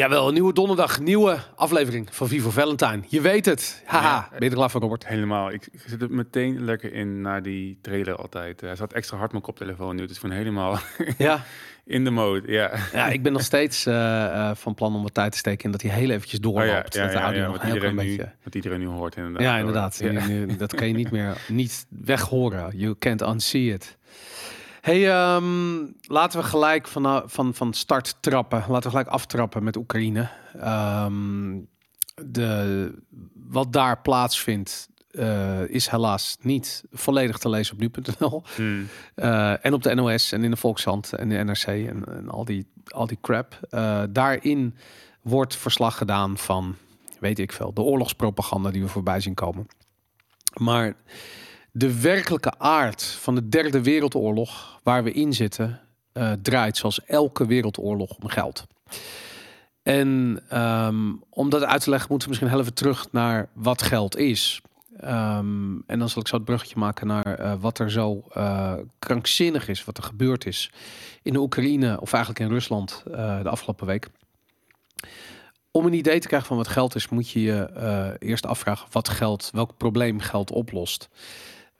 Jawel, 0.00 0.28
een 0.28 0.32
nieuwe 0.34 0.52
donderdag, 0.52 1.00
nieuwe 1.00 1.38
aflevering 1.56 2.08
van 2.10 2.28
Vivo 2.28 2.50
Valentine. 2.50 3.00
Je 3.08 3.20
weet 3.20 3.44
het. 3.46 3.82
Haha, 3.84 4.08
Ja. 4.08 4.28
ben 4.30 4.38
je 4.40 4.48
er 4.50 4.56
klaar 4.56 4.70
voor, 4.70 4.80
Robert? 4.80 5.06
Helemaal. 5.06 5.50
Ik, 5.52 5.68
zit 5.86 6.02
er 6.02 6.10
meteen 6.10 6.64
lekker 6.64 6.92
in 6.92 7.20
naar 7.20 7.42
die 7.42 7.78
trailer 7.82 8.16
altijd. 8.16 8.60
Hij 8.60 8.76
zat 8.76 8.92
extra 8.92 9.16
hard 9.16 9.30
mijn 9.30 9.42
koptelefoon 9.42 9.96
nu. 9.96 10.02
Het 10.02 10.10
is 10.10 10.18
gewoon 10.18 10.36
helemaal 10.36 10.78
Ja. 11.18 11.44
in 11.84 12.04
de 12.04 12.10
mode. 12.10 12.52
Ja. 12.52 12.70
ja, 12.92 13.06
ik 13.08 13.22
ben 13.22 13.32
nog 13.32 13.42
steeds 13.42 13.86
eh, 13.86 14.24
eh, 14.24 14.56
van 14.56 14.74
plan 14.74 14.94
om 14.94 15.02
wat 15.02 15.14
tijd 15.14 15.32
te 15.32 15.38
steken 15.38 15.64
in 15.64 15.70
dat 15.70 15.82
hij 15.82 15.90
heel 15.90 16.10
eventjes 16.10 16.38
Oh 16.40 16.44
doorloopt. 16.44 16.94
ja, 16.94 17.00
ja, 17.00 17.06
dat 17.06 17.10
de 17.12 17.18
ja, 17.18 17.24
audio 17.24 17.40
ja, 17.42 17.46
nog 17.48 17.56
wat, 17.56 17.66
iedereen 17.66 17.90
nu, 17.96 17.96
beetje... 17.96 18.32
wat 18.44 18.54
iedereen 18.54 18.80
nu 18.80 18.86
hoort 18.86 19.16
inderdaad. 19.16 19.42
Ja, 19.42 19.56
inderdaad. 19.58 19.98
Ja. 20.02 20.26
Nu- 20.26 20.46
nu- 20.46 20.56
dat 20.56 20.74
kan 20.74 20.86
je 20.86 20.94
niet 20.94 21.10
meer 21.10 21.36
niet 21.48 21.86
weghoren. 21.88 22.76
You 22.76 22.94
can't 22.98 23.22
unsee 23.22 23.72
it. 23.72 23.96
Hey, 24.80 25.10
ehm, 25.10 25.86
laten 26.02 26.40
we 26.40 26.46
gelijk 26.46 26.88
van, 26.88 27.22
van, 27.26 27.54
van 27.54 27.72
start 27.72 28.16
trappen. 28.20 28.58
Laten 28.58 28.82
we 28.82 28.90
gelijk 28.90 29.08
aftrappen 29.08 29.62
met 29.62 29.76
Oekraïne. 29.76 30.30
Ehm, 30.58 31.58
de, 32.14 32.92
wat 33.34 33.72
daar 33.72 34.00
plaatsvindt 34.00 34.88
eh, 35.10 35.68
is 35.68 35.88
helaas 35.88 36.36
niet 36.40 36.84
volledig 36.90 37.38
te 37.38 37.48
lezen 37.48 37.74
op 37.74 37.80
nu.nl. 37.80 38.42
Hmm. 38.56 38.88
Eh, 39.14 39.64
en 39.64 39.72
op 39.72 39.82
de 39.82 39.94
NOS 39.94 40.32
en 40.32 40.44
in 40.44 40.50
de 40.50 40.56
Volkshand 40.56 41.12
en 41.12 41.28
de 41.28 41.44
NRC 41.44 41.66
en, 41.66 42.04
en 42.04 42.28
al, 42.28 42.44
die, 42.44 42.66
al 42.88 43.06
die 43.06 43.18
crap. 43.20 43.58
Eh, 43.70 44.02
daarin 44.10 44.76
wordt 45.22 45.56
verslag 45.56 45.96
gedaan 45.96 46.38
van, 46.38 46.76
weet 47.20 47.38
ik 47.38 47.52
veel, 47.52 47.74
de 47.74 47.80
oorlogspropaganda 47.80 48.70
die 48.70 48.82
we 48.82 48.88
voorbij 48.88 49.20
zien 49.20 49.34
komen. 49.34 49.66
Maar 50.60 50.94
de 51.72 52.00
werkelijke 52.00 52.58
aard 52.58 53.02
van 53.02 53.34
de 53.34 53.48
derde 53.48 53.82
wereldoorlog 53.82 54.80
waar 54.82 55.04
we 55.04 55.12
in 55.12 55.32
zitten, 55.32 55.80
eh, 56.12 56.32
draait 56.42 56.76
zoals 56.76 57.04
elke 57.04 57.46
wereldoorlog 57.46 58.16
om 58.16 58.28
geld. 58.28 58.66
En 59.82 60.42
ehm, 60.48 61.12
om 61.30 61.50
dat 61.50 61.62
uit 61.62 61.82
te 61.82 61.90
leggen, 61.90 62.08
moeten 62.10 62.28
we 62.28 62.34
misschien 62.34 62.54
heel 62.54 62.64
even 62.64 62.78
terug 62.78 63.12
naar 63.12 63.48
wat 63.52 63.82
geld 63.82 64.16
is. 64.16 64.60
Ehm, 64.96 65.74
en 65.86 65.98
dan 65.98 66.08
zal 66.08 66.22
ik 66.22 66.28
zo 66.28 66.36
het 66.36 66.44
bruggetje 66.44 66.78
maken 66.78 67.06
naar 67.06 67.34
eh, 67.38 67.52
wat 67.60 67.78
er 67.78 67.90
zo 67.90 68.24
eh, 68.32 68.74
krankzinnig 68.98 69.68
is, 69.68 69.84
wat 69.84 69.96
er 69.96 70.02
gebeurd 70.02 70.46
is 70.46 70.72
in 71.22 71.32
de 71.32 71.38
Oekraïne, 71.38 72.00
of 72.00 72.12
eigenlijk 72.12 72.44
in 72.44 72.50
Rusland 72.50 73.02
de 73.04 73.48
afgelopen 73.48 73.86
week. 73.86 74.08
Om 75.70 75.86
een 75.86 75.92
idee 75.92 76.20
te 76.20 76.26
krijgen 76.26 76.48
van 76.48 76.56
wat 76.56 76.68
geld 76.68 76.94
is, 76.94 77.08
moet 77.08 77.30
je 77.30 77.40
je 77.40 78.16
eerst 78.18 78.46
afvragen 78.46 78.86
wat 78.90 79.08
geld, 79.08 79.50
welk 79.52 79.76
probleem 79.76 80.20
geld 80.20 80.50
oplost. 80.50 81.08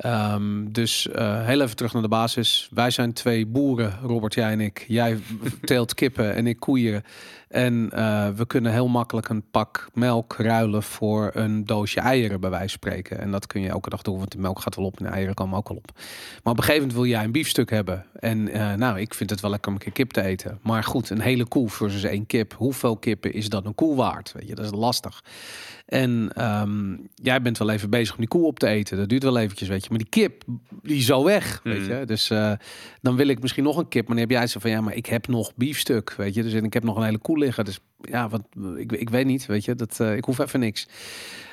Ehm, 0.00 0.72
dus 0.72 1.08
eh, 1.08 1.46
heel 1.46 1.60
even 1.60 1.76
terug 1.76 1.92
naar 1.92 2.02
de 2.02 2.08
basis. 2.08 2.68
Wij 2.74 2.90
zijn 2.90 3.12
twee 3.12 3.46
boeren, 3.46 3.98
Robert, 4.02 4.34
jij 4.34 4.52
en 4.52 4.60
ik. 4.60 4.84
Jij 4.88 5.18
teelt 5.62 5.94
kippen 5.94 6.34
en 6.34 6.46
ik 6.46 6.60
koeien. 6.60 7.04
En 7.50 7.90
eh, 7.92 8.28
we 8.28 8.46
kunnen 8.46 8.72
heel 8.72 8.88
makkelijk 8.88 9.28
een 9.28 9.42
pak 9.50 9.88
melk 9.94 10.34
ruilen 10.38 10.82
voor 10.82 11.30
een 11.34 11.64
doosje 11.66 12.00
eieren, 12.00 12.40
bij 12.40 12.50
wijze 12.50 12.68
van 12.68 12.90
spreken. 12.90 13.18
En 13.18 13.30
dat 13.30 13.46
kun 13.46 13.60
je 13.60 13.68
elke 13.68 13.90
dag 13.90 14.02
doen, 14.02 14.18
want 14.18 14.32
de 14.32 14.38
melk 14.38 14.60
gaat 14.60 14.76
wel 14.76 14.84
op 14.84 14.98
en 14.98 15.04
de 15.04 15.10
eieren 15.10 15.34
komen 15.34 15.58
ook 15.58 15.68
wel 15.68 15.76
op. 15.76 15.90
Maar 15.94 16.52
op 16.52 16.58
een 16.58 16.64
gegeven 16.64 16.80
moment 16.80 16.92
wil 16.92 17.06
jij 17.06 17.24
een 17.24 17.32
biefstuk 17.32 17.70
hebben. 17.70 18.06
En 18.14 18.48
eh, 18.48 18.74
nou, 18.74 19.00
ik 19.00 19.14
vind 19.14 19.30
het 19.30 19.40
wel 19.40 19.50
lekker 19.50 19.68
om 19.68 19.74
een 19.76 19.82
keer 19.82 19.92
kip 19.92 20.10
te 20.10 20.22
eten. 20.22 20.58
Maar 20.62 20.84
goed, 20.84 21.10
een 21.10 21.20
hele 21.20 21.44
koe 21.46 21.68
versus 21.70 22.02
één 22.04 22.26
kip. 22.26 22.54
Hoeveel 22.56 22.96
kippen 22.96 23.32
is 23.32 23.48
dat 23.48 23.64
een 23.64 23.74
koe 23.74 23.96
waard? 23.96 24.32
Weet 24.32 24.48
je, 24.48 24.54
dat 24.54 24.64
is 24.64 24.70
lastig. 24.78 25.24
En 25.86 26.30
ehm, 26.34 26.96
jij 27.14 27.42
bent 27.42 27.58
wel 27.58 27.70
even 27.70 27.90
bezig 27.90 28.12
om 28.14 28.18
die 28.18 28.28
koe 28.28 28.46
op 28.46 28.58
te 28.58 28.66
eten. 28.66 28.96
Dat 28.96 29.08
duurt 29.08 29.22
wel 29.22 29.38
eventjes, 29.38 29.68
weet 29.68 29.82
je. 29.82 29.88
Maar 29.88 29.98
die 29.98 30.08
kip, 30.08 30.42
die 30.82 30.96
is 30.96 31.06
zo 31.06 31.24
weg, 31.24 31.60
weet 31.64 31.80
Mhm. 31.88 31.98
je. 31.98 32.04
Dus 32.06 32.30
eh, 32.30 32.52
dan 33.00 33.16
wil 33.16 33.28
ik 33.28 33.40
misschien 33.40 33.64
nog 33.64 33.76
een 33.76 33.88
kip. 33.88 34.06
Maar 34.06 34.16
dan 34.16 34.28
heb 34.28 34.30
jij 34.38 34.46
zo 34.46 34.60
van, 34.60 34.70
ja, 34.70 34.80
maar 34.80 34.94
ik 34.94 35.06
heb 35.06 35.26
nog 35.28 35.52
biefstuk, 35.54 36.14
weet 36.16 36.34
je. 36.34 36.42
Dus 36.42 36.52
en 36.52 36.64
ik 36.64 36.72
heb 36.72 36.84
nog 36.84 36.96
een 36.96 37.02
hele 37.04 37.18
koe 37.18 37.38
liggen. 37.40 37.64
Dus 37.64 37.80
ja, 38.00 38.28
wat, 38.28 38.42
ik, 38.76 38.92
ik 38.92 39.10
weet 39.10 39.26
niet, 39.26 39.46
weet 39.46 39.64
je. 39.64 39.74
Dat, 39.74 40.00
eh, 40.00 40.16
ik 40.16 40.24
hoef 40.24 40.38
even 40.38 40.60
niks. 40.60 40.86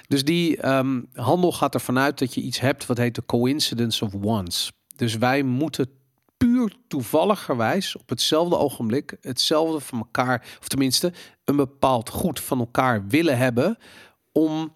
Dus 0.07 0.23
die 0.23 0.57
ehm, 0.57 1.01
handel 1.13 1.51
gaat 1.51 1.73
ervan 1.73 1.97
uit 1.97 2.19
dat 2.19 2.33
je 2.33 2.41
iets 2.41 2.59
hebt 2.59 2.85
wat 2.85 2.97
heet 2.97 3.15
de 3.15 3.25
coincidence 3.25 4.05
of 4.05 4.11
wants. 4.11 4.71
Dus 4.95 5.17
wij 5.17 5.43
moeten 5.43 5.89
puur 6.37 6.75
toevalligerwijs 6.87 7.95
op 7.95 8.09
hetzelfde 8.09 8.57
ogenblik 8.57 9.17
hetzelfde 9.21 9.79
van 9.79 9.97
elkaar, 9.97 10.57
of 10.59 10.67
tenminste 10.67 11.13
een 11.45 11.55
bepaald 11.55 12.09
goed 12.09 12.39
van 12.39 12.59
elkaar 12.59 13.07
willen 13.07 13.37
hebben 13.37 13.77
om 14.31 14.73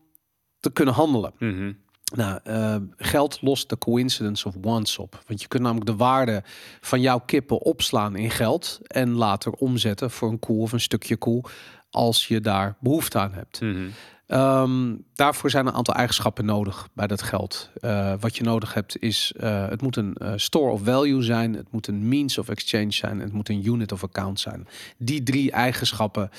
te 0.60 0.72
kunnen 0.72 0.94
handelen. 0.94 1.34
Mhm. 1.40 1.74
Nou, 2.12 2.40
eh, 2.44 2.76
geld 2.98 3.42
lost 3.42 3.70
de 3.70 3.78
coincidence 3.78 4.48
of 4.48 4.54
wants 4.62 4.98
op. 4.98 5.24
Want 5.28 5.42
je 5.42 5.48
kunt 5.48 5.64
namelijk 5.64 5.90
de 5.90 5.96
waarde 5.96 6.44
van 6.82 7.02
jouw 7.02 7.20
kippen 7.20 7.62
opslaan 7.62 8.16
in 8.16 8.32
geld 8.32 8.80
en 8.88 9.12
later 9.12 9.52
omzetten 9.52 10.12
voor 10.12 10.30
een 10.30 10.40
koe 10.40 10.62
of 10.62 10.72
een 10.72 10.80
stukje 10.80 11.18
koe 11.18 11.44
als 11.90 12.28
je 12.28 12.42
daar 12.42 12.76
behoefte 12.80 13.20
aan 13.20 13.34
hebt. 13.34 13.62
Mhm. 13.62 13.90
Ehm, 14.28 14.96
daarvoor 15.14 15.50
zijn 15.50 15.68
een 15.68 15.74
aantal 15.74 15.94
eigenschappen 15.94 16.46
nodig 16.46 16.88
bij 16.94 17.08
dat 17.08 17.22
geld. 17.22 17.70
Eh, 17.82 18.14
wat 18.20 18.38
je 18.38 18.44
nodig 18.44 18.74
hebt 18.74 19.02
is, 19.02 19.34
eh, 19.40 19.68
het 19.68 19.82
moet 19.82 19.96
een 19.96 20.18
store 20.36 20.72
of 20.72 20.84
value 20.84 21.22
zijn, 21.22 21.54
het 21.54 21.72
moet 21.72 21.88
een 21.88 22.08
means 22.08 22.38
of 22.38 22.50
exchange 22.50 22.92
zijn, 22.92 23.12
en 23.12 23.20
het 23.20 23.34
moet 23.34 23.50
een 23.50 23.66
unit 23.66 23.92
of 23.92 24.04
account 24.04 24.40
zijn. 24.40 24.68
Die 24.98 25.24
drie 25.24 25.52
eigenschappen 25.52 26.30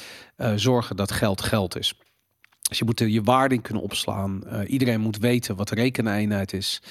zorgen 0.56 0.97
dat 0.97 1.12
geld 1.12 1.43
geld 1.43 1.78
is. 1.78 1.94
Dus 2.72 2.81
je 2.81 2.87
moet 2.87 3.00
er 3.00 3.09
je 3.09 3.22
waarde 3.22 3.55
in 3.55 3.62
kunnen 3.62 3.83
opslaan. 3.83 4.47
Eh, 4.47 4.71
iedereen 4.71 5.00
moet 5.00 5.19
weten 5.19 5.56
wat 5.56 5.69
de 5.69 5.75
rekeneenheid 5.75 6.53
is. 6.53 6.83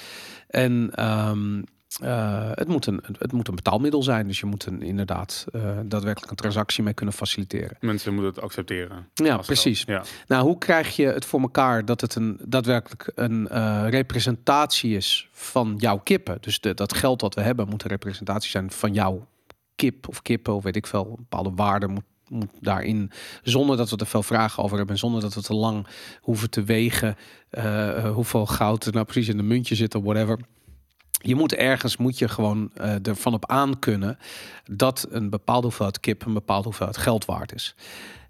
En 0.48 0.90
ehm, 0.94 1.62
eh, 2.00 2.50
het, 2.54 2.68
moet 2.68 2.86
een, 2.86 3.04
het 3.18 3.32
moet 3.32 3.48
een 3.48 3.54
betaalmiddel 3.54 4.02
zijn. 4.02 4.26
Dus 4.26 4.40
je 4.40 4.46
moet 4.46 4.66
een, 4.66 4.82
inderdaad 4.82 5.46
eh, 5.52 5.78
daadwerkelijk 5.84 6.30
een 6.30 6.36
transactie 6.36 6.82
mee 6.82 6.94
kunnen 6.94 7.14
faciliteren. 7.14 7.76
Mensen 7.80 8.14
moeten 8.14 8.32
het 8.32 8.42
accepteren. 8.42 9.08
Ja, 9.14 9.36
precies. 9.36 9.82
Ja. 9.86 10.02
Nou, 10.26 10.44
hoe 10.44 10.58
krijg 10.58 10.96
je 10.96 11.06
het 11.06 11.24
voor 11.24 11.40
elkaar 11.40 11.84
dat 11.84 12.00
het 12.00 12.14
een 12.14 12.40
daadwerkelijk 12.44 13.12
een 13.14 13.46
representatie 13.88 14.96
is 14.96 15.28
van 15.32 15.74
jouw 15.78 15.98
kippen? 15.98 16.38
Dus 16.40 16.60
de, 16.60 16.74
dat 16.74 16.94
geld 16.94 17.20
dat 17.20 17.34
we 17.34 17.40
hebben 17.40 17.68
moet 17.68 17.82
een 17.82 17.90
representatie 17.90 18.50
zijn 18.50 18.70
van 18.70 18.92
jouw 18.92 19.26
kip 19.74 20.08
of 20.08 20.22
kippen 20.22 20.54
of 20.54 20.62
weet 20.62 20.76
ik 20.76 20.86
veel. 20.86 21.06
Een 21.06 21.16
bepaalde 21.28 21.52
waarde 21.54 21.88
moet, 21.88 22.04
moet 22.28 22.50
daarin, 22.60 23.10
zonder 23.42 23.76
dat 23.76 23.90
we 23.90 23.96
er 23.96 24.06
veel 24.06 24.22
vragen 24.22 24.62
over 24.62 24.76
hebben, 24.76 24.98
zonder 24.98 25.20
dat 25.20 25.34
we 25.34 25.42
te 25.42 25.54
lang 25.54 25.86
hoeven 26.20 26.50
te 26.50 26.64
wegen 26.64 27.16
eh, 27.50 28.10
hoeveel 28.10 28.46
goud 28.46 28.84
er 28.84 28.92
nou 28.92 29.04
precies 29.04 29.28
in 29.28 29.36
de 29.36 29.42
muntje 29.42 29.74
zit 29.74 29.94
of 29.94 30.02
whatever. 30.02 30.38
Je 31.10 31.34
moet 31.34 31.54
ergens, 31.54 31.96
moet 31.96 32.18
je 32.18 32.28
gewoon 32.28 32.70
eh, 32.74 33.06
ervan 33.06 33.34
op 33.34 33.46
aan 33.46 33.78
kunnen 33.78 34.18
dat 34.64 35.06
een 35.10 35.30
bepaalde 35.30 35.66
hoeveelheid 35.66 36.00
kip 36.00 36.26
een 36.26 36.32
bepaalde 36.32 36.64
hoeveelheid 36.64 36.96
geld 36.96 37.24
waard 37.24 37.54
is. 37.54 37.74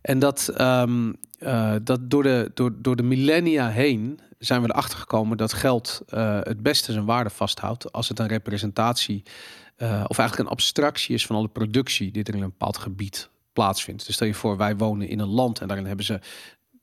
En 0.02 0.18
dat, 0.18 0.48
ehm, 0.56 1.12
eh, 1.38 1.74
dat 1.82 2.10
door, 2.10 2.22
de, 2.22 2.50
door, 2.54 2.72
door 2.78 2.96
de 2.96 3.02
millennia 3.02 3.68
heen 3.68 4.20
zijn 4.38 4.62
we 4.62 4.68
erachter 4.68 4.98
gekomen 4.98 5.36
dat 5.36 5.52
geld 5.52 6.02
eh, 6.08 6.38
het 6.42 6.62
beste 6.62 6.92
zijn 6.92 7.04
waarde 7.04 7.30
vasthoudt 7.30 7.92
als 7.92 8.08
het 8.08 8.18
een 8.18 8.26
representatie 8.26 9.22
eh, 9.76 10.04
of 10.06 10.18
eigenlijk 10.18 10.48
een 10.48 10.54
abstractie 10.54 11.14
is 11.14 11.26
van 11.26 11.36
alle 11.36 11.48
productie 11.48 12.10
die 12.10 12.24
er 12.24 12.34
in 12.34 12.42
een 12.42 12.48
bepaald 12.48 12.78
gebied 12.78 13.30
plaatsvindt. 13.52 14.06
Dus 14.06 14.14
stel 14.14 14.26
je 14.26 14.34
voor, 14.34 14.56
wij 14.56 14.76
wonen 14.76 15.08
in 15.08 15.18
een 15.18 15.28
land 15.28 15.60
en 15.60 15.66
daarin 15.66 15.86
hebben 15.86 16.04
ze 16.04 16.20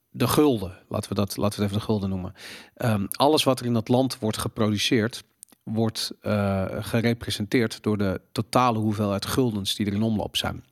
de 0.10 0.28
gulden, 0.28 0.78
laten 0.88 1.10
we 1.10 1.16
dat, 1.16 1.38
laten 1.38 1.60
we 1.60 1.64
het 1.64 1.72
even 1.72 1.78
de 1.78 1.92
gulden 1.92 2.10
noemen. 2.10 2.34
Ehm, 2.76 3.06
alles 3.12 3.44
wat 3.44 3.60
er 3.60 3.66
in 3.66 3.74
dat 3.74 3.88
land 3.88 4.20
wordt 4.20 4.38
geproduceerd, 4.38 5.24
wordt 5.64 6.12
eh, 6.22 6.66
gerepresenteerd 6.80 7.84
door 7.84 7.98
de 7.98 8.22
totale 8.32 8.80
hoeveelheid 8.80 9.26
guldens 9.26 9.76
die 9.76 9.86
er 9.86 9.94
in 9.94 10.02
omloop 10.02 10.38
zijn. 10.38 10.64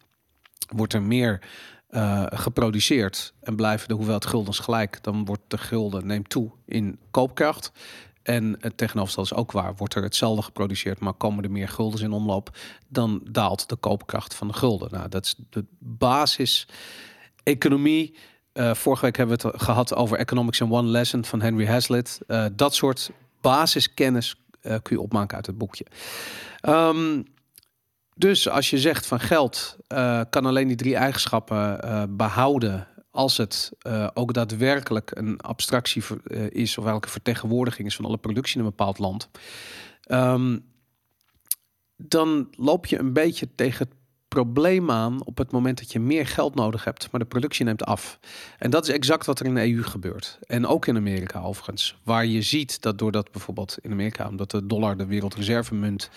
Wordt 0.75 0.93
er 0.93 1.01
meer 1.01 1.41
eh, 1.87 2.25
geproduceerd 2.29 3.33
en 3.39 3.55
blijven 3.55 3.87
de 3.87 3.93
hoeveelheid 3.93 4.25
guldens 4.25 4.59
gelijk, 4.59 5.03
dan 5.03 5.25
wordt 5.25 5.41
de 5.47 5.57
gulden 5.57 6.07
neemt 6.07 6.29
toe 6.29 6.51
in 6.65 6.99
koopkracht. 7.11 7.71
En 8.27 8.55
het 8.59 8.77
tegenovergestelde 8.77 9.29
is 9.29 9.35
ook 9.35 9.51
waar. 9.51 9.75
Wordt 9.75 9.93
er 9.95 10.03
hetzelfde 10.03 10.41
geproduceerd, 10.41 10.99
maar 10.99 11.13
komen 11.13 11.43
er 11.43 11.51
meer 11.51 11.67
guldens 11.67 12.01
in 12.01 12.11
omloop, 12.11 12.57
dan 12.87 13.21
daalt 13.31 13.69
de 13.69 13.75
koopkracht 13.75 14.35
van 14.35 14.47
de 14.47 14.53
gulden. 14.53 14.91
Nou, 14.91 15.09
dat 15.09 15.25
is 15.25 15.35
de 15.49 15.65
basis 15.79 16.67
economie. 17.43 18.15
Eh, 18.53 18.73
vorige 18.73 19.05
week 19.05 19.17
hebben 19.17 19.37
we 19.37 19.47
het 19.47 19.61
gehad 19.61 19.95
over 19.95 20.17
Economics 20.17 20.59
in 20.59 20.71
One 20.71 20.87
Lesson 20.87 21.25
van 21.25 21.41
Henry 21.41 21.67
Hazlitt. 21.67 22.19
Eh, 22.27 22.45
dat 22.53 22.75
soort 22.75 23.11
basiskennis 23.41 24.35
eh, 24.61 24.75
kun 24.81 24.95
je 24.95 25.01
opmaken 25.01 25.35
uit 25.35 25.45
het 25.45 25.57
boekje. 25.57 25.85
Ehm, 26.61 27.21
dus 28.15 28.49
als 28.49 28.69
je 28.69 28.77
zegt 28.77 29.05
van 29.05 29.19
geld 29.19 29.77
kan 30.29 30.45
alleen 30.45 30.67
die 30.67 30.75
drie 30.75 30.95
eigenschappen 30.95 31.81
eh, 31.81 32.03
behouden 32.09 32.87
als 33.17 33.37
het 33.37 33.71
eh, 33.79 34.07
ook 34.13 34.33
daadwerkelijk 34.33 35.11
een 35.13 35.41
abstractie 35.41 36.03
ver- 36.03 36.21
eh, 36.23 36.49
is 36.49 36.77
of 36.77 36.83
welke 36.83 37.09
vertegenwoordiging 37.09 37.87
is 37.87 37.95
van 37.95 38.05
alle 38.05 38.17
productie 38.17 38.59
in 38.59 38.65
een 38.65 38.69
bepaald 38.69 38.99
land, 38.99 39.29
ehm, 40.01 40.57
dan 41.95 42.47
loop 42.51 42.85
je 42.85 42.99
een 42.99 43.13
beetje 43.13 43.55
tegen 43.55 43.87
het 43.87 43.96
probleem 44.43 44.91
aan 44.91 45.25
op 45.25 45.37
het 45.37 45.51
moment 45.51 45.77
dat 45.77 45.91
je 45.91 45.99
meer 45.99 46.27
geld 46.27 46.55
nodig 46.55 46.83
hebt, 46.83 47.11
maar 47.11 47.19
de 47.19 47.27
productie 47.27 47.65
neemt 47.65 47.85
af. 47.85 48.19
En 48.57 48.69
dat 48.69 48.87
is 48.87 48.93
exact 48.93 49.25
wat 49.25 49.39
er 49.39 49.45
in 49.45 49.55
de 49.55 49.73
EU 49.73 49.83
gebeurt. 49.83 50.39
En 50.47 50.67
ook 50.67 50.85
in 50.87 50.95
Amerika 50.95 51.41
overigens. 51.41 51.97
Waar 52.03 52.25
je 52.25 52.41
ziet 52.41 52.81
dat 52.81 52.97
doordat 52.97 53.31
bijvoorbeeld 53.31 53.77
in 53.81 53.91
Amerika, 53.91 54.27
omdat 54.27 54.51
de 54.51 54.65
dollar 54.65 54.97
de 54.97 55.05
wereldreservemunt 55.05 56.09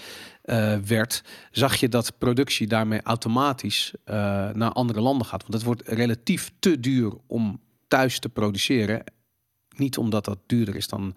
uh, 0.44 0.76
werd, 0.76 1.24
zag 1.50 1.76
je 1.76 1.88
dat 1.88 2.12
productie 2.18 2.66
daarmee 2.66 3.02
automatisch 3.02 3.92
uh, 3.94 4.14
naar 4.50 4.72
andere 4.72 5.00
landen 5.00 5.26
gaat. 5.26 5.42
Want 5.42 5.54
het 5.54 5.62
wordt 5.62 5.82
relatief 5.88 6.52
te 6.58 6.80
duur 6.80 7.12
om 7.26 7.60
thuis 7.88 8.18
te 8.18 8.28
produceren. 8.28 9.04
Niet 9.76 9.98
omdat 9.98 10.24
dat 10.24 10.38
duurder 10.46 10.76
is 10.76 10.88
dan 10.88 11.14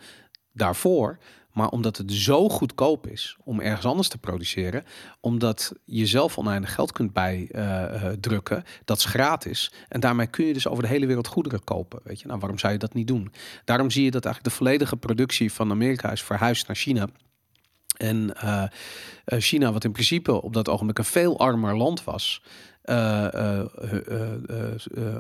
daarvoor, 0.52 1.18
maar 1.54 1.70
omdat 1.70 1.98
het 1.98 2.12
zo 2.12 2.50
goedkoop 2.50 3.08
is 3.08 3.38
om 3.44 3.60
ergens 3.60 3.86
anders 3.86 4.08
te 4.08 4.18
produceren, 4.18 4.84
omdat 5.20 5.74
je 5.86 6.06
zelf 6.06 6.38
oneindig 6.38 6.74
geld 6.74 6.92
kunt 6.92 7.14
bijdrukken, 7.14 8.58
uh, 8.58 8.64
dat 8.86 8.98
is 8.98 9.06
gratis. 9.06 9.72
En 9.90 10.00
daarmee 10.00 10.28
kun 10.28 10.46
je 10.46 10.54
dus 10.54 10.68
over 10.68 10.84
de 10.84 10.90
hele 10.90 11.06
wereld 11.06 11.28
goederen 11.28 11.64
kopen. 11.64 12.00
Weet 12.04 12.20
je, 12.20 12.28
nou 12.28 12.40
waarom 12.40 12.60
zou 12.60 12.74
je 12.74 12.80
dat 12.80 12.94
niet 12.94 13.08
doen? 13.08 13.32
Daarom 13.66 13.92
zie 13.92 14.04
je 14.04 14.12
dat 14.12 14.26
eigenlijk 14.26 14.56
de 14.56 14.64
volledige 14.64 14.98
productie 14.98 15.54
van 15.54 15.72
Amerika 15.72 16.12
is 16.12 16.24
verhuisd 16.24 16.68
naar 16.68 16.76
China. 16.76 17.08
En 17.98 18.36
uh, 18.44 18.64
China, 19.26 19.72
wat 19.72 19.84
in 19.84 19.92
principe 19.92 20.42
op 20.42 20.54
dat 20.54 20.70
ogenblik 20.70 20.98
een 20.98 21.06
veel 21.06 21.40
armer 21.40 21.78
land 21.78 22.04
was, 22.04 22.42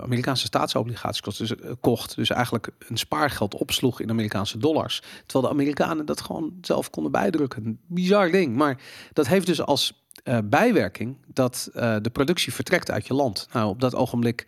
Amerikaanse 0.01 0.45
staatsobligaties 0.45 1.37
dus, 1.37 1.53
kocht. 1.79 2.15
Dus 2.15 2.29
eigenlijk 2.29 2.69
een 2.87 2.97
spaargeld 2.97 3.55
opsloeg 3.55 3.99
in 3.99 4.09
Amerikaanse 4.09 4.57
dollars. 4.57 5.01
Terwijl 5.25 5.53
de 5.53 5.59
Amerikanen 5.59 6.05
dat 6.05 6.21
gewoon 6.21 6.53
zelf 6.61 6.89
konden 6.89 7.11
bijdrukken. 7.11 7.65
Een 7.65 7.79
bizar 7.87 8.31
ding. 8.31 8.55
Maar 8.55 8.81
dat 9.13 9.27
heeft 9.27 9.45
dus 9.45 9.61
als 9.61 10.01
bijwerking 10.43 11.17
dat 11.27 11.69
de 11.73 12.09
productie 12.11 12.53
vertrekt 12.53 12.91
uit 12.91 13.07
je 13.07 13.13
land. 13.13 13.47
Nou, 13.53 13.69
op 13.69 13.79
dat 13.79 13.95
ogenblik. 13.95 14.47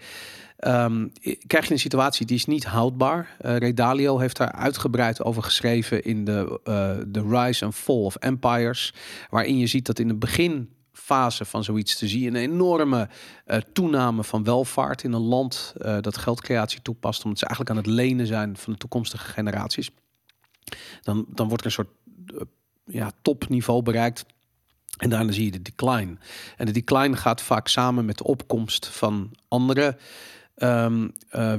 Um, 0.60 1.12
krijg 1.48 1.66
je 1.66 1.74
een 1.74 1.80
situatie 1.80 2.26
die 2.26 2.36
is 2.36 2.46
niet 2.46 2.66
houdbaar. 2.66 3.38
Uh, 3.42 3.58
Redalio 3.58 4.20
heeft 4.20 4.38
daar 4.38 4.52
uitgebreid 4.52 5.24
over 5.24 5.44
geschreven 5.44 6.04
in 6.04 6.26
de 6.26 6.60
The 7.12 7.28
Rise 7.30 7.66
and 7.66 7.76
Fall 7.76 7.96
of 8.04 8.16
Empires. 8.16 8.94
Waarin 9.30 9.58
je 9.58 9.68
ziet 9.68 9.86
dat 9.86 10.00
in 10.00 10.10
het 10.10 10.20
begin 10.20 10.70
fase 10.96 11.46
van 11.46 11.64
zoiets 11.64 11.98
te 11.98 12.08
zien. 12.08 12.28
Een 12.28 12.36
enorme 12.36 13.10
uh, 13.48 13.58
toename 13.74 14.24
van 14.24 14.44
welvaart 14.44 15.04
in 15.04 15.14
een 15.14 15.22
land 15.22 15.74
uh, 15.78 15.98
dat 16.02 16.18
geldcreatie 16.18 16.82
toepast, 16.82 17.24
omdat 17.24 17.40
ze 17.40 17.46
eigenlijk 17.46 17.78
aan 17.78 17.84
het 17.84 17.94
lenen 17.94 18.28
zijn 18.28 18.58
van 18.58 18.74
de 18.74 18.80
toekomstige 18.80 19.32
generaties. 19.32 19.90
Dan, 21.02 21.26
dan 21.30 21.48
wordt 21.48 21.62
er 21.62 21.66
een 21.66 21.72
soort 21.72 21.90
uh, 22.34 22.42
ja, 22.86 23.12
topniveau 23.22 23.82
bereikt. 23.82 24.26
En 24.98 25.10
daarna 25.10 25.32
zie 25.32 25.46
je 25.46 25.52
de 25.52 25.62
decline. 25.62 26.18
En 26.58 26.66
de 26.66 26.72
decline 26.72 27.18
gaat 27.18 27.42
vaak 27.42 27.68
samen 27.68 28.06
met 28.06 28.18
de 28.18 28.24
opkomst 28.24 28.88
van 28.88 29.32
andere 29.48 29.98
um, 30.58 31.12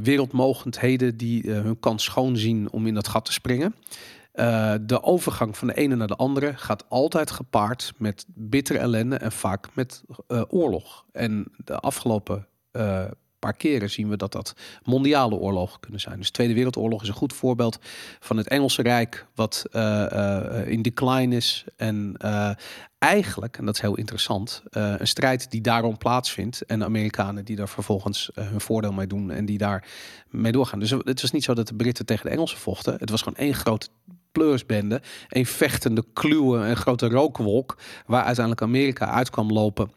wereldmogendheden 0.02 1.16
die 1.16 1.50
hun 1.50 1.80
kans 1.80 2.04
schoon 2.04 2.36
zien 2.36 2.70
om 2.70 2.86
in 2.86 2.94
dat 2.94 3.08
gat 3.08 3.24
te 3.24 3.32
springen. 3.32 3.74
Uh, 4.36 4.74
de 4.80 5.02
overgang 5.02 5.56
van 5.56 5.68
de 5.68 5.74
ene 5.74 5.96
naar 5.96 6.06
de 6.06 6.16
andere 6.16 6.56
gaat 6.56 6.84
altijd 6.88 7.30
gepaard 7.30 7.92
met 7.96 8.24
bittere 8.28 8.78
ellende 8.78 9.16
en 9.16 9.32
vaak 9.32 9.74
met 9.74 10.02
uh, 10.28 10.42
oorlog. 10.48 11.04
En 11.12 11.52
de 11.56 11.78
afgelopen 11.78 12.46
uh, 12.72 13.04
paar 13.46 13.56
keren 13.56 13.90
zien 13.90 14.08
we 14.08 14.16
dat 14.16 14.32
dat 14.32 14.54
mondiale 14.82 15.34
oorlogen 15.34 15.80
kunnen 15.80 16.00
zijn. 16.00 16.16
Dus 16.16 16.26
de 16.26 16.32
Tweede 16.32 16.54
Wereldoorlog 16.54 17.02
is 17.02 17.08
een 17.08 17.14
goed 17.14 17.32
voorbeeld 17.32 17.78
van 18.20 18.36
het 18.36 18.48
Engelse 18.48 18.82
Rijk, 18.82 19.26
wat 19.34 19.64
in 20.66 20.82
decline 20.82 21.36
is. 21.36 21.64
En 21.76 22.16
eigenlijk, 22.98 23.58
en 23.58 23.64
dat 23.64 23.74
is 23.74 23.80
heel 23.80 23.96
interessant, 23.96 24.62
een 24.70 25.06
strijd 25.06 25.50
die 25.50 25.60
daarom 25.60 25.98
plaatsvindt. 25.98 26.62
En 26.62 26.84
Amerikanen 26.84 27.44
die 27.44 27.56
daar 27.56 27.68
vervolgens 27.68 28.30
hun 28.34 28.60
voordeel 28.60 28.92
mee 28.92 29.06
doen 29.06 29.30
en 29.30 29.44
die 29.44 29.58
daar 29.58 29.88
mee 30.28 30.52
doorgaan. 30.52 30.78
Dus 30.78 30.90
het 30.90 31.20
was 31.20 31.30
niet 31.30 31.44
zo 31.44 31.54
dat 31.54 31.68
de 31.68 31.74
Britten 31.74 32.06
tegen 32.06 32.24
de 32.24 32.30
Engelsen 32.30 32.58
vochten. 32.58 32.96
Het 32.98 33.10
was 33.10 33.22
gewoon 33.22 33.38
één 33.38 33.54
groot 33.54 33.90
pleursbende. 34.32 35.02
Een 35.28 35.46
vechtende 35.46 36.04
kluwen, 36.12 36.68
een 36.68 36.76
grote 36.76 37.08
rookwolk. 37.08 37.78
Waar 38.06 38.24
uiteindelijk 38.24 38.62
Amerika 38.62 39.06
uit 39.06 39.30
kwam 39.30 39.52
lopen. 39.52 39.90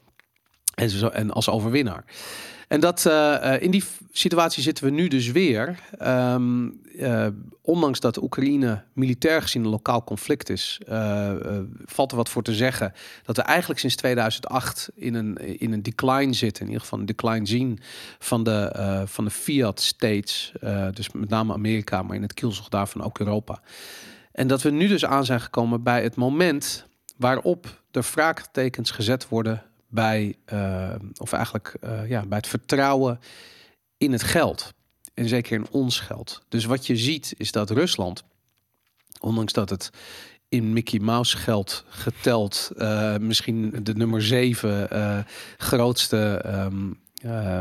En, 0.79 0.89
zo, 0.89 1.07
en 1.07 1.31
als 1.31 1.49
overwinnaar. 1.49 2.03
En 2.67 2.79
dat, 2.79 3.05
uh, 3.07 3.61
in 3.61 3.71
die 3.71 3.83
situatie 4.11 4.63
zitten 4.63 4.83
we 4.83 4.91
nu 4.91 5.07
dus 5.07 5.31
weer. 5.31 5.79
Um, 6.01 6.81
uh, 6.95 7.27
ondanks 7.61 7.99
dat 7.99 8.21
Oekraïne 8.21 8.83
militair 8.93 9.41
gezien 9.41 9.63
een 9.63 9.69
lokaal 9.69 10.03
conflict 10.03 10.49
is, 10.49 10.79
valt 11.85 12.11
er 12.11 12.17
wat 12.17 12.29
voor 12.29 12.43
te 12.43 12.53
zeggen 12.53 12.93
dat 13.23 13.35
we 13.35 13.41
eigenlijk 13.41 13.79
sinds 13.79 13.95
2008 13.95 14.89
in 14.95 15.13
een, 15.13 15.59
in 15.59 15.73
een 15.73 15.83
decline 15.83 16.33
zitten. 16.33 16.61
In 16.61 16.67
ieder 16.67 16.83
geval 16.83 16.99
een 16.99 17.05
decline 17.05 17.45
zien 17.45 17.79
van 18.19 18.43
de, 18.43 19.03
van 19.05 19.23
de 19.23 19.31
Fiat 19.31 19.81
States. 19.81 20.51
dus 20.93 21.11
met 21.11 21.29
name 21.29 21.53
Amerika, 21.53 22.01
maar 22.01 22.15
in 22.15 22.21
het 22.21 22.33
kielzog 22.33 22.69
daarvan 22.69 23.03
ook 23.03 23.19
Europa. 23.19 23.61
En 24.31 24.47
dat 24.47 24.61
we 24.61 24.69
nu 24.69 24.87
dus 24.87 25.05
aan 25.05 25.25
zijn 25.25 25.41
gekomen 25.41 25.83
bij 25.83 26.03
het 26.03 26.15
moment 26.15 26.87
waarop 27.17 27.81
er 27.91 28.03
vraagtekens 28.03 28.91
gezet 28.91 29.27
worden 29.27 29.63
bij, 29.89 30.35
uh, 30.53 30.95
of 31.17 31.33
eigenlijk 31.33 31.75
uh, 31.81 32.09
ja, 32.09 32.25
bij 32.25 32.37
het 32.37 32.47
vertrouwen 32.47 33.19
in 33.97 34.11
het 34.11 34.23
geld. 34.23 34.73
En 35.13 35.27
zeker 35.27 35.53
in 35.53 35.67
ons 35.71 35.99
geld. 35.99 36.41
Dus 36.49 36.65
wat 36.65 36.87
je 36.87 36.97
ziet 36.97 37.33
is 37.37 37.51
dat 37.51 37.69
Rusland, 37.69 38.23
ondanks 39.19 39.53
dat 39.53 39.69
het 39.69 39.89
in 40.49 40.73
Mickey 40.73 40.99
Mouse 40.99 41.37
geld 41.37 41.85
geteld, 41.89 42.71
uh, 42.77 43.17
misschien 43.17 43.79
de 43.83 43.93
nummer 43.93 44.23
zeven 44.23 44.89
grootste, 45.57 46.45
um, 46.45 46.99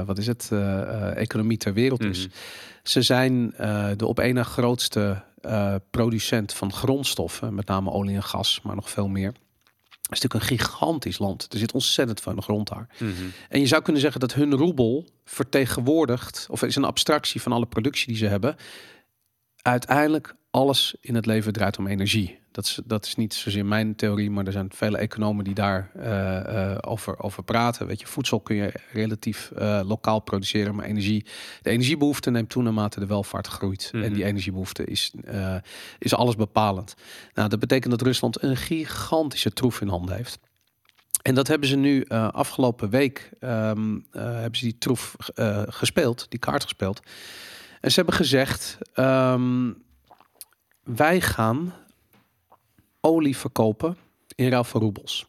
wat 0.07 0.19
is 0.19 0.27
het, 0.27 0.51
economie 1.15 1.57
ter 1.57 1.73
wereld 1.73 2.05
is. 2.05 2.19
Mm 2.19 2.33
-hmm. 2.33 2.41
Ze 2.83 3.03
zijn 3.03 3.51
de 3.97 4.07
op 4.07 4.19
één 4.19 4.35
na 4.35 4.43
grootste 4.43 5.23
producent 5.91 6.53
van 6.53 6.73
grondstoffen, 6.73 7.55
met 7.55 7.67
name 7.67 7.91
olie 7.91 8.15
en 8.15 8.23
gas, 8.23 8.61
maar 8.63 8.75
nog 8.75 8.91
veel 8.91 9.09
meer. 9.09 9.33
Het 10.09 10.17
is 10.17 10.23
natuurlijk 10.23 10.51
een 10.51 10.59
gigantisch 10.59 11.19
land. 11.19 11.53
Er 11.53 11.59
zit 11.59 11.73
ontzettend 11.73 12.21
veel 12.21 12.37
grond 12.37 12.69
daar. 12.69 12.89
Mm 12.99 13.15
-hmm. 13.15 13.33
En 13.49 13.61
je 13.61 13.67
zou 13.67 13.83
kunnen 13.83 14.03
zeggen 14.03 14.21
dat 14.21 14.35
hun 14.35 14.55
roebel 14.55 15.07
vertegenwoordigt, 15.25 16.47
of 16.51 16.63
is 16.63 16.77
een 16.77 16.85
abstractie 16.85 17.43
van 17.43 17.53
alle 17.53 17.67
productie 17.67 18.07
die 18.07 18.17
ze 18.17 18.27
hebben, 18.27 18.57
uiteindelijk 19.63 20.35
alles 20.59 20.95
in 21.01 21.15
het 21.15 21.27
leven 21.27 21.53
draait 21.53 21.79
om 21.79 21.87
energie. 21.87 22.39
Dat 22.51 22.65
is, 22.65 22.81
dat 22.85 23.05
is 23.05 23.15
niet 23.15 23.35
zozeer 23.35 23.67
mijn 23.67 23.95
theorie, 23.95 24.31
maar 24.31 24.47
er 24.47 24.53
zijn 24.53 24.71
vele 24.75 24.99
economen 24.99 25.45
die 25.45 25.55
daar 25.55 25.91
uh, 25.97 26.05
uh, 26.05 26.79
over, 26.81 27.23
over 27.23 27.43
praten. 27.43 27.87
Weet 27.87 28.01
je, 28.01 28.07
voedsel 28.07 28.41
kun 28.41 28.57
je 28.57 28.73
relatief 28.93 29.51
uh, 29.59 29.81
lokaal 29.85 30.21
produceren, 30.21 30.75
maar 30.75 30.85
energie, 30.85 31.27
de 31.63 31.71
energiebehoefte 31.71 32.31
neemt 32.31 32.49
toe 32.49 32.63
naarmate 32.63 33.01
de 33.01 33.07
welvaart 33.07 33.47
groeit. 33.47 33.91
Mm 33.93 34.01
-hmm. 34.01 34.09
En 34.09 34.15
die 34.15 34.25
energiebehoefte 34.25 34.85
is, 34.85 35.13
is 35.99 36.15
alles 36.15 36.37
bepalend. 36.37 36.95
Nou, 37.35 37.49
dat 37.49 37.59
betekent 37.59 37.91
dat 37.91 38.03
Rusland 38.03 38.43
een 38.43 38.57
gigantische 38.57 39.53
troef 39.53 39.81
in 39.81 39.89
handen 39.89 40.17
heeft. 40.17 40.39
En 41.23 41.35
dat 41.35 41.49
hebben 41.49 41.69
ze 41.69 41.77
nu 41.77 42.05
uh, 42.09 42.29
afgelopen 42.29 42.91
week 42.91 43.31
um, 43.41 43.95
uh, 43.95 44.23
hebben 44.23 44.59
ze 44.59 44.65
die 44.65 44.79
troef 44.79 45.17
uh, 45.35 45.63
gespeeld, 45.67 46.27
die 46.29 46.39
kaart 46.39 46.63
gespeeld. 46.63 47.01
En 47.81 47.91
ze 47.91 47.97
hebben 47.97 48.15
gezegd: 48.15 48.79
um, 48.95 49.87
wij 50.97 51.21
gaan 51.21 51.75
olie 53.01 53.37
verkopen 53.37 53.97
in 54.35 54.49
ruil 54.49 54.65
voor 54.65 54.81
roebels. 54.81 55.27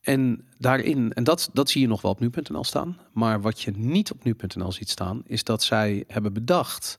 En 0.00 0.48
daarin, 0.58 1.12
en 1.12 1.24
dat, 1.24 1.50
dat 1.52 1.70
zie 1.70 1.80
je 1.80 1.88
nog 1.88 2.02
wel 2.02 2.10
op 2.10 2.20
nu.nl 2.20 2.64
staan. 2.64 2.98
Maar 3.12 3.40
wat 3.40 3.60
je 3.60 3.70
niet 3.70 4.12
op 4.12 4.24
nu.nl 4.24 4.72
ziet 4.72 4.90
staan, 4.90 5.22
is 5.26 5.44
dat 5.44 5.62
zij 5.62 6.04
hebben 6.06 6.32
bedacht 6.32 6.96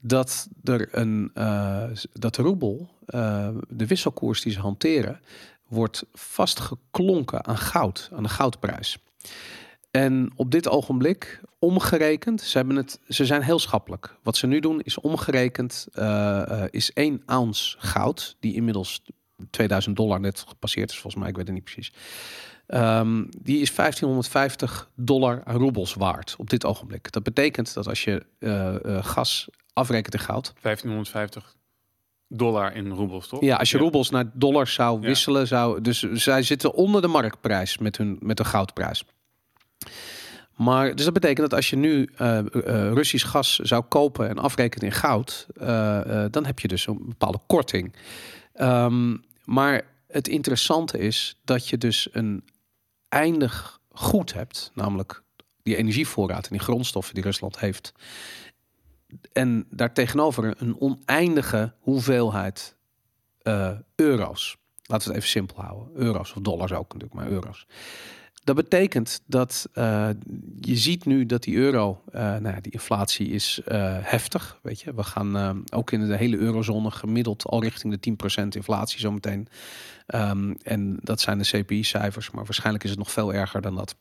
dat 0.00 0.48
er 0.64 0.88
een 0.90 1.30
uh, 1.34 1.84
dat 2.12 2.34
de 2.34 2.42
roebel, 2.42 2.90
uh, 3.06 3.48
de 3.68 3.86
wisselkoers 3.86 4.42
die 4.42 4.52
ze 4.52 4.60
hanteren, 4.60 5.20
wordt 5.68 6.04
vastgeklonken 6.12 7.46
aan 7.46 7.58
goud, 7.58 8.10
aan 8.12 8.22
de 8.22 8.28
goudprijs. 8.28 8.98
En 9.96 10.30
op 10.36 10.50
dit 10.50 10.68
ogenblik 10.68 11.40
omgerekend, 11.58 12.40
ze, 12.40 12.56
hebben 12.56 12.76
het, 12.76 13.00
ze 13.08 13.24
zijn 13.24 13.42
heel 13.42 13.58
schappelijk. 13.58 14.16
Wat 14.22 14.36
ze 14.36 14.46
nu 14.46 14.60
doen 14.60 14.80
is 14.80 15.00
omgerekend, 15.00 15.86
uh, 15.94 16.04
uh, 16.48 16.64
is 16.70 16.92
één 16.92 17.22
ounce 17.26 17.76
goud, 17.78 18.36
die 18.40 18.54
inmiddels 18.54 19.02
2000 19.50 19.96
dollar 19.96 20.20
net 20.20 20.44
gepasseerd 20.48 20.90
is, 20.90 20.98
volgens 20.98 21.22
mij, 21.22 21.30
ik 21.30 21.36
weet 21.36 21.46
het 21.46 21.54
niet 21.54 21.64
precies. 21.64 21.92
Um, 22.66 23.28
die 23.42 23.60
is 23.60 23.74
1550 23.74 24.90
dollar 24.94 25.42
roebels 25.44 25.94
waard 25.94 26.34
op 26.38 26.50
dit 26.50 26.64
ogenblik. 26.64 27.12
Dat 27.12 27.22
betekent 27.22 27.74
dat 27.74 27.88
als 27.88 28.04
je 28.04 28.26
uh, 28.38 29.04
gas 29.04 29.48
afrekent 29.72 30.14
in 30.14 30.20
goud. 30.20 30.52
1550 30.62 31.56
dollar 32.28 32.74
in 32.74 32.90
roebels, 32.90 33.28
toch? 33.28 33.40
Ja, 33.40 33.56
als 33.56 33.70
je 33.70 33.76
ja. 33.76 33.82
roebels 33.82 34.10
naar 34.10 34.30
dollars 34.32 34.74
zou 34.74 35.00
wisselen, 35.00 35.40
ja. 35.40 35.46
zou. 35.46 35.80
Dus 35.80 36.00
zij 36.12 36.42
zitten 36.42 36.74
onder 36.74 37.02
de 37.02 37.08
marktprijs 37.08 37.78
met 37.78 37.96
hun 37.96 38.16
met 38.20 38.36
de 38.36 38.44
goudprijs. 38.44 39.04
Maar 40.56 40.94
dus 40.94 41.04
dat 41.04 41.14
betekent 41.14 41.50
dat 41.50 41.54
als 41.54 41.70
je 41.70 41.76
nu 41.76 42.08
uh, 42.20 42.38
uh, 42.38 42.92
Russisch 42.92 43.30
gas 43.30 43.58
zou 43.58 43.82
kopen 43.82 44.28
en 44.28 44.38
afrekent 44.38 44.82
in 44.82 44.92
goud, 44.92 45.46
uh, 45.60 46.24
dan 46.30 46.44
heb 46.44 46.58
je 46.58 46.68
dus 46.68 46.86
een 46.86 46.98
bepaalde 47.08 47.40
korting. 47.46 47.94
Um, 48.54 49.24
maar 49.44 49.82
het 50.08 50.28
interessante 50.28 50.98
is 50.98 51.40
dat 51.44 51.68
je 51.68 51.78
dus 51.78 52.08
een 52.12 52.44
eindig 53.08 53.80
goed 53.90 54.32
hebt, 54.32 54.70
namelijk 54.74 55.22
die 55.62 55.76
energievoorraad 55.76 56.44
en 56.44 56.52
die 56.52 56.60
grondstoffen 56.60 57.14
die 57.14 57.22
Rusland 57.22 57.58
heeft, 57.58 57.92
en 59.32 59.66
daartegenover 59.70 60.54
een 60.58 60.80
oneindige 60.80 61.72
hoeveelheid 61.78 62.76
euro's. 63.94 64.56
Laten 64.86 65.08
we 65.08 65.14
het 65.14 65.22
even 65.22 65.28
simpel 65.28 65.62
houden. 65.62 65.88
Euro's 65.94 66.32
of 66.32 66.42
dollars 66.42 66.72
ook 66.72 66.92
natuurlijk, 66.92 67.14
maar 67.14 67.28
euro's. 67.28 67.66
Dat 68.44 68.56
betekent 68.56 69.22
dat 69.26 69.68
uh, 69.74 70.08
je 70.60 70.76
ziet 70.76 71.04
nu 71.04 71.26
dat 71.26 71.42
die 71.42 71.56
euro, 71.56 72.02
uh, 72.08 72.20
nou 72.20 72.48
ja, 72.48 72.60
die 72.60 72.72
inflatie 72.72 73.28
is 73.28 73.60
uh, 73.68 73.96
heftig. 74.00 74.58
Weet 74.62 74.80
je, 74.80 74.94
we 74.94 75.02
gaan 75.02 75.64
ook 75.72 75.90
in 75.90 76.06
de 76.06 76.16
hele 76.16 76.36
eurozone 76.36 76.90
gemiddeld 76.90 77.46
al 77.46 77.62
richting 77.62 77.98
de 78.00 78.42
10% 78.42 78.48
inflatie 78.48 79.00
zometeen. 79.00 79.48
Um, 80.14 80.56
en 80.62 80.98
dat 81.00 81.20
zijn 81.20 81.38
de 81.38 81.44
CPI-cijfers, 81.44 82.30
maar 82.30 82.44
waarschijnlijk 82.44 82.84
is 82.84 82.90
het 82.90 82.98
nog 82.98 83.12
veel 83.12 83.34
erger 83.34 83.60
dan 83.60 83.74
dat. 83.74 83.96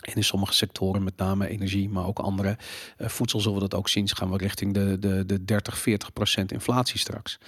En 0.00 0.14
in 0.14 0.24
sommige 0.24 0.52
sectoren, 0.52 1.04
met 1.04 1.16
name 1.16 1.48
energie, 1.48 1.88
maar 1.88 2.06
ook 2.06 2.18
andere 2.18 2.56
voedsel, 2.98 3.40
zullen 3.40 3.56
we 3.56 3.68
dat 3.68 3.78
ook 3.78 3.88
zien. 3.88 4.08
Gaan 4.08 4.30
we 4.30 4.36
richting 4.36 4.74
de, 4.74 4.98
de, 4.98 5.26
de 5.26 5.44
30, 5.44 5.78
40% 5.78 5.82
inflatie 6.46 6.98
straks. 6.98 7.38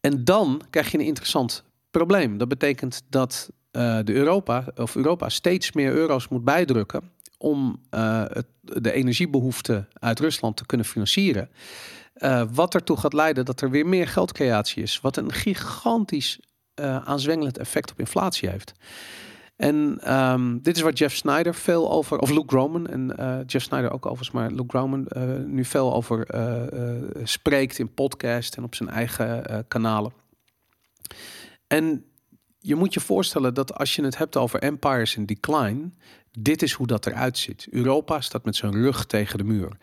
En 0.00 0.24
dan 0.24 0.62
krijg 0.70 0.90
je 0.90 0.98
een 0.98 1.04
interessant 1.04 1.64
probleem. 1.90 2.38
Dat 2.38 2.48
betekent 2.48 3.02
dat 3.08 3.50
uh, 3.76 3.98
de 4.04 4.12
Europa, 4.12 4.64
of 4.76 4.96
Europa 4.96 5.28
steeds 5.28 5.72
meer 5.72 5.92
euro's 5.92 6.28
moet 6.28 6.44
bijdrukken 6.44 7.10
om 7.38 7.82
uh, 7.90 8.24
het, 8.26 8.46
de 8.60 8.92
energiebehoeften 8.92 9.88
uit 9.92 10.20
Rusland 10.20 10.56
te 10.56 10.66
kunnen 10.66 10.86
financieren. 10.86 11.48
Uh, 12.16 12.42
wat 12.52 12.74
ertoe 12.74 12.96
gaat 12.96 13.12
leiden 13.12 13.44
dat 13.44 13.60
er 13.60 13.70
weer 13.70 13.86
meer 13.86 14.08
geldcreatie 14.08 14.82
is. 14.82 15.00
Wat 15.00 15.16
een 15.16 15.32
gigantisch 15.32 16.40
aanzwengelend 17.04 17.58
effect 17.58 17.90
op 17.90 17.98
inflatie 17.98 18.48
heeft. 18.48 18.72
En 19.56 20.00
um, 20.14 20.62
dit 20.62 20.76
is 20.76 20.82
waar 20.82 20.92
Jeff 20.92 21.16
Snyder 21.16 21.54
veel 21.54 21.90
over, 21.90 22.18
of 22.18 22.30
Luke 22.30 22.48
Groman, 22.48 22.86
en 22.86 23.14
Jeff 23.46 23.64
Snyder 23.64 23.92
ook 23.92 24.06
overigens, 24.06 24.30
maar 24.30 24.50
Luke 24.50 24.68
Groman 24.68 25.06
nu 25.46 25.64
veel 25.64 25.94
over 25.94 26.26
spreekt 27.22 27.78
in 27.78 27.94
podcast 27.94 28.56
en 28.56 28.64
op 28.64 28.74
zijn 28.74 28.88
eigen 28.88 29.64
kanalen. 29.68 30.12
En 31.66 32.04
je 32.66 32.74
moet 32.74 32.94
je 32.94 33.00
voorstellen 33.00 33.54
dat 33.54 33.74
als 33.74 33.94
je 33.94 34.04
het 34.04 34.18
hebt 34.18 34.36
over 34.36 34.60
empires 34.60 35.16
in 35.16 35.26
decline, 35.26 35.90
dit 36.38 36.62
is 36.62 36.72
hoe 36.72 36.86
dat 36.86 37.06
eruit 37.06 37.38
ziet. 37.38 37.66
Europa 37.70 38.20
staat 38.20 38.44
met 38.44 38.56
zijn 38.56 38.72
rug 38.72 39.06
tegen 39.06 39.38
de 39.38 39.44
muur. 39.44 39.76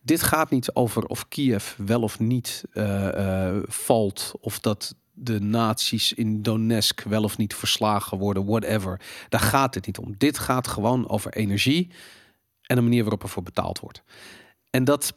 Dit 0.00 0.22
gaat 0.22 0.50
niet 0.50 0.74
over 0.74 1.06
of 1.06 1.28
Kiev 1.28 1.76
wel 1.76 2.02
of 2.02 2.18
niet 2.18 2.64
uh, 2.72 3.08
uh, 3.14 3.62
valt, 3.66 4.32
of 4.40 4.60
dat 4.60 4.94
de 5.12 5.40
nazi's 5.40 6.12
in 6.12 6.42
Donetsk 6.42 7.02
wel 7.02 7.22
of 7.22 7.36
niet 7.36 7.54
verslagen 7.54 8.18
worden, 8.18 8.46
whatever. 8.46 9.00
Daar 9.28 9.40
gaat 9.40 9.74
het 9.74 9.86
niet 9.86 9.98
om. 9.98 10.14
Dit 10.18 10.38
gaat 10.38 10.68
gewoon 10.68 11.08
over 11.08 11.32
energie 11.32 11.90
en 12.62 12.76
de 12.76 12.82
manier 12.82 13.02
waarop 13.02 13.22
er 13.22 13.28
voor 13.28 13.42
betaald 13.42 13.80
wordt. 13.80 14.02
En 14.70 14.84
dat 14.84 15.14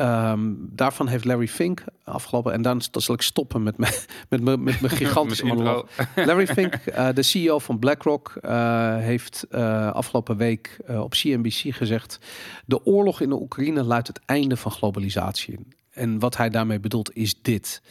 Um, 0.00 0.68
daarvan 0.72 1.08
heeft 1.08 1.24
Larry 1.24 1.48
Fink 1.48 1.84
afgelopen. 2.04 2.52
En 2.52 2.62
dan, 2.62 2.82
dan 2.90 3.02
zal 3.02 3.14
ik 3.14 3.22
stoppen 3.22 3.62
met 3.62 3.76
mijn, 3.78 3.92
met 4.28 4.42
mijn, 4.42 4.62
met 4.62 4.80
mijn 4.80 4.96
gigantische 5.02 5.46
monoloog. 5.46 5.88
Larry 6.14 6.46
Fink, 6.46 6.78
uh, 6.86 7.08
de 7.14 7.22
CEO 7.22 7.58
van 7.58 7.78
BlackRock, 7.78 8.38
uh, 8.42 8.96
heeft 8.96 9.46
uh, 9.50 9.92
afgelopen 9.92 10.36
week 10.36 10.78
op 10.86 11.10
CNBC 11.10 11.74
gezegd: 11.74 12.18
De 12.66 12.86
oorlog 12.86 13.20
in 13.20 13.28
de 13.28 13.40
Oekraïne 13.40 13.82
luidt 13.82 14.06
het 14.06 14.20
einde 14.24 14.56
van 14.56 14.70
globalisatie 14.70 15.54
in. 15.54 15.72
En 15.90 16.18
wat 16.18 16.36
hij 16.36 16.50
daarmee 16.50 16.80
bedoelt 16.80 17.14
is 17.14 17.42
dit: 17.42 17.82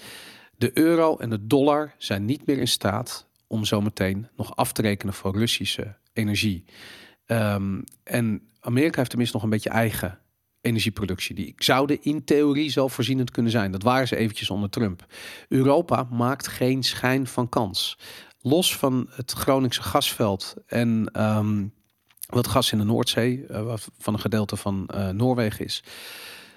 De 0.55 0.71
euro 0.73 1.17
en 1.17 1.29
de 1.29 1.47
dollar 1.47 1.93
zijn 1.97 2.25
niet 2.25 2.45
meer 2.45 2.57
in 2.57 2.67
staat 2.67 3.27
om 3.47 3.65
zometeen 3.65 4.27
nog 4.35 4.55
af 4.55 4.71
te 4.71 4.81
rekenen 4.81 5.13
voor 5.13 5.37
Russische 5.37 5.95
energie. 6.13 6.63
Um, 7.25 7.83
en 8.03 8.41
Amerika 8.59 8.97
heeft 8.97 9.09
tenminste 9.09 9.35
nog 9.35 9.43
een 9.45 9.51
beetje 9.51 9.69
eigen 9.69 10.19
energieproductie. 10.61 11.35
Die 11.35 11.53
zouden 11.57 11.97
in 12.01 12.23
theorie 12.23 12.71
zelfvoorzienend 12.71 13.31
kunnen 13.31 13.51
zijn. 13.51 13.71
Dat 13.71 13.83
waren 13.83 14.07
ze 14.07 14.15
eventjes 14.15 14.49
onder 14.49 14.69
Trump. 14.69 15.05
Europa 15.47 16.07
maakt 16.11 16.47
geen 16.47 16.83
schijn 16.83 17.27
van 17.27 17.49
kans. 17.49 17.97
Los 18.41 18.75
van 18.75 19.09
het 19.11 19.31
Groningse 19.31 19.81
gasveld 19.81 20.55
en 20.65 21.11
um, 21.21 21.73
wat 22.29 22.47
gas 22.47 22.71
in 22.71 22.77
de 22.77 22.83
Noordzee, 22.83 23.45
uh, 23.51 23.61
wat 23.61 23.87
van 23.97 24.13
een 24.13 24.19
gedeelte 24.19 24.55
van 24.55 24.89
uh, 24.95 25.09
Noorwegen 25.09 25.65
is, 25.65 25.83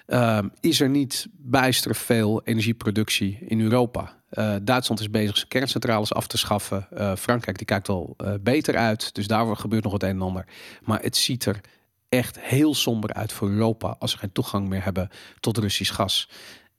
uh, 0.07 0.39
is 0.61 0.81
er 0.81 0.89
niet 0.89 1.27
bijster 1.33 1.95
veel 1.95 2.43
energieproductie 2.45 3.39
in 3.41 3.61
Europa. 3.61 4.21
Uh, 4.33 4.55
Duitsland 4.63 5.01
is 5.01 5.11
bezig 5.11 5.37
zijn 5.37 5.49
kerncentrales 5.49 6.15
af 6.15 6.27
te 6.27 6.39
schaffen. 6.39 6.89
Frankrijk 7.19 7.57
die 7.57 7.67
kijkt 7.67 7.87
wel 7.87 8.17
beter 8.41 8.77
uit, 8.77 9.15
dus 9.15 9.27
daar 9.27 9.57
gebeurt 9.57 9.85
nog 9.85 9.93
het 9.93 10.03
een 10.03 10.09
en 10.09 10.23
ander. 10.23 10.47
Maar 10.83 11.03
het 11.03 11.17
ziet 11.17 11.45
er 11.45 11.61
echt 12.13 12.41
heel 12.41 12.75
somber 12.75 13.13
uit 13.13 13.33
voor 13.33 13.51
Europa 13.51 13.97
als 13.99 14.11
ze 14.11 14.19
geen 14.19 14.33
toegang 14.33 14.69
meer 14.69 14.85
hebben 14.85 15.09
tot 15.41 15.59
Russisch 15.59 15.95
gas. 15.95 16.29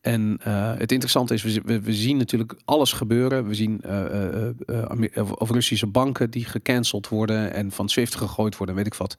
En 0.01 0.39
uh, 0.47 0.73
het 0.77 0.91
interessante 0.91 1.33
is, 1.33 1.43
we, 1.43 1.81
we, 1.81 1.93
zien 1.93 2.17
natuurlijk 2.17 2.55
alles 2.65 2.93
gebeuren. 2.93 3.47
We 3.47 3.53
zien 3.53 3.81
uh, 3.85 5.29
of 5.37 5.49
Russische 5.49 5.87
banken 5.87 6.29
die 6.29 6.45
gecanceld 6.45 7.07
worden 7.07 7.53
en 7.53 7.71
van 7.71 7.89
Swift 7.89 8.15
gegooid 8.15 8.57
worden, 8.57 8.75
weet 8.75 8.85
ik 8.85 8.93
wat. 8.93 9.17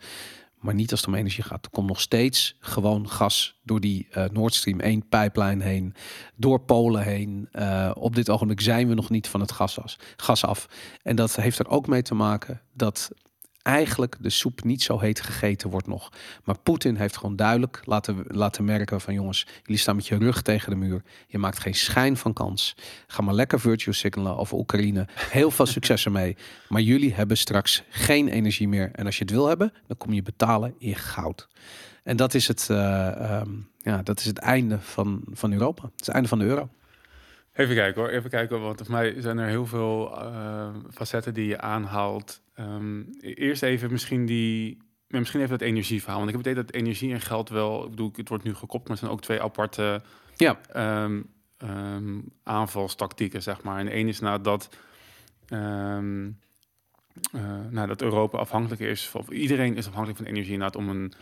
Maar 0.61 0.75
niet 0.75 0.90
als 0.90 1.00
het 1.00 1.09
om 1.09 1.14
energie 1.14 1.44
gaat. 1.44 1.64
Er 1.64 1.71
komt 1.71 1.88
nog 1.88 2.00
steeds 2.00 2.56
gewoon 2.61 3.09
gas 3.09 3.61
door 3.62 3.80
die 3.80 4.09
Nord 4.33 4.54
Stream 4.54 4.80
1 4.80 5.09
pijplijn 5.09 5.61
heen, 5.61 5.94
door 6.37 6.61
Polen 6.61 7.02
heen. 7.02 7.49
op 7.94 8.14
dit 8.14 8.30
ogenblik 8.30 8.61
zijn 8.61 8.88
we 8.88 8.94
nog 8.94 9.11
niet 9.11 9.28
van 9.28 9.40
het 9.40 9.52
gas, 9.52 9.99
gas 10.16 10.44
af. 10.44 10.66
En 11.02 11.16
dat 11.16 11.37
heeft 11.37 11.59
er 11.59 11.68
ook 11.68 11.87
mee 11.87 12.02
te 12.02 12.14
maken 12.14 12.61
dat 12.73 13.11
eigenlijk 13.64 14.16
de 14.21 14.30
soep 14.30 14.64
niet 14.64 14.83
zo 14.83 14.99
heet 14.99 15.21
gegeten 15.21 15.71
wordt 15.71 15.87
nog. 15.87 16.12
Maar 16.44 16.59
Poetin 16.59 16.97
heeft 16.97 17.16
gewoon 17.16 17.37
duidelijk 17.37 17.83
laten, 17.85 18.25
laten 18.28 18.64
merken 18.64 19.00
van 19.00 19.14
jongens, 19.14 19.47
jullie 19.62 19.80
staan 19.80 19.97
met 19.97 20.06
je 20.06 20.18
rug 20.18 20.42
tegen 20.42 20.71
de 20.71 20.76
muur. 20.76 21.02
Je 21.26 21.38
maakt 21.38 21.59
geen 21.59 21.75
schijn 21.75 22.16
van 22.16 22.33
kans. 22.33 22.76
Ga 23.06 23.23
maar 23.23 23.35
lekker 23.35 23.61
virtual 23.61 23.94
signalen 23.94 24.37
over 24.37 24.59
Oekraïne. 24.59 25.06
Heel 25.14 25.50
veel 25.50 25.66
succes 25.76 26.04
ermee. 26.04 26.37
Maar 26.68 26.80
jullie 26.80 27.14
hebben 27.14 27.37
straks 27.37 27.83
geen 27.88 28.28
energie 28.28 28.68
meer. 28.68 28.90
En 28.92 29.06
als 29.06 29.18
je 29.18 29.25
het 29.25 29.33
wil 29.33 29.47
hebben, 29.47 29.73
dan 29.87 29.97
kom 29.97 30.12
je 30.12 30.23
betalen 30.23 30.75
in 30.78 30.94
goud. 30.94 31.49
En 32.02 32.16
dat 32.16 32.35
is 32.35 32.49
het, 32.49 32.68
uh, 32.71 33.40
um, 33.40 33.68
ja, 33.78 34.02
dat 34.02 34.18
is 34.18 34.25
het 34.25 34.38
einde 34.38 34.80
van, 34.80 35.25
van 35.33 35.52
Europa. 35.52 35.83
Het 35.83 36.00
is 36.00 36.06
het 36.06 36.14
einde 36.14 36.28
van 36.28 36.38
de 36.38 36.44
euro. 36.44 36.68
Even 37.54 37.75
kijken 37.75 38.02
hoor, 38.02 38.11
even 38.11 38.30
kijken, 38.30 38.61
want 38.61 38.80
voor 38.80 38.90
mij 38.90 39.20
zijn 39.20 39.38
er 39.38 39.49
heel 39.49 39.66
veel 39.66 40.23
uh, 40.23 40.68
facetten 40.90 41.34
die 41.34 41.46
je 41.46 41.61
aanhaalt. 41.61 42.42
Um, 42.61 43.08
eerst 43.20 43.62
even 43.62 43.92
misschien 43.92 44.26
die, 44.26 44.78
misschien 45.08 45.40
even 45.40 45.52
het 45.52 45.62
energieverhaal. 45.62 46.18
Want 46.18 46.30
ik 46.30 46.37
heb 46.37 46.44
het 46.44 46.52
idee 46.52 46.64
dat 46.64 46.75
energie 46.75 47.12
en 47.12 47.20
geld 47.20 47.49
wel, 47.49 47.84
ik 47.84 47.90
bedoel, 47.90 48.11
het 48.16 48.28
wordt 48.28 48.44
nu 48.44 48.54
gekoppeld, 48.54 48.82
maar 48.82 48.96
het 48.96 48.99
zijn 48.99 49.11
ook 49.11 49.20
twee 49.20 49.42
aparte 49.42 50.02
ja. 50.37 50.61
Um, 51.04 51.26
um, 51.58 52.25
aanvalstactieken, 52.42 53.42
zeg 53.42 53.62
maar. 53.62 53.78
En 53.78 53.88
één 53.88 54.08
is 54.08 54.20
nou 54.20 54.40
dat, 54.40 54.76
uh, 55.49 55.58
nou, 57.70 57.87
dat 57.87 58.02
Europa 58.02 58.38
afhankelijk 58.38 58.80
is, 58.80 59.11
of 59.12 59.28
iedereen 59.28 59.76
is 59.76 59.87
afhankelijk 59.87 60.18
van 60.18 60.28
energie, 60.28 60.52
inderdaad, 60.52 60.76
om 60.76 60.88
een 60.88 61.12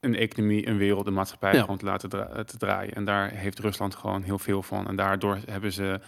een 0.00 0.16
economie, 0.16 0.66
een 0.66 0.76
wereld, 0.76 1.06
een 1.06 1.12
maatschappij 1.12 1.60
gewoon 1.60 1.78
te 1.78 1.84
laten 1.84 2.08
te 2.46 2.56
draaien. 2.58 2.94
En 2.94 3.04
daar 3.04 3.30
heeft 3.30 3.58
Rusland 3.58 3.94
gewoon 3.94 4.22
heel 4.22 4.38
veel 4.38 4.62
van. 4.62 4.88
En 4.88 4.96
daardoor 4.96 5.38
hebben 5.46 5.72
ze, 5.72 6.00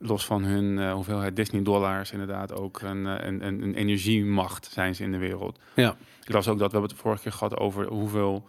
los 0.00 0.26
van 0.26 0.44
hun 0.44 0.64
uh, 0.64 0.92
hoeveelheid 0.92 1.36
Disney-dollars, 1.36 2.12
inderdaad 2.12 2.52
ook 2.52 2.80
een, 2.80 3.04
uh, 3.06 3.14
een, 3.18 3.46
een, 3.46 3.62
een, 3.62 3.74
energiemacht 3.74 4.68
zijn 4.72 4.94
ze 4.94 5.02
in 5.02 5.12
de 5.12 5.18
wereld. 5.18 5.58
Ja. 5.74 5.96
Ik 6.24 6.32
las 6.32 6.48
ook 6.48 6.58
dat 6.58 6.70
we 6.70 6.72
hebben 6.72 6.90
het 6.90 7.00
vorige 7.00 7.22
keer 7.22 7.32
gehad 7.32 7.56
over 7.56 7.86
hoeveel 7.86 8.48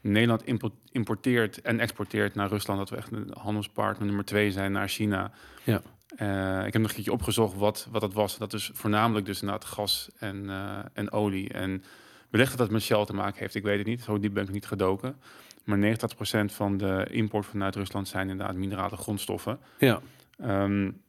Nederland 0.00 0.44
importeert 0.92 1.60
en 1.60 1.80
exporteert 1.80 2.34
naar 2.34 2.48
Rusland. 2.48 2.78
Dat 2.78 2.90
we 2.90 2.96
echt 2.96 3.12
een 3.12 3.30
handelspartner 3.38 4.06
nummer 4.06 4.24
twee 4.24 4.50
zijn 4.50 4.72
naar 4.72 4.88
China. 4.88 5.32
Ja. 5.64 5.82
Uh, 6.18 6.66
ik 6.66 6.72
heb 6.72 6.82
nog 6.82 6.90
een 6.90 6.96
keertje 6.96 7.12
opgezocht 7.12 7.56
wat, 7.56 7.88
wat 7.90 8.00
dat 8.00 8.12
was. 8.12 8.38
Dat 8.38 8.52
is 8.52 8.70
voornamelijk 8.74 9.26
dus 9.26 9.40
inderdaad 9.40 9.68
gas 9.68 10.10
en, 10.18 10.50
en 10.92 11.12
olie. 11.12 11.52
En 11.52 11.84
Wellicht 12.32 12.50
dat 12.50 12.58
dat 12.58 12.70
met 12.70 12.82
Shell 12.82 13.04
te 13.04 13.14
maken 13.14 13.38
heeft, 13.38 13.54
ik 13.54 13.62
weet 13.62 13.78
het 13.78 13.86
niet. 13.86 14.02
Zo 14.02 14.18
diep 14.18 14.34
ben 14.34 14.44
ik 14.44 14.50
niet 14.50 14.66
gedoken. 14.66 15.16
Maar 15.64 15.78
89% 15.78 16.44
van 16.44 16.76
de 16.76 17.06
import 17.10 17.46
vanuit 17.46 17.74
Rusland 17.74 18.08
zijn 18.08 18.28
inderdaad 18.28 18.56
minerale 18.56 18.96
grondstoffen. 18.96 19.58
Ja. 19.78 20.00
Um, 20.40 21.02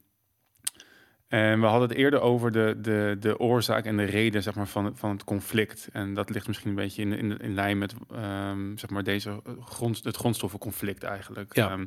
en 1.27 1.59
we 1.59 1.65
hadden 1.65 1.89
het 1.89 1.97
eerder 1.97 2.21
over 2.21 2.51
de, 2.51 2.77
de, 2.81 3.15
de 3.19 3.39
oorzaak 3.39 3.85
en 3.85 3.97
de 3.97 4.03
reden 4.03 4.43
zeg 4.43 4.55
maar, 4.55 4.67
van, 4.67 4.97
van 4.97 5.09
het 5.09 5.23
conflict. 5.23 5.89
En 5.93 6.13
dat 6.13 6.29
ligt 6.29 6.47
misschien 6.47 6.69
een 6.69 6.75
beetje 6.75 7.01
in, 7.01 7.11
in, 7.11 7.37
in 7.37 7.53
lijn 7.53 7.77
met 7.77 7.93
um, 8.11 8.77
zeg 8.77 8.89
maar 8.89 9.03
deze 9.03 9.41
grond, 9.59 10.03
het 10.03 10.15
grondstoffenconflict 10.15 11.03
eigenlijk. 11.03 11.55
Ja. 11.55 11.79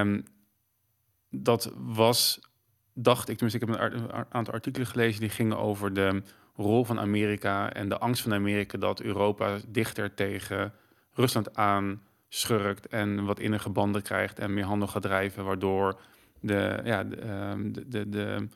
Um, 0.00 0.24
dat 1.30 1.72
was, 1.76 2.40
dacht 2.92 3.28
ik, 3.28 3.38
tenminste 3.38 3.66
ik 3.66 3.80
heb 3.80 3.92
een 3.92 4.26
aantal 4.28 4.54
artikelen 4.54 4.86
gelezen 4.86 5.20
die 5.20 5.30
gingen 5.30 5.58
over 5.58 5.94
de 5.94 6.22
rol 6.56 6.84
van 6.84 7.00
Amerika 7.00 7.72
en 7.72 7.88
de 7.88 7.98
angst 7.98 8.22
van 8.22 8.34
Amerika 8.34 8.78
dat 8.78 9.00
Europa 9.00 9.56
dichter 9.68 10.14
tegen 10.14 10.72
Rusland 11.12 11.56
aan 11.56 12.02
schurkt 12.28 12.86
en 12.86 13.24
wat 13.24 13.40
innige 13.40 13.70
banden 13.70 14.02
krijgt 14.02 14.38
en 14.38 14.54
meer 14.54 14.64
handel 14.64 14.88
gaat 14.88 15.02
drijven, 15.02 15.44
waardoor 15.44 16.00
de, 16.40 16.80
ja, 16.84 17.04
de, 17.04 17.16
ehm, 17.16 17.72
de, 17.72 17.88
de, 17.88 18.08
de 18.08 18.48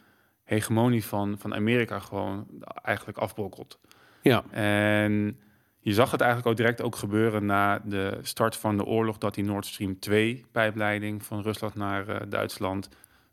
hegemonie 0.44 1.04
van, 1.04 1.38
van 1.38 1.54
Amerika 1.54 1.98
gewoon 1.98 2.46
eigenlijk 2.82 3.18
afbrokkelt. 3.18 3.78
Ja, 4.22 4.44
En 4.50 5.38
je 5.80 5.92
zag 5.92 6.10
het 6.10 6.20
eigenlijk 6.20 6.50
ook 6.50 6.56
direct 6.56 6.82
ook 6.82 6.96
gebeuren 6.96 7.46
na 7.46 7.78
de 7.84 8.18
start 8.22 8.56
van 8.56 8.76
de 8.76 8.84
oorlog, 8.84 9.18
dat 9.18 9.34
die 9.34 9.44
Nord 9.44 9.66
Stream 9.66 9.98
2 9.98 10.44
pijpleiding 10.52 11.24
van 11.24 11.42
Rusland 11.42 11.74
naar 11.74 12.08
eh, 12.08 12.20
Duitsland, 12.28 12.88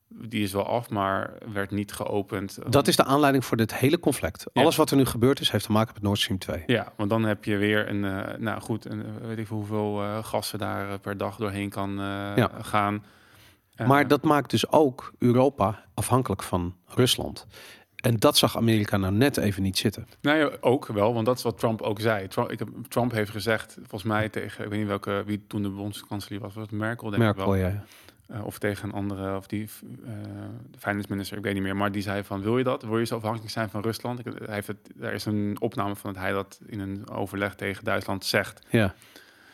die 0.10 0.44
is 0.44 0.52
wel 0.54 0.66
af, 0.68 0.90
maar 0.90 1.34
werd 1.54 1.72
niet 1.72 1.92
geopend. 1.94 2.58
dat 2.70 2.88
is 2.88 2.96
de 2.96 3.04
aanleiding 3.04 3.46
voor 3.46 3.58
dit 3.58 3.76
hele 3.76 4.00
conflict. 4.00 4.46
Ja. 4.54 4.62
Alles 4.62 4.76
wat 4.76 4.92
er 4.92 4.98
nu 4.98 5.06
gebeurd 5.06 5.40
is, 5.40 5.52
heeft 5.52 5.66
te 5.66 5.72
maken 5.72 5.94
met 5.94 6.04
Nord 6.04 6.20
Stream 6.20 6.40
2. 6.40 6.64
Ja, 6.66 6.94
want 6.98 7.10
dan 7.10 7.24
heb 7.24 7.44
je 7.44 7.58
weer 7.58 7.90
een, 7.90 8.06
eh, 8.06 8.38
nou 8.38 8.62
goed, 8.62 8.86
een, 8.86 9.06
eh, 9.06 9.28
weet 9.28 9.38
ik 9.38 9.48
veel 9.48 9.58
hoeveel 9.58 10.02
eh, 10.02 10.24
gassen 10.24 10.60
daar 10.60 11.00
per 11.00 11.18
dag 11.18 11.36
doorheen 11.36 11.70
kan 11.70 11.92
Ja. 12.36 12.52
gaan. 12.62 13.04
Maar 13.86 14.08
dat 14.08 14.24
maakt 14.24 14.50
dus 14.50 14.72
ook 14.72 15.12
Europa 15.18 15.84
afhankelijk 15.94 16.44
van 16.44 16.76
Rusland. 16.86 17.46
En 17.98 18.18
dat 18.18 18.38
zag 18.38 18.58
Amerika 18.58 18.98
nou 18.98 19.14
net 19.14 19.38
even 19.38 19.64
niet 19.64 19.78
zitten. 19.78 20.08
Nou 20.22 20.38
ja, 20.38 20.50
ook 20.62 20.86
wel, 20.88 21.14
want 21.14 21.26
dat 21.26 21.38
is 21.38 21.44
wat 21.44 21.60
Trump 21.60 21.82
ook 21.82 22.00
zei. 22.00 22.28
Trump, 22.28 22.52
ik 22.52 22.60
heb, 22.60 22.70
Trump 22.90 23.12
heeft 23.12 23.32
gezegd, 23.32 23.74
volgens 23.80 24.04
mij 24.04 24.30
tegen, 24.30 24.64
ik 24.64 24.70
weet 24.70 24.80
niet 24.80 24.88
welke, 24.88 25.24
wie 25.26 25.44
toen 25.48 25.62
de 25.64 25.70
bondskanselier 25.70 26.40
was, 26.40 26.54
was 26.54 26.64
het 26.64 26.72
Merkel 26.72 27.10
denk 27.10 27.22
ik 27.22 27.28
Merkel, 27.36 27.52
wel. 27.52 27.56
ja. 27.70 27.84
Eh, 28.28 28.46
of 28.46 28.60
tegen 28.60 28.88
een 28.90 28.96
andere, 28.96 29.36
of 29.36 29.48
die 29.48 29.70
eh 30.06 30.12
de 30.72 30.80
finance 30.80 31.08
minister, 31.10 31.38
ik 31.38 31.44
weet 31.44 31.54
niet 31.54 31.64
meer. 31.64 31.76
Maar 31.76 31.92
die 31.92 32.02
zei 32.02 32.24
van, 32.24 32.42
wil 32.42 32.58
je 32.58 32.64
dat? 32.64 32.84
Wil 32.84 33.00
je 33.00 33.06
zo 33.06 33.16
afhankelijk 33.16 33.52
zijn 33.52 33.70
van 33.70 33.82
Rusland? 33.82 34.20
Ik, 34.20 34.26
hij 34.46 34.54
heeft 34.56 34.68
het, 34.68 34.78
er 35.02 35.14
is 35.14 35.26
een 35.26 35.56
opname 35.60 35.96
van 35.96 36.14
dat 36.14 36.22
hij 36.22 36.32
dat 36.32 36.60
in 36.66 36.80
een 36.80 37.10
overleg 37.10 37.56
tegen 37.56 37.84
Duitsland 37.84 38.26
zegt. 38.26 38.66
Ja, 38.70 38.94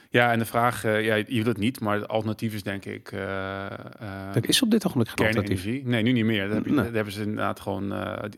Ja, 0.09 0.31
en 0.31 0.39
de 0.39 0.45
vraag, 0.45 0.83
eh, 0.83 1.05
ja, 1.05 1.15
je 1.15 1.25
wil 1.27 1.45
het 1.45 1.57
niet, 1.57 1.79
maar 1.79 1.95
het 1.99 2.07
alternatief 2.07 2.53
is 2.53 2.63
denk 2.63 2.85
ik... 2.85 3.11
er 3.11 4.47
is 4.47 4.61
op 4.61 4.71
dit 4.71 4.85
ogenblik 4.85 5.09
geen 5.09 5.25
alternatief. 5.27 5.55
kernenergie. 5.63 5.89
Nee, 5.91 6.03
nu 6.03 6.11
niet 6.11 6.25
meer. 6.25 6.45
Dat, 6.47 6.55
heb 6.55 6.65
je, 6.65 6.71
Nee. 6.71 6.83
dat 6.83 6.93
hebben 6.93 7.13
ze 7.13 7.21
inderdaad 7.21 7.59
gewoon 7.59 7.93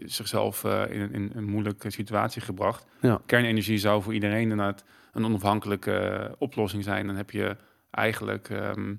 zichzelf 0.06 0.64
in, 0.64 1.02
een- 1.02 1.14
in 1.14 1.32
een 1.36 1.44
moeilijke 1.50 1.90
situatie 1.90 2.42
gebracht. 2.42 2.86
Ja. 3.02 3.22
Kernenergie 3.26 3.78
zou 3.78 4.02
voor 4.04 4.14
iedereen 4.14 4.42
inderdaad 4.42 4.84
een 5.14 5.26
onafhankelijke 5.26 6.32
oplossing 6.38 6.84
zijn. 6.84 7.08
Dan 7.08 7.16
heb 7.16 7.32
je 7.32 7.56
eigenlijk 7.92 8.50
ehm, 8.50 8.94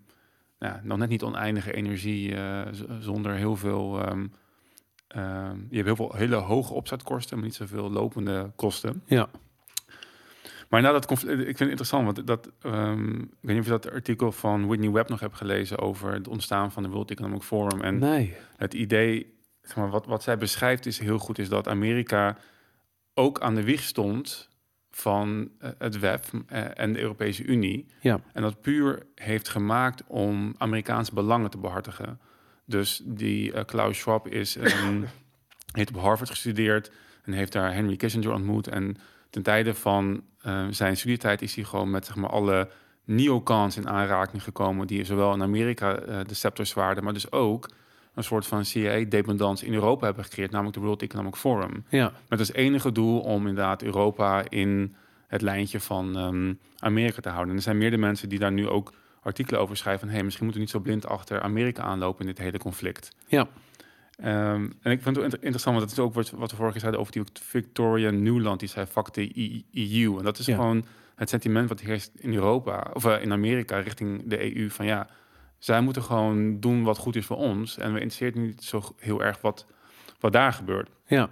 ja, 0.58 0.80
nog 0.82 0.98
net 0.98 1.08
niet 1.08 1.22
oneindige 1.22 1.72
energie 1.72 2.34
eh, 2.34 2.60
zonder 3.00 3.32
heel 3.32 3.56
veel... 3.56 4.00
ehm, 4.02 4.26
ehm, 5.08 5.58
je 5.68 5.76
hebt 5.76 5.86
heel 5.86 5.96
veel 5.96 6.12
hele 6.14 6.36
hoge 6.36 6.72
opzetkosten, 6.72 7.36
maar 7.36 7.46
niet 7.46 7.54
zoveel 7.54 7.90
lopende 7.90 8.50
kosten. 8.56 9.02
Ja, 9.06 9.28
Maar 10.68 10.82
na 10.82 10.92
dat 10.92 11.06
conflict, 11.06 11.38
ik 11.38 11.44
vind 11.44 11.58
het 11.58 11.68
interessant, 11.68 12.04
want 12.04 12.26
dat, 12.26 12.50
ehm, 12.62 13.14
ik 13.20 13.28
weet 13.40 13.56
niet 13.56 13.58
of 13.58 13.64
je 13.64 13.70
dat 13.70 13.90
artikel 13.90 14.32
van 14.32 14.66
Whitney 14.66 14.90
Webb 14.90 15.08
nog 15.08 15.20
hebt 15.20 15.36
gelezen 15.36 15.78
over 15.78 16.12
het 16.12 16.28
ontstaan 16.28 16.72
van 16.72 16.82
de 16.82 16.88
World 16.88 17.10
Economic 17.10 17.42
Forum. 17.42 17.80
En 17.80 17.98
nee. 17.98 18.36
het 18.56 18.74
idee, 18.74 19.34
zeg 19.62 19.76
maar, 19.76 19.90
wat, 19.90 20.06
wat 20.06 20.22
zij 20.22 20.38
beschrijft 20.38 20.86
is 20.86 20.98
heel 20.98 21.18
goed, 21.18 21.38
is 21.38 21.48
dat 21.48 21.68
Amerika 21.68 22.36
ook 23.14 23.40
aan 23.40 23.54
de 23.54 23.62
wieg 23.62 23.82
stond 23.82 24.48
van 24.96 25.50
eh, 25.58 25.70
het 25.78 25.98
WEF 25.98 26.30
eh, 26.46 26.64
en 26.74 26.92
de 26.92 27.00
Europese 27.00 27.44
Unie. 27.44 27.86
Ja. 28.00 28.20
En 28.32 28.42
dat 28.42 28.60
puur 28.60 29.06
heeft 29.14 29.48
gemaakt 29.48 30.02
om 30.06 30.54
Amerikaanse 30.58 31.14
belangen 31.14 31.50
te 31.50 31.58
behartigen. 31.58 32.20
Dus 32.64 33.02
die 33.04 33.52
eh, 33.52 33.64
Klaus 33.64 33.98
Schwab 33.98 34.28
is, 34.28 34.54
een, 34.54 35.06
heeft 35.72 35.88
op 35.88 36.00
Harvard 36.00 36.30
gestudeerd 36.30 36.92
en 37.24 37.32
heeft 37.32 37.52
daar 37.52 37.74
Henry 37.74 37.96
Kissinger 37.96 38.32
ontmoet. 38.32 38.68
En 38.68 38.96
ten 39.30 39.42
tijde 39.42 39.74
van 39.74 40.22
eh, 40.40 40.66
zijn 40.70 40.96
studietijd 40.96 41.42
is 41.42 41.54
hij 41.54 41.64
gewoon 41.64 41.90
met 41.90 42.06
zeg 42.06 42.16
maar, 42.16 42.30
alle 42.30 42.68
neocons 43.04 43.76
in 43.76 43.88
aanraking 43.88 44.42
gekomen... 44.42 44.86
die 44.86 45.04
zowel 45.04 45.34
in 45.34 45.42
Amerika 45.42 45.94
de 46.24 46.34
scepter 46.34 46.66
zwaarden, 46.66 47.04
maar 47.04 47.12
dus 47.12 47.32
ook 47.32 47.68
een 48.16 48.24
soort 48.24 48.46
van 48.46 48.64
CIA-dependance 48.64 49.66
in 49.66 49.74
Europa 49.74 50.04
hebben 50.06 50.24
gecreëerd, 50.24 50.50
namelijk 50.50 50.76
de 50.76 50.82
World 50.82 51.02
Economic 51.02 51.34
Forum. 51.36 51.84
Ja, 51.88 52.12
Met 52.28 52.38
als 52.38 52.52
enige 52.52 52.92
doel 52.92 53.20
om 53.20 53.46
inderdaad 53.46 53.82
Europa 53.82 54.44
in 54.48 54.94
het 55.28 55.42
lijntje 55.42 55.80
van 55.80 56.16
ehm, 56.16 56.54
Amerika 56.78 57.20
te 57.20 57.28
houden. 57.28 57.50
En 57.50 57.56
er 57.56 57.62
zijn 57.62 57.78
meerdere 57.78 58.02
mensen 58.02 58.28
die 58.28 58.38
daar 58.38 58.52
nu 58.52 58.68
ook 58.68 58.92
artikelen 59.22 59.60
over 59.60 59.76
schrijven 59.76 60.00
van... 60.06 60.14
hey, 60.14 60.22
misschien 60.24 60.44
moeten 60.44 60.62
we 60.62 60.68
niet 60.68 60.76
zo 60.76 60.82
blind 60.84 61.06
achter 61.06 61.40
Amerika 61.40 61.82
aanlopen 61.82 62.20
in 62.20 62.26
dit 62.26 62.38
hele 62.38 62.58
conflict. 62.58 63.10
ja, 63.26 63.46
Ehm, 64.16 64.66
en 64.82 64.92
ik 64.92 65.02
vind 65.02 65.16
het 65.16 65.24
inter- 65.24 65.42
interessant, 65.42 65.76
want 65.76 65.88
dat 65.88 65.98
is 65.98 66.04
ook 66.04 66.14
wat, 66.14 66.30
wat 66.30 66.50
we 66.50 66.56
vorige 66.56 66.72
keer 66.72 66.80
zeiden 66.80 67.00
over 67.00 67.12
die 67.12 67.22
Victoria 67.42 68.10
Newland. 68.10 68.60
Die 68.60 68.68
zei, 68.68 68.86
fuck 68.86 69.14
de 69.14 69.30
E- 69.34 69.62
EU. 69.72 70.18
En 70.18 70.24
dat 70.24 70.38
is 70.38 70.46
Ja. 70.46 70.54
gewoon 70.54 70.84
het 71.14 71.28
sentiment 71.28 71.68
wat 71.68 71.80
heerst 71.80 72.10
in 72.18 72.34
Europa, 72.34 72.90
of 72.92 73.04
eh, 73.04 73.22
in 73.22 73.32
Amerika 73.32 73.78
richting 73.78 74.22
de 74.26 74.56
EU. 74.56 74.70
Van 74.70 74.86
ja, 74.86 75.06
zij 75.58 75.80
moeten 75.80 76.02
gewoon 76.02 76.60
doen 76.60 76.82
wat 76.82 76.98
goed 76.98 77.16
is 77.16 77.26
voor 77.26 77.36
ons. 77.36 77.78
En 77.78 77.92
we 77.92 78.00
interesseert 78.00 78.34
niet 78.34 78.64
zo 78.64 78.94
heel 78.98 79.22
erg 79.22 79.40
wat, 79.40 79.66
wat 80.20 80.32
daar 80.32 80.52
gebeurt. 80.52 80.88
ja. 81.06 81.28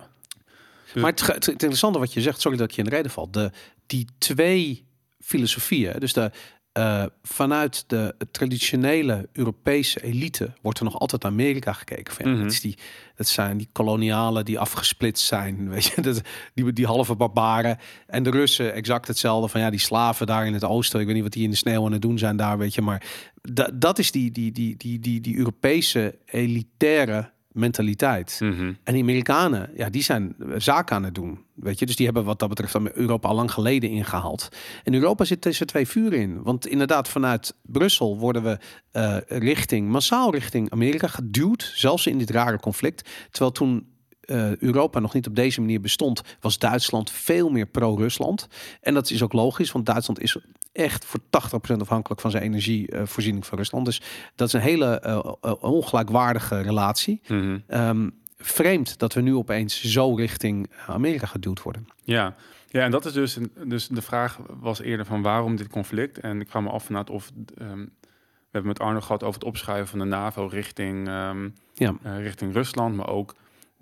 Dus- 0.93 1.03
maar 1.03 1.13
het, 1.13 1.49
interessante 1.49 1.99
wat 1.99 2.13
je 2.13 2.21
zegt, 2.21 2.41
sorry 2.41 2.57
dat 2.57 2.69
ik 2.69 2.75
je 2.75 2.83
in 2.83 2.89
de 2.89 2.95
reden 2.95 3.11
val. 3.11 3.31
De, 3.31 3.51
die 3.87 4.07
twee 4.19 4.87
filosofieën, 5.21 5.99
dus 5.99 6.13
de, 6.13 6.31
eh, 6.75 7.05
vanuit 7.23 7.85
de 7.87 8.15
traditionele 8.31 9.29
Europese 9.33 10.03
elite 10.03 10.53
wordt 10.63 10.79
er 10.79 10.85
nog 10.85 10.99
altijd 10.99 11.23
naar 11.23 11.31
Amerika 11.31 11.73
gekeken. 11.73 12.15
Van, 12.15 12.25
ja, 12.27 12.33
Mhm. 12.33 12.43
dat, 12.43 12.53
is 12.53 12.61
die, 12.61 12.79
dat 13.17 13.27
zijn 13.27 13.57
die 13.57 13.69
kolonialen 13.73 14.45
die 14.45 14.59
afgesplitst 14.59 15.27
zijn, 15.27 15.69
weet 15.71 15.85
je, 15.85 16.01
dat, 16.01 16.21
die, 16.55 16.73
die 16.73 16.87
halve 16.87 17.15
barbaren. 17.15 17.79
En 18.07 18.23
de 18.23 18.31
Russen 18.31 18.73
exact 18.75 19.09
hetzelfde 19.09 19.49
van 19.49 19.61
ja, 19.61 19.71
die 19.71 19.81
slaven 19.81 20.27
daar 20.27 20.47
in 20.47 20.53
het 20.53 20.65
oosten. 20.65 21.01
Ik 21.01 21.07
weet 21.07 21.15
niet 21.15 21.25
wat 21.25 21.33
die 21.33 21.45
in 21.45 21.51
de 21.51 21.57
sneeuw 21.57 21.85
aan 21.85 21.93
het 21.93 22.03
doen 22.03 22.19
zijn 22.19 22.37
daar, 22.37 22.59
weet 22.59 22.75
je. 22.75 22.83
Maar 22.83 23.03
da, 23.43 23.71
dat 23.75 23.99
is 23.99 24.11
die, 24.11 24.31
die, 24.31 24.53
die, 24.53 24.77
die, 24.77 24.99
die, 24.99 25.21
die 25.21 25.37
Europese 25.37 26.19
elitaire 26.25 27.33
mentaliteit. 27.55 28.38
Mhm. 28.43 28.73
En 28.85 28.93
die 28.93 29.03
Amerikanen, 29.03 29.71
ja, 29.77 29.90
die 29.90 30.03
zijn 30.03 30.37
zaken 30.57 30.97
aan 30.97 31.03
het 31.05 31.14
doen. 31.14 31.38
Weet 31.55 31.79
je, 31.79 31.87
dus 31.87 31.97
die 31.97 32.05
hebben 32.05 32.25
wat 32.25 32.38
dat 32.38 32.49
betreft 32.49 32.75
Europa 32.97 33.29
al 33.29 33.35
lang 33.35 33.53
geleden 33.53 33.90
ingehaald. 33.90 34.49
In 34.83 34.95
Europa 34.95 35.25
zit 35.25 35.40
tussen 35.40 35.67
twee 35.67 35.87
vuren 35.87 36.19
in. 36.19 36.43
Want 36.43 36.67
inderdaad, 36.67 37.09
vanuit 37.09 37.55
Brussel 37.62 38.19
worden 38.19 38.43
we 38.43 38.59
eh, 38.90 39.17
richting, 39.27 39.88
massaal 39.88 40.33
richting 40.33 40.71
Amerika 40.71 41.07
geduwd. 41.07 41.73
Zelfs 41.75 42.07
in 42.07 42.19
dit 42.19 42.31
rare 42.31 42.61
conflict. 42.61 43.09
Terwijl 43.31 43.53
toen 43.53 43.87
eh, 44.27 44.57
Europa 44.57 44.99
nog 44.99 45.15
niet 45.15 45.27
op 45.27 45.37
deze 45.37 45.61
manier 45.61 45.81
bestond, 45.81 46.23
was 46.41 46.59
Duitsland 46.59 47.11
veel 47.11 47.51
meer 47.51 47.67
pro-Rusland. 47.67 48.49
En 48.81 48.95
dat 48.95 49.11
is 49.11 49.23
ook 49.23 49.33
logisch, 49.33 49.73
want 49.73 49.87
Duitsland 49.87 50.21
is 50.21 50.37
echt 50.73 51.05
voor 51.05 51.21
80% 51.21 51.81
afhankelijk 51.81 52.21
van 52.21 52.31
zijn 52.31 52.43
energievoorziening 52.43 53.47
van 53.47 53.59
Rusland. 53.59 53.85
Dus 53.85 54.03
dat 54.35 54.47
is 54.49 54.53
een 54.55 54.61
hele 54.61 55.01
eh, 55.01 55.35
eh, 55.41 55.63
ongelijkwaardige 55.63 56.61
relatie. 56.61 57.21
Mhm. 57.29 57.59
Ehm, 57.67 58.09
vreemd 58.39 58.99
dat 58.99 59.13
we 59.13 59.21
nu 59.21 59.35
opeens 59.35 59.83
zo 59.83 60.15
richting 60.15 60.71
Amerika 60.87 61.27
geduwd 61.27 61.63
worden. 61.63 61.87
Ja. 62.05 62.35
ja, 62.69 62.83
en 62.83 62.91
dat 62.91 63.05
is 63.05 63.13
dus, 63.13 63.39
dus 63.67 63.89
de 63.89 64.03
vraag 64.03 64.39
was 64.61 64.81
eerder 64.81 65.07
van 65.07 65.23
waarom 65.23 65.57
dit 65.57 65.69
conflict. 65.69 66.19
En 66.19 66.41
ik 66.41 66.51
ga 66.51 66.61
me 66.61 66.71
af 66.71 66.85
vanuit 66.85 67.11
of 67.11 67.31
ehm, 67.59 67.79
we 67.79 68.61
hebben 68.61 68.73
met 68.79 68.79
Arno 68.79 69.01
gehad 69.01 69.23
over 69.23 69.41
het 69.41 69.49
opschuiven 69.49 69.89
van 69.89 69.99
de 69.99 70.05
NAVO 70.05 70.47
richting, 70.47 71.09
ehm, 71.09 71.49
Ja, 71.75 71.95
richting 72.03 72.53
Rusland, 72.53 72.97
maar 72.97 73.09
ook 73.09 73.35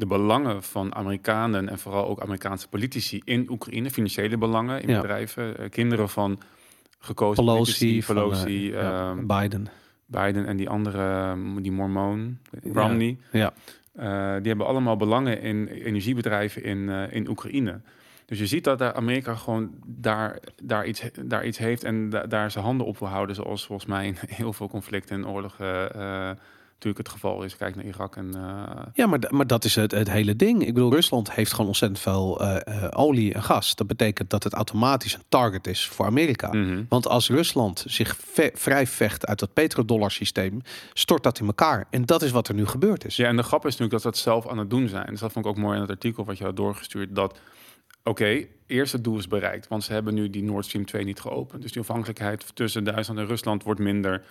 de 0.03 0.09
belangen 0.09 0.63
van 0.63 0.95
Amerikanen 0.95 1.69
en 1.69 1.79
vooral 1.79 2.07
ook 2.09 2.21
Amerikaanse 2.21 2.69
politici 2.69 3.21
in 3.25 3.51
Oekraïne, 3.51 3.91
financiële 3.91 4.39
belangen 4.39 4.83
in 4.83 4.89
Ja. 4.89 5.01
bedrijven, 5.01 5.59
eh, 5.59 5.71
kinderen 5.71 6.09
van 6.09 6.39
gekozen 6.99 7.45
Pelosi, 7.45 7.57
politici, 7.65 8.03
van, 8.03 8.17
eh, 8.17 9.09
ehm, 9.09 9.27
Biden. 9.27 9.67
Biden 10.07 10.47
en 10.47 10.57
die 10.57 10.69
andere, 10.69 11.37
die 11.61 11.73
Mormoon, 11.73 12.39
Romney. 12.73 13.17
Ja, 13.33 13.53
Eh, 13.93 14.33
die 14.39 14.49
hebben 14.49 14.67
allemaal 14.67 14.97
belangen 14.97 15.41
in 15.41 15.67
energiebedrijven 15.67 16.63
in, 16.65 16.89
eh, 16.89 17.13
in 17.13 17.29
Oekraïne. 17.29 17.81
Dus 18.27 18.39
je 18.39 18.47
ziet 18.47 18.65
dat 18.65 18.79
daar 18.79 18.95
Amerika 18.95 19.35
gewoon 19.35 19.71
daar, 19.87 20.39
daar, 20.63 20.87
iets, 20.87 21.03
daar 21.25 21.45
iets 21.47 21.59
heeft 21.59 21.85
en 21.85 22.11
da- 22.11 22.27
daar 22.27 22.51
zijn 22.51 22.65
handen 22.65 22.87
op 22.87 22.99
wil 22.99 23.09
houden. 23.09 23.35
Zoals 23.35 23.67
volgens 23.67 23.89
mij 23.89 24.07
in 24.07 24.17
heel 24.41 24.53
veel 24.53 24.69
conflicten 24.69 25.17
en 25.17 25.27
oorlogen 25.29 25.95
eh, 25.95 26.31
natuurlijk 26.85 26.99
het 26.99 27.09
geval 27.09 27.43
is. 27.43 27.57
Kijk 27.57 27.77
naar 27.77 27.85
Irak 27.85 28.17
en... 28.17 28.35
eh, 28.35 28.83
ja 28.95 29.07
maar, 29.07 29.19
maar 29.29 29.47
dat 29.47 29.65
is 29.65 29.75
het, 29.75 29.91
het 29.91 30.11
hele 30.11 30.37
ding. 30.37 30.67
Ik 30.67 30.75
bedoel, 30.75 30.93
Rusland 30.93 31.33
heeft 31.33 31.51
gewoon 31.51 31.67
ontzettend 31.67 32.01
veel 32.01 32.41
eh, 32.41 32.85
eh, 32.85 32.89
olie 32.91 33.35
en 33.35 33.43
gas. 33.43 33.75
Dat 33.75 33.87
betekent 33.87 34.31
dat 34.31 34.45
het 34.45 34.53
automatisch 34.53 35.15
een 35.15 35.23
target 35.29 35.67
is 35.67 35.89
voor 35.89 36.07
Amerika. 36.07 36.49
mhm. 36.53 36.83
Want 36.89 37.09
als 37.09 37.29
Rusland 37.29 37.85
zich 37.87 38.17
ve- 38.25 38.51
vrij 38.55 38.87
vecht 38.87 39.27
uit 39.27 39.39
dat 39.39 39.53
petrodollar 39.53 40.11
systeem, 40.11 40.61
stort 40.93 41.23
dat 41.23 41.41
in 41.41 41.47
elkaar. 41.47 41.87
En 41.91 42.05
dat 42.05 42.23
is 42.23 42.31
wat 42.31 42.49
er 42.49 42.55
nu 42.55 42.67
gebeurd 42.67 43.05
is. 43.05 43.17
Ja, 43.17 43.27
en 43.29 43.37
de 43.37 43.43
grap 43.43 43.67
is 43.67 43.77
natuurlijk 43.77 43.91
dat 43.93 44.01
ze 44.03 44.09
dat 44.09 44.19
zelf 44.19 44.49
aan 44.49 44.59
het 44.59 44.71
doen 44.71 44.89
zijn. 44.89 45.07
Dus 45.07 45.21
dat 45.21 45.33
vond 45.33 45.45
ik 45.45 45.51
ook 45.51 45.59
mooi 45.59 45.75
in 45.75 45.81
het 45.81 45.91
artikel 45.91 46.25
wat 46.25 46.39
je 46.39 46.45
had 46.45 46.57
doorgestuurd. 46.57 47.15
Dat, 47.15 47.39
oké, 48.05 48.45
eerst 48.67 48.93
het 48.93 49.05
doel 49.05 49.19
is 49.19 49.29
bereikt. 49.29 49.69
Want 49.69 49.85
ze 49.85 49.93
hebben 49.93 50.15
nu 50.15 50.31
die 50.31 50.43
Nord 50.43 50.65
Stream 50.65 50.87
2 50.87 51.05
niet 51.05 51.21
geopend. 51.21 51.63
Dus 51.63 51.73
die 51.73 51.81
afhankelijkheid 51.83 52.45
tussen 52.55 52.85
Duitsland 52.85 53.21
en 53.21 53.27
Rusland 53.27 53.63
wordt 53.63 53.81
minder. 53.81 54.23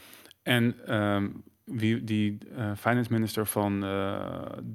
En 0.43 0.75
ehm, 0.87 1.27
wie, 1.63 2.03
die 2.03 2.37
eh, 2.57 2.71
finance 2.77 3.11
minister 3.13 3.45
van 3.45 3.83
eh, 3.83 4.19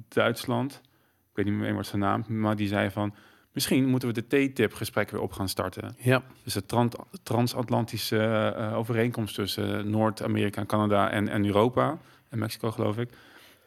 Duitsland, 0.07 0.81
ik 1.29 1.35
weet 1.35 1.45
niet 1.45 1.53
meer 1.53 1.75
wat 1.75 1.85
zijn 1.85 2.01
naam, 2.01 2.23
maar 2.27 2.55
die 2.55 2.67
zei 2.67 2.89
van... 2.91 3.13
Misschien 3.51 3.85
moeten 3.85 4.13
we 4.13 4.23
de 4.27 4.49
TTIP 4.51 4.73
gesprek 4.73 5.09
weer 5.11 5.21
op 5.21 5.31
gaan 5.31 5.49
starten. 5.49 5.95
Ja, 5.97 6.23
Dus 6.43 6.53
de 6.53 6.65
tran- 6.65 6.91
transatlantische 7.23 8.17
eh, 8.57 8.77
overeenkomst 8.77 9.35
tussen 9.35 9.89
Noord-Amerika, 9.89 10.65
Canada 10.65 11.09
en, 11.11 11.27
en 11.27 11.45
Europa 11.45 11.97
en 12.29 12.39
Mexico, 12.39 12.71
geloof 12.71 12.97
ik. 12.97 13.09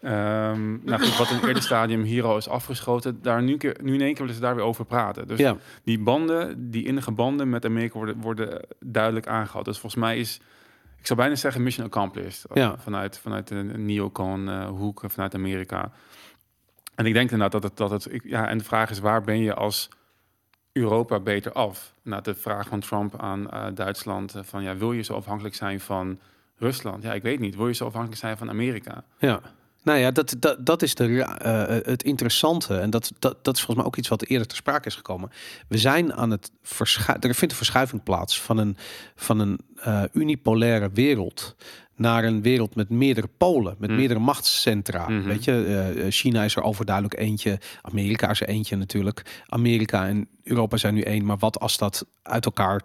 Ehm, 0.02 0.84
nou 0.84 1.00
goed, 1.02 1.16
wat 1.16 1.30
in 1.30 1.36
een 1.36 1.46
eerder 1.46 1.62
stadium 1.62 2.02
hier 2.02 2.24
al 2.24 2.36
is 2.36 2.48
afgeschoten, 2.48 3.22
daar 3.22 3.42
nu, 3.42 3.56
keer, 3.56 3.76
nu 3.82 3.94
in 3.94 4.00
één 4.00 4.08
keer 4.10 4.20
willen 4.20 4.34
ze 4.34 4.40
daar 4.40 4.54
weer 4.54 4.64
over 4.64 4.84
praten. 4.84 5.26
Dus 5.26 5.38
Ja. 5.38 5.56
die 5.84 5.98
banden, 5.98 6.70
die 6.70 6.84
innige 6.86 7.10
banden 7.12 7.48
met 7.50 7.64
Amerika 7.64 7.94
worden, 7.98 8.20
worden 8.20 8.66
duidelijk 8.80 9.26
aangehaald. 9.26 9.64
Dus 9.64 9.78
volgens 9.78 10.02
mij 10.02 10.18
is, 10.18 10.40
ik 11.00 11.06
zou 11.06 11.18
bijna 11.18 11.34
zeggen, 11.34 11.62
mission 11.62 11.86
accomplished. 11.86 12.44
Ja. 12.52 12.78
Vanuit, 12.78 13.18
vanuit 13.18 13.48
de 13.48 13.54
neocon 13.62 14.48
eh, 14.48 14.68
hoek, 14.68 15.02
eh, 15.04 15.10
vanuit 15.10 15.34
Amerika. 15.34 15.90
En 16.94 17.06
ik 17.06 17.12
denk 17.12 17.30
inderdaad 17.30 17.62
dat 17.62 17.62
het, 17.62 17.76
dat 17.76 17.90
het 17.90 18.12
ik, 18.12 18.24
ja, 18.24 18.48
en 18.48 18.58
de 18.58 18.64
vraag 18.64 18.90
is, 18.90 18.98
waar 18.98 19.22
ben 19.22 19.38
je 19.38 19.54
als 19.54 19.88
Europa 20.72 21.20
beter 21.20 21.52
af? 21.52 21.94
Nou, 22.02 22.22
de 22.22 22.34
vraag 22.34 22.68
van 22.68 22.80
Trump 22.80 23.20
aan 23.20 23.50
eh, 23.50 23.66
Duitsland, 23.74 24.34
van 24.42 24.62
ja, 24.62 24.76
wil 24.76 24.92
je 24.92 25.02
zo 25.02 25.14
afhankelijk 25.14 25.54
zijn 25.54 25.80
van 25.80 26.20
Rusland? 26.56 27.02
Ja, 27.02 27.12
ik 27.12 27.22
weet 27.22 27.38
niet. 27.38 27.56
Wil 27.56 27.68
je 27.68 27.74
zo 27.74 27.86
afhankelijk 27.86 28.20
zijn 28.20 28.36
van 28.36 28.48
Amerika? 28.48 29.04
Ja. 29.18 29.40
Nou 29.82 29.98
ja, 29.98 30.10
dat, 30.10 30.36
dat, 30.38 30.66
dat 30.66 30.82
is 30.82 30.94
de, 30.94 31.16
ra- 31.16 31.38
eh, 31.38 31.86
het 31.86 32.02
interessante. 32.02 32.78
En 32.78 32.90
dat, 32.90 33.12
dat, 33.18 33.44
dat 33.44 33.54
is 33.54 33.60
volgens 33.62 33.76
mij 33.76 33.86
ook 33.86 33.96
iets 33.96 34.08
wat 34.08 34.24
eerder 34.24 34.46
ter 34.46 34.56
sprake 34.56 34.86
is 34.88 34.94
gekomen. 34.94 35.30
We 35.68 35.78
zijn 35.78 36.12
aan 36.14 36.30
het 36.30 36.50
verschuiven. 36.62 37.28
Er 37.28 37.34
vindt 37.34 37.50
een 37.52 37.58
verschuiving 37.58 38.02
plaats 38.02 38.40
van 38.40 38.58
een, 38.58 38.76
van 39.16 39.38
een 39.38 39.58
eh, 39.82 40.02
unipolaire 40.12 40.90
wereld 40.94 41.56
naar 41.96 42.24
een 42.24 42.42
wereld 42.42 42.74
met 42.74 42.88
meerdere 42.88 43.28
polen, 43.36 43.74
met 43.78 43.88
Hmm. 43.88 43.98
meerdere 43.98 44.20
machtscentra. 44.20 45.08
Mhm. 45.08 45.22
Weet 45.28 45.44
je, 45.44 45.64
eh, 45.96 46.06
China 46.10 46.44
is 46.44 46.56
er 46.56 46.62
overduidelijk 46.62 47.18
eentje, 47.18 47.58
Amerika 47.82 48.30
is 48.30 48.40
er 48.40 48.48
eentje 48.48 48.76
natuurlijk. 48.76 49.42
Amerika 49.46 50.06
en 50.06 50.28
Europa 50.42 50.76
zijn 50.76 50.94
nu 50.94 51.00
één, 51.00 51.24
maar 51.24 51.38
wat 51.38 51.60
als 51.60 51.76
dat 51.78 52.06
uit 52.22 52.44
elkaar 52.44 52.80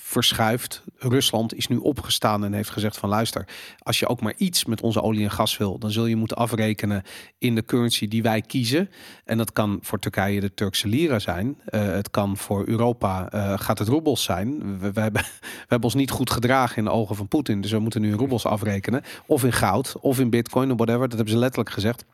verschuift? 0.00 0.82
Rusland 0.96 1.54
is 1.54 1.66
nu 1.66 1.76
opgestaan 1.76 2.44
en 2.44 2.52
heeft 2.52 2.70
gezegd 2.70 2.96
van 2.96 3.08
luister, 3.08 3.48
als 3.78 3.98
je 3.98 4.08
ook 4.08 4.20
maar 4.20 4.34
iets 4.36 4.64
met 4.64 4.80
onze 4.80 5.02
olie 5.02 5.24
en 5.24 5.30
gas 5.30 5.56
wil, 5.56 5.78
dan 5.78 5.90
zul 5.90 6.06
je 6.06 6.16
moeten 6.16 6.36
afrekenen 6.36 7.02
in 7.38 7.54
de 7.54 7.64
currency 7.64 8.08
die 8.08 8.22
wij 8.22 8.40
kiezen. 8.40 8.90
En 9.24 9.38
dat 9.38 9.52
kan 9.52 9.78
voor 9.82 9.98
Turkije 9.98 10.40
de 10.40 10.54
Turkse 10.54 10.88
lira 10.88 11.18
zijn. 11.18 11.58
Eh, 11.64 11.80
het 11.80 12.10
kan 12.10 12.36
voor 12.36 12.66
Europa 12.66 13.30
eh, 13.30 13.58
gaat 13.58 13.78
het 13.78 13.88
roebels 13.88 14.22
zijn. 14.22 14.78
We, 14.78 14.92
we 14.92 15.00
hebben, 15.00 15.22
we 15.62 15.66
hebben 15.68 15.82
ons 15.82 15.94
niet 15.94 16.10
goed 16.10 16.30
gedragen 16.30 16.76
in 16.76 16.84
de 16.84 16.90
ogen 16.90 17.16
van 17.16 17.28
Poetin, 17.28 17.60
dus 17.60 17.70
we 17.70 17.78
moeten 17.78 18.00
nu 18.00 18.08
in 18.10 18.18
roebels 18.18 18.46
afrekenen, 18.46 19.02
of 19.26 19.44
in 19.44 19.52
goud, 19.52 19.96
of 20.00 20.18
in 20.18 20.30
bitcoin, 20.30 20.70
of 20.70 20.76
whatever. 20.76 21.08
Dat 21.08 21.16
hebben 21.16 21.34
ze 21.34 21.40
letterlijk 21.40 21.70
gezegd. 21.70 22.04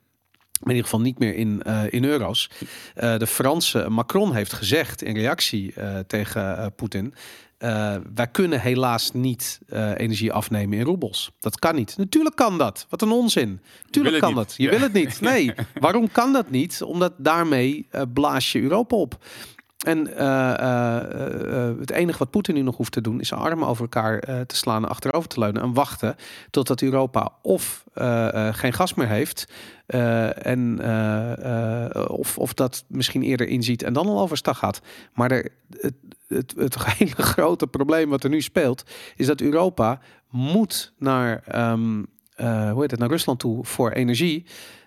In 0.64 0.70
ieder 0.70 0.84
geval 0.84 1.00
niet 1.00 1.18
meer 1.18 1.34
in, 1.34 1.62
eh, 1.62 1.82
in 1.90 2.04
euro's. 2.04 2.50
Eh, 2.94 3.18
de 3.18 3.26
Franse 3.26 3.88
Macron 3.88 4.34
heeft 4.34 4.52
gezegd 4.52 5.02
in 5.02 5.14
reactie 5.16 5.72
eh, 5.74 5.98
tegen 5.98 6.72
Poetin. 6.76 7.14
wij 8.14 8.26
kunnen 8.32 8.60
helaas 8.60 9.12
niet 9.12 9.60
energie 9.96 10.32
afnemen 10.32 10.78
in 10.78 10.84
roebels. 10.84 11.30
Dat 11.40 11.58
kan 11.58 11.74
niet. 11.74 11.96
Natuurlijk 11.96 12.36
kan 12.36 12.58
dat. 12.58 12.86
Wat 12.88 13.02
een 13.02 13.10
onzin. 13.10 13.60
Tuurlijk 13.90 14.14
het 14.14 14.24
kan 14.24 14.34
niet. 14.34 14.44
dat. 14.48 14.54
Je 14.56 14.62
Ja. 14.64 14.70
wil 14.70 14.80
het 14.80 14.92
niet. 14.92 15.20
Nee. 15.30 15.54
Waarom 15.80 16.12
kan 16.12 16.32
dat 16.32 16.50
niet? 16.50 16.82
Omdat 16.82 17.12
daarmee 17.18 17.88
blaas 18.12 18.52
je 18.52 18.60
Europa 18.60 18.96
op. 18.96 19.24
En 19.84 20.16
eh, 20.16 20.52
eh, 20.52 21.68
eh, 21.68 21.78
het 21.78 21.90
enige 21.90 22.18
wat 22.18 22.30
Poetin 22.30 22.54
nu 22.54 22.60
nog 22.60 22.76
hoeft 22.76 22.92
te 22.92 23.00
doen, 23.00 23.20
is 23.20 23.28
zijn 23.28 23.40
armen 23.40 23.68
over 23.68 23.82
elkaar 23.82 24.20
te 24.46 24.56
slaan 24.56 24.82
en 24.82 24.88
achterover 24.88 25.28
te 25.28 25.38
leunen 25.38 25.62
en 25.62 25.72
wachten 25.72 26.16
totdat 26.50 26.82
Europa 26.82 27.32
of 27.42 27.84
geen 28.50 28.72
gas 28.72 28.94
meer 28.94 29.08
heeft, 29.08 29.52
en, 29.86 30.80
of, 32.08 32.38
of 32.38 32.54
dat 32.54 32.84
misschien 32.88 33.22
eerder 33.22 33.46
inziet 33.46 33.82
en 33.82 33.92
dan 33.92 34.06
al 34.06 34.20
overstag 34.20 34.58
gaat. 34.58 34.80
Maar 35.12 35.30
er, 35.30 35.48
het, 35.80 35.94
het, 36.28 36.54
het 36.56 36.84
hele 36.98 37.22
grote 37.22 37.66
probleem 37.66 38.10
wat 38.10 38.24
er 38.24 38.30
nu 38.30 38.40
speelt, 38.40 38.84
is 39.16 39.26
dat 39.26 39.40
Europa 39.40 40.00
moet 40.34 40.92
naar, 40.98 41.42
ehm, 41.46 42.02
eh, 42.34 42.70
hoe 42.70 42.80
heet 42.80 42.90
het, 42.90 43.00
naar 43.00 43.08
Rusland 43.08 43.38
toe 43.38 43.64
voor 43.64 43.90
energie. 43.90 44.46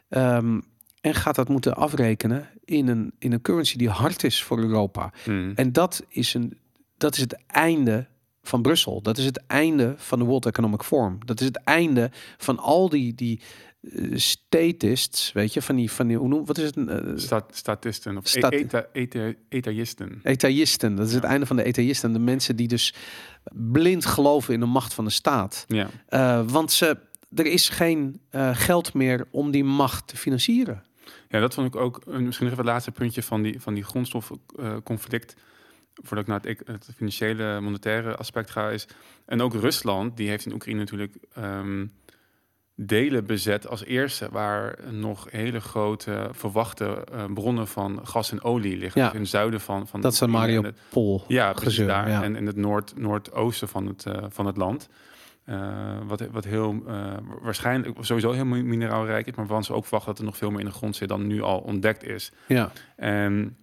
Ehm, 0.10 0.60
en 1.02 1.14
gaat 1.14 1.36
dat 1.36 1.50
moeten 1.50 1.76
afrekenen 1.76 2.50
in 2.66 2.88
een, 2.88 3.14
in 3.20 3.32
een 3.32 3.42
currency 3.42 3.78
die 3.78 3.90
hard 3.90 4.24
is 4.24 4.44
voor 4.44 4.60
Europa. 4.60 5.12
Hmm. 5.24 5.52
En 5.56 5.72
dat 5.72 6.04
is, 6.08 6.34
een, 6.34 6.58
dat 6.98 7.16
is 7.16 7.22
het 7.22 7.38
einde 7.48 8.08
van 8.42 8.62
Brussel. 8.62 9.02
Dat 9.02 9.18
is 9.18 9.26
het 9.26 9.44
einde 9.48 9.94
van 9.98 10.20
de 10.20 10.26
World 10.26 10.46
Economic 10.46 10.84
Forum. 10.84 11.18
Dat 11.26 11.40
is 11.40 11.46
het 11.46 11.58
einde 11.64 12.12
van 12.38 12.60
al 12.60 12.90
die, 12.90 13.16
die 13.16 13.42
eh, 13.82 14.12
statists, 14.16 15.32
weet 15.32 15.54
je, 15.54 15.62
van 15.62 15.76
die, 15.76 15.92
van 15.92 16.08
die 16.08 16.18
hoe 16.18 16.28
noem, 16.28 16.46
wat 16.46 16.58
is 16.58 16.66
het? 16.66 16.88
eh, 16.88 16.98
Stat, 17.16 17.52
statisten 17.56 18.18
of 18.18 18.28
Stat- 18.28 18.54
e- 18.54 18.58
eta, 18.58 18.86
eta, 18.94 19.34
etaïsten. 19.50 20.20
Etaïsten. 20.24 20.96
Dat 20.96 21.08
is 21.08 21.14
het 21.14 21.24
einde 21.24 21.46
van 21.46 21.56
de 21.56 21.64
etaïsten. 21.64 22.14
De 22.14 22.20
mensen 22.20 22.56
die 22.56 22.68
dus 22.68 22.94
blind 23.52 24.06
geloven 24.06 24.54
in 24.54 24.60
de 24.60 24.66
macht 24.66 24.94
van 24.94 25.06
de 25.06 25.12
staat. 25.12 25.66
Ja. 25.68 25.90
Eh, 26.08 26.42
want 26.48 26.72
ze, 26.72 26.98
er 27.36 27.46
is 27.46 27.70
geen 27.70 28.22
geld 28.52 28.94
meer 28.94 29.28
om 29.32 29.52
die 29.52 29.64
macht 29.64 30.08
te 30.08 30.18
financieren. 30.18 30.84
Ja, 31.30 31.40
dat 31.40 31.54
vond 31.54 31.68
ik 31.68 31.76
ook 31.76 32.02
een, 32.06 32.26
misschien 32.26 32.46
nog 32.46 32.54
even 32.56 32.66
het 32.66 32.74
laatste 32.74 32.92
puntje 32.92 33.24
van 33.24 33.42
die, 33.42 33.62
van 33.62 33.74
die 33.74 33.84
grondstofconflict. 33.84 35.36
voordat 36.04 36.28
ik 36.28 36.32
naar 36.32 36.56
het, 36.74 36.90
financiële, 36.96 37.60
monetaire 37.62 38.16
aspect 38.16 38.50
ga, 38.50 38.70
is. 38.70 38.88
En 39.26 39.42
ook 39.42 39.54
Rusland, 39.54 40.18
die 40.18 40.30
heeft 40.30 40.46
in 40.46 40.54
Oekraïne 40.54 40.80
natuurlijk 40.80 41.16
ehm, 41.34 41.86
delen 42.76 43.26
bezet 43.26 43.68
als 43.68 43.86
eerste, 43.86 44.28
waar 44.32 44.78
nog 44.92 45.28
hele 45.32 45.60
grote 45.60 46.30
verwachte 46.32 47.04
eh, 47.12 47.24
bronnen 47.34 47.68
van 47.68 48.00
gas 48.08 48.32
en 48.32 48.42
olie 48.44 48.78
liggen. 48.78 49.02
Ja. 49.02 49.08
Dus 49.08 49.16
in 49.16 49.22
het 49.22 49.30
zuiden 49.32 49.62
van, 49.62 49.88
van 49.88 50.02
Dat 50.02 50.16
zijn 50.16 50.30
Oekraïne 50.30 50.56
en 50.56 50.62
Mario 50.62 50.76
het- 50.78 50.90
Pol. 50.90 51.24
Ja, 51.28 51.54
precies 51.54 51.86
daar. 51.86 52.10
ja. 52.10 52.24
En 52.24 52.36
in 52.36 52.46
het 52.46 52.56
noord, 52.56 52.98
noordoosten 52.98 53.68
van 53.68 53.86
het, 53.88 54.06
eh, 54.06 54.24
van 54.30 54.46
het 54.46 54.58
land. 54.58 54.90
Eh, 55.48 55.98
wat, 56.08 56.28
wat 56.32 56.46
heel 56.46 56.84
eh, 56.88 57.14
waarschijnlijk 57.42 57.98
sowieso 58.00 58.32
heel 58.32 58.46
mi- 58.46 58.64
mineraalrijk 58.64 59.26
is, 59.28 59.36
maar 59.36 59.46
waarvan 59.46 59.64
ze 59.64 59.74
ook 59.74 59.84
verwachten 59.84 60.10
dat 60.12 60.20
er 60.20 60.26
nog 60.26 60.38
veel 60.38 60.50
meer 60.52 60.60
in 60.60 60.66
de 60.66 60.72
grond 60.72 60.96
zit 60.96 61.10
dan 61.10 61.28
nu 61.28 61.42
al 61.42 61.60
ontdekt 61.60 62.04
is. 62.04 62.32
Ja, 62.48 62.72
En 62.96 63.58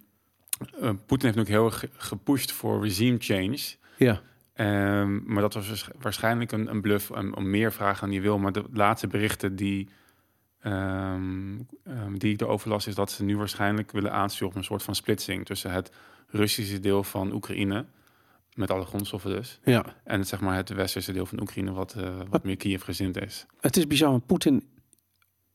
eh, 0.81 0.89
Poetin 1.05 1.27
heeft 1.27 1.39
ook 1.39 1.47
heel 1.47 1.65
erg 1.65 1.79
ge- 1.79 1.89
gepusht 1.93 2.51
voor 2.51 2.81
regime 2.83 3.17
change. 3.19 3.59
ja. 3.97 4.21
Ehm, 4.53 5.19
maar 5.33 5.41
dat 5.41 5.53
was 5.53 5.67
waarsch- 5.67 5.89
waarschijnlijk 5.99 6.51
een, 6.51 6.69
een 6.69 6.81
bluff 6.81 7.11
om, 7.11 7.33
om 7.33 7.49
meer 7.49 7.71
vragen 7.71 8.03
aan 8.03 8.09
die 8.09 8.21
wil. 8.21 8.37
Maar 8.39 8.51
de 8.51 8.63
laatste 8.73 9.07
berichten 9.07 9.55
die, 9.55 9.89
ehm, 10.59 11.57
ehm, 11.83 12.13
die 12.17 12.33
ik 12.33 12.41
erover 12.41 12.69
las, 12.69 12.87
is 12.87 12.95
dat 12.95 13.11
ze 13.11 13.23
nu 13.23 13.37
waarschijnlijk 13.37 13.91
willen 13.91 14.11
aansturen 14.11 14.47
op 14.49 14.55
een 14.55 14.63
soort 14.63 14.83
van 14.83 14.95
splitsing 14.95 15.45
tussen 15.45 15.71
het 15.71 15.91
Russische 16.27 16.79
deel 16.79 17.03
van 17.03 17.31
Oekraïne, 17.33 17.85
met 18.55 18.71
alle 18.71 18.85
grondstoffen 18.85 19.31
dus, 19.31 19.59
ja. 19.63 19.85
en 20.03 20.19
het, 20.19 20.27
zeg 20.27 20.39
maar, 20.39 20.55
het 20.55 20.69
westerse 20.69 21.11
deel 21.13 21.25
van 21.25 21.41
Oekraïne, 21.41 21.71
wat, 21.71 21.93
eh, 21.93 22.15
wat 22.29 22.43
meer 22.43 22.55
Kiev 22.57 22.83
gezind 22.83 23.21
is. 23.21 23.45
Het 23.59 23.77
is 23.77 23.87
bizar, 23.87 24.09
want 24.09 24.25
Poetin 24.25 24.63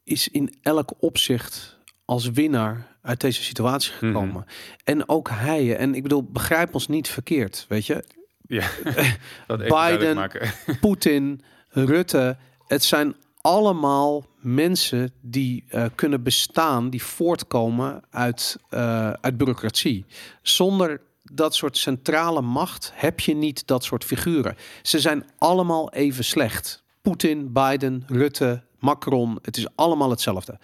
is 0.04 0.28
in 0.28 0.54
elk 0.62 0.92
opzicht 1.02 1.78
als 2.04 2.30
winnaar 2.30 2.98
uit 3.02 3.20
deze 3.20 3.42
situatie 3.42 3.92
Mhm. 3.92 4.06
gekomen. 4.06 4.44
En 4.84 5.08
ook 5.08 5.28
hij. 5.30 5.76
En 5.76 5.94
ik 5.94 6.02
bedoel, 6.02 6.24
begrijp 6.24 6.74
ons 6.74 6.88
niet 6.88 7.08
verkeerd, 7.08 7.66
weet 7.68 7.86
je. 7.86 8.04
Ja, 8.46 8.68
dat 9.46 9.58
Biden- 9.58 10.16
maken. 10.16 10.50
Poetin, 10.80 11.42
Rutte, 11.68 12.36
het 12.66 12.84
zijn 12.84 13.14
allemaal 13.40 14.26
mensen 14.40 15.12
die 15.20 15.64
eh, 15.68 15.84
kunnen 15.94 16.22
bestaan, 16.22 16.90
die 16.90 17.02
voortkomen 17.02 18.02
uit, 18.10 18.56
eh, 18.68 19.10
uit 19.10 19.36
bureaucratie. 19.36 20.04
Zonder 20.42 21.00
dat 21.30 21.54
soort 21.54 21.76
centrale 21.76 22.40
macht 22.40 22.92
heb 22.94 23.20
je 23.20 23.34
niet 23.34 23.66
dat 23.66 23.84
soort 23.84 24.04
figuren. 24.04 24.56
Ze 24.82 25.00
zijn 25.00 25.24
allemaal 25.38 25.92
even 25.92 26.24
slecht. 26.24 26.84
Poetin, 27.02 27.52
Biden, 27.52 28.04
Rutte, 28.06 28.62
Macron, 28.78 29.38
het 29.42 29.56
is 29.56 29.66
allemaal 29.74 30.10
hetzelfde. 30.10 30.58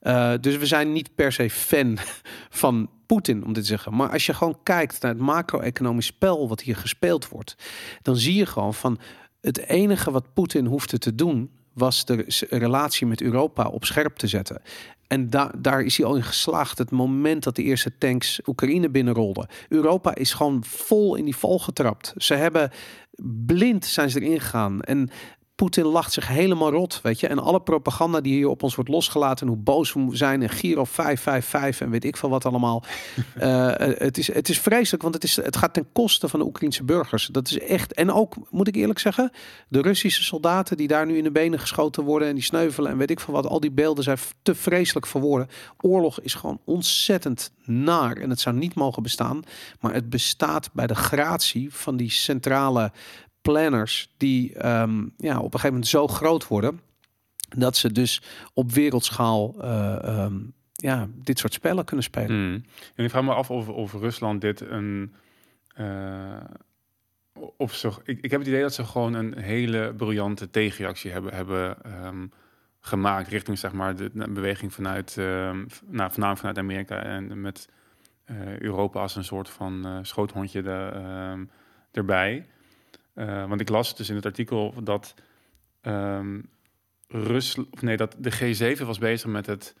Eh, 0.00 0.32
dus 0.40 0.56
we 0.56 0.66
zijn 0.66 0.92
niet 0.92 1.14
per 1.14 1.32
se 1.32 1.50
fan 1.50 1.98
van 2.62 2.90
Poetin, 3.06 3.44
om 3.44 3.52
dit 3.52 3.62
te 3.62 3.68
zeggen. 3.68 3.94
Maar 3.94 4.10
als 4.10 4.26
je 4.26 4.34
gewoon 4.34 4.58
kijkt 4.62 5.02
naar 5.02 5.12
het 5.12 5.20
macro-economisch 5.20 6.06
spel 6.06 6.48
wat 6.48 6.60
hier 6.60 6.76
gespeeld 6.76 7.28
wordt, 7.28 7.54
dan 8.02 8.16
zie 8.16 8.34
je 8.34 8.46
gewoon 8.46 8.74
van 8.74 8.98
het 9.40 9.58
enige 9.58 10.10
wat 10.10 10.32
Poetin 10.32 10.66
hoefde 10.66 10.98
te 10.98 11.14
doen 11.14 11.50
was 11.72 12.04
de 12.04 12.24
relatie 12.48 13.06
met 13.06 13.20
Europa 13.22 13.68
op 13.68 13.84
scherp 13.84 14.16
te 14.16 14.26
zetten. 14.26 14.62
En 15.06 15.30
da 15.30 15.52
daar 15.58 15.82
is 15.82 15.96
hij 15.96 16.06
al 16.06 16.16
in 16.16 16.22
geslaagd. 16.22 16.78
Het 16.78 16.90
moment 16.90 17.42
dat 17.42 17.56
de 17.56 17.62
eerste 17.62 17.98
tanks 17.98 18.40
Oekraïne 18.46 18.90
binnenrolden. 18.90 19.48
Europa 19.68 20.14
is 20.14 20.32
gewoon 20.32 20.64
vol 20.64 21.14
in 21.14 21.24
die 21.24 21.36
val 21.36 21.58
getrapt. 21.58 22.12
Ze 22.16 22.34
hebben 22.34 22.70
blind 23.46 23.84
zijn 23.84 24.10
ze 24.10 24.20
erin 24.20 24.40
gegaan. 24.40 24.80
En 24.80 25.10
Poetin 25.54 25.84
lacht 25.84 26.12
zich 26.12 26.28
helemaal 26.28 26.70
rot, 26.70 27.00
weet 27.02 27.20
je. 27.20 27.26
En 27.26 27.38
alle 27.38 27.60
propaganda 27.60 28.20
die 28.20 28.34
hier 28.34 28.48
op 28.48 28.62
ons 28.62 28.74
wordt 28.74 28.90
losgelaten... 28.90 29.46
en 29.46 29.52
hoe 29.52 29.62
boos 29.62 29.92
we 29.92 30.08
zijn 30.10 30.42
en 30.42 30.48
Giro 30.48 30.84
555 30.84 31.86
en 31.86 31.92
weet 31.92 32.04
ik 32.04 32.16
veel 32.16 32.28
wat 32.28 32.44
allemaal. 32.44 32.82
Eh, 33.42 33.72
het, 33.76 34.18
is, 34.18 34.32
het 34.32 34.48
is 34.48 34.60
vreselijk, 34.60 35.02
want 35.02 35.14
het, 35.14 35.24
is, 35.24 35.36
het 35.36 35.56
gaat 35.56 35.74
ten 35.74 35.86
koste 35.92 36.28
van 36.28 36.40
de 36.40 36.46
Oekraïnse 36.46 36.84
burgers. 36.84 37.26
Dat 37.26 37.48
is 37.48 37.58
echt... 37.58 37.92
En 37.92 38.12
ook, 38.12 38.34
moet 38.50 38.68
ik 38.68 38.74
eerlijk 38.74 38.98
zeggen... 38.98 39.30
de 39.68 39.80
Russische 39.80 40.22
soldaten 40.22 40.76
die 40.76 40.88
daar 40.88 41.06
nu 41.06 41.16
in 41.16 41.24
de 41.24 41.30
benen 41.30 41.58
geschoten 41.58 42.02
worden... 42.02 42.28
en 42.28 42.34
die 42.34 42.42
sneuvelen 42.42 42.90
en 42.90 42.98
weet 42.98 43.10
ik 43.10 43.20
veel 43.20 43.34
wat. 43.34 43.46
Al 43.46 43.60
die 43.60 43.70
beelden 43.70 44.04
zijn 44.04 44.18
te 44.42 44.54
vreselijk 44.54 45.06
voor 45.06 45.20
woorden. 45.20 45.48
Oorlog 45.80 46.20
is 46.20 46.34
gewoon 46.34 46.60
ontzettend 46.64 47.52
naar. 47.64 48.16
En 48.16 48.30
het 48.30 48.40
zou 48.40 48.56
niet 48.56 48.74
mogen 48.74 49.02
bestaan. 49.02 49.42
Maar 49.80 49.94
het 49.94 50.10
bestaat 50.10 50.70
bij 50.72 50.86
de 50.86 50.94
gratie 50.94 51.74
van 51.74 51.96
die 51.96 52.10
centrale 52.10 52.92
planners... 53.42 54.10
die 54.16 54.54
ehm, 54.54 55.06
ja, 55.16 55.36
op 55.38 55.44
een 55.44 55.50
gegeven 55.60 55.68
moment 55.70 55.86
zo 55.86 56.06
groot 56.08 56.48
worden... 56.48 56.80
dat 57.56 57.76
ze 57.76 57.92
dus 57.92 58.22
op 58.54 58.70
wereldschaal 58.72 59.54
eh, 59.62 60.04
ehm, 60.04 60.34
ja, 60.72 61.08
dit 61.14 61.38
soort 61.38 61.52
spellen 61.52 61.84
kunnen 61.84 62.04
spelen. 62.04 62.28
Hmm. 62.36 62.64
En 62.94 63.04
ik 63.04 63.10
vraag 63.10 63.22
me 63.24 63.34
af 63.34 63.50
of, 63.50 63.68
of 63.68 63.92
Rusland 63.92 64.40
dit 64.40 64.60
een. 64.60 65.14
eh, 65.74 66.36
of 67.56 67.74
ze, 67.74 67.88
ik, 68.04 68.18
ik 68.20 68.30
heb 68.30 68.40
het 68.40 68.48
idee 68.48 68.62
dat 68.62 68.74
ze 68.74 68.84
gewoon 68.84 69.14
een 69.14 69.38
hele 69.38 69.94
briljante 69.96 70.50
tegenreactie 70.50 71.10
hebben, 71.10 71.34
hebben 71.34 71.82
ehm, 71.84 72.26
gemaakt 72.80 73.28
richting 73.28 73.58
zeg 73.58 73.72
maar 73.72 73.96
de, 73.96 74.10
beweging 74.14 74.72
vanuit, 74.74 75.10
v- 75.12 75.80
nou, 75.86 76.10
voornamelijk 76.10 76.38
vanuit 76.38 76.58
Amerika 76.58 77.02
en 77.02 77.40
met 77.40 77.68
eh, 78.24 78.58
Europa 78.58 79.00
als 79.00 79.16
een 79.16 79.24
soort 79.24 79.48
van 79.50 79.98
schoothondje 80.02 80.62
erbij. 81.92 82.46
Eh, 83.14 83.48
want 83.48 83.60
ik 83.60 83.68
las 83.68 83.96
dus 83.96 84.08
in 84.08 84.16
het 84.16 84.26
artikel 84.26 84.74
dat 84.82 85.14
Rusland, 87.08 87.68
of 87.72 87.82
nee, 87.82 87.96
dat 87.96 88.16
de 88.18 88.76
G7 88.76 88.82
was 88.86 88.98
bezig 88.98 89.30
met 89.30 89.46
het 89.46 89.74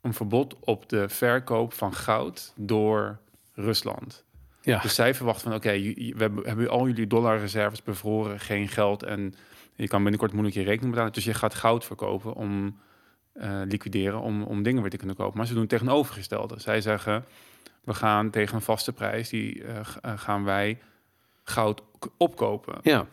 een 0.00 0.14
verbod 0.14 0.56
op 0.60 0.88
de 0.88 1.08
verkoop 1.08 1.72
van 1.72 1.94
goud 1.94 2.52
door 2.56 3.18
Rusland. 3.54 4.24
Ja, 4.60 4.80
Dus 4.80 4.94
zij 4.94 5.14
verwachten 5.14 5.42
van, 5.42 5.54
oké, 5.54 5.70
we 5.92 6.30
hebben, 6.42 6.68
al 6.68 6.86
jullie 6.86 7.06
dollarreserves 7.06 7.82
bevroren, 7.82 8.40
geen 8.40 8.68
geld 8.68 9.02
en 9.02 9.34
je 9.74 9.88
kan 9.88 10.02
binnenkort 10.02 10.32
moeilijk 10.32 10.56
je 10.56 10.62
rekening 10.62 10.90
betalen. 10.90 11.12
Dus 11.12 11.24
je 11.24 11.34
gaat 11.34 11.54
goud 11.54 11.84
verkopen 11.84 12.34
om 12.34 12.78
eh, 13.32 13.60
liquideren, 13.64 14.20
om, 14.20 14.42
om 14.42 14.62
dingen 14.62 14.80
weer 14.80 14.90
te 14.90 14.96
kunnen 14.96 15.16
kopen. 15.16 15.36
Maar 15.36 15.46
ze 15.46 15.52
doen 15.52 15.60
het 15.60 15.70
tegenovergestelde. 15.70 16.60
Zij 16.60 16.80
zeggen, 16.80 17.24
we 17.84 17.94
gaan 17.94 18.30
tegen 18.30 18.54
een 18.54 18.62
vaste 18.62 18.92
prijs, 18.92 19.28
die 19.28 19.64
eh, 19.64 19.80
gaan 20.16 20.44
wij 20.44 20.78
goud 21.48 21.82
opkopen. 22.16 22.78
ja. 22.82 23.06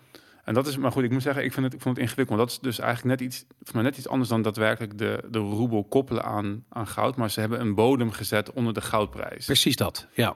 En 0.44 0.54
dat 0.54 0.68
is, 0.68 0.78
maar 0.78 0.92
goed, 0.92 1.04
ik 1.04 1.12
moet 1.12 1.22
zeggen, 1.22 1.44
ik 1.44 1.54
vind 1.54 1.66
het, 1.66 1.74
ik 1.74 1.82
vond 1.82 1.96
het 1.96 2.06
ingewikkeld. 2.06 2.38
Want 2.38 2.50
dat 2.50 2.60
is 2.60 2.70
dus 2.70 2.80
eigenlijk 2.80 3.20
net 3.20 3.28
iets, 3.30 3.46
voor 3.62 3.76
mij 3.76 3.84
net 3.84 3.98
iets 3.98 4.08
anders 4.08 4.30
dan 4.30 4.42
daadwerkelijk 4.42 4.98
de, 4.98 5.24
de 5.30 5.40
roebel 5.40 5.84
koppelen 5.84 6.24
aan, 6.24 6.64
aan 6.70 6.88
goud. 6.88 7.16
Maar 7.16 7.32
ze 7.32 7.40
hebben 7.40 7.60
een 7.60 7.76
bodem 7.76 8.12
gezet 8.12 8.54
onder 8.54 8.74
de 8.74 8.82
goudprijs. 8.82 9.46
precies 9.46 9.76
dat. 9.76 10.08
Ja. 10.14 10.36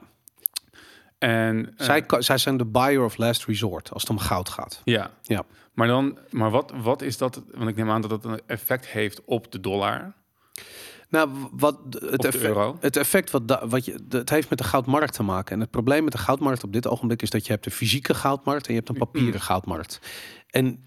En 1.18 1.74
eh, 1.76 1.86
zij, 1.86 2.04
zij 2.18 2.38
zijn 2.38 2.56
de 2.56 2.64
buyer 2.64 3.04
of 3.04 3.16
last 3.16 3.44
resort 3.44 3.92
als 3.92 4.02
het 4.02 4.10
om 4.10 4.18
goud 4.18 4.48
gaat. 4.48 4.80
ja. 4.84 5.10
Ja. 5.22 5.44
Maar 5.74 5.86
dan, 5.86 6.18
maar 6.30 6.50
wat, 6.50 6.72
wat 6.82 7.02
is 7.02 7.18
dat? 7.18 7.42
Want 7.54 7.68
ik 7.68 7.76
neem 7.76 7.90
aan 7.90 8.00
dat 8.00 8.10
het 8.10 8.24
een 8.24 8.40
effect 8.46 8.86
heeft 8.86 9.24
op 9.24 9.52
de 9.52 9.60
dollar, 9.60 10.12
Nou, 11.10 11.30
wat 11.52 11.78
het, 11.98 12.24
effect, 12.24 12.82
het 12.82 12.96
effect 12.96 13.30
wat, 13.30 13.48
da, 13.48 13.66
wat 13.66 13.84
je, 13.84 14.00
het 14.08 14.30
heeft 14.30 14.48
met 14.48 14.58
de 14.58 14.64
goudmarkt 14.64 15.14
te 15.14 15.22
maken. 15.22 15.54
En 15.54 15.60
het 15.60 15.70
probleem 15.70 16.04
met 16.04 16.12
de 16.12 16.18
goudmarkt 16.18 16.64
op 16.64 16.72
dit 16.72 16.86
ogenblik 16.86 17.22
is 17.22 17.30
dat 17.30 17.46
je 17.46 17.52
hebt 17.52 17.64
de 17.64 17.70
fysieke 17.70 18.14
goudmarkt 18.14 18.66
en 18.66 18.72
je 18.72 18.78
hebt 18.78 18.90
een 18.90 18.98
papieren 18.98 19.40
goudmarkt. 19.40 20.00
En 20.50 20.84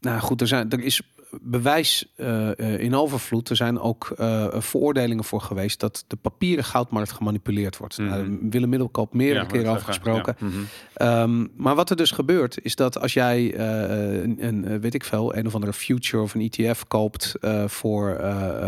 nou 0.00 0.20
goed, 0.20 0.40
er, 0.40 0.46
zijn, 0.46 0.70
er 0.70 0.80
is 0.80 1.02
bewijs 1.40 2.12
eh, 2.16 2.58
eh, 2.58 2.80
in 2.80 2.94
overvloed. 2.94 3.48
Er 3.50 3.56
zijn 3.56 3.80
ook 3.80 4.12
eh, 4.16 4.46
veroordelingen 4.52 5.24
voor 5.24 5.40
geweest 5.40 5.80
dat 5.80 6.04
de 6.06 6.16
papieren 6.16 6.64
goudmarkt 6.64 7.12
gemanipuleerd 7.12 7.76
wordt. 7.76 7.98
Nou, 7.98 8.38
Willem 8.50 8.68
Middelkoop 8.68 9.14
meerdere 9.14 9.40
Ja, 9.40 9.46
keren 9.46 9.64
wou 9.64 9.76
over 9.76 9.88
gesproken. 9.88 10.36
ja. 10.38 10.46
Mhm. 10.46 10.56
Ehm, 10.94 11.46
maar 11.56 11.74
wat 11.74 11.90
er 11.90 11.96
dus 11.96 12.10
gebeurt, 12.10 12.58
is 12.62 12.74
dat 12.74 13.00
als 13.00 13.12
jij 13.12 13.58
een, 13.58 14.46
een, 14.46 14.80
weet 14.80 14.94
ik 14.94 15.04
veel, 15.04 15.36
een 15.36 15.46
of 15.46 15.54
andere 15.54 15.72
future 15.72 16.22
of 16.22 16.34
een 16.34 16.50
ETF 16.50 16.84
koopt 16.88 17.34
voor, 17.66 18.20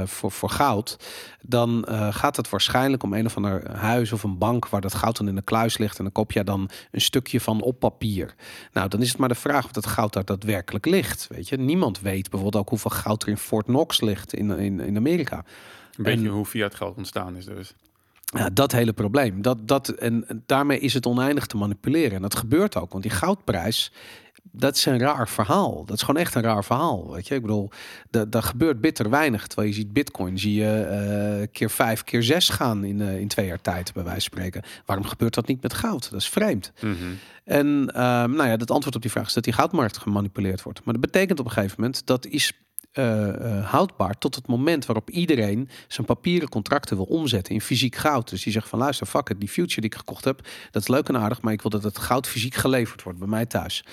voor, 0.05 0.31
voor 0.31 0.51
goud, 0.51 0.97
dan 1.43 1.87
gaat 2.11 2.37
het 2.37 2.51
waarschijnlijk 2.51 3.03
om 3.03 3.13
een 3.13 3.27
of 3.27 3.37
ander 3.37 3.77
huis 3.77 4.13
of 4.13 4.23
een 4.23 4.39
bank 4.39 4.69
waar 4.69 4.81
dat 4.81 4.95
goud 4.95 5.17
dan 5.17 5.29
in 5.29 5.35
de 5.35 5.43
kluis 5.43 5.79
ligt. 5.79 5.99
En 5.99 6.05
dan 6.05 6.13
koop 6.13 6.33
je 6.33 6.45
dan 6.45 6.71
een 6.91 7.01
stukje 7.01 7.41
van 7.41 7.63
op 7.63 7.79
papier. 7.79 8.35
Nou, 8.73 8.89
dan 8.89 9.01
is 9.01 9.09
het 9.09 9.19
maar 9.19 9.29
de 9.29 9.35
vraag 9.35 9.65
of 9.65 9.73
dat 9.73 9.87
goud 9.87 10.13
daar 10.13 10.25
daadwerkelijk 10.25 10.87
ligt. 10.87 11.27
Weet 11.31 11.49
je, 11.49 11.57
niemand 11.57 12.01
weet 12.01 12.31
bijvoorbeeld 12.31 12.52
ook 12.57 12.69
hoeveel 12.69 12.91
goud 12.91 13.23
er 13.23 13.29
in 13.29 13.37
Fort 13.37 13.65
Knox 13.65 14.01
ligt 14.01 14.35
in, 14.35 14.51
in, 14.51 14.81
in 14.81 14.97
Amerika. 14.97 15.45
Een 15.97 16.05
beetje 16.05 16.27
En- 16.27 16.33
hoe 16.33 16.47
fiat 16.47 16.75
geld 16.75 16.97
ontstaan 16.97 17.37
is 17.37 17.45
dus. 17.45 17.75
Ja, 18.25 18.51
dat 18.51 18.73
hele 18.73 18.93
probleem. 18.93 19.43
Dat, 19.43 19.69
dat, 19.69 19.89
en 19.89 20.43
daarmee 20.47 20.79
is 20.79 20.95
het 20.95 21.07
oneindig 21.07 21.47
te 21.47 21.57
manipuleren. 21.57 22.13
En 22.13 22.23
dat 22.23 22.37
gebeurt 22.37 22.77
ook, 22.77 22.91
want 22.93 23.03
die 23.03 23.13
goudprijs, 23.13 23.93
dat 24.43 24.77
is 24.77 24.87
een 24.87 24.99
raar 24.99 25.29
verhaal. 25.29 25.85
Dat 25.85 25.97
is 25.97 26.03
gewoon 26.03 26.21
echt 26.21 26.35
een 26.35 26.43
raar 26.43 26.65
verhaal. 26.65 27.13
Weet 27.13 27.29
je, 27.29 27.35
ik 27.35 27.41
bedoel, 27.41 27.71
da- 28.11 28.25
daar 28.25 28.43
gebeurt 28.43 28.81
bitter 28.81 29.11
weinig. 29.11 29.47
Terwijl 29.47 29.69
je 29.69 29.75
ziet 29.75 29.93
Bitcoin, 29.93 30.39
zie 30.39 30.55
je 30.55 30.83
eh, 30.83 31.49
keer 31.53 31.71
vijf, 31.71 32.05
keer 32.05 32.23
zes 32.23 32.49
gaan 32.49 32.85
in, 32.85 33.01
eh, 33.01 33.19
in 33.21 33.29
twee 33.29 33.47
jaar 33.47 33.61
tijd, 33.61 33.93
bij 33.93 34.05
wijze 34.05 34.29
van 34.31 34.39
spreken. 34.39 34.63
Waarom 34.87 35.05
gebeurt 35.07 35.35
dat 35.35 35.47
niet 35.47 35.63
met 35.63 35.75
goud? 35.75 36.11
Dat 36.11 36.21
is 36.21 36.29
vreemd. 36.29 36.73
Mhm. 36.81 36.95
En 37.45 37.67
ehm, 37.95 38.31
nou 38.31 38.49
ja, 38.49 38.57
het 38.57 38.71
antwoord 38.71 38.97
op 38.97 39.03
die 39.03 39.11
vraag 39.11 39.27
is 39.27 39.33
dat 39.33 39.45
die 39.45 39.53
goudmarkt 39.53 39.99
gemanipuleerd 39.99 40.63
wordt. 40.63 40.85
Maar 40.85 40.95
dat 40.95 41.03
betekent 41.03 41.39
op 41.39 41.45
een 41.47 41.53
gegeven 41.53 41.77
moment 41.79 42.07
dat 42.07 42.27
is 42.27 42.53
eh, 42.93 43.71
houdbaar 43.71 44.19
tot 44.19 44.35
het 44.35 44.47
moment 44.47 44.87
waarop 44.87 45.11
iedereen 45.11 45.69
zijn 45.89 46.07
papieren 46.07 46.49
contracten 46.49 46.97
wil 46.97 47.05
omzetten 47.05 47.55
in 47.55 47.61
fysiek 47.61 47.97
goud. 47.97 48.31
Dus 48.31 48.43
die 48.43 48.53
zegt 48.53 48.69
van 48.69 48.79
luister, 48.79 49.07
fuck 49.07 49.29
it, 49.29 49.41
die 49.41 49.49
future 49.49 49.81
die 49.81 49.91
ik 49.91 49.97
gekocht 49.97 50.25
heb, 50.25 50.41
dat 50.71 50.83
is 50.83 50.89
leuk 50.89 51.09
en 51.09 51.17
aardig, 51.17 51.41
maar 51.41 51.53
ik 51.53 51.63
wil 51.63 51.71
dat 51.71 51.83
het 51.83 51.99
goud 51.99 52.27
fysiek 52.27 52.55
geleverd 52.55 53.03
wordt 53.03 53.19
bij 53.19 53.29
mij 53.29 53.47
thuis. 53.47 53.85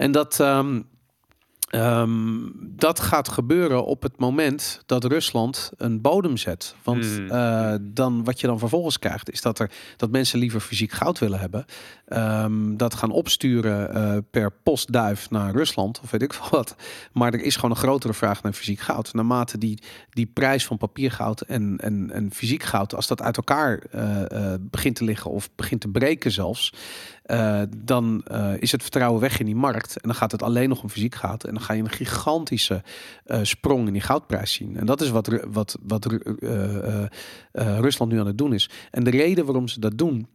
En 0.00 0.12
dat, 0.12 0.40
ehm, 0.40 0.80
ehm, 1.70 2.38
dat 2.56 3.00
gaat 3.00 3.28
gebeuren 3.28 3.84
op 3.84 4.02
het 4.02 4.18
moment 4.18 4.82
dat 4.86 5.04
Rusland 5.04 5.70
een 5.76 6.00
bodem 6.00 6.36
zet. 6.36 6.74
Want 6.82 7.04
Hmm. 7.04 7.30
eh, 7.30 7.74
dan, 7.80 8.24
wat 8.24 8.40
je 8.40 8.46
dan 8.46 8.58
vervolgens 8.58 8.98
krijgt, 8.98 9.30
is 9.30 9.42
dat, 9.42 9.58
er, 9.58 9.70
dat 9.96 10.10
mensen 10.10 10.38
liever 10.38 10.60
fysiek 10.60 10.92
goud 10.92 11.18
willen 11.18 11.40
hebben. 11.40 11.64
Ehm, 12.06 12.76
dat 12.76 12.94
gaan 12.94 13.10
opsturen 13.10 13.94
eh, 13.94 14.16
per 14.30 14.52
postduif 14.52 15.30
naar 15.30 15.52
Rusland, 15.52 16.00
of 16.02 16.10
weet 16.10 16.22
ik 16.22 16.32
veel 16.34 16.50
wat. 16.50 16.74
Maar 17.12 17.34
er 17.34 17.42
is 17.42 17.54
gewoon 17.54 17.70
een 17.70 17.76
grotere 17.76 18.14
vraag 18.14 18.42
naar 18.42 18.52
fysiek 18.52 18.80
goud. 18.80 19.12
Naarmate 19.14 19.58
die, 19.58 19.82
die 20.10 20.26
prijs 20.26 20.66
van 20.66 20.76
papiergoud 20.76 21.40
en, 21.40 21.78
en, 21.78 22.10
en 22.10 22.32
fysiek 22.32 22.62
goud, 22.62 22.94
als 22.94 23.06
dat 23.06 23.22
uit 23.22 23.36
elkaar 23.36 23.78
eh, 23.78 24.54
begint 24.60 24.96
te 24.96 25.04
liggen 25.04 25.30
of 25.30 25.50
begint 25.54 25.80
te 25.80 25.88
breken 25.88 26.30
zelfs, 26.30 26.72
eh, 27.30 27.62
dan 27.76 28.22
eh, 28.24 28.52
is 28.58 28.72
het 28.72 28.82
vertrouwen 28.82 29.20
weg 29.20 29.38
in 29.38 29.46
die 29.46 29.54
markt. 29.56 29.94
En 29.96 30.08
dan 30.08 30.14
gaat 30.14 30.32
het 30.32 30.42
alleen 30.42 30.68
nog 30.68 30.82
om 30.82 30.88
fysiek 30.88 31.14
goud. 31.14 31.44
En 31.44 31.54
dan 31.54 31.62
ga 31.62 31.72
je 31.74 31.82
een 31.82 31.90
gigantische 31.90 32.82
eh, 33.24 33.38
sprong 33.42 33.86
in 33.86 33.92
die 33.92 34.02
goudprijs 34.02 34.52
zien. 34.52 34.76
En 34.76 34.86
dat 34.86 35.00
is 35.00 35.10
wat, 35.10 35.28
wat, 35.50 35.78
wat 35.82 36.04
Ru- 36.04 36.36
Rusland 37.52 38.12
nu 38.12 38.20
aan 38.20 38.26
het 38.26 38.38
doen 38.38 38.52
is. 38.52 38.70
En 38.90 39.04
de 39.04 39.10
reden 39.10 39.44
waarom 39.44 39.68
ze 39.68 39.80
dat 39.80 39.98
doen. 39.98 40.26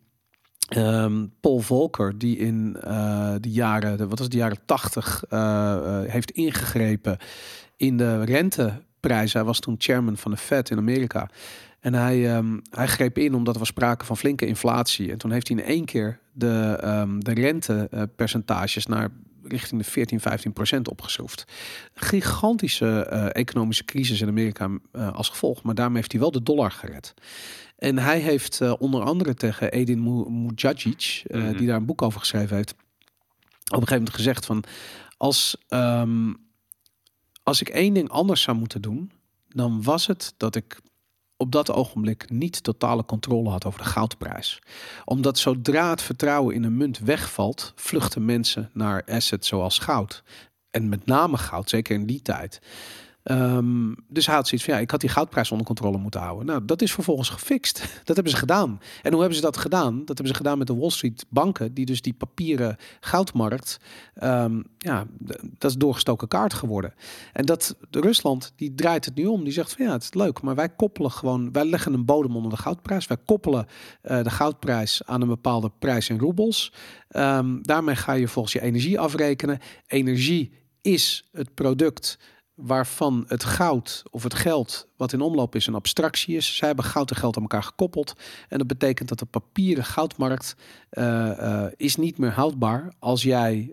ehm, 0.68 1.26
Paul 1.42 1.60
Volcker, 1.60 2.18
die 2.18 2.38
in 2.38 2.74
de 3.42 3.50
jaren, 3.50 4.10
wat 4.10 4.20
was 4.20 4.30
de 4.30 4.38
jaren 4.38 4.58
80 4.66 5.24
eh, 5.30 5.74
eh, 5.76 6.12
heeft 6.12 6.32
ingegrepen 6.32 7.18
in 7.78 7.98
de 7.98 8.24
renteprijzen. 8.24 9.38
Hij 9.40 9.48
was 9.48 9.60
toen 9.60 9.76
chairman 9.78 10.18
van 10.18 10.32
de 10.32 10.38
Fed 10.38 10.70
in 10.70 10.78
Amerika. 10.78 11.30
En 11.86 11.94
hij, 11.94 12.36
ehm, 12.36 12.60
hij 12.70 12.88
greep 12.88 13.18
in 13.18 13.34
omdat 13.34 13.54
er 13.54 13.60
was 13.60 13.68
sprake 13.70 14.06
van 14.06 14.18
flinke 14.18 14.46
inflatie. 14.46 15.12
En 15.12 15.18
toen 15.18 15.32
heeft 15.32 15.48
hij 15.48 15.58
in 15.58 15.64
één 15.64 15.86
keer 15.86 16.20
de, 16.34 16.78
ehm, 16.82 17.20
de 17.20 17.34
rentepercentages 17.34 18.86
naar 18.86 19.10
richting 19.44 19.82
de 19.82 19.88
14, 19.90 20.20
15 20.20 20.54
procent 20.54 20.90
opgeschroefd. 20.90 21.46
Gigantische 21.94 23.06
eh, 23.06 23.26
economische 23.42 23.86
crisis 23.86 24.22
in 24.22 24.28
Amerika 24.28 24.70
eh, 24.92 25.14
als 25.14 25.30
gevolg. 25.30 25.64
Maar 25.64 25.76
daarmee 25.76 25.96
heeft 25.98 26.12
hij 26.12 26.22
wel 26.22 26.32
de 26.32 26.44
dollar 26.44 26.72
gered. 26.72 27.14
En 27.78 27.98
hij 27.98 28.20
heeft 28.20 28.62
eh, 28.62 28.74
onder 28.80 29.04
andere 29.04 29.34
tegen 29.34 29.72
Edin 29.72 30.04
Mu- 30.04 30.30
Mujagic, 30.30 31.24
eh, 31.28 31.42
Mhm. 31.42 31.58
die 31.58 31.68
daar 31.68 31.78
een 31.78 31.86
boek 31.86 32.02
over 32.02 32.20
geschreven 32.20 32.56
heeft, 32.56 32.72
op 32.72 32.78
een 33.66 33.74
gegeven 33.74 33.96
moment 33.98 34.16
gezegd 34.16 34.46
van 34.46 34.64
als, 35.18 35.58
ehm, 35.68 36.34
als 37.44 37.62
ik 37.62 37.70
één 37.70 37.94
ding 37.94 38.10
anders 38.10 38.42
zou 38.42 38.58
moeten 38.58 38.82
doen, 38.82 39.12
dan 39.50 39.84
was 39.84 40.08
het 40.08 40.34
dat 40.38 40.56
ik 40.56 40.80
op 41.38 41.52
dat 41.52 41.72
ogenblik 41.72 42.30
niet 42.30 42.64
totale 42.64 43.06
controle 43.06 43.50
had 43.50 43.66
over 43.66 43.80
de 43.80 43.90
goudprijs. 43.90 44.62
Omdat 45.06 45.38
zodra 45.38 45.90
het 45.90 46.02
vertrouwen 46.02 46.56
in 46.56 46.64
een 46.64 46.78
munt 46.78 47.00
wegvalt, 47.00 47.74
vluchten 47.76 48.26
mensen 48.26 48.70
naar 48.74 49.04
assets 49.06 49.48
zoals 49.48 49.80
goud. 49.80 50.24
En 50.72 50.90
met 50.90 51.06
name 51.06 51.38
goud, 51.38 51.70
zeker 51.70 51.96
in 51.96 52.06
die 52.06 52.22
tijd. 52.22 52.62
Ehm, 53.26 53.94
dus 54.08 54.26
hij 54.26 54.36
had 54.36 54.48
zoiets 54.48 54.68
van, 54.68 54.76
ja, 54.76 54.82
ik 54.82 54.92
had 54.92 55.00
die 55.00 55.10
goudprijs 55.10 55.52
onder 55.52 55.68
controle 55.68 55.98
moeten 55.98 56.20
houden. 56.20 56.46
Nou, 56.46 56.66
dat 56.66 56.82
is 56.82 56.94
vervolgens 56.94 57.30
gefixt. 57.30 57.80
Dat 58.04 58.16
hebben 58.16 58.34
ze 58.34 58.40
gedaan. 58.40 58.80
En 59.02 59.12
hoe 59.12 59.20
hebben 59.20 59.38
ze 59.38 59.44
dat 59.44 59.58
gedaan? 59.58 59.98
Dat 59.98 60.08
hebben 60.08 60.28
ze 60.28 60.34
gedaan 60.34 60.58
met 60.58 60.68
de 60.68 60.76
Wall 60.76 60.90
Street 60.90 61.26
banken, 61.30 61.74
die 61.74 61.86
dus 61.86 62.02
die 62.02 62.14
papieren 62.14 62.78
goudmarkt, 63.00 63.80
ehm, 64.14 64.62
ja, 64.78 65.06
dat 65.58 65.72
is 65.72 65.78
doorgestoken 65.78 66.28
kaart 66.28 66.54
geworden. 66.54 66.94
En 67.34 67.46
dat 67.46 67.76
Rusland, 67.92 68.54
die 68.56 68.76
draait 68.76 69.06
het 69.06 69.16
nu 69.16 69.26
om. 69.26 69.44
Die 69.44 69.54
zegt 69.54 69.74
van, 69.74 69.86
ja, 69.86 69.92
het 69.92 70.04
is 70.04 70.14
leuk, 70.14 70.42
maar 70.42 70.56
wij 70.56 70.70
koppelen 70.70 71.12
gewoon, 71.12 71.52
wij 71.52 71.66
leggen 71.66 71.94
een 71.94 72.06
bodem 72.06 72.36
onder 72.36 72.52
de 72.52 72.58
goudprijs. 72.58 73.08
Wij 73.08 73.18
koppelen 73.26 73.68
eh, 74.02 74.24
de 74.24 74.30
goudprijs 74.30 75.02
aan 75.06 75.22
een 75.22 75.28
bepaalde 75.28 75.72
prijs 75.80 76.10
in 76.10 76.20
roebels. 76.20 76.74
Ehm, 77.08 77.62
daarmee 77.62 77.96
ga 77.96 78.14
je 78.14 78.28
volgens 78.28 78.54
je 78.54 78.62
energie 78.62 79.00
afrekenen. 79.00 79.60
Energie 79.88 80.52
is 80.82 81.30
het 81.32 81.54
product 81.54 82.18
waarvan 82.56 83.26
het 83.28 83.44
goud 83.44 84.04
of 84.12 84.24
het 84.24 84.34
geld 84.34 84.88
wat 84.98 85.14
in 85.14 85.22
omloop 85.22 85.56
is 85.56 85.68
een 85.68 85.76
abstractie 85.76 86.36
is. 86.36 86.56
Zij 86.56 86.68
hebben 86.68 86.86
goud 86.86 87.10
en 87.10 87.16
geld 87.16 87.36
aan 87.36 87.42
elkaar 87.42 87.64
gekoppeld. 87.64 88.14
En 88.50 88.58
dat 88.58 88.68
betekent 88.68 89.10
dat 89.10 89.20
de 89.20 89.26
papieren 89.26 89.86
goudmarkt 89.86 90.56
uh, 90.92 91.66
is 91.76 91.96
niet 91.96 92.18
meer 92.18 92.32
houdbaar 92.32 92.94
als 93.00 93.24
jij 93.24 93.72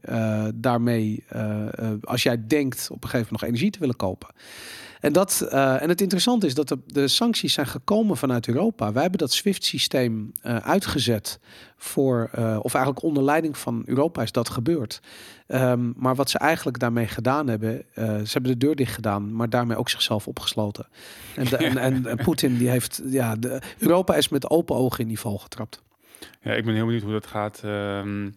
daarmee, 0.55 1.25
als 2.03 2.23
jij 2.23 2.47
denkt 2.47 2.89
op 2.91 3.03
een 3.03 3.09
gegeven 3.09 3.19
moment 3.19 3.31
nog 3.31 3.43
energie 3.43 3.71
te 3.71 3.79
willen 3.79 3.97
kopen. 3.97 4.29
En, 5.03 5.13
dat, 5.13 5.41
en 5.51 5.89
het 5.89 6.01
interessante 6.01 6.47
is 6.47 6.55
dat 6.55 6.69
de, 6.69 6.79
de, 6.87 7.09
sancties 7.09 7.53
zijn 7.53 7.67
gekomen 7.67 8.17
vanuit 8.17 8.49
Europa. 8.49 8.93
Wij 8.93 9.03
hebben 9.03 9.21
dat 9.21 9.33
SWIFT-systeem 9.33 10.33
uitgezet 10.43 11.41
voor, 11.77 12.31
of 12.63 12.75
eigenlijk 12.75 13.05
onder 13.05 13.23
leiding 13.23 13.59
van 13.59 13.83
Europa 13.87 14.23
is 14.23 14.33
dat 14.33 14.49
gebeurd. 14.49 15.01
Um, 15.49 15.95
maar 15.97 16.15
wat 16.15 16.31
ze 16.31 16.39
eigenlijk 16.39 16.79
daarmee 16.79 17.07
gedaan 17.07 17.49
hebben, 17.49 17.85
ze 17.95 18.31
hebben 18.33 18.51
de 18.51 18.67
deur 18.67 18.77
dicht 18.77 18.95
gedaan, 18.95 19.35
maar 19.35 19.51
daarmee 19.51 19.77
ook 19.77 19.91
zichzelf 19.91 20.29
opgesloten. 20.29 20.87
En, 21.37 21.77
en, 21.77 22.07
en, 22.07 22.17
Poetin 22.17 22.57
die 22.57 22.69
heeft, 22.69 23.03
ja, 23.05 23.37
de, 23.37 23.61
Europa 23.79 24.15
is 24.15 24.29
met 24.29 24.51
open 24.51 24.77
ogen 24.77 25.01
in 25.01 25.09
die 25.09 25.19
val 25.19 25.39
getrapt. 25.39 25.83
Ja, 26.41 26.53
ik 26.53 26.65
ben 26.65 26.75
heel 26.75 26.85
benieuwd 26.85 27.03
hoe 27.03 27.13
dat 27.13 27.27
gaat, 27.27 27.63
um, 27.65 28.35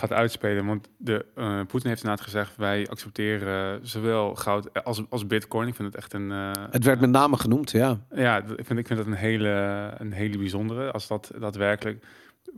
gaat 0.00 0.12
uitspelen. 0.12 0.66
Want 0.66 0.88
de, 0.96 1.26
uh, 1.36 1.60
Poetin 1.66 1.88
heeft 1.88 2.02
inderdaad 2.02 2.20
gezegd, 2.20 2.56
wij 2.56 2.88
accepteren 2.88 3.86
zowel 3.86 4.34
goud 4.34 4.84
als, 4.84 5.02
als 5.08 5.26
bitcoin. 5.26 5.68
Ik 5.68 5.74
vind 5.74 5.88
het 5.88 5.96
echt 5.96 6.12
een... 6.12 6.30
Uh, 6.30 6.50
het 6.70 6.84
werd 6.84 7.00
met 7.00 7.10
name 7.10 7.36
genoemd, 7.36 7.70
ja. 7.70 7.98
Ja, 8.14 8.36
ik 8.36 8.64
vind, 8.66 8.78
ik 8.78 8.86
vind 8.86 8.98
dat 8.98 9.06
een 9.06 9.12
hele, 9.12 9.90
een 9.98 10.12
hele 10.12 10.38
bijzondere, 10.38 10.90
als 10.90 11.06
dat 11.06 11.30
daadwerkelijk 11.38 12.04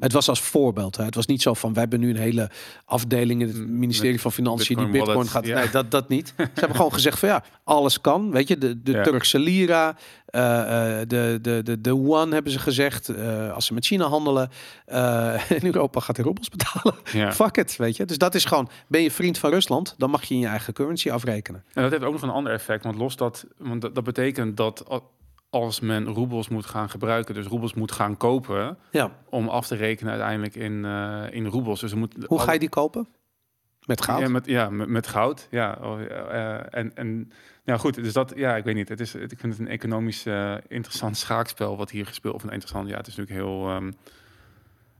het 0.00 0.12
was 0.12 0.28
als 0.28 0.40
voorbeeld. 0.40 0.96
Hè. 0.96 1.04
Het 1.04 1.14
was 1.14 1.26
niet 1.26 1.42
zo 1.42 1.54
van, 1.54 1.72
we 1.72 1.78
hebben 1.78 2.00
nu 2.00 2.10
een 2.10 2.16
hele 2.16 2.50
afdeling 2.84 3.40
in 3.40 3.48
het 3.48 3.56
mm, 3.56 3.78
ministerie 3.78 4.20
van 4.20 4.32
Financiën 4.32 4.76
die 4.76 4.88
Bitcoin 4.88 5.28
gaat. 5.28 5.44
Nee, 5.44 5.70
dat, 5.70 5.90
dat 5.90 6.08
niet. 6.08 6.32
Ze 6.36 6.48
hebben 6.54 6.76
gewoon 6.76 6.92
gezegd 6.92 7.18
van 7.18 7.28
ja, 7.28 7.44
alles 7.64 8.00
kan. 8.00 8.30
Weet 8.30 8.48
je, 8.48 8.58
de, 8.58 8.82
de 8.82 9.00
Turkse 9.00 9.38
lira, 9.38 9.88
uh, 9.88 10.42
de, 11.06 11.38
de, 11.42 11.60
de, 11.64 11.80
de 11.80 11.94
one 11.94 12.34
hebben 12.34 12.52
ze 12.52 12.58
gezegd. 12.58 13.08
Uh, 13.08 13.52
als 13.52 13.66
ze 13.66 13.74
met 13.74 13.86
China 13.86 14.06
handelen, 14.06 14.50
in 15.58 15.66
Europa 15.66 16.00
gaat 16.00 16.16
hij 16.16 16.24
roebels 16.24 16.48
betalen. 16.48 16.94
Ja. 17.12 17.32
Fuck 17.32 17.56
it, 17.56 17.76
weet 17.76 17.96
je. 17.96 18.04
Dus 18.04 18.18
dat 18.18 18.34
is 18.34 18.44
gewoon, 18.44 18.68
ben 18.88 19.02
je 19.02 19.10
vriend 19.10 19.38
van 19.38 19.50
Rusland, 19.50 19.94
dan 19.98 20.10
mag 20.10 20.24
je 20.24 20.34
in 20.34 20.40
je 20.40 20.46
eigen 20.46 20.72
currency 20.72 21.10
afrekenen. 21.10 21.64
En 21.72 21.82
dat 21.82 21.90
heeft 21.90 22.04
ook 22.04 22.12
nog 22.12 22.22
een 22.22 22.30
ander 22.30 22.52
effect. 22.52 22.84
Want 22.84 22.96
los 22.96 23.16
dat, 23.16 23.46
want 23.56 23.80
dat, 23.80 23.94
dat 23.94 24.04
betekent 24.04 24.56
dat 24.56 24.84
als 25.52 25.80
men 25.80 26.06
roebels 26.06 26.48
moet 26.48 26.66
gaan 26.66 26.90
gebruiken, 26.90 27.34
dus 27.34 27.46
roebels 27.46 27.74
moet 27.74 27.92
gaan 27.92 28.16
kopen, 28.16 28.78
ja. 28.90 29.10
om 29.28 29.48
af 29.48 29.66
te 29.66 29.74
rekenen 29.74 30.12
uiteindelijk 30.12 30.54
in, 30.54 30.84
uh, 30.84 31.22
in 31.30 31.46
roebels. 31.46 31.80
Dus 31.80 31.94
moet 31.94 32.16
Hoe 32.26 32.38
ga 32.38 32.52
je 32.52 32.58
die 32.58 32.68
kopen? 32.68 33.08
Met 33.84 34.02
goud? 34.02 34.20
Ja, 34.20 34.28
met, 34.28 34.46
ja, 34.46 34.70
met, 34.70 34.88
met 34.88 35.06
goud. 35.06 35.48
Ja, 35.50 35.78
uh, 35.80 36.74
en, 36.74 36.94
en 36.94 37.32
ja, 37.64 37.76
goed. 37.76 37.94
Dus 37.94 38.12
dat, 38.12 38.32
ja, 38.36 38.56
ik 38.56 38.64
weet 38.64 38.74
niet. 38.74 38.88
Het 38.88 39.00
is, 39.00 39.14
ik 39.14 39.38
vind 39.38 39.52
het 39.52 39.58
een 39.58 39.68
economisch 39.68 40.26
uh, 40.26 40.54
interessant 40.68 41.16
schaakspel 41.16 41.76
wat 41.76 41.90
hier 41.90 42.06
gespeeld. 42.06 42.34
Of 42.34 42.42
een 42.42 42.50
interessant, 42.50 42.88
ja, 42.88 42.96
het 42.96 43.06
is 43.06 43.16
natuurlijk 43.16 43.46
heel. 43.46 43.70
Um, 43.70 43.92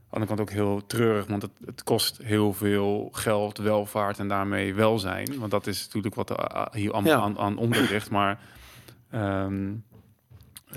aan 0.09 0.21
de 0.21 0.27
kant 0.27 0.39
ook 0.39 0.49
heel 0.49 0.85
treurig, 0.85 1.27
want 1.27 1.41
het, 1.41 1.51
het, 1.65 1.83
kost 1.83 2.17
heel 2.23 2.53
veel 2.53 3.09
geld, 3.11 3.57
welvaart 3.57 4.19
en 4.19 4.27
daarmee 4.27 4.73
welzijn. 4.73 5.39
Want 5.39 5.51
dat 5.51 5.67
is 5.67 5.85
natuurlijk 5.85 6.15
wat 6.15 6.29
er 6.29 6.67
hier 6.71 7.03
ja. 7.03 7.15
aan, 7.15 7.37
aan 7.37 7.57
onder 7.57 7.81
ligt. 7.89 8.09
Maar 8.09 8.39
um, 9.13 9.83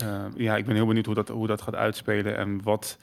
uh, 0.03 0.25
ja, 0.35 0.57
ik 0.57 0.65
ben 0.65 0.75
heel 0.75 0.85
benieuwd 0.85 1.05
hoe 1.05 1.15
dat, 1.15 1.27
hoe 1.27 1.47
dat 1.47 1.61
gaat 1.61 1.75
uitspelen 1.75 2.37
en 2.37 2.63
wat. 2.63 2.97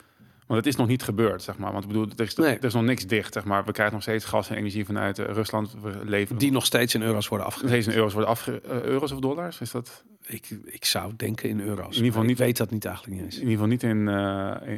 Want 0.46 0.64
het 0.64 0.68
is 0.68 0.76
nog 0.76 0.86
niet 0.86 1.02
gebeurd, 1.02 1.42
zeg 1.42 1.58
maar. 1.58 1.72
Want 1.72 1.84
ik 1.84 1.90
bedoel, 1.90 2.06
er 2.16 2.24
is, 2.24 2.34
nee. 2.34 2.56
er 2.56 2.64
is 2.64 2.74
nog 2.74 2.82
niks 2.82 3.06
dicht, 3.06 3.32
zeg 3.32 3.44
maar. 3.44 3.64
We 3.64 3.72
krijgen 3.72 3.94
nog 3.94 4.02
steeds 4.02 4.24
gas 4.24 4.50
en 4.50 4.56
energie 4.56 4.84
vanuit 4.84 5.18
uh, 5.18 5.26
Rusland. 5.26 5.74
We 5.82 6.00
leven 6.04 6.38
Die 6.38 6.52
nog 6.52 6.64
steeds 6.64 6.94
in 6.94 7.02
euro's 7.02 7.28
worden 7.28 7.46
afgegeven. 7.46 7.74
Steeds 7.74 7.86
in 7.94 7.94
euro's 7.94 8.12
worden 8.12 8.30
afgegeven. 8.30 8.76
Uh, 8.76 8.82
euro's 8.82 9.12
of 9.12 9.20
dollars? 9.20 9.60
Is 9.60 9.70
dat? 9.70 10.04
Ik, 10.26 10.58
ik 10.64 10.84
zou 10.84 11.12
denken 11.16 11.48
in 11.48 11.60
euro's. 11.60 11.86
In 11.86 11.94
ieder 11.94 12.06
geval 12.06 12.22
niet. 12.22 12.38
Ik 12.38 12.44
weet 12.44 12.56
dat 12.56 12.70
niet 12.70 12.84
eigenlijk 12.84 13.16
niet 13.16 13.24
eens. 13.24 13.34
In 13.34 13.48
ieder 13.48 13.54
geval 13.54 13.68
niet 13.68 13.82
in, 13.82 14.08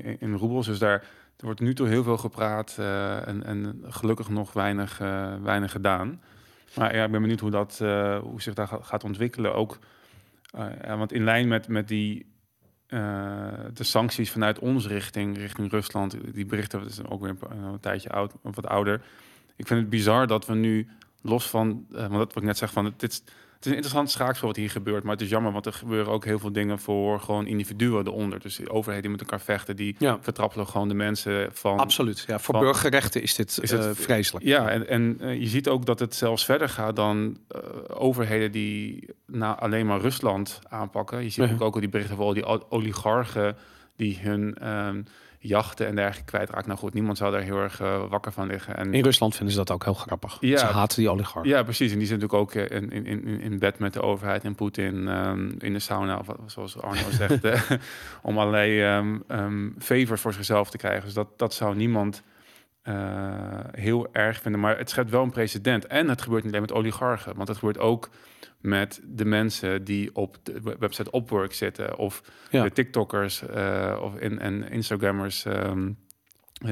in, 0.04 0.20
in, 0.20 0.34
roebels. 0.34 0.66
Dus 0.66 0.78
daar 0.78 1.04
er 1.36 1.44
wordt 1.44 1.60
nu 1.60 1.74
toe 1.74 1.88
heel 1.88 2.02
veel 2.02 2.16
gepraat 2.16 2.76
en, 2.78 3.44
en 3.44 3.82
gelukkig 3.86 4.28
nog 4.28 4.52
weinig, 4.52 4.98
weinig 5.42 5.72
gedaan. 5.72 6.20
Maar 6.76 6.96
ja, 6.96 7.04
ik 7.04 7.10
ben 7.10 7.20
benieuwd 7.20 7.40
hoe 7.40 7.50
dat, 7.50 7.78
hoe 8.22 8.42
zich 8.42 8.54
daar 8.54 8.68
gaat 8.80 9.04
ontwikkelen. 9.04 9.54
Ook 9.54 9.78
ja, 10.52 10.96
want 10.96 11.12
in 11.12 11.24
lijn 11.24 11.48
met, 11.48 11.68
met 11.68 11.88
die 11.88 12.26
uh, 12.88 13.52
de 13.72 13.84
sancties 13.84 14.30
vanuit 14.30 14.58
ons 14.58 14.86
richting, 14.86 15.36
richting 15.36 15.70
Rusland, 15.70 16.16
die 16.34 16.46
berichten, 16.46 16.80
dat 16.80 16.90
is 16.90 17.04
ook 17.04 17.20
weer 17.20 17.36
een, 17.40 17.80
tijdje 17.80 18.10
oud, 18.10 18.32
wat 18.42 18.66
ouder. 18.66 19.02
Ik 19.56 19.66
vind 19.66 19.80
het 19.80 19.88
bizar 19.90 20.26
dat 20.26 20.46
we 20.46 20.54
nu 20.54 20.88
los 21.22 21.48
van, 21.48 21.86
uh, 21.90 21.98
want 21.98 22.12
dat 22.12 22.32
wat 22.32 22.36
ik 22.36 22.42
net 22.42 22.58
zeg, 22.58 22.72
van 22.72 22.94
dit, 22.96 23.22
is 23.66 23.72
een 23.72 23.78
interessant 23.78 24.10
schaakspel 24.10 24.48
wat 24.48 24.56
hier 24.56 24.70
gebeurt. 24.70 25.02
Maar 25.02 25.12
het 25.12 25.20
is 25.20 25.28
jammer, 25.28 25.52
want 25.52 25.66
er 25.66 25.72
gebeuren 25.72 26.12
ook 26.12 26.24
heel 26.24 26.38
veel 26.38 26.52
dingen 26.52 26.78
voor 26.78 27.20
gewoon 27.20 27.46
individuen 27.46 28.06
eronder. 28.06 28.40
Dus 28.40 28.56
de 28.56 28.70
overheden 28.70 29.02
die 29.02 29.10
met 29.10 29.20
elkaar 29.20 29.40
vechten, 29.40 29.76
die 29.76 29.96
ja. 29.98 30.18
vertrappelen 30.20 30.66
gewoon 30.66 30.88
de 30.88 30.94
mensen 30.94 31.48
van... 31.52 31.78
Absoluut, 31.78 32.24
ja. 32.26 32.38
Voor 32.38 32.58
burgerrechten 32.58 33.22
is 33.22 33.34
dit 33.34 33.58
is 33.62 33.70
het, 33.70 33.84
uh, 33.84 33.90
vreselijk. 33.94 34.44
Ja, 34.44 34.68
en, 34.68 34.88
en 34.88 35.18
uh, 35.20 35.40
je 35.40 35.46
ziet 35.46 35.68
ook 35.68 35.86
dat 35.86 35.98
het 35.98 36.14
zelfs 36.14 36.44
verder 36.44 36.68
gaat 36.68 36.96
dan 36.96 37.38
uh, 37.54 37.60
overheden 37.88 38.52
die 38.52 39.08
nou, 39.26 39.58
alleen 39.58 39.86
maar 39.86 40.00
Rusland 40.00 40.58
aanpakken. 40.68 41.22
Je 41.22 41.30
ziet 41.30 41.44
-huh. 41.44 41.52
ook, 41.52 41.62
ook 41.62 41.80
die 41.80 41.88
berichten 41.88 42.16
van 42.16 42.26
al 42.26 42.34
die 42.34 42.70
oligarchen 42.70 43.56
die 43.96 44.18
hun... 44.22 44.68
Um, 44.68 45.04
jachten 45.46 45.86
en 45.86 45.94
dergelijke 45.94 46.30
kwijtraakt. 46.30 46.66
Nou 46.66 46.78
goed, 46.78 46.94
niemand 46.94 47.18
zou 47.18 47.32
daar 47.32 47.40
heel 47.40 47.58
erg 47.58 47.80
uh, 47.80 48.02
wakker 48.08 48.32
van 48.32 48.46
liggen. 48.46 48.76
En 48.76 48.94
in 48.94 49.04
Rusland 49.04 49.34
vinden 49.34 49.54
ze 49.54 49.58
dat 49.58 49.70
ook 49.70 49.84
heel 49.84 49.94
grappig. 49.94 50.36
Ja, 50.40 50.58
ze 50.58 50.64
haten 50.64 50.98
die 50.98 51.10
oligarchen. 51.10 51.50
Ja, 51.50 51.62
precies. 51.62 51.92
En 51.92 51.98
die 51.98 52.06
zijn 52.06 52.20
natuurlijk 52.20 52.56
ook 52.56 52.70
in, 52.70 52.90
in, 52.90 53.06
in, 53.06 53.40
in 53.40 53.58
bed 53.58 53.78
met 53.78 53.92
de 53.92 54.02
overheid 54.02 54.44
en 54.44 54.54
Poetin 54.54 55.08
um, 55.08 55.54
in 55.58 55.72
de 55.72 55.78
sauna, 55.78 56.18
of 56.18 56.26
zoals 56.46 56.80
Arno 56.80 57.10
zegt, 57.10 57.40
om 58.22 58.38
allerlei 58.38 58.96
um, 58.96 59.22
um, 59.28 59.74
favors 59.78 60.20
voor 60.20 60.32
zichzelf 60.32 60.70
te 60.70 60.76
krijgen. 60.76 61.04
Dus 61.04 61.14
dat, 61.14 61.28
dat 61.36 61.54
zou 61.54 61.76
niemand 61.76 62.22
heel 63.70 64.08
erg 64.12 64.40
vinden. 64.40 64.60
Maar 64.60 64.78
het 64.78 64.90
schept 64.90 65.10
wel 65.10 65.22
een 65.22 65.30
precedent. 65.30 65.86
En 65.86 66.08
het 66.08 66.22
gebeurt 66.22 66.44
niet 66.44 66.52
alleen 66.52 66.66
met 66.66 66.76
oligarchen, 66.76 67.36
want 67.36 67.48
het 67.48 67.56
gebeurt 67.56 67.78
ook 67.78 68.10
met 68.60 69.00
de 69.04 69.24
mensen 69.24 69.84
die 69.84 70.14
op 70.14 70.36
de 70.42 70.76
website 70.78 71.16
Upwork 71.16 71.52
zitten 71.52 71.96
of 71.96 72.22
ja. 72.50 72.62
de 72.62 72.72
TikTokkers 72.72 73.42
uh, 73.42 73.98
of 74.02 74.16
in, 74.16 74.38
en 74.38 74.70
Instagrammers 74.70 75.44
um, 75.44 75.98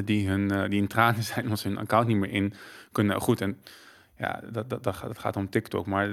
die, 0.04 0.28
hun, 0.28 0.52
uh, 0.52 0.68
die 0.68 0.80
in 0.80 0.88
tranen 0.88 1.22
zijn 1.32 1.44
omdat 1.44 1.58
ze 1.58 1.68
hun 1.68 1.78
account 1.78 2.06
niet 2.06 2.16
meer 2.16 2.30
in 2.30 2.52
kunnen. 2.92 3.20
Goed, 3.20 3.40
en 3.40 3.60
ja, 4.18 4.40
dat, 4.50 4.70
dat, 4.70 4.82
dat, 4.82 5.00
dat 5.00 5.18
gaat 5.18 5.36
om 5.36 5.50
TikTok, 5.50 5.86
maar 5.86 6.08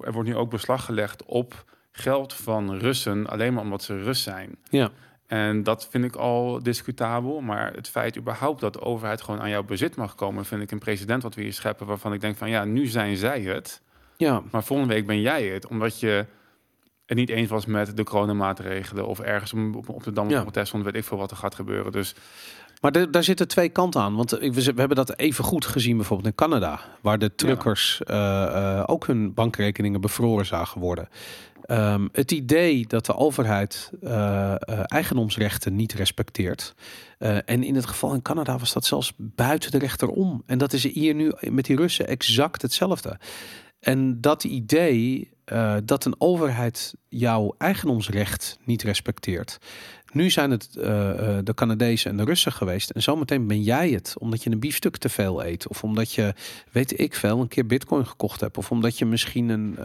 er 0.00 0.12
wordt 0.12 0.28
nu 0.28 0.36
ook 0.36 0.50
beslag 0.50 0.84
gelegd 0.84 1.24
op 1.24 1.64
geld 1.92 2.34
van 2.34 2.78
Russen 2.78 3.26
alleen 3.26 3.54
maar 3.54 3.62
omdat 3.62 3.82
ze 3.82 4.02
Rus 4.02 4.22
zijn. 4.22 4.56
Ja. 4.70 4.90
En 5.28 5.62
dat 5.62 5.88
vind 5.90 6.04
ik 6.04 6.16
al 6.16 6.62
discutabel. 6.62 7.40
Maar 7.40 7.72
het 7.72 7.88
feit 7.88 8.16
überhaupt 8.16 8.60
dat 8.60 8.72
de 8.72 8.80
overheid 8.80 9.22
gewoon 9.22 9.40
aan 9.40 9.50
jouw 9.50 9.62
bezit 9.62 9.96
mag 9.96 10.14
komen, 10.14 10.44
vind 10.44 10.62
ik 10.62 10.70
een 10.70 10.78
precedent 10.78 11.22
wat 11.22 11.34
we 11.34 11.42
hier 11.42 11.52
scheppen. 11.52 11.86
Waarvan 11.86 12.12
ik 12.12 12.20
denk 12.20 12.36
van 12.36 12.50
ja, 12.50 12.64
nu 12.64 12.86
zijn 12.86 13.16
zij 13.16 13.40
het. 13.40 13.82
Ja. 14.16 14.42
Maar 14.50 14.64
volgende 14.64 14.94
week 14.94 15.06
ben 15.06 15.20
jij 15.20 15.46
het, 15.46 15.66
omdat 15.66 16.00
je 16.00 16.26
het 17.06 17.16
niet 17.16 17.28
eens 17.28 17.50
was 17.50 17.66
met 17.66 17.96
de 17.96 18.04
coronamaatregelen 18.04 19.06
of 19.06 19.20
ergens 19.20 19.52
op, 19.52 19.88
op 19.88 20.02
de 20.02 20.12
Dam 20.12 20.28
ja. 20.28 20.42
protest, 20.42 20.72
want 20.72 20.84
weet 20.84 20.94
ik 20.94 21.04
veel 21.04 21.18
wat 21.18 21.30
er 21.30 21.36
gaat 21.36 21.54
gebeuren. 21.54 21.92
Dus 21.92 22.14
maar 22.80 22.92
de, 22.92 23.10
daar 23.10 23.24
zitten 23.24 23.48
twee 23.48 23.68
kanten 23.68 24.00
aan. 24.00 24.14
Want 24.14 24.30
we, 24.30 24.52
we, 24.52 24.72
hebben 24.74 24.96
dat 24.96 25.18
even 25.18 25.44
goed 25.44 25.66
gezien 25.66 25.96
bijvoorbeeld 25.96 26.28
in 26.28 26.34
Canada. 26.34 26.80
Waar 27.00 27.18
de 27.18 27.34
truckers 27.34 28.00
ja. 28.04 28.48
uh, 28.48 28.78
uh, 28.78 28.82
ook 28.86 29.06
hun 29.06 29.34
bankrekeningen 29.34 30.00
bevroren 30.00 30.46
zagen 30.46 30.80
worden. 30.80 31.08
Um, 31.70 32.08
het 32.12 32.32
idee 32.32 32.86
dat 32.86 33.06
de 33.06 33.16
overheid 33.16 33.90
uh, 34.02 34.54
eigendomsrechten 34.84 35.76
niet 35.76 35.92
respecteert. 35.92 36.74
en 37.18 37.62
in 37.62 37.74
het 37.74 37.86
geval 37.86 38.14
in 38.14 38.22
Canada 38.22 38.58
was 38.58 38.72
dat 38.72 38.84
zelfs 38.84 39.12
buiten 39.16 39.70
de 39.70 39.78
rechter 39.78 40.08
om. 40.08 40.42
En 40.46 40.58
dat 40.58 40.72
is 40.72 40.82
hier 40.82 41.14
nu 41.14 41.32
met 41.50 41.64
die 41.64 41.76
Russen 41.76 42.08
exact 42.08 42.62
hetzelfde. 42.62 43.18
En 43.80 44.20
dat 44.20 44.44
idee 44.44 45.30
dat 45.84 46.04
een 46.04 46.14
overheid 46.18 46.94
jouw 47.08 47.54
eigendomsrecht 47.58 48.58
niet 48.64 48.82
respecteert. 48.82 49.58
Nu 50.12 50.30
zijn 50.30 50.50
het 50.50 50.68
uh, 50.76 50.84
de 51.44 51.52
Canadezen 51.54 52.10
en 52.10 52.16
de 52.16 52.24
Russen 52.24 52.52
geweest. 52.52 52.90
En 52.90 53.02
zometeen 53.02 53.46
ben 53.46 53.62
jij 53.62 53.90
het. 53.90 54.14
Omdat 54.18 54.42
je 54.42 54.50
een 54.50 54.60
biefstuk 54.60 54.96
te 54.96 55.08
veel 55.08 55.44
eet. 55.44 55.68
Of 55.68 55.84
omdat 55.84 56.12
je, 56.12 56.34
weet 56.72 57.00
ik 57.00 57.14
veel, 57.14 57.40
een 57.40 57.48
keer 57.48 57.66
bitcoin 57.66 58.06
gekocht 58.06 58.40
hebt. 58.40 58.58
Of 58.58 58.70
omdat 58.70 58.98
je 58.98 59.06
misschien 59.06 59.48
een, 59.48 59.76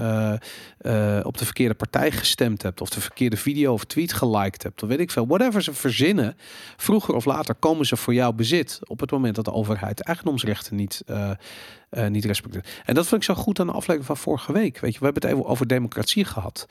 uh, 0.85 1.19
op 1.23 1.37
de 1.37 1.45
verkeerde 1.45 1.73
partij 1.73 2.11
gestemd 2.11 2.61
hebt. 2.61 2.81
Of 2.81 2.89
de 2.89 3.01
verkeerde 3.01 3.37
video 3.37 3.73
of 3.73 3.83
tweet 3.83 4.13
geliked 4.13 4.63
hebt. 4.63 4.83
Of 4.83 4.89
weet 4.89 4.99
ik 4.99 5.11
veel. 5.11 5.27
Whatever 5.27 5.63
ze 5.63 5.73
verzinnen. 5.73 6.37
Vroeger 6.77 7.13
of 7.13 7.25
later 7.25 7.55
komen 7.55 7.85
ze 7.85 7.95
voor 7.95 8.13
jouw 8.13 8.31
bezit. 8.31 8.79
Op 8.83 8.99
het 8.99 9.11
moment 9.11 9.35
dat 9.35 9.45
de 9.45 9.53
overheid 9.53 10.01
eigendomsrechten 10.01 10.75
niet 10.75 11.03
niet 12.09 12.25
respecteert. 12.25 12.81
En 12.85 12.93
dat 12.93 13.07
vind 13.07 13.21
ik 13.21 13.35
zo 13.35 13.41
goed 13.41 13.59
aan 13.59 13.67
de 13.67 13.73
aflevering 13.73 14.05
van 14.05 14.17
vorige 14.17 14.53
week. 14.53 14.79
Weet 14.79 14.93
je, 14.93 14.99
we 14.99 15.05
hebben 15.05 15.23
het 15.23 15.31
even 15.31 15.45
over 15.45 15.67
democratie 15.67 16.25
gehad. 16.25 16.67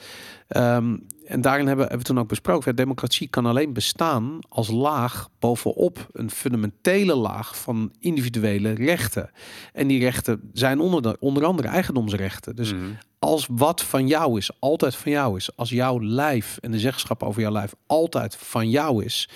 Um, 0.49 1.07
en 1.33 1.41
daarin 1.41 1.67
hebben, 1.67 1.87
hebben 1.87 2.07
we 2.07 2.13
toen 2.13 2.23
ook 2.23 2.29
besproken, 2.29 2.65
dat 2.65 2.77
democratie 2.77 3.29
kan 3.29 3.47
alleen 3.47 3.73
bestaan 3.73 4.39
als 4.49 4.71
laag 4.71 5.29
bovenop 5.39 6.07
een 6.13 6.31
fundamentele 6.31 7.15
laag 7.15 7.59
van 7.59 7.93
individuele 7.99 8.73
rechten. 8.73 9.31
En 9.73 9.87
die 9.87 10.01
rechten 10.01 10.51
zijn 10.53 10.81
onder, 10.81 11.03
de, 11.03 11.17
onder 11.21 11.45
andere 11.45 11.69
eigendomsrechten. 11.69 12.57
Dus 12.57 12.73
mm 12.73 12.99
als 13.23 13.47
wat 13.51 13.83
van 13.83 14.07
jou 14.07 14.39
is, 14.39 14.51
altijd 14.59 14.95
van 14.95 15.13
jou 15.13 15.37
is, 15.37 15.57
als 15.57 15.71
jouw 15.71 16.03
lijf 16.03 16.59
en 16.61 16.71
de 16.71 16.79
zeggenschap 16.79 17.23
over 17.23 17.41
jouw 17.41 17.53
lijf 17.53 17.75
altijd 17.87 18.37
van 18.37 18.71
jou 18.71 19.05
is, 19.05 19.29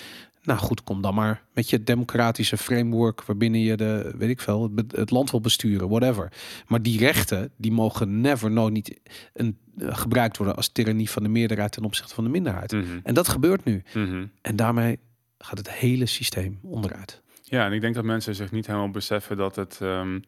nou 0.47 0.59
goed, 0.59 0.83
kom 0.83 1.01
dan 1.01 1.15
maar 1.15 1.43
met 1.53 1.69
je 1.69 1.83
democratische 1.83 2.57
framework 2.57 3.23
waarbinnen 3.23 3.59
je 3.59 3.77
de, 3.77 4.13
weet 4.17 4.29
ik 4.29 4.41
veel, 4.41 4.71
het, 4.87 5.11
land 5.11 5.31
wil 5.31 5.41
besturen, 5.41 5.89
whatever. 5.89 6.31
Maar 6.67 6.81
die 6.81 6.99
rechten, 6.99 7.51
die 7.57 7.71
mogen 7.71 8.21
never, 8.21 8.51
nooit 8.51 8.73
niet 8.73 8.99
een, 9.33 9.57
eh, 9.77 9.97
gebruikt 9.97 10.37
worden 10.37 10.55
als 10.55 10.67
tirannie 10.67 11.09
van 11.09 11.23
de 11.23 11.29
meerderheid 11.29 11.71
ten 11.71 11.83
opzichte 11.83 12.13
van 12.13 12.23
de 12.23 12.29
minderheid. 12.29 12.71
Mhm. 12.71 12.99
En 13.03 13.13
dat 13.13 13.27
gebeurt 13.27 13.63
nu. 13.63 13.83
Mhm. 13.93 14.25
En 14.41 14.55
daarmee 14.55 14.99
gaat 15.37 15.57
het 15.57 15.71
hele 15.71 16.05
systeem 16.05 16.59
onderuit. 16.61 17.21
Ja, 17.41 17.65
en 17.65 17.73
ik 17.73 17.81
denk 17.81 17.95
dat 17.95 18.03
mensen 18.03 18.35
zich 18.35 18.51
niet 18.51 18.67
helemaal 18.67 18.91
beseffen 18.91 19.37
dat 19.37 19.55
het, 19.55 19.79
ehm, 19.81 20.19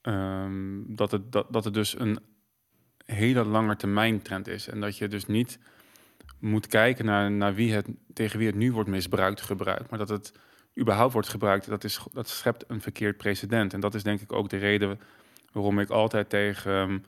ehm, 0.00 0.80
dat 0.86 1.10
het, 1.10 1.32
dat, 1.32 1.46
dat 1.50 1.64
het 1.64 1.74
dus 1.74 1.98
een 1.98 2.18
hele 3.04 3.44
lange 3.44 3.76
termijn 3.76 4.22
trend 4.22 4.48
is. 4.48 4.68
En 4.68 4.80
dat 4.80 4.98
je 4.98 5.08
dus 5.08 5.26
niet 5.26 5.58
moet 6.38 6.66
kijken 6.66 7.04
naar, 7.04 7.30
naar 7.30 7.54
wie 7.54 7.72
het, 7.72 7.88
tegen 8.12 8.38
wie 8.38 8.46
het 8.46 8.56
nu 8.56 8.72
wordt 8.72 8.88
misbruikt, 8.88 9.40
gebruikt. 9.40 9.90
Maar 9.90 9.98
dat 9.98 10.08
het 10.08 10.32
überhaupt 10.78 11.12
wordt 11.12 11.28
gebruikt, 11.28 11.68
dat, 11.68 11.84
is, 11.84 12.00
dat 12.12 12.28
schept 12.28 12.64
een 12.68 12.80
verkeerd 12.80 13.16
precedent. 13.16 13.72
En 13.72 13.80
dat 13.80 13.94
is 13.94 14.02
denk 14.02 14.20
ik 14.20 14.32
ook 14.32 14.48
de 14.48 14.56
reden 14.56 15.00
waarom 15.52 15.80
ik 15.80 15.90
altijd 15.90 16.30
tegen 16.30 16.72
ehm, 16.72 16.98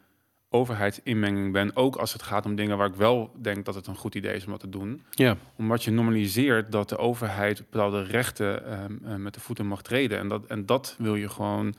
overheidsinmenging 0.49 1.53
ben. 1.53 1.77
Ook 1.77 1.97
als 1.97 2.13
het 2.13 2.23
gaat 2.23 2.47
om 2.47 2.55
dingen 2.55 2.77
waar 2.77 2.89
ik 2.89 2.95
wel 2.95 3.33
denk 3.43 3.65
dat 3.65 3.75
het 3.75 3.87
een 3.87 3.97
goed 3.97 4.15
idee 4.15 4.35
is 4.35 4.45
om 4.45 4.51
wat 4.51 4.61
te 4.61 4.69
doen. 4.69 5.03
Ja, 5.11 5.37
Omdat 5.57 5.85
je 5.85 5.91
normaliseert 5.91 6.73
dat 6.73 6.89
de 6.89 6.99
overheid 6.99 7.59
bepaalde 7.71 8.03
rechten 8.03 8.67
ehm, 8.67 8.97
eh, 9.05 9.15
met 9.15 9.35
de 9.35 9.41
voeten 9.41 9.67
mag 9.67 9.83
treden. 9.83 10.19
En 10.19 10.29
dat, 10.29 10.47
en 10.47 10.67
dat 10.67 10.95
wil 10.99 11.15
je 11.15 11.29
gewoon 11.29 11.75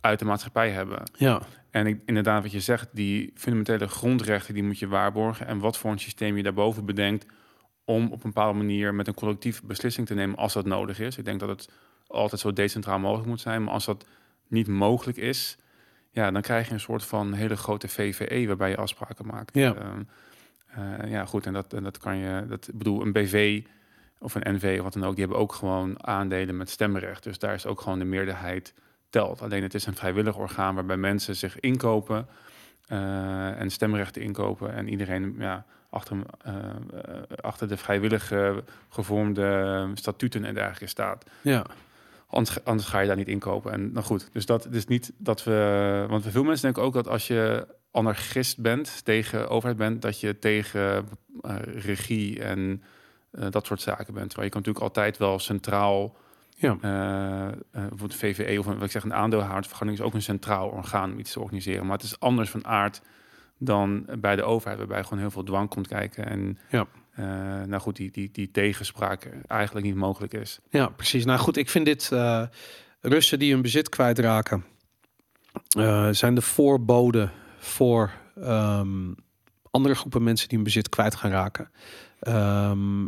uit 0.00 0.18
de 0.18 0.24
maatschappij 0.24 0.70
hebben. 0.70 1.02
ja, 1.16 1.42
En 1.74 1.86
ik, 1.86 2.00
inderdaad, 2.04 2.42
wat 2.42 2.52
je 2.52 2.60
zegt, 2.60 2.88
die 2.92 3.30
fundamentele 3.34 3.88
grondrechten, 3.88 4.54
die 4.54 4.62
moet 4.62 4.78
je 4.78 4.88
waarborgen. 4.88 5.46
En 5.46 5.58
wat 5.58 5.78
voor 5.78 5.90
een 5.90 5.98
systeem 5.98 6.36
je 6.36 6.42
daarboven 6.42 6.84
bedenkt 6.84 7.26
om 7.84 8.04
op 8.04 8.24
een 8.24 8.32
bepaalde 8.32 8.58
manier 8.58 8.94
met 8.94 9.06
een 9.06 9.14
collectief 9.14 9.62
beslissing 9.62 10.06
te 10.06 10.14
nemen 10.14 10.36
als 10.36 10.52
dat 10.52 10.64
nodig 10.64 11.00
is. 11.00 11.18
Ik 11.18 11.24
denk 11.24 11.40
dat 11.40 11.48
het 11.48 11.70
altijd 12.06 12.40
zo 12.40 12.52
decentraal 12.52 12.98
mogelijk 12.98 13.28
moet 13.28 13.40
zijn. 13.40 13.64
Maar 13.64 13.72
als 13.72 13.84
dat 13.84 14.06
niet 14.48 14.66
mogelijk 14.68 15.18
is, 15.18 15.58
ja, 16.10 16.30
dan 16.30 16.42
krijg 16.42 16.66
je 16.66 16.72
een 16.72 16.80
soort 16.80 17.04
van 17.04 17.32
hele 17.32 17.56
grote 17.56 17.88
VVE 17.88 18.46
waarbij 18.46 18.70
je 18.70 18.76
afspraken 18.76 19.26
maakt. 19.26 19.54
Ja. 19.54 19.74
Ehm, 19.74 20.02
eh, 20.66 21.10
ja, 21.10 21.24
goed. 21.24 21.46
En 21.46 21.52
dat, 21.52 21.72
en 21.72 21.82
dat 21.82 21.98
kan 21.98 22.16
je, 22.16 22.46
dat 22.48 22.68
ik 22.68 22.78
bedoel, 22.78 23.02
een 23.02 23.12
BV 23.12 23.64
of 24.18 24.34
een 24.34 24.54
NV 24.54 24.74
of 24.76 24.82
wat 24.82 24.92
dan 24.92 25.04
ook, 25.04 25.16
die 25.16 25.24
hebben 25.24 25.42
ook 25.42 25.52
gewoon 25.52 26.06
aandelen 26.06 26.56
met 26.56 26.70
stemrecht. 26.70 27.22
Dus 27.22 27.38
daar 27.38 27.54
is 27.54 27.66
ook 27.66 27.80
gewoon 27.80 27.98
de 27.98 28.04
meerderheid 28.04 28.74
telt. 29.14 29.42
Alleen 29.42 29.62
het 29.62 29.74
is 29.74 29.86
een 29.86 29.94
vrijwillig 29.94 30.36
orgaan 30.36 30.74
waarbij 30.74 30.96
mensen 30.96 31.36
zich 31.36 31.60
inkopen 31.60 32.26
eh, 32.86 33.60
en 33.60 33.70
stemrechten 33.70 34.22
inkopen 34.22 34.74
en 34.74 34.88
iedereen 34.88 35.34
ja, 35.38 35.64
achter, 35.90 36.16
eh, 36.42 36.54
achter 37.40 37.68
de 37.68 37.76
vrijwillige 37.76 38.64
gevormde 38.88 39.90
statuten 39.94 40.44
en 40.44 40.54
dergelijke 40.54 40.86
staat. 40.86 41.24
ja. 41.42 41.66
Anders, 42.26 42.64
anders 42.64 42.88
ga 42.88 43.00
je 43.00 43.06
daar 43.06 43.16
niet 43.16 43.28
inkopen. 43.28 43.72
En 43.72 43.92
nou 43.92 44.04
goed, 44.04 44.28
dus 44.32 44.46
dat 44.46 44.66
is 44.70 44.86
niet 44.86 45.12
dat 45.16 45.44
we. 45.44 46.06
Want 46.08 46.24
veel 46.28 46.44
mensen 46.44 46.62
denken 46.62 46.82
ook 46.82 46.94
dat 46.94 47.08
als 47.08 47.26
je 47.26 47.66
anarchist 47.90 48.60
bent, 48.60 49.04
tegen 49.04 49.48
overheid 49.48 49.78
bent, 49.78 50.02
dat 50.02 50.20
je 50.20 50.38
tegen 50.38 51.08
eh, 51.40 51.56
regie 51.62 52.42
en 52.42 52.82
dat 53.50 53.66
soort 53.66 53.80
zaken 53.80 54.14
bent. 54.14 54.36
Maar 54.36 54.44
je 54.44 54.50
kan 54.50 54.60
natuurlijk 54.60 54.84
altijd 54.84 55.16
wel 55.16 55.38
centraal. 55.38 56.16
Ja. 56.54 56.76
eh, 56.80 57.46
eh, 57.48 57.54
bijvoorbeeld 57.72 58.10
de 58.10 58.16
VVE 58.18 58.58
of 58.58 58.66
een, 58.66 58.74
wat 58.74 58.84
ik 58.84 58.90
zeg, 58.90 59.02
een 59.04 59.14
aandeelhoudersvergunning 59.14 59.98
is 59.98 60.04
ook 60.04 60.14
een 60.14 60.22
centraal 60.22 60.68
orgaan 60.68 61.12
om 61.12 61.18
iets 61.18 61.32
te 61.32 61.40
organiseren. 61.40 61.86
Maar 61.86 61.96
het 61.96 62.06
is 62.06 62.20
anders 62.20 62.50
van 62.50 62.66
aard 62.66 63.00
dan 63.58 64.06
bij 64.18 64.36
de 64.36 64.42
overheid, 64.42 64.78
waarbij 64.78 65.02
gewoon 65.04 65.18
heel 65.18 65.30
veel 65.30 65.42
dwang 65.42 65.68
komt 65.68 65.88
kijken. 65.88 66.26
En 66.26 66.58
Ja. 66.70 66.86
eh, 67.14 67.24
nou 67.62 67.78
goed, 67.80 67.96
die, 67.96 68.10
die, 68.10 68.28
die 68.32 68.50
tegenspraak 68.50 69.30
eigenlijk 69.46 69.86
niet 69.86 69.94
mogelijk 69.94 70.32
is. 70.34 70.58
Ja, 70.70 70.86
precies. 70.88 71.24
Nou 71.24 71.38
goed, 71.38 71.56
ik 71.56 71.70
vind 71.70 71.84
dit 71.86 72.10
Russen 73.00 73.38
die 73.38 73.52
hun 73.52 73.62
bezit 73.62 73.88
kwijtraken, 73.88 74.64
eh 75.78 76.08
zijn 76.10 76.34
de 76.34 76.40
voorboden 76.40 77.30
voor 77.58 78.10
ehm, 78.42 79.12
andere 79.70 79.94
groepen 79.94 80.22
mensen 80.22 80.48
die 80.48 80.56
hun 80.56 80.66
bezit 80.66 80.88
kwijt 80.88 81.14
gaan 81.14 81.30
raken. 81.30 81.70
Ehm, 82.20 83.06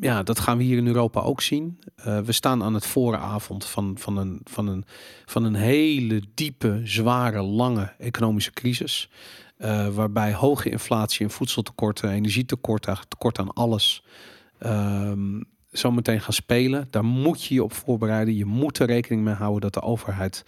ja, 0.00 0.22
dat 0.22 0.38
gaan 0.38 0.58
we 0.58 0.64
hier 0.64 0.76
in 0.76 0.86
Europa 0.86 1.20
ook 1.20 1.42
zien. 1.42 1.78
Eh, 1.96 2.20
we 2.20 2.32
staan 2.32 2.62
aan 2.62 2.74
het 2.74 2.86
vooravond 2.86 3.64
van, 3.64 3.98
van, 3.98 4.16
een, 4.16 4.40
van, 4.44 4.66
een, 4.66 4.84
van 5.24 5.44
een 5.44 5.54
hele 5.54 6.22
diepe, 6.34 6.80
zware, 6.84 7.42
lange 7.42 7.92
economische 7.98 8.52
crisis. 8.52 9.10
eh, 9.56 9.88
waarbij 9.88 10.34
hoge 10.34 10.70
inflatie 10.70 11.24
en 11.26 11.30
voedseltekorten, 11.32 12.10
energietekorten, 12.10 12.98
tekort 13.08 13.38
aan 13.38 13.52
alles. 13.52 14.04
ehm, 14.58 15.40
zometeen 15.70 16.20
gaan 16.20 16.32
spelen. 16.32 16.86
Daar 16.90 17.04
moet 17.04 17.44
je 17.44 17.54
je 17.54 17.62
op 17.64 17.72
voorbereiden. 17.72 18.36
Je 18.36 18.44
moet 18.44 18.78
er 18.78 18.86
rekening 18.86 19.24
mee 19.24 19.34
houden 19.34 19.60
dat 19.60 19.74
de 19.74 19.82
overheid 19.88 20.44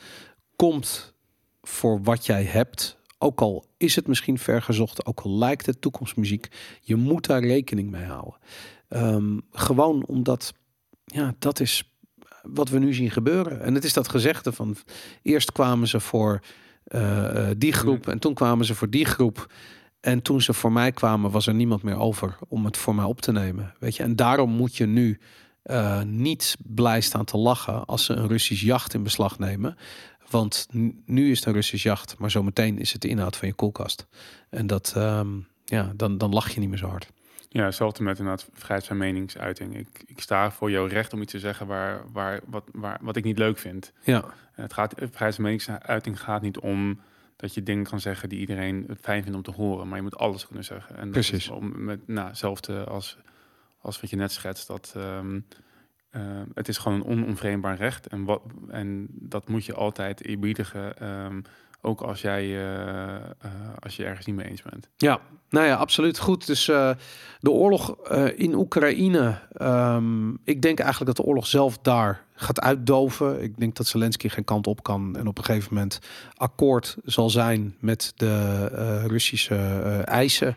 komt 0.57 1.15
voor 1.63 2.03
wat 2.03 2.27
jij 2.27 2.45
hebt. 2.45 2.99
Ook 3.19 3.41
al 3.41 3.65
is 3.77 3.97
het 3.97 4.07
misschien 4.07 4.39
vergezocht, 4.39 5.07
ook 5.07 5.21
al 5.21 5.39
lijkt 5.39 5.67
het 5.67 5.81
toekomstmuziek, 5.81 6.49
je 6.81 6.97
moet 6.97 7.27
daar 7.27 7.45
rekening 7.45 7.91
mee 7.91 8.05
houden. 8.05 8.35
Ehm, 8.89 9.39
gewoon 9.51 10.07
omdat, 10.07 10.55
ja, 11.05 11.35
dat 11.39 11.61
is 11.61 11.93
wat 12.43 12.69
we 12.69 12.79
nu 12.79 12.95
zien 12.95 13.11
gebeuren. 13.11 13.61
En 13.61 13.75
het 13.75 13.85
is 13.85 13.93
dat 13.93 14.09
gezegde 14.09 14.53
van, 14.53 14.77
eerst 15.23 15.53
kwamen 15.53 15.89
ze 15.89 16.01
voor 16.01 16.41
eh, 16.85 17.51
eh, 17.51 17.57
die 17.59 17.73
groep 17.73 18.09
en 18.09 18.19
toen 18.19 18.35
kwamen 18.35 18.65
ze 18.65 18.75
voor 18.75 18.91
die 18.91 19.05
groep. 19.05 19.53
En 20.01 20.23
toen 20.23 20.41
ze 20.41 20.53
voor 20.53 20.73
mij 20.73 20.93
kwamen, 20.93 21.31
was 21.31 21.47
er 21.47 21.55
niemand 21.55 21.83
meer 21.83 21.99
over 21.99 22.39
om 22.49 22.65
het 22.65 22.77
voor 22.77 22.95
mij 22.95 23.05
op 23.05 23.21
te 23.21 23.33
nemen. 23.33 23.75
Weet 23.79 23.97
je, 23.97 24.03
en 24.03 24.17
daarom 24.17 24.51
moet 24.51 24.77
je 24.77 24.87
nu 24.87 25.19
eh, 25.63 26.03
niet 26.03 26.57
blij 26.67 27.01
staan 27.01 27.25
te 27.25 27.37
lachen 27.37 27.85
als 27.85 28.05
ze 28.05 28.13
een 28.13 28.29
Russisch 28.29 28.63
jacht 28.63 28.95
in 28.95 29.03
beslag 29.03 29.39
nemen. 29.39 29.77
Want 30.31 30.69
nu 31.05 31.31
is 31.31 31.39
het 31.39 31.47
een 31.47 31.53
Russisch 31.53 31.85
jacht, 31.85 32.19
maar 32.19 32.31
zometeen 32.31 32.79
is 32.79 32.93
het 32.93 33.03
de 33.03 33.09
inhoud 33.09 33.37
van 33.37 33.49
je 33.49 33.55
koelkast. 33.55 34.07
En 34.51 34.67
dat, 34.67 34.93
ehm, 34.97 35.29
ja, 35.65 35.93
dan, 35.97 36.19
dan 36.19 36.33
lach 36.33 36.51
je 36.51 36.61
niet 36.61 36.69
meer 36.69 36.79
zo 36.79 36.89
hard. 36.89 37.09
Ja, 37.49 37.65
hetzelfde 37.65 38.03
met 38.03 38.19
inderdaad 38.19 38.49
vrijheid 38.53 38.87
van 38.87 38.97
meningsuiting. 38.97 39.77
Ik, 39.77 40.03
ik 40.07 40.21
sta 40.21 40.51
voor 40.51 40.71
jouw 40.71 40.87
recht 40.87 41.13
om 41.13 41.23
iets 41.23 41.33
te 41.33 41.39
zeggen 41.39 41.67
waar, 41.67 42.03
waar, 42.13 42.41
wat, 42.47 42.65
waar, 42.73 42.99
wat 43.01 43.17
ik 43.17 43.25
niet 43.25 43.39
leuk 43.39 43.59
vind. 43.59 43.93
Ja, 44.03 44.25
Het 44.53 44.73
gaat, 44.73 44.95
vrijheid 44.97 45.35
van 45.35 45.45
meningsuiting 45.45 46.21
gaat 46.21 46.43
niet 46.43 46.59
om 46.59 47.01
dat 47.37 47.55
je 47.55 47.63
dingen 47.63 47.85
kan 47.85 48.01
zeggen 48.01 48.29
die 48.29 48.39
iedereen 48.39 48.85
het 48.89 48.99
fijn 49.01 49.23
vindt 49.23 49.37
om 49.37 49.43
te 49.43 49.51
horen. 49.51 49.89
Maar 49.89 49.97
je 49.97 50.03
moet 50.03 50.17
alles 50.17 50.47
kunnen 50.47 50.65
zeggen. 50.65 50.97
En 50.97 51.03
dat 51.03 51.11
Precies. 51.11 51.33
Is 51.45 51.49
om, 51.49 51.85
met, 51.85 52.09
nou, 52.09 52.29
hetzelfde 52.29 52.85
als, 52.85 53.19
als 53.81 54.01
wat 54.01 54.11
je 54.11 54.17
net 54.17 54.33
schetst. 54.33 54.67
Dat, 54.67 54.93
ehm, 54.97 55.41
eh, 56.11 56.23
het 56.55 56.69
is 56.69 56.79
gewoon 56.79 56.99
een 57.01 57.07
onomvreembaar 57.07 57.77
recht. 57.77 58.07
En, 58.07 58.25
wat, 58.25 58.43
en 58.69 59.07
dat 59.11 59.49
moet 59.49 59.65
je 59.65 59.75
altijd 59.75 60.25
eerbiedigen. 60.25 60.99
ehm, 60.99 61.41
ook 61.81 62.01
als 62.01 62.21
jij 62.21 62.43
eh, 62.43 63.15
eh, 63.15 63.23
als 63.79 63.97
je 63.97 64.05
ergens 64.05 64.27
niet 64.27 64.37
mee 64.37 64.47
eens 64.47 64.63
bent. 64.63 64.89
Ja, 64.97 65.21
nou 65.51 65.67
ja, 65.67 65.75
absoluut. 65.75 66.19
Goed, 66.19 66.47
dus 66.47 66.69
eh, 66.69 66.91
de 67.41 67.51
oorlog 67.51 68.09
in 68.37 68.55
Oekraïne. 68.55 69.39
ehm, 69.53 70.31
ik 70.31 70.63
denk 70.63 70.79
eigenlijk 70.81 71.17
dat 71.17 71.25
de 71.25 71.31
oorlog 71.31 71.47
zelf 71.47 71.79
daar 71.79 72.25
gaat 72.41 72.61
uitdoven. 72.61 73.43
Ik 73.43 73.59
denk 73.59 73.77
dat 73.77 73.87
Zelensky 73.87 74.29
geen 74.29 74.45
kant 74.45 74.67
op 74.67 74.83
kan 74.83 75.17
en 75.17 75.27
op 75.27 75.39
een 75.39 75.45
gegeven 75.45 75.75
moment 75.75 75.99
akkoord 76.35 76.97
zal 77.05 77.31
zijn 77.31 77.77
met 77.81 78.13
de 78.17 78.69
eh, 78.73 79.05
Russische 79.07 79.55
eh, 79.55 80.07
eisen. 80.07 80.57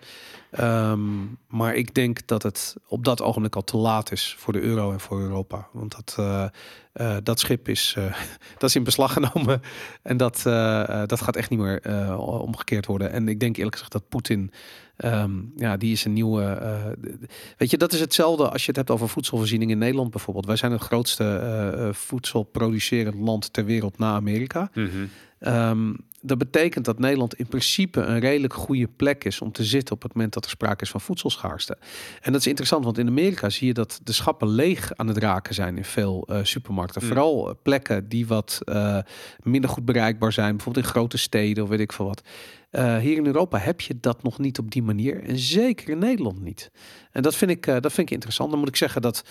Ehm, 0.51 1.01
maar 1.47 1.75
ik 1.75 1.93
denk 1.93 2.27
dat 2.27 2.43
het 2.43 2.75
op 2.87 3.03
dat 3.03 3.21
ogenblik 3.21 3.55
al 3.55 3.63
te 3.63 3.77
laat 3.77 4.11
is 4.11 4.35
voor 4.39 4.53
de 4.53 4.61
euro 4.61 4.91
en 4.91 4.99
voor 4.99 5.21
Europa. 5.21 5.67
Want 5.71 5.95
dat, 5.95 6.15
eh, 6.17 7.17
dat 7.23 7.39
schip 7.39 7.67
is, 7.67 7.95
dat 8.57 8.69
is 8.69 8.75
in 8.75 8.83
beslag 8.83 9.13
genomen. 9.13 9.61
En 10.01 10.17
dat, 10.17 10.41
dat 11.05 11.21
gaat 11.21 11.35
echt 11.35 11.49
niet 11.49 11.59
meer 11.59 12.17
omgekeerd 12.17 12.85
worden. 12.85 13.11
En 13.11 13.27
ik 13.27 13.39
denk 13.39 13.55
eerlijk 13.55 13.75
gezegd 13.75 13.91
dat 13.91 14.09
Poetin, 14.09 14.51
ehm, 15.01 15.31
ja, 15.55 15.77
die 15.77 15.91
is 15.91 16.05
een 16.05 16.13
nieuwe. 16.13 16.43
eh, 16.43 16.85
weet 17.57 17.69
je, 17.69 17.77
dat 17.77 17.93
is 17.93 17.99
hetzelfde 17.99 18.49
als 18.49 18.61
je 18.61 18.67
het 18.67 18.75
hebt 18.75 18.89
over 18.89 19.09
voedselvoorziening 19.09 19.71
in 19.71 19.77
Nederland 19.77 20.11
bijvoorbeeld. 20.11 20.45
Wij 20.45 20.55
zijn 20.55 20.71
het 20.71 20.81
grootste 20.81 21.23
eh, 21.23 21.93
voedselproducerend 21.93 23.15
land 23.15 23.53
ter 23.53 23.65
wereld 23.65 23.97
na 23.97 24.13
Amerika. 24.13 24.69
Ehm, 25.39 25.93
dat 26.21 26.37
betekent 26.37 26.85
dat 26.85 26.99
Nederland 26.99 27.33
in 27.33 27.47
principe 27.47 28.01
een 28.01 28.19
redelijk 28.19 28.53
goede 28.53 28.87
plek 28.87 29.23
is 29.23 29.41
om 29.41 29.51
te 29.51 29.63
zitten 29.63 29.95
op 29.95 30.01
het 30.01 30.13
moment 30.13 30.33
dat 30.33 30.43
er 30.43 30.49
sprake 30.49 30.83
is 30.83 30.89
van 30.89 31.01
voedselschaarste. 31.01 31.77
En 32.21 32.31
dat 32.31 32.41
is 32.41 32.47
interessant, 32.47 32.83
want 32.83 32.97
in 32.97 33.07
Amerika 33.07 33.49
zie 33.49 33.67
je 33.67 33.73
dat 33.73 33.99
de 34.03 34.11
schappen 34.11 34.47
leeg 34.47 34.95
aan 34.95 35.07
het 35.07 35.17
raken 35.17 35.53
zijn 35.53 35.77
in 35.77 35.85
veel 35.85 36.27
eh, 36.27 36.39
supermarkten. 36.43 37.01
Mm. 37.01 37.07
Vooral 37.07 37.49
eh, 37.49 37.55
plekken 37.63 38.09
die 38.09 38.27
wat 38.27 38.61
eh, 38.63 38.97
minder 39.43 39.69
goed 39.69 39.85
bereikbaar 39.85 40.33
zijn, 40.33 40.55
bijvoorbeeld 40.55 40.85
in 40.85 40.91
grote 40.91 41.17
steden 41.17 41.63
of 41.63 41.69
weet 41.69 41.79
ik 41.79 41.93
veel 41.93 42.05
wat. 42.05 42.21
Hier 43.01 43.17
in 43.17 43.25
Europa 43.25 43.57
heb 43.57 43.81
je 43.81 43.97
dat 43.99 44.23
nog 44.23 44.39
niet 44.39 44.59
op 44.59 44.71
die 44.71 44.83
manier. 44.83 45.23
En 45.23 45.37
zeker 45.37 45.89
in 45.89 45.97
Nederland 45.97 46.41
niet. 46.41 46.71
En 47.11 47.21
dat 47.21 47.35
vind 47.35 47.51
ik, 47.51 47.65
dat 47.65 47.93
vind 47.93 48.07
ik 48.07 48.11
interessant. 48.11 48.49
Dan 48.49 48.59
moet 48.59 48.67
ik 48.67 48.75
zeggen 48.75 49.01
dat 49.01 49.23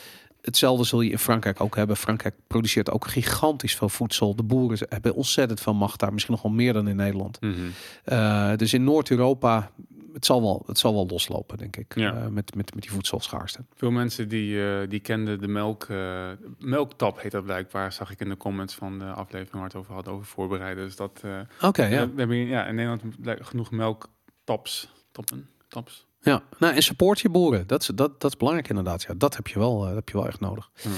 hetzelfde 0.42 0.84
zul 0.84 1.00
je 1.00 1.10
in 1.10 1.18
Frankrijk 1.18 1.60
ook 1.60 1.76
hebben. 1.76 1.96
Frankrijk 1.96 2.34
produceert 2.46 2.90
ook 2.90 3.06
gigantisch 3.06 3.76
veel 3.76 3.88
voedsel. 3.88 4.36
De 4.36 4.42
boeren 4.42 4.78
hebben 4.88 5.14
ontzettend 5.14 5.60
veel 5.60 5.74
macht 5.74 6.00
daar, 6.00 6.12
misschien 6.12 6.34
nog 6.34 6.42
wel 6.42 6.52
meer 6.52 6.72
dan 6.72 6.88
in 6.88 6.96
Nederland. 6.96 7.40
Mhm. 7.40 7.54
Uh, 8.04 8.56
dus 8.56 8.72
in 8.72 8.84
Noord-Europa, 8.84 9.70
het 10.12 10.26
zal 10.26 10.40
wel, 10.40 10.62
het 10.66 10.78
zal 10.78 10.92
wel 10.92 11.06
loslopen, 11.06 11.58
denk 11.58 11.76
ik, 11.76 11.94
Ja. 11.94 12.14
uh, 12.14 12.26
met, 12.26 12.54
met, 12.54 12.74
met 12.74 12.82
die 12.82 12.92
voedselschaarste. 12.92 13.64
Veel 13.74 13.90
mensen 13.90 14.28
die, 14.28 14.64
eh, 14.64 14.88
die 14.88 15.00
kenden 15.00 15.40
de 15.40 15.48
melk, 15.48 15.84
eh, 15.84 16.28
melktap 16.58 17.20
heet 17.20 17.32
dat 17.32 17.44
blijkbaar, 17.44 17.92
zag 17.92 18.10
ik 18.10 18.20
in 18.20 18.28
de 18.28 18.36
comments 18.36 18.74
van 18.74 18.98
de 18.98 19.04
aflevering 19.04 19.52
waar 19.54 19.64
het 19.64 19.74
over 19.74 19.94
hadden, 19.94 20.12
over 20.12 20.26
voorbereiden. 20.26 20.84
Dus 20.84 20.96
dat, 20.96 21.20
eh, 21.24 21.40
Oké, 21.62 21.84
ja. 21.84 22.08
we, 22.08 22.12
hebben 22.16 22.36
ja, 22.36 22.66
in 22.66 22.74
Nederland 22.74 23.02
genoeg 23.24 23.70
melktaps, 23.70 24.92
tappen, 25.12 25.48
taps. 25.68 26.06
Ja. 26.20 26.42
Nou, 26.58 26.74
en 26.74 26.82
support 26.82 27.20
je 27.20 27.28
boeren. 27.28 27.66
Dat 27.66 27.80
is, 27.80 27.86
dat, 27.86 28.20
dat 28.20 28.30
is 28.30 28.36
belangrijk 28.36 28.68
inderdaad. 28.68 29.02
Ja, 29.02 29.14
dat 29.16 29.36
heb 29.36 29.46
je 29.46 29.58
wel, 29.58 29.86
eh, 29.86 29.94
heb 29.94 30.08
je 30.08 30.16
wel 30.16 30.26
echt 30.26 30.40
nodig. 30.40 30.70
Hmm. 30.82 30.92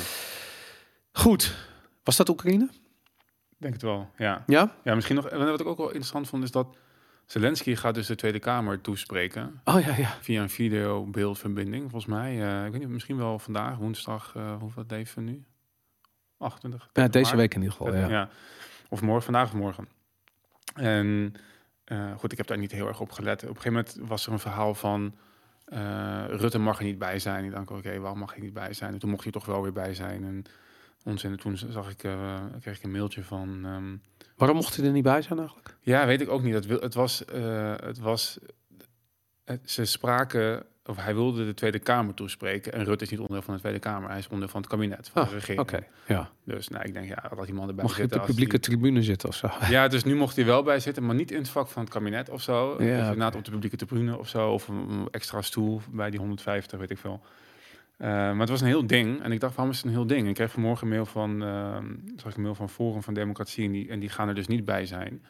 Goed. 1.13 1.55
Was 2.03 2.17
dat 2.17 2.29
Oekraïne? 2.29 2.69
Denk 3.59 3.73
het 3.73 3.83
wel, 3.83 4.11
ja. 4.17 4.43
Ja? 4.47 4.75
Ja, 4.85 4.95
misschien 4.95 5.17
nog, 5.17 5.29
en 5.29 5.47
wat 5.47 5.61
ik 5.61 5.67
ook 5.67 5.77
wel 5.77 5.87
interessant 5.87 6.29
vond, 6.29 6.43
is 6.43 6.51
dat 6.51 6.77
Zelensky 7.27 7.75
gaat 7.75 7.95
dus 7.95 8.07
de 8.07 8.15
Tweede 8.15 8.39
Kamer 8.39 8.81
toespreken. 8.81 9.61
Oh 9.65 9.81
ja, 9.81 9.97
ja. 9.97 10.17
Via 10.21 10.43
een 10.43 10.51
video-beeldverbinding, 10.51 11.83
volgens 11.83 12.07
mij. 12.07 12.43
Eh, 12.43 12.65
ik 12.65 12.73
weet 12.73 12.81
niet, 12.81 12.89
misschien 12.89 13.17
wel 13.17 13.39
vandaag, 13.39 13.77
woensdag, 13.77 14.33
eh 14.37 14.57
hoeveel 14.59 14.85
leven 14.89 15.25
nu? 15.25 15.45
28. 16.39 16.89
ja 16.93 17.09
deze 17.09 17.25
maart? 17.25 17.37
week 17.37 17.55
in 17.55 17.63
ieder 17.63 17.77
geval, 17.77 17.95
ja. 17.95 18.29
Of 18.89 19.03
morgen, 19.03 19.23
vandaag 19.23 19.47
of 19.47 19.55
morgen. 19.55 19.89
En 20.75 21.35
eh, 21.85 22.13
goed, 22.17 22.33
ik 22.33 22.39
heb 22.39 22.47
daar 22.47 22.59
niet 22.59 22.73
heel 22.73 22.87
erg 22.87 23.01
op 23.01 23.11
gelet. 23.11 23.43
Op 23.43 23.49
een 23.49 23.57
gegeven 23.63 23.73
moment 23.73 24.09
was 24.09 24.27
er 24.27 24.33
een 24.33 24.39
verhaal 24.39 24.75
van... 24.75 25.15
eh, 25.65 26.25
Rutte 26.29 26.59
mag 26.59 26.79
er 26.79 26.85
niet 26.85 26.99
bij 26.99 27.19
zijn. 27.19 27.45
Ik 27.45 27.51
dacht, 27.51 27.71
oké, 27.71 27.99
waarom 27.99 28.19
mag 28.19 28.33
hij 28.33 28.43
niet 28.43 28.53
bij 28.53 28.73
zijn? 28.73 28.93
En 28.93 28.99
toen 28.99 29.11
mocht 29.11 29.23
hij 29.23 29.33
toch 29.33 29.45
wel 29.47 29.63
weer 29.63 29.73
bij 29.73 29.95
zijn. 29.95 30.25
En 30.25 30.45
onzin. 31.05 31.31
En 31.31 31.39
toen 31.39 31.57
zag 31.57 31.91
ik, 31.91 32.05
eh, 32.05 32.41
kreeg 32.61 32.77
ik 32.77 32.83
een 32.83 32.91
mailtje 32.91 33.25
van... 33.25 33.61
ehm, 33.65 33.97
Waarom 34.37 34.57
mocht 34.57 34.77
hij 34.77 34.87
er 34.87 34.93
niet 34.93 35.03
bij 35.03 35.23
zijn 35.23 35.39
eigenlijk? 35.39 35.77
ja, 35.81 36.07
weet 36.07 36.21
ik 36.21 36.29
ook 36.29 36.43
niet. 36.43 36.55
Het, 36.69 36.95
was, 36.95 37.23
het 37.77 37.99
was 37.99 38.39
ze 39.65 39.85
spraken, 39.85 40.63
of 40.87 40.97
hij 40.97 41.15
wilde 41.15 41.45
de 41.45 41.55
Tweede 41.55 41.79
Kamer 41.79 42.15
toespreken. 42.15 42.73
En 42.73 42.85
Rutte 42.85 43.05
is 43.05 43.11
niet 43.11 43.19
onderdeel 43.21 43.43
van 43.45 43.55
de 43.55 43.61
Tweede 43.61 43.79
Kamer, 43.79 44.09
hij 44.09 44.19
is 44.19 44.25
onderdeel 44.25 44.49
van 44.49 44.61
het 44.61 44.71
kabinet, 44.71 45.09
van 45.13 45.23
Ah, 45.23 45.29
de 45.29 45.35
regering. 45.35 45.61
Oké, 45.61 45.79
ja. 46.07 46.31
Dus 46.45 46.69
nou, 46.69 46.85
ik 46.85 46.93
denk, 46.93 47.09
ja, 47.09 47.31
dat 47.37 47.45
die 47.45 47.55
man 47.55 47.69
erbij 47.69 47.85
Mag 47.85 47.97
je 47.97 48.03
op 48.03 48.09
zitten. 48.11 48.21
de 48.21 48.27
publieke 48.27 48.51
die- 48.51 48.61
tribune 48.61 49.03
zitten 49.03 49.29
of 49.29 49.35
zo? 49.35 49.49
Ja, 49.71 49.89
dus 49.89 50.05
nu 50.05 50.15
mocht 50.15 50.37
hij 50.37 50.45
wel 50.45 50.63
bij 50.63 50.81
zitten, 50.81 51.07
maar 51.07 51.15
niet 51.15 51.31
in 51.31 51.39
het 51.39 51.49
vak 51.49 51.69
van 51.69 51.83
het 51.83 51.93
kabinet 51.93 52.31
of 52.31 52.43
zo. 52.43 52.83
Ja. 52.83 52.99
Inderdaad 52.99 53.35
op 53.35 53.45
de 53.45 53.51
publieke 53.51 53.77
tribune 53.77 54.19
of 54.19 54.29
zo, 54.29 54.51
of 54.53 54.69
een, 54.69 55.09
extra 55.11 55.43
stoel 55.43 55.81
bij 55.91 56.11
die 56.11 56.19
150, 56.19 56.79
weet 56.79 56.91
ik 56.91 56.99
veel. 56.99 57.21
Eh, 57.97 58.09
maar 58.09 58.39
het 58.41 58.49
was 58.49 58.61
een 58.61 58.67
heel 58.67 58.87
ding. 58.87 59.23
En 59.23 59.33
ik 59.33 59.41
dacht, 59.41 59.55
waarom 59.55 59.73
is 59.73 59.79
het 59.79 59.87
een 59.87 59.93
heel 59.97 60.07
ding? 60.07 60.23
En 60.23 60.29
ik 60.29 60.35
kreeg 60.35 60.51
vanmorgen 60.51 60.87
een 60.87 60.93
mail 60.93 61.07
van, 61.07 61.43
eh, 61.43 61.77
zag 62.17 62.31
ik 62.31 62.37
een 62.37 62.43
mail 62.43 62.55
van 62.55 62.69
Forum 62.69 63.03
van 63.03 63.15
Democratie. 63.15 63.65
En 63.65 63.73
die, 63.73 63.89
en 63.89 64.01
die 64.01 64.09
gaan 64.09 64.29
er 64.29 64.35
dus 64.35 64.47
niet 64.47 64.65
bij 64.65 64.87
zijn. 64.87 65.23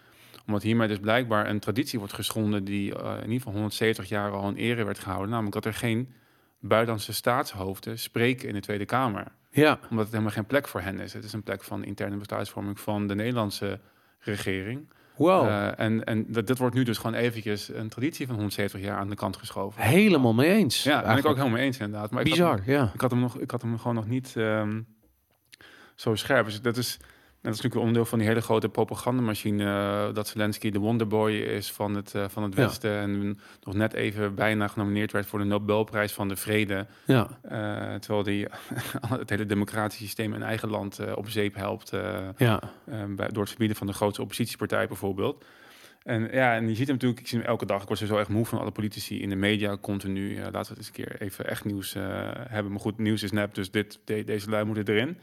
Omdat 0.47 0.62
hiermee 0.62 0.88
dus 0.88 0.99
blijkbaar 0.99 1.49
een 1.49 1.61
traditie 1.61 1.99
wordt 1.99 2.14
geschonden 2.14 2.64
die 2.64 2.95
eh, 2.95 3.11
in 3.11 3.22
ieder 3.22 3.36
geval 3.36 3.53
170 3.53 4.09
jaar 4.09 4.30
al 4.30 4.49
in 4.49 4.57
ere 4.57 4.84
werd 4.84 4.99
gehouden. 4.99 5.30
Namelijk 5.30 5.55
dat 5.55 5.64
er 5.64 5.74
geen 5.74 6.12
buitenlandse 6.61 7.12
staatshoofden 7.12 7.99
spreken 7.99 8.49
in 8.49 8.55
de 8.55 8.61
Tweede 8.61 8.84
Kamer. 8.84 9.26
Ja, 9.51 9.78
Omdat 9.90 10.05
het 10.05 10.11
helemaal 10.12 10.34
geen 10.34 10.47
plek 10.47 10.68
voor 10.68 10.80
hen 10.80 11.01
is. 11.01 11.12
Het 11.12 11.24
is 11.24 11.32
een 11.32 11.43
plek 11.43 11.62
van 11.62 11.84
interne 11.84 12.16
besluitvorming 12.16 12.80
van 12.80 13.07
de 13.07 13.14
Nederlandse 13.14 13.80
regering. 14.18 14.88
wow. 15.16 15.47
Eh, 15.47 15.78
en 15.78 16.05
en 16.05 16.26
dat, 16.28 16.59
wordt 16.59 16.74
nu 16.74 16.82
dus 16.82 16.99
gewoon 16.99 17.14
eventjes 17.14 17.68
een 17.68 17.88
traditie 17.88 18.26
van 18.26 18.34
170 18.34 18.80
jaar 18.80 18.99
aan 18.99 19.09
de 19.09 19.14
kant 19.14 19.36
geschoven. 19.36 19.82
Helemaal 19.82 20.34
mee 20.34 20.51
eens. 20.51 20.82
Ja, 20.82 21.01
daar 21.01 21.09
ben 21.09 21.18
ik 21.18 21.26
ook 21.26 21.36
helemaal 21.36 21.57
mee 21.57 21.66
eens 21.66 21.78
inderdaad. 21.78 22.11
Maar 22.11 22.20
ik 22.20 22.28
had, 22.28 22.36
Bizar, 22.36 22.61
ja. 22.66 22.90
ik 22.95 23.01
had 23.01 23.11
hem 23.11 23.20
nog, 23.20 23.38
ik 23.38 23.51
had 23.51 23.62
hem 23.62 23.78
gewoon 23.78 23.95
nog 23.95 24.07
niet 24.07 24.36
ehm, 24.36 24.80
zo 25.95 26.14
scherp. 26.14 26.45
Dus 26.45 26.61
dat 26.61 26.76
is, 26.76 26.99
dat 27.43 27.53
is 27.55 27.61
natuurlijk 27.62 27.74
een 27.74 27.80
onderdeel 27.80 28.05
van 28.05 28.18
die 28.18 28.28
hele 28.28 28.40
grote 28.40 28.68
propagandamachine. 28.68 29.64
eh, 29.64 30.14
dat 30.14 30.28
Zelensky 30.28 30.70
de 30.70 30.78
wonderboy 30.78 31.32
is 31.32 31.72
van 31.72 31.95
het, 31.95 32.14
eh, 32.14 32.24
van 32.28 32.43
het 32.43 32.55
Ja. 32.55 32.62
Westen. 32.62 32.90
En 32.99 33.38
nog 33.62 33.74
net 33.74 33.93
even 33.93 34.34
bijna 34.34 34.68
genomineerd 34.68 35.12
werd 35.12 35.26
voor 35.26 35.38
de 35.38 35.45
Nobelprijs 35.45 36.12
van 36.12 36.28
de 36.28 36.36
Vrede. 36.36 36.86
Ja, 37.07 37.28
Eh, 37.43 37.95
terwijl 37.95 38.22
die 38.22 38.47
het 39.18 39.30
hele 39.30 39.47
democratische 39.47 40.05
systeem 40.05 40.34
in 40.34 40.43
eigen 40.43 40.68
land 40.68 41.14
op 41.14 41.28
zeep 41.28 41.55
helpt. 41.55 41.90
ja. 42.36 42.61
bij, 43.09 43.28
door 43.28 43.40
het 43.40 43.49
verbieden 43.49 43.76
van 43.76 43.86
de 43.86 43.93
grootste 43.93 44.22
oppositiepartij 44.22 44.86
bijvoorbeeld. 44.86 45.45
En 46.03 46.28
ja, 46.32 46.55
en 46.55 46.68
je 46.68 46.74
ziet 46.74 46.86
hem 46.86 46.95
natuurlijk, 46.95 47.20
ik 47.20 47.26
zie 47.28 47.38
hem 47.38 47.47
elke 47.49 47.66
dag. 47.66 47.82
Ik 47.82 47.88
word 47.88 48.01
zo 48.01 48.16
echt 48.16 48.28
moe 48.28 48.47
van 48.47 48.59
alle 48.59 48.70
politici 48.70 49.22
in 49.22 49.28
de 49.28 49.36
media 49.36 49.76
continu. 49.80 50.36
Laten 50.38 50.53
we 50.53 50.59
het 50.59 50.76
eens 50.78 50.86
een 50.86 50.93
keer 50.93 51.20
even 51.20 51.47
echt 51.49 51.64
nieuws 51.64 51.95
hebben. 52.49 52.72
Maar 52.72 52.80
goed, 52.80 52.99
nieuws 52.99 53.22
is 53.22 53.30
nep, 53.32 53.55
dus 53.55 53.70
dit, 53.70 53.99
de- 54.05 54.24
deze 54.24 54.51
lui 54.51 54.64
moeten 54.64 54.88
erin. 54.95 55.18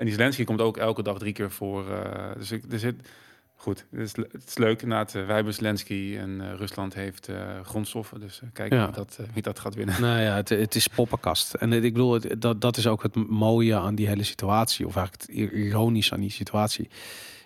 En 0.00 0.06
die 0.06 0.14
Zelensky 0.14 0.44
komt 0.44 0.60
ook 0.60 0.76
elke 0.76 1.02
dag 1.02 1.18
drie 1.18 1.32
keer 1.32 1.50
voor. 1.50 1.90
eh, 1.90 2.30
dus 2.38 2.50
ik, 2.52 2.62
er 2.72 2.78
zit, 2.78 3.08
goed, 3.56 3.86
het 3.90 4.00
is, 4.00 4.16
het 4.16 4.44
is 4.48 4.58
leuk 4.58 4.82
inderdaad. 4.82 5.14
eh, 5.14 5.26
wij 5.26 5.34
hebben 5.34 5.54
Zelensky 5.54 6.16
en 6.18 6.40
eh, 6.40 6.54
Rusland 6.56 6.94
heeft 6.94 7.28
grondstoffen. 7.62 8.20
Dus 8.20 8.40
kijken 8.52 8.78
Ja. 8.78 8.84
wie, 8.84 8.94
dat, 8.94 9.18
wie 9.34 9.42
dat 9.42 9.58
gaat 9.58 9.74
winnen. 9.74 10.00
Nou 10.00 10.20
ja, 10.20 10.34
het, 10.34 10.48
het 10.48 10.74
is 10.74 10.86
poppenkast. 10.86 11.54
En 11.54 11.72
ik 11.72 11.92
bedoel, 11.92 12.12
het- 12.12 12.40
dat, 12.40 12.60
dat 12.60 12.76
is 12.76 12.86
ook 12.86 13.02
het 13.02 13.14
mooie 13.28 13.76
aan 13.76 13.94
die 13.94 14.06
hele 14.08 14.22
situatie. 14.22 14.86
Of 14.86 14.96
eigenlijk 14.96 15.26
het 15.26 15.36
ir- 15.36 15.52
ironische 15.52 16.14
aan 16.14 16.20
die 16.20 16.30
situatie. 16.30 16.88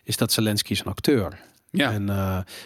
Is 0.05 0.17
dat 0.17 0.33
Zelensky 0.33 0.73
is 0.73 0.81
een 0.81 0.87
acteur. 0.87 1.39
Ja, 1.71 1.93
En 1.93 2.07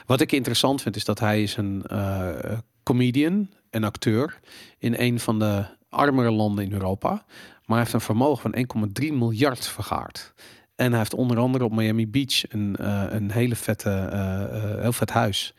wat 0.07 0.20
ik 0.20 0.32
interessant 0.32 0.82
vind, 0.82 0.97
is 0.97 1.05
dat 1.05 1.18
hij 1.18 1.43
is 1.43 1.57
een 1.57 1.82
eh, 1.86 2.59
comedian 2.82 3.49
en 3.70 3.84
acteur 3.84 4.40
in 4.78 4.94
een 4.98 5.20
van 5.20 5.38
de 5.38 5.64
armere 5.88 6.30
landen 6.30 6.64
in 6.64 6.72
Europa. 6.72 7.10
Maar 7.10 7.76
hij 7.76 7.78
heeft 7.78 7.92
een 7.92 8.00
vermogen 8.00 8.42
van 8.42 8.88
1,3 9.02 9.12
miljard 9.12 9.66
vergaard. 9.66 10.32
En 10.76 10.90
hij 10.90 10.98
heeft 10.98 11.14
onder 11.14 11.38
andere 11.38 11.64
op 11.64 11.72
Miami 11.72 12.08
Beach 12.08 12.52
een, 12.52 12.76
eh, 12.76 13.04
een 13.08 13.30
hele 13.30 13.56
vette, 13.56 13.90
eh, 13.90 14.42
eh, 14.42 14.80
heel 14.80 14.92
vet 14.92 15.10
huis. 15.10 15.54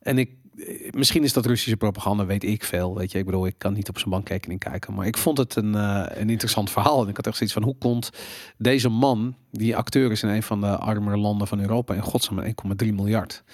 En 0.00 0.18
ik, 0.18 0.30
misschien 0.90 1.22
is 1.22 1.32
dat 1.32 1.46
Russische 1.46 1.76
propaganda, 1.76 2.26
weet 2.26 2.44
ik 2.44 2.64
veel. 2.64 2.96
Weet 2.96 3.12
je, 3.12 3.18
ik 3.18 3.24
bedoel, 3.24 3.46
ik 3.46 3.58
kan 3.58 3.72
niet 3.72 3.88
op 3.88 3.98
zijn 3.98 4.10
bankrekening 4.10 4.60
kijken. 4.60 4.94
Maar 4.94 5.06
ik 5.06 5.16
vond 5.16 5.38
het 5.38 5.56
een, 5.56 5.74
een 6.20 6.30
interessant 6.30 6.70
verhaal. 6.70 7.02
En 7.02 7.08
ik 7.08 7.16
had 7.16 7.26
echt 7.26 7.36
zoiets 7.36 7.54
van, 7.54 7.64
hoe 7.64 7.78
komt 7.78 8.10
deze 8.58 8.88
man, 8.88 9.36
die 9.50 9.76
acteur 9.76 10.10
is 10.10 10.22
in 10.22 10.28
een 10.28 10.42
van 10.42 10.60
de 10.60 10.76
armere 10.76 11.16
landen 11.16 11.46
van 11.46 11.60
Europa, 11.60 11.94
in 11.94 12.02
godsnaam 12.02 12.34
met 12.34 12.82
1,3 12.82 12.92
miljard? 12.94 13.44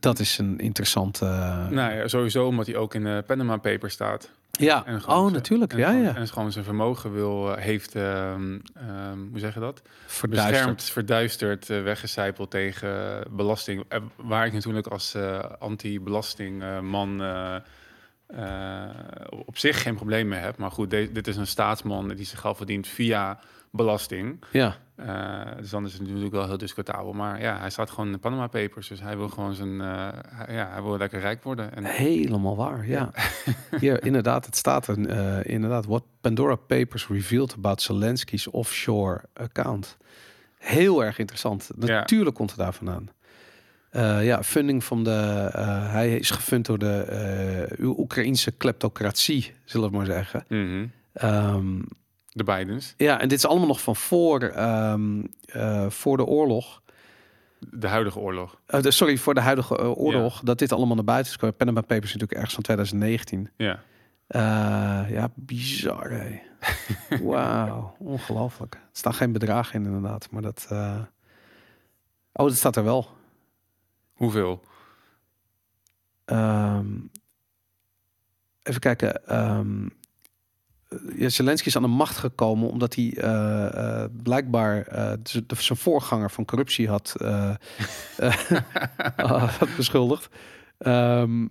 Dat 0.00 0.18
is 0.18 0.38
een 0.38 0.58
interessante... 0.58 1.24
nou 1.70 1.92
ja, 1.94 2.08
sowieso 2.08 2.46
omdat 2.46 2.66
hij 2.66 2.76
ook 2.76 2.94
in 2.94 3.04
de 3.04 3.22
Panama 3.26 3.56
Papers 3.56 3.92
staat. 3.94 4.30
ja, 4.50 4.86
En 4.86 5.00
gewoon 5.02 5.26
oh 5.26 5.32
natuurlijk, 5.32 5.72
en 5.72 5.78
ja, 5.78 5.86
gewoon- 5.88 6.02
ja. 6.02 6.16
En 6.16 6.28
gewoon 6.28 6.52
zijn 6.52 6.64
vermogen 6.64 7.12
wil, 7.12 7.54
eh, 7.56 7.62
heeft, 7.62 7.94
ehm, 7.94 8.58
hoe 9.30 9.38
zeg 9.38 9.54
je 9.54 9.60
dat? 9.60 9.82
Verduisterd. 10.06 10.54
Beschermd, 10.56 10.82
verduisterd, 10.82 11.70
eh, 11.70 11.82
weggecijpeld 11.82 12.50
tegen 12.50 13.22
belasting. 13.30 13.84
Eh, 13.88 13.98
waar 14.16 14.46
ik 14.46 14.52
natuurlijk 14.52 14.86
als 14.86 15.14
eh, 15.14 15.38
anti-belastingman 15.58 17.22
eh, 17.22 17.54
eh, 18.26 18.90
op 19.46 19.58
zich 19.58 19.82
geen 19.82 19.94
probleem 19.94 20.28
mee 20.28 20.40
heb. 20.40 20.56
Maar 20.56 20.70
goed, 20.70 20.90
dit 20.90 21.26
is 21.26 21.36
een 21.36 21.46
staatsman 21.46 22.08
die 22.08 22.26
zich 22.26 22.40
geld 22.40 22.56
verdient 22.56 22.86
via 22.86 23.38
belasting. 23.70 24.44
Ja, 24.52 24.76
Eh, 25.00 25.40
dus 25.56 25.70
dan 25.70 25.84
is 25.84 25.92
het 25.92 26.02
natuurlijk 26.02 26.32
wel 26.32 26.46
heel 26.46 26.58
discutabel. 26.58 27.12
Maar 27.12 27.40
ja, 27.40 27.58
hij 27.58 27.70
staat 27.70 27.90
gewoon 27.90 28.06
in 28.06 28.12
de 28.12 28.18
Panama 28.18 28.46
Papers. 28.46 28.88
Dus 28.88 29.00
hij 29.00 29.16
wil 29.16 29.28
gewoon 29.28 29.54
zijn, 29.54 29.80
eh, 29.80 30.08
hij- 30.26 30.54
ja, 30.54 30.68
hij 30.70 30.82
wil 30.82 30.96
lekker 30.98 31.20
rijk 31.20 31.42
worden. 31.42 31.74
En 31.74 31.84
helemaal 31.84 32.56
waar, 32.56 32.86
ja. 32.88 33.10
Hier, 33.80 34.04
inderdaad, 34.04 34.46
het 34.46 34.56
staat 34.56 34.86
er 34.86 35.08
eh, 35.08 35.52
inderdaad. 35.54 35.86
What 35.86 36.02
Pandora 36.20 36.54
Papers 36.54 37.08
revealed 37.08 37.54
about 37.54 37.82
Zelensky's 37.82 38.50
offshore 38.50 39.20
account. 39.34 39.96
Heel 40.58 41.04
erg 41.04 41.18
interessant. 41.18 41.70
Ja. 41.78 41.86
Natuurlijk 41.98 42.36
komt 42.36 42.50
het 42.50 42.58
daar 42.58 42.74
vandaan. 42.74 43.08
Eh, 43.90 44.24
ja, 44.24 44.42
funding 44.42 44.84
van 44.84 45.04
de... 45.04 45.48
hij 45.90 46.16
is 46.16 46.30
gefund 46.30 46.66
door 46.66 46.78
de 46.78 47.02
eh, 47.78 47.98
Oekraïnse 47.98 48.50
kleptocratie, 48.52 49.54
zullen 49.64 49.90
we 49.90 49.96
maar 49.96 50.06
zeggen. 50.06 50.44
Mhm. 50.48 50.86
Ehm, 51.12 51.78
de 52.30 52.44
Bidens, 52.44 52.94
ja, 52.96 53.20
en 53.20 53.28
dit 53.28 53.38
is 53.38 53.46
allemaal 53.46 53.66
nog 53.66 53.80
van 53.80 53.96
voor, 53.96 54.40
ehm, 54.42 55.22
eh, 55.46 55.90
voor 55.90 56.16
de 56.16 56.24
oorlog. 56.24 56.82
de 57.70 57.86
huidige 57.88 58.18
oorlog. 58.18 58.60
Eh, 58.66 58.82
de- 58.82 58.90
sorry, 58.90 59.16
voor 59.16 59.34
de 59.34 59.40
huidige 59.40 59.76
eh, 59.78 59.98
oorlog. 59.98 60.40
Dat 60.40 60.58
dit 60.58 60.72
allemaal 60.72 60.94
naar 60.94 61.04
buiten 61.04 61.26
is 61.26 61.32
gekomen. 61.34 61.56
Panama 61.56 61.80
Papers 61.80 62.04
is 62.06 62.12
natuurlijk 62.12 62.32
ergens 62.32 62.54
van 62.54 62.62
2019. 62.62 63.50
Ja. 63.56 63.82
Ja, 65.08 65.30
bizar. 65.34 66.10
hè. 66.10 66.40
Wauw, 67.24 67.94
ongelooflijk. 67.98 68.74
Er 68.74 68.80
staan 68.92 69.14
geen 69.14 69.32
bedragen 69.32 69.80
in 69.80 69.86
inderdaad, 69.86 70.30
maar 70.30 70.42
dat... 70.42 70.66
Oh, 72.32 72.46
dat 72.46 72.54
staat 72.56 72.76
er 72.76 72.84
wel. 72.84 73.08
Hoeveel? 74.12 74.62
Ehm, 76.24 76.86
even 78.62 78.80
kijken. 78.80 79.26
ehm, 79.26 79.88
ja, 81.16 81.28
Zelensky 81.28 81.68
is 81.68 81.76
aan 81.76 81.82
de 81.82 81.88
macht 81.88 82.16
gekomen 82.16 82.70
omdat 82.70 82.94
hij 82.94 83.12
eh, 83.16 84.02
eh, 84.02 84.10
blijkbaar 84.22 84.82
eh, 84.86 85.12
zijn 85.58 85.78
voorganger 85.78 86.30
van 86.30 86.44
corruptie 86.44 86.88
had, 86.88 87.14
eh, 87.18 87.54
eh, 89.16 89.62
beschuldigd. 89.76 90.28
Ehm, 90.78 91.46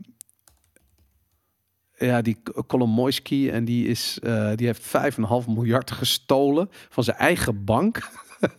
Ja, 1.98 2.22
die 2.22 2.38
Kolomoisky 2.68 3.50
en 3.50 3.66
die, 3.66 3.88
is, 3.88 4.20
eh, 4.20 4.52
die 4.56 4.66
heeft 4.66 4.82
5,5 4.82 5.48
miljard 5.48 5.92
gestolen 5.92 6.70
van 6.90 7.04
zijn 7.04 7.18
eigen 7.18 7.64
bank. 7.66 8.10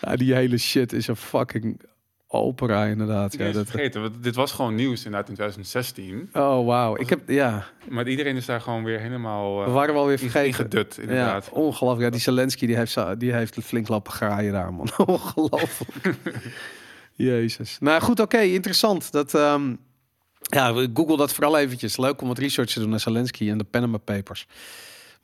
ja, 0.00 0.16
die 0.16 0.34
hele 0.34 0.58
shit 0.58 0.92
is 0.92 1.06
een 1.06 1.16
fucking 1.16 1.80
opera 2.28 2.84
inderdaad. 2.84 3.36
Ja, 3.36 3.46
ja, 3.46 3.52
dat, 3.52 3.70
vergeten, 3.70 4.02
want 4.02 4.22
dit 4.22 4.34
was 4.34 4.52
gewoon 4.52 4.74
nieuws 4.74 5.04
inderdaad 5.04 5.28
in 5.28 5.34
2016. 5.34 6.28
oh, 6.32 6.66
wauw. 6.66 6.96
Ik 6.96 7.08
heb, 7.08 7.28
ja, 7.28 7.66
Maar 7.88 8.08
iedereen 8.08 8.36
is 8.36 8.46
daar 8.46 8.60
gewoon 8.60 8.84
weer 8.84 9.00
helemaal 9.00 9.60
we 9.62 9.66
uh, 9.68 9.74
waren 9.74 9.94
wel 9.94 10.06
weer 10.06 10.18
vergeten. 10.18 10.46
ingedut, 10.46 10.94
Ja, 10.94 11.02
inderdaad. 11.02 11.48
ongelooflijk. 11.48 12.04
Ja, 12.04 12.10
die 12.10 12.20
Zelensky 12.20 12.66
die 12.66 12.76
heeft, 12.76 12.98
die 13.18 13.32
heeft 13.32 13.58
flink 13.62 13.88
lappen 13.88 14.12
graaien 14.12 14.52
daar, 14.52 14.74
man. 14.74 14.88
ongelooflijk. 15.06 16.16
Jezus. 17.12 17.76
Nou 17.80 18.00
goed, 18.00 18.20
oké, 18.20 18.40
interessant. 18.40 19.12
Dat, 19.12 19.34
ehm, 19.34 19.74
ja, 20.40 20.72
google 20.94 21.16
dat 21.16 21.32
vooral 21.32 21.58
eventjes. 21.58 21.96
Leuk 21.96 22.22
om 22.22 22.28
wat 22.28 22.38
research 22.38 22.70
te 22.70 22.80
doen 22.80 22.90
naar 22.90 23.00
Zelensky 23.00 23.50
en 23.50 23.58
de 23.58 23.64
Panama 23.64 23.98
Papers. 23.98 24.46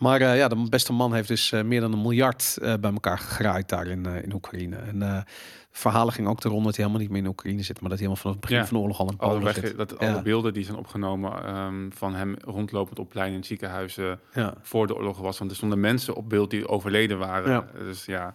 Maar 0.03 0.20
eh, 0.20 0.36
ja, 0.36 0.48
de 0.48 0.66
beste 0.68 0.92
man 0.92 1.14
heeft 1.14 1.28
dus 1.28 1.53
eh, 1.53 1.62
meer 1.62 1.80
dan 1.80 1.92
een 1.92 2.03
miljard 2.03 2.59
eh, 2.62 2.74
bij 2.80 2.92
elkaar 2.92 3.18
gegraaid 3.18 3.68
daar 3.68 3.86
in, 3.86 4.07
in 4.07 4.32
Oekraïne. 4.34 4.76
En 4.76 5.24
verhalen 5.70 6.12
ging 6.12 6.28
ook 6.28 6.40
de 6.40 6.48
ronde 6.48 6.64
dat 6.64 6.76
hij 6.76 6.84
helemaal 6.84 7.07
niet 7.07 7.12
meer 7.16 7.22
in 7.22 7.28
Oekraïne 7.28 7.62
zit, 7.62 7.80
maar 7.80 7.90
dat 7.90 7.98
hij 7.98 8.09
helemaal 8.09 8.22
vanaf 8.22 8.32
het 8.36 8.40
begin 8.40 8.57
Ja. 8.57 8.64
van 8.66 8.76
de 8.76 8.82
oorlog 8.82 8.98
al 9.00 9.11
in 9.11 9.18
Alle, 9.18 9.30
Polen 9.38 9.44
weg, 9.55 9.66
zit. 9.66 9.76
dat, 9.76 9.94
Ja. 9.98 10.12
alle 10.12 10.22
beelden 10.22 10.53
die 10.55 10.64
zijn 10.64 10.76
opgenomen 10.76 11.44
ehm, 11.44 11.90
van 11.90 12.14
hem 12.14 12.34
rondlopend 12.44 12.98
op 12.98 13.09
pleinen 13.09 13.36
in 13.36 13.44
ziekenhuizen 13.44 14.20
Ja. 14.34 14.55
voor 14.62 14.86
de 14.86 14.94
oorlog 14.96 15.18
was. 15.18 15.38
Want 15.38 15.50
er 15.50 15.57
stonden 15.57 15.80
mensen 15.80 16.14
op 16.14 16.28
beeld 16.28 16.50
die 16.50 16.68
overleden 16.68 17.18
waren. 17.18 17.66
Dus 17.78 18.05
ja, 18.05 18.34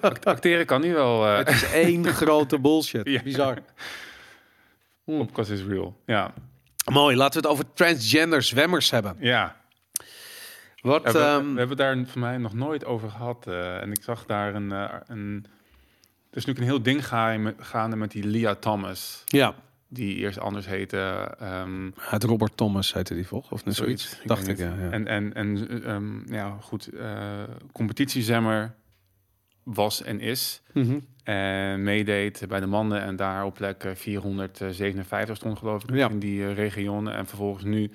Act- 0.00 0.24
acteren 0.24 0.66
kan 0.66 0.80
nu 0.80 0.92
wel. 0.94 1.24
Het 1.24 1.48
is 1.48 1.72
één 1.72 2.04
grote 2.22 2.58
bullshit. 2.58 3.22
Bizar. 3.24 3.58
Because 5.04 5.52
is 5.52 5.62
Real. 5.64 5.96
Ja, 6.06 6.32
Mooi, 6.90 7.16
laten 7.16 7.40
we 7.42 7.48
het 7.48 7.56
over 7.58 7.72
transgender 7.74 8.42
zwemmers 8.42 8.90
hebben. 8.90 9.16
ja. 9.18 9.58
Wat, 10.80 11.02
Ja, 11.04 11.12
we, 11.12 11.18
ehm, 11.18 11.52
we 11.52 11.58
hebben 11.58 11.76
daar 11.76 12.06
voor 12.06 12.20
mij 12.20 12.38
nog 12.38 12.54
nooit 12.54 12.84
over 12.84 13.10
gehad. 13.10 13.46
eh, 13.46 13.80
en 13.82 13.90
ik 13.92 14.02
zag 14.02 14.26
daar 14.26 14.54
een, 14.54 14.72
eh, 14.72 14.94
een... 15.06 15.44
Er 16.30 16.36
is 16.36 16.44
natuurlijk 16.44 16.58
een 16.58 16.64
heel 16.64 16.82
ding 16.82 17.06
gaande, 17.58 17.96
met 17.96 18.10
die 18.10 18.24
Leah 18.26 18.56
Thomas. 18.56 19.22
ja, 19.26 19.54
Die 19.88 20.16
eerst 20.16 20.38
anders 20.38 20.66
heette. 20.66 21.34
ehm, 21.38 21.90
het 21.98 22.24
Robert 22.24 22.56
Thomas 22.56 22.92
heette 22.94 23.14
die 23.14 23.26
volgens 23.26 23.52
of 23.52 23.64
net 23.64 23.74
zoiets. 23.74 24.08
Zoiets, 24.08 24.26
Dacht 24.26 24.48
ik, 24.48 24.58
ja. 24.58 24.74
ja. 24.80 24.90
En, 24.90 25.06
en, 25.06 25.34
en 25.34 25.82
ehm, 25.84 26.32
ja, 26.34 26.56
goed, 26.60 26.86
eh 26.88 27.42
competitiezemmer 27.72 28.74
was 29.62 30.02
en 30.02 30.20
is. 30.20 30.62
Mhm. 30.72 30.98
En 31.24 31.82
meedeed 31.82 32.44
bij 32.48 32.60
de 32.60 32.66
mannen 32.66 33.00
en 33.02 33.16
daar 33.16 33.44
op 33.44 33.54
plek 33.54 33.84
eh, 33.84 33.94
457 33.94 35.36
stond 35.36 35.58
geloof 35.58 35.82
ik 35.82 35.94
Ja. 35.94 36.08
in 36.08 36.18
die 36.18 36.44
eh, 36.46 36.54
regionen. 36.54 37.14
En 37.14 37.26
vervolgens 37.26 37.64
nu 37.64 37.90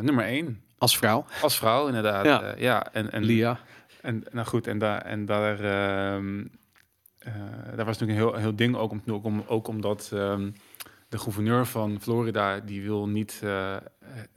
nummer 0.00 0.24
1 0.24 0.62
Als 0.78 0.98
vrouw, 0.98 1.24
als 1.42 1.58
vrouw 1.58 1.86
inderdaad. 1.86 2.24
Ja. 2.24 2.44
Ja, 2.44 2.54
ja 2.56 2.92
en, 2.92 3.12
en, 3.12 3.24
Lia. 3.24 3.58
en 4.00 4.24
nou 4.30 4.46
goed, 4.46 4.66
en 4.66 4.78
daar 4.78 5.00
en 5.00 5.26
daar, 5.26 5.60
ehm, 5.60 6.44
eh, 7.18 7.34
daar 7.76 7.84
was 7.84 7.98
natuurlijk 7.98 8.18
een 8.18 8.24
heel, 8.26 8.34
heel 8.34 8.56
ding 8.56 8.76
ook, 8.76 8.90
om, 8.90 9.02
ook, 9.06 9.24
om, 9.24 9.44
ook 9.46 9.68
omdat 9.68 10.10
ehm, 10.12 10.50
de 11.08 11.18
gouverneur 11.18 11.66
van 11.66 12.00
Florida 12.00 12.60
die 12.60 12.82
wil 12.82 13.08
niet 13.08 13.40
eh, 13.44 13.76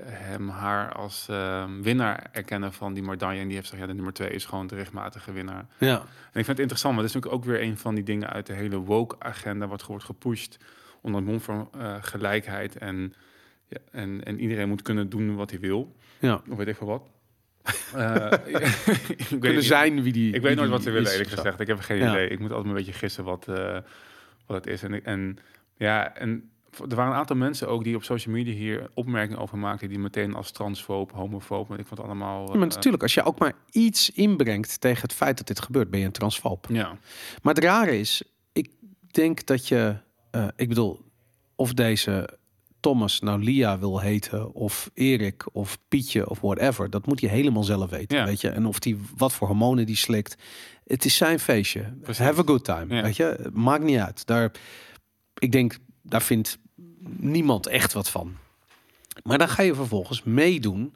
hem 0.03 0.49
haar 0.49 0.93
als 0.93 1.27
ehm, 1.29 1.81
winnaar 1.81 2.29
erkennen 2.31 2.73
van 2.73 2.93
die 2.93 3.03
medaille. 3.03 3.39
En 3.39 3.45
die 3.45 3.55
heeft 3.55 3.69
gezegd, 3.69 3.81
ja, 3.81 3.87
de 3.87 3.95
nummer 3.95 4.13
twee 4.13 4.29
is 4.29 4.45
gewoon 4.45 4.67
de 4.67 4.75
rechtmatige 4.75 5.31
winnaar. 5.31 5.65
Ja. 5.77 5.97
En 5.97 6.39
ik 6.39 6.45
vind 6.45 6.47
het 6.47 6.59
interessant, 6.59 6.93
maar 6.93 7.03
dat 7.03 7.15
is 7.15 7.15
natuurlijk 7.15 7.43
ook 7.43 7.51
weer 7.51 7.61
een 7.61 7.77
van 7.77 7.95
die 7.95 8.03
dingen 8.03 8.29
uit 8.29 8.45
de 8.45 8.53
hele 8.53 8.77
woke-agenda, 8.77 9.67
wat 9.67 9.85
wordt 9.85 10.03
gepusht 10.03 10.57
onder 11.01 11.21
het 11.21 11.29
mom 11.29 11.41
van 11.41 11.69
eh, 11.77 11.95
gelijkheid 12.01 12.77
en, 12.77 13.13
ja, 13.67 13.77
en, 13.91 14.23
en 14.23 14.39
iedereen 14.39 14.67
moet 14.67 14.81
kunnen 14.81 15.09
doen 15.09 15.35
wat 15.35 15.49
hij 15.49 15.59
wil. 15.59 15.95
Ja. 16.21 16.41
Of 16.49 16.57
weet 16.57 16.67
ik 16.67 16.75
veel 16.75 16.87
wat. 16.87 17.09
Weet 18.45 19.39
Kunnen 19.39 19.63
zijn 19.63 20.01
wie 20.03 20.13
die 20.13 20.33
Ik 20.33 20.41
weet 20.41 20.55
nooit 20.55 20.69
wat 20.69 20.83
ze 20.83 20.91
willen, 20.91 21.11
eerlijk 21.11 21.29
gezegd. 21.29 21.59
Ik 21.59 21.67
heb 21.67 21.79
geen 21.79 21.97
Ja. 21.97 22.09
idee. 22.11 22.27
Ik 22.27 22.39
moet 22.39 22.49
altijd 22.51 22.67
een 22.69 22.75
beetje 22.75 22.93
gissen 22.93 23.23
wat, 23.23 23.47
eh, 23.47 23.77
wat 24.45 24.57
het 24.57 24.67
is. 24.67 24.83
En, 24.83 25.03
en 25.05 25.37
ja, 25.77 26.15
en 26.15 26.51
er 26.89 26.95
waren 26.95 27.11
een 27.11 27.17
aantal 27.17 27.35
mensen 27.35 27.67
ook 27.67 27.83
die 27.83 27.95
op 27.95 28.03
social 28.03 28.35
media 28.35 28.53
hier 28.53 28.89
opmerkingen 28.93 29.41
over 29.41 29.57
maakten, 29.57 29.89
die 29.89 29.99
meteen 29.99 30.33
als 30.35 30.51
transfoob, 30.51 31.11
homofoob, 31.11 31.67
want 31.67 31.79
ik 31.79 31.85
vond 31.85 31.99
het 31.99 32.09
allemaal. 32.09 32.39
Ja, 32.47 32.53
maar 32.57 32.67
eh, 32.67 32.73
natuurlijk, 32.75 33.03
als 33.03 33.13
je 33.13 33.23
ook 33.23 33.39
maar 33.39 33.53
iets 33.71 34.09
inbrengt 34.09 34.81
tegen 34.81 35.01
het 35.01 35.13
feit 35.13 35.37
dat 35.37 35.47
dit 35.47 35.61
gebeurt, 35.61 35.89
ben 35.89 35.99
je 35.99 36.05
een 36.05 36.11
transfoob. 36.11 36.65
ja, 36.69 36.97
Maar 37.41 37.53
het 37.53 37.63
rare 37.63 37.99
is, 37.99 38.23
ik 38.51 38.69
denk 39.11 39.45
dat 39.45 39.67
je, 39.67 39.95
ik 40.55 40.67
bedoel, 40.67 40.99
of 41.55 41.73
deze 41.73 42.39
Thomas 42.81 43.19
nou 43.19 43.43
Lia 43.43 43.79
wil 43.79 43.99
heten, 43.99 44.53
of 44.53 44.89
Erik, 44.93 45.43
of 45.55 45.77
Pietje, 45.87 46.29
of 46.29 46.39
whatever, 46.39 46.89
dat 46.89 47.05
moet 47.05 47.21
hij 47.21 47.29
helemaal 47.29 47.63
zelf 47.63 47.89
weten, 47.89 48.17
Ja. 48.17 48.25
weet 48.25 48.41
je. 48.41 48.49
En 48.49 48.65
of 48.65 48.79
die 48.79 48.97
wat 49.17 49.33
voor 49.33 49.47
hormonen 49.47 49.85
die 49.85 49.95
slikt, 49.95 50.35
het 50.85 51.05
is 51.05 51.15
zijn 51.15 51.39
feestje. 51.39 51.93
Precies. 52.01 52.25
Have 52.25 52.39
a 52.41 52.43
good 52.45 52.63
time, 52.63 52.95
Ja. 52.95 53.01
weet 53.01 53.15
je. 53.15 53.49
Maakt 53.53 53.83
niet 53.83 53.97
uit. 53.99 54.25
Daar, 54.25 54.51
ik 55.37 55.51
denk, 55.51 55.77
daar 56.01 56.21
vindt 56.21 56.57
niemand 57.17 57.67
echt 57.67 57.93
wat 57.93 58.09
van. 58.09 58.35
Maar 59.23 59.37
dan 59.37 59.49
ga 59.49 59.61
je 59.63 59.75
vervolgens 59.75 60.23
meedoen 60.23 60.95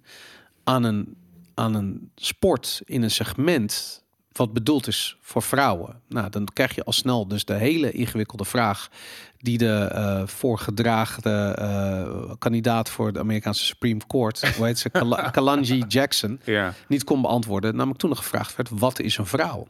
aan 0.63 0.83
een, 0.83 1.15
aan 1.53 1.73
een 1.73 2.11
sport 2.15 2.81
in 2.85 3.01
een 3.01 3.11
segment 3.11 4.03
wat 4.31 4.53
bedoeld 4.53 4.87
is 4.87 5.17
voor 5.21 5.41
vrouwen. 5.41 6.01
Nou, 6.07 6.29
dan 6.29 6.47
krijg 6.53 6.75
je 6.75 6.83
al 6.83 6.93
snel 6.93 7.27
dus 7.27 7.45
de 7.45 7.53
hele 7.53 7.91
ingewikkelde 7.91 8.45
vraag 8.45 8.89
die 9.45 9.57
de 9.57 9.73
eh 9.91 10.21
voorgedraagde 10.25 11.55
eh, 11.57 12.31
kandidaat 12.39 12.89
voor 12.89 13.13
de 13.13 13.19
Amerikaanse 13.19 13.65
Supreme 13.65 14.01
Court, 14.07 14.47
hoe 14.57 14.65
heet 14.65 14.79
ze, 14.79 14.89
Kal- 14.89 15.29
Kalanji 15.31 15.83
Jackson, 15.87 16.39
ja, 16.43 16.73
niet 16.87 17.03
kon 17.03 17.21
beantwoorden. 17.21 17.75
Namelijk 17.75 17.99
toen 17.99 18.09
er 18.09 18.15
gevraagd 18.15 18.55
werd, 18.55 18.69
wat 18.73 18.99
is 18.99 19.17
een 19.17 19.25
vrouw? 19.25 19.67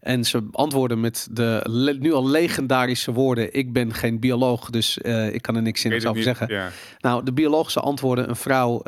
En 0.00 0.24
ze 0.24 0.48
antwoorden 0.52 1.00
met 1.00 1.28
de 1.30 1.96
nu 2.00 2.12
al 2.12 2.28
legendarische 2.28 3.12
woorden, 3.12 3.54
ik 3.54 3.72
ben 3.72 3.94
geen 3.94 4.20
bioloog, 4.20 4.70
dus 4.70 4.98
eh, 4.98 5.34
ik 5.34 5.42
kan 5.42 5.56
er 5.56 5.62
niks 5.62 5.82
het 5.82 6.06
over 6.06 6.22
zeggen. 6.22 6.48
Ja, 6.48 6.70
Nou, 7.00 7.24
de 7.24 7.32
biologische 7.32 7.80
antwoorden: 7.80 8.28
een 8.28 8.36
vrouw 8.36 8.82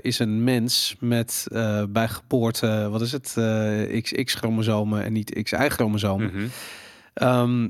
is 0.00 0.18
een 0.18 0.44
mens 0.44 0.96
met 1.00 1.46
bij 1.88 2.08
geboorte, 2.08 2.88
wat 2.90 3.00
is 3.00 3.12
het, 3.12 3.34
XX-chromosomen 4.02 5.04
en 5.04 5.12
niet 5.12 5.42
XY-chromosomen. 5.42 6.30
mhm. 6.34 6.46
Ehm, 7.14 7.68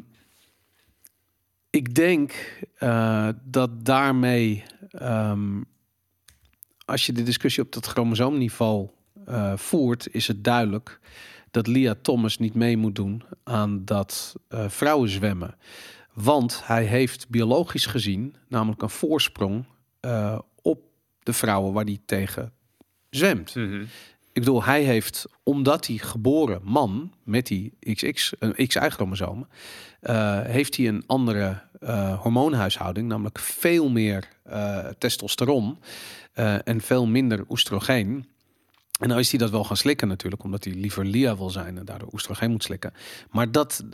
ik 1.70 1.94
denk 1.94 2.58
eh, 2.74 3.28
dat 3.44 3.84
daarmee, 3.84 4.62
ehm, 4.90 5.62
als 6.84 7.06
je 7.06 7.12
de 7.12 7.22
discussie 7.22 7.62
op 7.62 7.72
dat 7.72 7.86
chromosoomniveau 7.86 8.88
eh, 9.24 9.56
voert, 9.56 10.12
is 10.12 10.26
het 10.26 10.44
duidelijk 10.44 11.00
dat 11.50 11.66
Lia 11.66 11.94
Thomas 12.02 12.38
niet 12.38 12.54
mee 12.54 12.76
moet 12.76 12.94
doen 12.94 13.22
aan 13.44 13.84
dat 13.84 14.34
eh 14.48 14.68
vrouwen 14.68 15.08
zwemmen. 15.08 15.56
Want 16.12 16.66
hij 16.66 16.84
heeft 16.84 17.28
biologisch 17.28 17.86
gezien 17.86 18.34
namelijk 18.48 18.82
een 18.82 18.90
voorsprong 18.90 19.64
op 20.62 20.82
de 21.22 21.32
vrouwen 21.32 21.72
waar 21.72 21.84
hij 21.84 21.98
tegen 22.04 22.52
zwemt. 23.10 23.54
Ik 23.56 23.88
bedoel, 24.40 24.64
hij 24.64 24.82
heeft, 24.82 25.26
omdat 25.42 25.86
hij 25.86 25.96
geboren 25.96 26.60
man 26.64 27.12
met 27.24 27.46
die 27.46 27.72
XX, 27.80 28.32
een 28.38 28.66
XY-chromosomen, 28.66 29.48
eh, 30.00 30.40
heeft 30.40 30.76
hij 30.76 30.88
een 30.88 31.04
andere 31.06 31.62
eh, 31.80 32.20
hormoonhuishouding, 32.20 33.08
namelijk 33.08 33.38
veel 33.38 33.90
meer 33.90 34.28
eh, 34.42 34.86
testosteron 34.98 35.78
en 36.64 36.80
veel 36.80 37.06
minder 37.06 37.44
oestrogeen. 37.48 38.28
En 38.98 39.08
nou 39.08 39.20
is 39.20 39.30
hij 39.30 39.38
dat 39.38 39.50
wel 39.50 39.64
gaan 39.64 39.76
slikken 39.76 40.08
natuurlijk, 40.08 40.42
omdat 40.42 40.64
hij 40.64 40.72
liever 40.72 41.04
Lia 41.04 41.36
wil 41.36 41.50
zijn 41.50 41.78
en 41.78 41.84
daardoor 41.84 42.12
oestrogeen 42.12 42.50
moet 42.50 42.62
slikken. 42.62 42.92
Maar 43.30 43.52
dat 43.52 43.84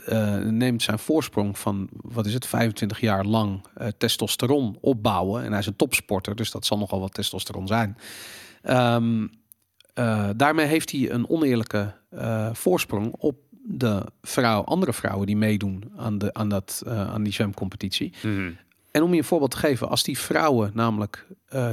neemt 0.44 0.82
zijn 0.82 0.98
voorsprong 0.98 1.58
van, 1.58 1.88
wat 1.90 2.26
is 2.26 2.34
het, 2.34 2.46
25 2.46 3.00
jaar 3.00 3.24
lang 3.24 3.64
testosteron 3.98 4.78
opbouwen. 4.80 5.44
En 5.44 5.50
hij 5.50 5.58
is 5.58 5.66
een 5.66 5.76
topsporter, 5.76 6.36
dus 6.36 6.50
dat 6.50 6.66
zal 6.66 6.78
nogal 6.78 7.00
wat 7.00 7.14
testosteron 7.14 7.66
zijn. 7.66 7.96
Ehm, 8.62 9.26
eh, 9.96 10.30
daarmee 10.36 10.66
heeft 10.66 10.90
hij 10.90 11.10
een 11.10 11.28
oneerlijke 11.28 11.94
eh, 12.10 12.54
voorsprong 12.54 13.14
op 13.18 13.36
de 13.68 14.02
vrouw, 14.22 14.62
andere 14.64 14.92
vrouwen 14.92 15.26
die 15.26 15.36
meedoen 15.36 15.92
aan, 15.96 16.18
de, 16.18 16.34
aan, 16.34 16.48
dat, 16.48 16.82
eh, 16.86 17.10
aan 17.12 17.22
die 17.22 17.32
zwemcompetitie. 17.32 18.12
Mhm. 18.22 18.50
En 18.90 19.02
om 19.02 19.12
je 19.12 19.18
een 19.18 19.24
voorbeeld 19.24 19.50
te 19.50 19.56
geven, 19.56 19.88
als 19.88 20.02
die 20.02 20.18
vrouwen 20.18 20.70
namelijk 20.74 21.26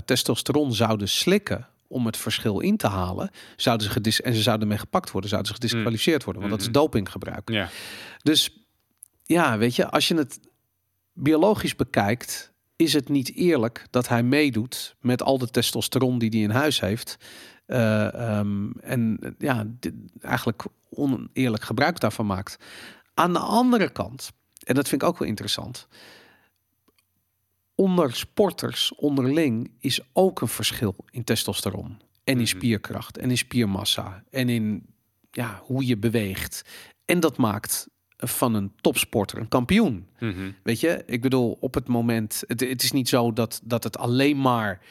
testosteron 0.06 0.74
zouden 0.74 1.10
slikken 1.10 1.68
om 1.88 2.06
het 2.06 2.18
verschil 2.18 2.60
in 2.60 2.78
te 2.78 2.88
halen, 2.88 3.30
zouden 3.56 3.86
ze 3.88 3.92
gedis 3.94 4.22
en 4.22 4.34
ze 4.34 4.42
zouden 4.42 4.68
mee 4.68 4.78
gepakt 4.78 5.12
worden, 5.12 5.30
zouden 5.30 5.52
ze 5.56 5.60
gedisqualificeerd 5.62 6.24
worden, 6.24 6.42
want 6.42 6.54
dat 6.54 6.62
is 6.64 6.68
Mhm. 6.70 6.78
dopinggebruik. 6.80 7.50
ja, 7.50 7.70
Dus 8.22 8.58
ja, 9.24 9.58
weet 9.58 9.76
je, 9.76 9.90
als 9.90 10.08
je 10.08 10.16
het 10.16 10.40
biologisch 11.14 11.76
bekijkt, 11.76 12.53
is 12.76 12.94
het 12.94 13.10
niet 13.10 13.34
eerlijk 13.36 13.88
dat 13.90 14.08
hij 14.08 14.24
meedoet 14.24 14.96
met 15.02 15.22
al 15.24 15.38
de 15.38 15.48
testosteron 15.50 16.20
die 16.20 16.30
hij 16.30 16.40
in 16.40 16.50
huis 16.50 16.80
heeft. 16.80 17.18
Eh, 17.66 18.14
ehm, 18.14 18.72
en 18.72 19.36
ja, 19.38 19.66
dit- 19.80 19.94
eigenlijk 20.22 20.64
oneerlijk 20.90 21.64
gebruik 21.64 22.00
daarvan 22.00 22.26
maakt. 22.26 22.58
Aan 23.14 23.34
de 23.34 23.40
andere 23.40 23.90
kant, 23.92 24.32
en 24.64 24.76
dat 24.76 24.88
vind 24.90 25.02
ik 25.02 25.08
ook 25.08 25.18
wel 25.20 25.28
interessant. 25.28 25.88
onder 27.76 28.16
sporters 28.16 28.96
onderling 28.96 29.72
is 29.80 30.00
ook 30.14 30.42
een 30.42 30.48
verschil 30.48 30.96
in 31.12 31.24
testosteron. 31.24 31.86
En 32.24 32.34
in 32.34 32.38
Mhm. 32.38 32.46
spierkracht 32.46 33.18
en 33.18 33.30
in 33.30 33.38
spiermassa 33.38 34.24
en 34.30 34.50
in 34.50 34.86
ja, 35.32 35.62
hoe 35.64 35.86
je 35.86 35.98
beweegt. 35.98 36.62
En 37.06 37.20
dat 37.20 37.38
maakt 37.38 37.88
van 38.24 38.54
een 38.54 38.72
topsporter 38.82 39.38
een 39.38 39.48
kampioen. 39.48 40.08
Mhm. 40.20 40.52
Weet 40.64 40.80
je, 40.80 41.04
ik 41.06 41.22
bedoel, 41.22 41.58
op 41.60 41.74
het 41.74 41.88
moment, 41.88 42.44
het, 42.48 42.60
het 42.60 42.84
is 42.84 42.92
niet 42.92 43.10
zo 43.10 43.34
dat, 43.34 43.62
dat 43.64 43.84
het 43.84 43.98
alleen 43.98 44.42
maar 44.42 44.82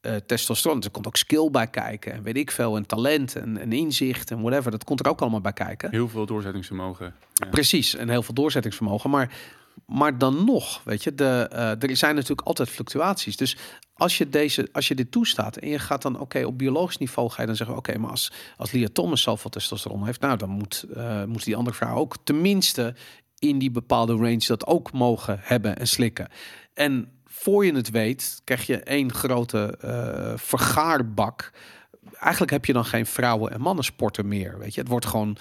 eh, 0.00 0.16
testosteron, 0.16 0.82
er 0.82 0.90
komt 0.90 1.06
ook 1.06 1.16
skill 1.16 1.50
bij 1.50 1.66
kijken 1.66 2.12
en 2.12 2.22
weet 2.22 2.36
ik 2.36 2.50
veel, 2.50 2.76
en 2.76 2.86
talent 2.86 3.36
en, 3.36 3.58
en 3.58 3.72
inzicht 3.72 4.30
en 4.30 4.40
whatever, 4.40 4.70
dat 4.70 4.84
komt 4.84 5.00
er 5.00 5.10
ook 5.10 5.20
allemaal 5.20 5.40
bij 5.40 5.52
kijken. 5.52 5.90
Heel 5.90 6.08
veel 6.08 6.26
doorzettingsvermogen. 6.26 7.14
Ja. 7.34 7.46
Precies, 7.46 7.94
en 7.94 8.08
heel 8.08 8.22
veel 8.22 8.34
doorzettingsvermogen. 8.34 9.10
Maar, 9.10 9.32
maar 9.90 10.18
dan 10.18 10.44
nog, 10.44 10.80
weet 10.84 11.02
je, 11.04 11.14
de, 11.14 11.48
eh, 11.50 11.82
er 11.82 11.96
zijn 11.96 12.14
natuurlijk 12.14 12.46
altijd 12.46 12.68
fluctuaties. 12.68 13.36
Dus 13.36 13.56
als 13.92 14.18
je, 14.18 14.28
deze, 14.28 14.68
als 14.72 14.88
je 14.88 14.94
dit 14.94 15.10
toestaat 15.10 15.56
en 15.56 15.68
je 15.68 15.78
gaat 15.78 16.02
dan, 16.02 16.20
oké, 16.20 16.44
op 16.44 16.58
biologisch 16.58 16.98
niveau 16.98 17.30
ga 17.30 17.40
je 17.40 17.46
dan 17.46 17.56
zeggen, 17.56 17.76
oké, 17.76 17.98
maar 17.98 18.10
als, 18.10 18.32
als 18.56 18.70
Lia 18.70 18.88
Thomas 18.92 19.22
zoveel 19.22 19.50
testosteron 19.50 20.04
heeft, 20.04 20.20
nou, 20.20 20.36
dan 20.36 20.48
moet, 20.48 20.86
eh, 20.94 21.24
moet 21.24 21.44
die 21.44 21.56
andere 21.56 21.76
vrouw 21.76 21.96
ook 21.96 22.16
tenminste 22.24 22.94
in 23.38 23.58
die 23.58 23.70
bepaalde 23.70 24.12
range 24.12 24.46
dat 24.46 24.66
ook 24.66 24.92
mogen 24.92 25.38
hebben 25.42 25.78
en 25.78 25.86
slikken. 25.86 26.28
En 26.74 27.12
voor 27.24 27.66
je 27.66 27.74
het 27.74 27.90
weet, 27.90 28.40
krijg 28.44 28.66
je 28.66 28.78
één 28.78 29.12
grote 29.12 29.76
eh, 29.80 30.32
vergaarbak. 30.36 31.52
Eigenlijk 32.12 32.52
heb 32.52 32.64
je 32.64 32.72
dan 32.72 32.84
geen 32.84 33.06
vrouwen- 33.06 33.52
en 33.52 33.60
mannensporten 33.60 34.28
meer. 34.28 34.58
Weet 34.58 34.74
je, 34.74 34.80
het 34.80 34.90
wordt 34.90 35.06
gewoon 35.06 35.36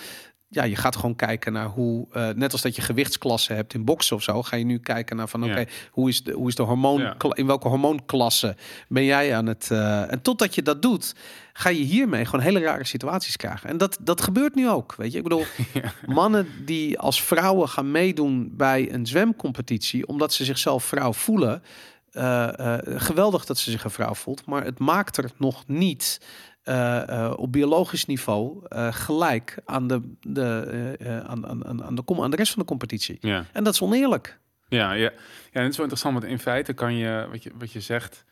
ja, 0.52 0.64
je 0.64 0.76
gaat 0.76 0.95
gewoon 0.95 1.16
kijken 1.16 1.54
naar 1.54 1.66
hoe, 1.68 2.08
eh, 2.12 2.30
net 2.30 2.52
als 2.52 2.62
dat 2.62 2.76
je 2.76 2.82
gewichtsklassen 2.82 3.56
hebt 3.56 3.74
in 3.74 3.86
boksen 3.86 4.16
of 4.16 4.24
zo, 4.24 4.43
ga 4.43 4.56
je 4.56 4.64
nu 4.66 4.78
kijken 4.80 5.16
naar 5.16 5.28
van, 5.28 5.43
oké, 5.43 5.60
Ja. 5.60 5.66
hoe 5.91 6.10
is 6.10 6.24
de, 6.24 6.32
hoe 6.32 6.47
is 6.47 6.56
de 6.56 6.64
hormoon, 6.64 7.02
Ja. 7.02 7.16
in 7.34 7.45
welke 7.45 7.68
hormoonklasse 7.68 8.56
ben 8.88 9.04
jij 9.04 9.36
aan 9.36 9.45
het, 9.45 9.72
eh, 9.72 10.12
en 10.12 10.22
totdat 10.22 10.56
je 10.56 10.62
dat 10.62 10.82
doet, 10.82 11.16
ga 11.54 11.70
je 11.70 11.84
hiermee 11.84 12.26
gewoon 12.26 12.45
hele 12.45 12.60
rare 12.60 12.86
situaties 12.86 13.36
krijgen. 13.36 13.70
En 13.70 13.78
dat, 13.78 13.97
dat 14.02 14.22
gebeurt 14.22 14.56
nu 14.56 14.70
ook, 14.70 14.95
weet 14.95 15.12
je. 15.12 15.18
Ik 15.18 15.24
bedoel, 15.24 15.43
Ja. 15.74 15.91
mannen 16.06 16.47
die 16.66 17.00
als 17.00 17.24
vrouwen 17.24 17.70
gaan 17.70 17.91
meedoen 17.91 18.50
bij 18.58 18.93
een 18.93 19.06
zwemcompetitie, 19.06 20.08
omdat 20.08 20.34
ze 20.34 20.43
zichzelf 20.45 20.84
vrouw 20.84 21.14
voelen, 21.14 21.64
eh, 22.12 22.78
geweldig 22.84 23.45
dat 23.45 23.58
ze 23.58 23.72
zich 23.72 23.84
een 23.84 23.89
vrouw 23.91 24.14
voelt, 24.14 24.45
maar 24.45 24.64
het 24.64 24.80
maakt 24.80 25.18
er 25.18 25.32
nog 25.38 25.64
niet 25.68 26.22
eh, 26.70 27.26
eh, 27.26 27.34
op 27.38 27.52
biologisch 27.52 28.06
niveau 28.06 28.66
eh, 28.68 28.88
gelijk 28.94 29.58
aan 29.66 29.88
de, 29.88 30.14
de, 30.22 31.24
aan, 31.28 31.48
aan, 31.48 31.84
aan, 31.84 31.96
de, 31.96 32.02
kom- 32.02 32.22
aan 32.24 32.32
de 32.32 32.36
rest 32.38 32.52
van 32.54 32.62
de 32.62 32.68
competitie. 32.68 33.18
Ja. 33.22 33.46
En 33.54 33.64
dat 33.64 33.74
is 33.74 33.82
oneerlijk. 33.82 34.40
Ja, 34.68 34.92
ja. 34.94 35.04
ja, 35.04 35.12
en 35.52 35.62
het 35.62 35.72
is 35.72 35.78
wel 35.78 35.86
interessant, 35.86 36.14
want 36.20 36.26
in 36.26 36.40
feite 36.40 36.74
kan 36.74 36.96
je, 36.96 37.28
wat 37.32 37.44
je, 37.44 37.52
wat 37.58 37.72
je 37.72 37.80
zegt, 37.80 38.26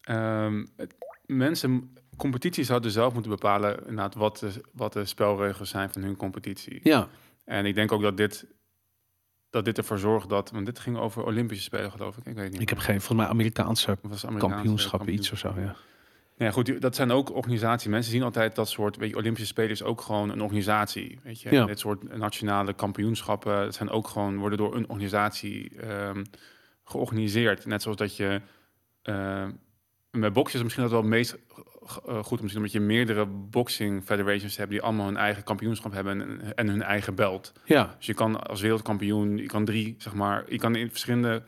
ehm, 0.00 0.66
het- 0.76 0.94
mensen, 1.26 1.96
competities 2.16 2.66
zouden 2.66 2.90
zelf 2.90 3.12
moeten 3.12 3.30
bepalen 3.30 3.78
inderdaad 3.78 4.14
wat 4.14 4.38
de, 4.38 4.50
wat 4.72 4.92
de 4.92 5.04
spelregels 5.04 5.70
zijn 5.70 5.90
van 5.92 6.02
hun 6.02 6.16
competitie. 6.16 6.80
Ja, 6.82 7.08
En 7.44 7.66
ik 7.66 7.74
denk 7.74 7.92
ook 7.92 8.02
dat 8.02 8.16
dit, 8.16 8.46
dat 9.50 9.64
dit 9.64 9.78
ervoor 9.78 9.98
zorgt 9.98 10.28
dat, 10.28 10.50
want 10.50 10.66
dit 10.66 10.78
ging 10.78 10.96
over 10.98 11.24
Olympische 11.24 11.62
Spelen 11.64 11.90
geloof 11.90 12.16
ik, 12.16 12.26
ik 12.26 12.34
weet 12.34 12.50
niet. 12.52 12.60
ik 12.60 12.68
heb 12.68 12.78
geen, 12.78 12.96
volgens 13.00 13.18
mij 13.18 13.26
Amerikaanse 13.28 13.98
kampioenschappen, 14.38 15.12
iets 15.12 15.32
of 15.32 15.38
zo. 15.38 15.54
Ja. 15.56 15.76
Ja, 16.44 16.50
goed, 16.50 16.80
dat 16.80 16.94
zijn 16.94 17.10
ook 17.10 17.34
organisaties. 17.34 17.90
Mensen 17.90 18.12
zien 18.12 18.22
altijd 18.22 18.54
dat 18.54 18.68
soort, 18.68 18.96
weet 18.96 19.10
je, 19.10 19.16
Olympische 19.16 19.46
Spelen 19.46 19.70
is 19.70 19.82
ook 19.82 20.00
gewoon 20.00 20.30
een 20.30 20.42
organisatie, 20.42 21.18
weet 21.22 21.40
je. 21.40 21.50
Ja. 21.50 21.64
Dit 21.64 21.78
soort 21.78 22.16
nationale 22.16 22.72
kampioenschappen 22.72 23.64
dat 23.64 23.74
zijn 23.74 23.90
ook 23.90 24.08
gewoon 24.08 24.38
worden 24.38 24.58
door 24.58 24.76
een 24.76 24.88
organisatie 24.88 25.76
ehm, 25.80 26.24
georganiseerd. 26.84 27.66
Net 27.66 27.82
zoals 27.82 27.96
dat 27.96 28.16
je 28.16 28.40
eh, 29.02 29.46
met 30.10 30.32
boksen 30.32 30.56
is 30.58 30.62
misschien 30.62 30.82
dat 30.82 30.92
wel 30.92 31.00
het 31.00 31.10
meest 31.10 31.38
eh, 32.06 32.22
goed, 32.22 32.40
misschien 32.40 32.62
omdat 32.62 32.72
je 32.72 32.80
meerdere 32.80 33.26
boxing 33.26 34.04
federations 34.04 34.56
hebt 34.56 34.70
die 34.70 34.82
allemaal 34.82 35.06
hun 35.06 35.16
eigen 35.16 35.44
kampioenschap 35.44 35.92
hebben 35.92 36.20
en, 36.20 36.56
en 36.56 36.68
hun 36.68 36.82
eigen 36.82 37.14
belt. 37.14 37.52
ja, 37.64 37.94
Dus 37.96 38.06
je 38.06 38.14
kan 38.14 38.46
als 38.46 38.60
wereldkampioen, 38.60 39.36
je 39.36 39.46
kan 39.46 39.64
drie, 39.64 39.94
zeg 39.98 40.14
maar, 40.14 40.44
je 40.48 40.58
kan 40.58 40.76
in 40.76 40.90
verschillende 40.90 41.42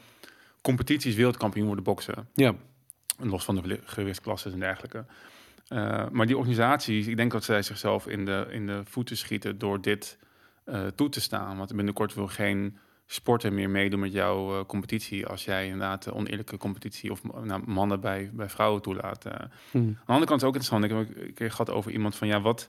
competities 0.63 1.15
wereldkampioen 1.15 1.67
worden 1.67 1.85
boksen. 1.85 2.29
ja, 2.35 2.55
Los 3.19 3.45
van 3.45 3.55
de 3.55 3.81
gewichtsklasses 3.85 4.53
en 4.53 4.59
dergelijke. 4.59 5.05
Eh, 5.69 6.09
maar 6.11 6.27
die 6.27 6.37
organisaties, 6.37 7.07
ik 7.07 7.17
denk 7.17 7.33
dat 7.33 7.45
zij 7.45 7.63
zichzelf 7.63 8.07
in 8.07 8.25
de, 8.25 8.47
in 8.51 8.67
de 8.67 8.81
voeten 8.85 9.17
schieten 9.17 9.59
door 9.59 9.81
dit 9.81 10.19
eh, 10.65 10.87
toe 10.87 11.09
te 11.09 11.21
staan. 11.21 11.57
Want 11.57 11.77
binnenkort 11.77 12.15
wil 12.15 12.27
geen 12.27 12.77
sporter 13.07 13.53
meer 13.53 13.71
meedoen 13.71 14.01
met 14.01 14.13
jouw 14.13 14.59
eh, 14.59 14.67
competitie. 14.67 15.27
Als 15.27 15.45
jij 15.45 15.65
inderdaad 15.65 16.03
de 16.03 16.15
oneerlijke 16.15 16.57
competitie 16.57 17.11
of 17.11 17.23
nou, 17.43 17.63
mannen 17.67 18.01
bij, 18.01 18.31
bij 18.33 18.49
vrouwen 18.49 18.83
toelaat. 18.83 19.25
eh. 19.25 19.33
Hm. 19.71 19.77
Aan 19.79 19.85
de 19.85 20.13
andere 20.13 20.27
kant 20.27 20.43
is 20.43 20.47
het 20.49 20.55
ook 20.55 20.55
interessant. 20.55 20.85
Ik 20.85 20.91
heb 20.91 21.27
een 21.27 21.35
keer 21.35 21.51
gehad 21.51 21.71
over 21.71 21.91
iemand 21.93 22.17
van 22.17 22.29
ja, 22.29 22.41
wat. 22.41 22.69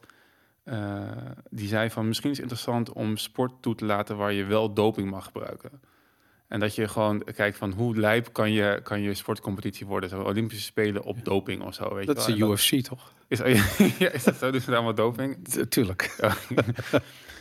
die 1.50 1.68
zei 1.68 1.90
van 1.90 2.08
misschien 2.08 2.30
is 2.32 2.38
het 2.38 2.46
interessant 2.46 2.92
om 2.92 3.18
sport 3.18 3.52
toe 3.62 3.76
te 3.76 3.86
laten 3.86 4.18
waar 4.18 4.34
je 4.34 4.44
wel 4.44 4.74
doping 4.74 5.10
mag 5.10 5.26
gebruiken. 5.26 5.82
En 6.54 6.60
dat 6.60 6.76
je 6.76 6.88
gewoon 6.88 7.24
kijkt 7.36 7.58
van 7.58 7.72
hoe 7.72 7.98
lijp 7.98 8.34
kan 8.34 8.52
je, 8.52 8.80
kan 8.84 9.02
je 9.02 9.14
sportcompetitie 9.14 9.86
worden. 9.86 10.10
Zo 10.10 10.22
Olympische 10.22 10.64
Spelen 10.66 11.04
op 11.04 11.26
doping 11.26 11.62
of 11.64 11.74
zo. 11.74 11.94
Weet 11.96 12.06
dat 12.08 12.18
is 12.18 12.26
je 12.26 12.36
wel. 12.36 12.48
de 12.48 12.54
UFC 12.54 12.86
toch? 12.86 13.14
Is, 13.28 13.38
ja, 14.00 14.10
is 14.12 14.24
dat 14.24 14.36
zo? 14.36 14.52
Doen 14.52 14.60
ze 14.62 14.66
daar 14.66 14.76
allemaal 14.76 14.96
doping? 14.96 15.38
T- 15.50 15.72
Tuurlijk. 15.72 16.16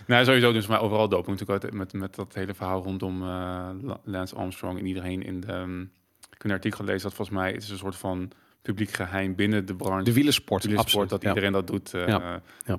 Nou, 0.07 0.25
sowieso 0.25 0.53
doen 0.53 0.63
ze 0.63 0.69
maar 0.69 0.81
overal 0.81 1.09
doping. 1.09 1.39
Natuurlijk 1.41 1.73
met, 1.73 1.93
met 1.93 2.15
dat 2.15 2.35
hele 2.35 2.55
verhaal 2.55 2.83
rondom 2.83 3.23
La- 3.25 4.01
Lance 4.05 4.35
Armstrong 4.35 4.79
en 4.79 4.87
iedereen 4.87 5.23
in 5.23 5.41
de... 5.41 5.53
um, 5.53 5.81
ik 6.21 6.29
heb 6.31 6.45
een 6.45 6.51
artikel 6.51 6.79
gelezen 6.79 7.03
dat 7.03 7.15
volgens 7.15 7.37
mij 7.37 7.53
het 7.53 7.63
is 7.63 7.69
een 7.71 7.79
soort 7.79 7.97
van 7.97 8.31
publiek 8.63 8.91
geheim 8.91 9.35
binnen 9.35 9.67
de 9.67 9.75
branche. 9.75 10.05
De 10.05 10.13
wielersport, 10.13 10.65
wielersport, 10.65 10.95
absoluut. 10.95 11.11
dat 11.11 11.23
ja. 11.23 11.29
iedereen 11.29 11.53
dat 11.53 11.67
doet. 11.67 11.95
eh, 11.95 12.07
Ja, 12.07 12.43
ja. 12.65 12.79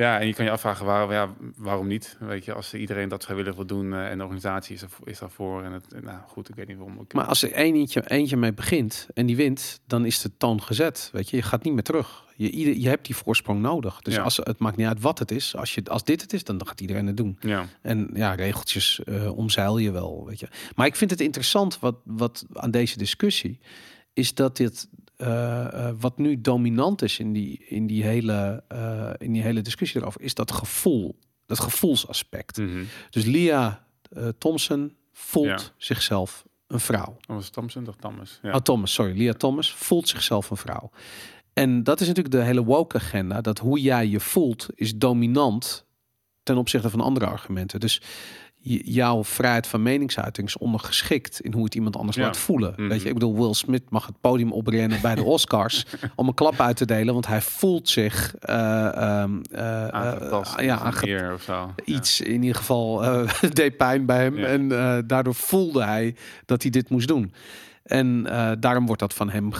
Ja, 0.00 0.20
en 0.20 0.26
je 0.26 0.34
kan 0.34 0.44
je 0.44 0.50
afvragen 0.50 0.86
waarom, 0.86 1.12
ja, 1.12 1.34
waarom 1.56 1.86
niet? 1.86 2.16
Weet 2.20 2.44
je, 2.44 2.52
als 2.52 2.74
iedereen 2.74 3.08
dat 3.08 3.24
vrijwillig 3.24 3.54
wil 3.54 3.66
doen 3.66 3.92
eh, 3.92 4.10
en 4.10 4.16
de 4.18 4.22
organisatie 4.24 4.74
is, 4.74 4.82
er, 4.82 4.88
is 5.04 5.18
daarvoor. 5.18 5.62
En 5.62 5.72
het, 5.72 6.02
nou 6.02 6.18
goed, 6.26 6.48
ik 6.48 6.54
weet 6.54 6.68
niet 6.68 6.76
waarom. 6.76 7.00
Ik, 7.00 7.12
Maar 7.12 7.24
als 7.24 7.42
er 7.42 7.52
eentje, 7.52 8.10
eentje 8.10 8.36
mee 8.36 8.52
begint 8.52 9.08
en 9.14 9.26
die 9.26 9.36
wint, 9.36 9.80
dan 9.86 10.04
is 10.04 10.20
de 10.20 10.30
toon 10.36 10.62
gezet. 10.62 11.10
Weet 11.12 11.30
je, 11.30 11.36
je 11.36 11.42
gaat 11.42 11.64
niet 11.64 11.74
meer 11.74 11.82
terug. 11.82 12.24
Je, 12.36 12.50
ieder, 12.50 12.76
je 12.76 12.88
hebt 12.88 13.06
die 13.06 13.16
voorsprong 13.16 13.60
nodig. 13.60 14.00
Dus 14.00 14.14
Ja. 14.14 14.22
als, 14.22 14.36
het 14.36 14.58
maakt 14.58 14.76
niet 14.76 14.86
uit 14.86 15.00
wat 15.00 15.18
het 15.18 15.30
is. 15.30 15.56
Als, 15.56 15.74
je, 15.74 15.82
als 15.84 16.04
dit 16.04 16.20
het 16.20 16.32
is, 16.32 16.44
dan 16.44 16.66
gaat 16.66 16.80
iedereen 16.80 17.06
het 17.06 17.16
doen. 17.16 17.36
ja, 17.40 17.64
En 17.82 18.10
ja, 18.14 18.34
regeltjes 18.34 19.00
eh, 19.04 19.36
omzeil 19.36 19.78
je 19.78 19.90
wel, 19.90 20.24
weet 20.26 20.40
je. 20.40 20.48
Maar 20.74 20.86
ik 20.86 20.96
vind 20.96 21.10
het 21.10 21.20
interessant 21.20 21.78
wat, 21.78 21.96
wat 22.04 22.44
aan 22.52 22.70
deze 22.70 22.98
discussie 22.98 23.58
is 24.12 24.34
dat 24.34 24.56
dit 24.56 24.88
wat 25.98 26.18
nu 26.18 26.40
dominant 26.40 27.02
is 27.02 27.18
in 27.18 27.32
die, 27.32 27.64
in 27.68 27.86
die, 27.86 28.02
hele, 28.04 28.62
eh, 28.68 29.10
in 29.18 29.32
die 29.32 29.42
hele 29.42 29.60
discussie 29.60 30.00
erover, 30.00 30.20
is 30.20 30.34
dat 30.34 30.52
gevoel, 30.52 31.18
dat 31.46 31.60
gevoelsaspect. 31.60 32.56
Mhm. 32.58 32.82
Dus 33.10 33.24
Lia 33.24 33.84
eh, 34.10 34.28
Thompson 34.38 34.96
voelt 35.12 35.46
Ja. 35.46 35.58
zichzelf 35.76 36.44
een 36.66 36.80
vrouw. 36.80 37.16
Dat 37.20 37.36
was 37.36 37.48
Thompson 37.50 37.88
of 37.88 37.96
Thomas? 37.96 38.38
Ja. 38.42 38.50
Oh, 38.54 38.60
Thomas, 38.60 38.92
sorry. 38.92 39.16
Lia 39.16 39.32
Thomas 39.32 39.72
voelt 39.74 40.08
zichzelf 40.08 40.50
een 40.50 40.56
vrouw. 40.56 40.90
En 41.52 41.82
dat 41.82 42.00
is 42.00 42.06
natuurlijk 42.06 42.34
de 42.34 42.42
hele 42.42 42.64
woke 42.64 42.96
agenda. 42.96 43.40
Dat 43.40 43.58
hoe 43.58 43.80
jij 43.80 44.06
je 44.06 44.20
voelt 44.20 44.66
is 44.74 44.96
dominant 44.96 45.84
ten 46.42 46.56
opzichte 46.56 46.90
van 46.90 47.00
andere 47.00 47.26
argumenten. 47.26 47.80
Dus 47.80 48.02
jouw 48.84 49.24
vrijheid 49.24 49.66
van 49.66 49.82
meningsuiting 49.82 50.46
is 50.46 50.58
ondergeschikt 50.58 51.40
in 51.40 51.52
hoe 51.52 51.64
het 51.64 51.74
iemand 51.74 51.96
anders 51.96 52.16
Ja. 52.16 52.22
laat 52.22 52.36
voelen. 52.36 52.72
Mhm. 52.76 52.88
Weet 52.88 53.02
je, 53.02 53.08
ik 53.08 53.14
bedoel, 53.14 53.36
Will 53.36 53.54
Smith 53.54 53.90
mag 53.90 54.06
het 54.06 54.20
podium 54.20 54.52
oprennen 54.52 55.00
bij 55.00 55.14
de 55.14 55.22
Oscars 55.22 55.86
om 56.16 56.28
een 56.28 56.34
klap 56.34 56.60
uit 56.60 56.76
te 56.76 56.84
delen, 56.86 57.12
want 57.12 57.26
hij 57.26 57.40
voelt 57.40 57.88
zich 57.88 58.34
Aangetast, 59.90 60.60
ja, 60.60 60.78
aange- 60.78 61.32
of 61.34 61.42
zo. 61.42 61.74
iets 61.84 62.20
in 62.20 62.40
ieder 62.42 62.56
geval 62.56 63.02
deed 63.52 63.76
pijn 63.76 64.06
bij 64.06 64.22
hem. 64.22 64.38
Ja. 64.38 64.46
En 64.46 64.68
daardoor 65.06 65.34
voelde 65.34 65.84
hij 65.84 66.14
dat 66.46 66.62
hij 66.62 66.70
dit 66.70 66.88
moest 66.90 67.08
doen. 67.08 67.32
En 67.82 68.22
daarom 68.60 68.86
wordt 68.86 69.00
dat 69.00 69.14
van 69.14 69.30
hem 69.30 69.52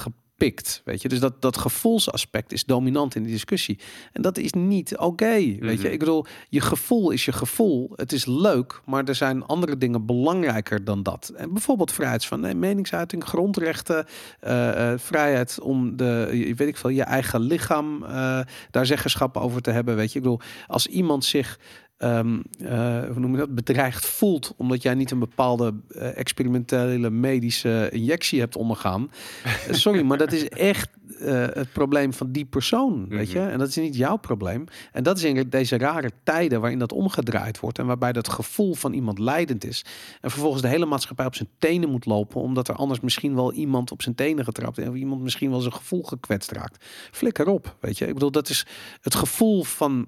Weet 0.85 1.03
je? 1.03 1.09
Dus 1.09 1.21
dat, 1.21 1.43
dat 1.43 1.57
gevoelsaspect 1.59 2.53
is 2.53 2.65
dominant 2.65 3.15
in 3.15 3.23
de 3.23 3.29
discussie. 3.29 3.79
En 4.13 4.23
dat 4.23 4.39
is 4.39 4.53
niet 4.53 4.97
oké. 4.99 5.25
weet 5.35 5.61
Mhm. 5.61 5.83
je, 5.83 5.93
ik 5.93 5.99
bedoel, 5.99 6.27
je 6.49 6.61
gevoel 6.61 7.11
is 7.11 7.25
je 7.25 7.33
gevoel. 7.33 7.91
Het 7.95 8.13
is 8.13 8.27
leuk, 8.27 8.81
maar 8.87 9.05
er 9.05 9.15
zijn 9.15 9.45
andere 9.45 9.79
dingen 9.79 10.07
belangrijker 10.07 10.85
dan 10.85 11.03
dat. 11.03 11.33
En 11.37 11.53
bijvoorbeeld 11.53 11.93
vrijheid 11.93 12.25
van 12.25 12.59
meningsuiting, 12.59 13.25
grondrechten, 13.25 14.07
eh, 14.41 14.93
eh, 14.93 14.99
vrijheid 14.99 15.61
om 15.61 15.97
de, 15.97 16.29
je- 16.33 16.55
weet 16.55 16.69
ik 16.69 16.77
veel, 16.77 16.91
je 16.91 17.03
eigen 17.03 17.41
lichaam 17.41 18.05
eh, 18.05 18.41
daar 18.71 18.87
zeggenschap 18.87 19.37
over 19.37 19.61
te 19.63 19.71
hebben. 19.71 19.97
Weet 19.97 20.13
je, 20.13 20.19
ik 20.19 20.25
bedoel, 20.25 20.41
als 20.67 20.87
iemand 20.87 21.25
zich 21.25 21.59
ehm, 22.01 22.41
eh, 22.59 23.05
hoe 23.05 23.21
noem 23.21 23.33
je 23.33 23.37
dat, 23.39 23.55
bedreigd 23.55 24.07
voelt 24.07 24.55
omdat 24.57 24.83
jij 24.83 24.95
niet 24.95 25.11
een 25.11 25.19
bepaalde 25.19 25.75
eh, 25.89 26.17
experimentele 26.19 27.11
medische 27.11 27.89
injectie 27.93 28.41
hebt 28.41 28.57
ondergaan. 28.57 29.11
Eh, 29.45 29.75
sorry, 29.75 30.03
maar 30.03 30.19
dat 30.19 30.33
is 30.33 30.49
echt 30.73 30.89
het 31.21 31.73
probleem 31.73 32.13
van 32.13 32.33
die 32.33 32.45
persoon, 32.45 33.09
weet 33.09 33.31
je? 33.31 33.39
Mhm. 33.39 33.49
En 33.49 33.59
dat 33.59 33.69
is 33.69 33.77
niet 33.77 33.97
jouw 33.97 34.17
probleem. 34.17 34.65
En 34.93 35.03
dat 35.03 35.17
is 35.17 35.25
in 35.25 35.49
deze 35.49 35.79
rare 35.79 36.11
tijden 36.23 36.61
waarin 36.61 36.79
dat 36.79 36.93
omgedraaid 36.93 37.61
wordt 37.61 37.79
en 37.79 37.87
waarbij 37.87 38.13
dat 38.13 38.29
gevoel 38.29 38.75
van 38.75 38.93
iemand 38.93 39.19
leidend 39.19 39.65
is. 39.65 39.85
En 40.21 40.31
vervolgens 40.31 40.63
de 40.63 40.69
hele 40.69 40.87
maatschappij 40.87 41.27
op 41.27 41.35
zijn 41.35 41.49
tenen 41.59 41.91
moet 41.91 42.07
lopen, 42.07 42.41
omdat 42.41 42.69
er 42.69 42.75
anders 42.75 43.01
misschien 43.01 43.35
wel 43.35 43.53
iemand 43.53 43.93
op 43.93 44.03
zijn 44.03 44.15
tenen 44.15 44.45
getrapt 44.45 44.79
en 44.79 44.97
iemand 44.97 45.23
misschien 45.23 45.51
wel 45.51 45.61
zijn 45.61 45.75
gevoel 45.75 46.03
gekwetst 46.03 46.51
raakt. 46.51 46.85
Flikker 47.11 47.49
op, 47.49 47.77
weet 47.81 47.99
je? 47.99 48.07
Ik 48.07 48.15
bedoel, 48.15 48.31
dat 48.31 48.49
is 48.49 48.67
het 49.01 49.15
gevoel 49.15 49.65
van 49.65 50.07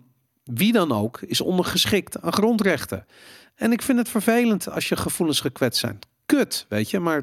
wie 0.55 0.72
dan 0.72 0.92
ook 0.92 1.20
is 1.20 1.40
ondergeschikt 1.40 2.20
aan 2.20 2.32
grondrechten. 2.32 3.07
En 3.55 3.72
ik 3.72 3.82
vind 3.82 3.98
het 3.98 4.09
vervelend 4.09 4.68
als 4.70 4.88
je 4.88 4.96
gevoelens 4.96 5.40
gekwetst 5.40 5.80
zijn. 5.80 5.98
Kut, 6.26 6.66
weet 6.68 6.90
je, 6.90 6.98
maar 6.98 7.22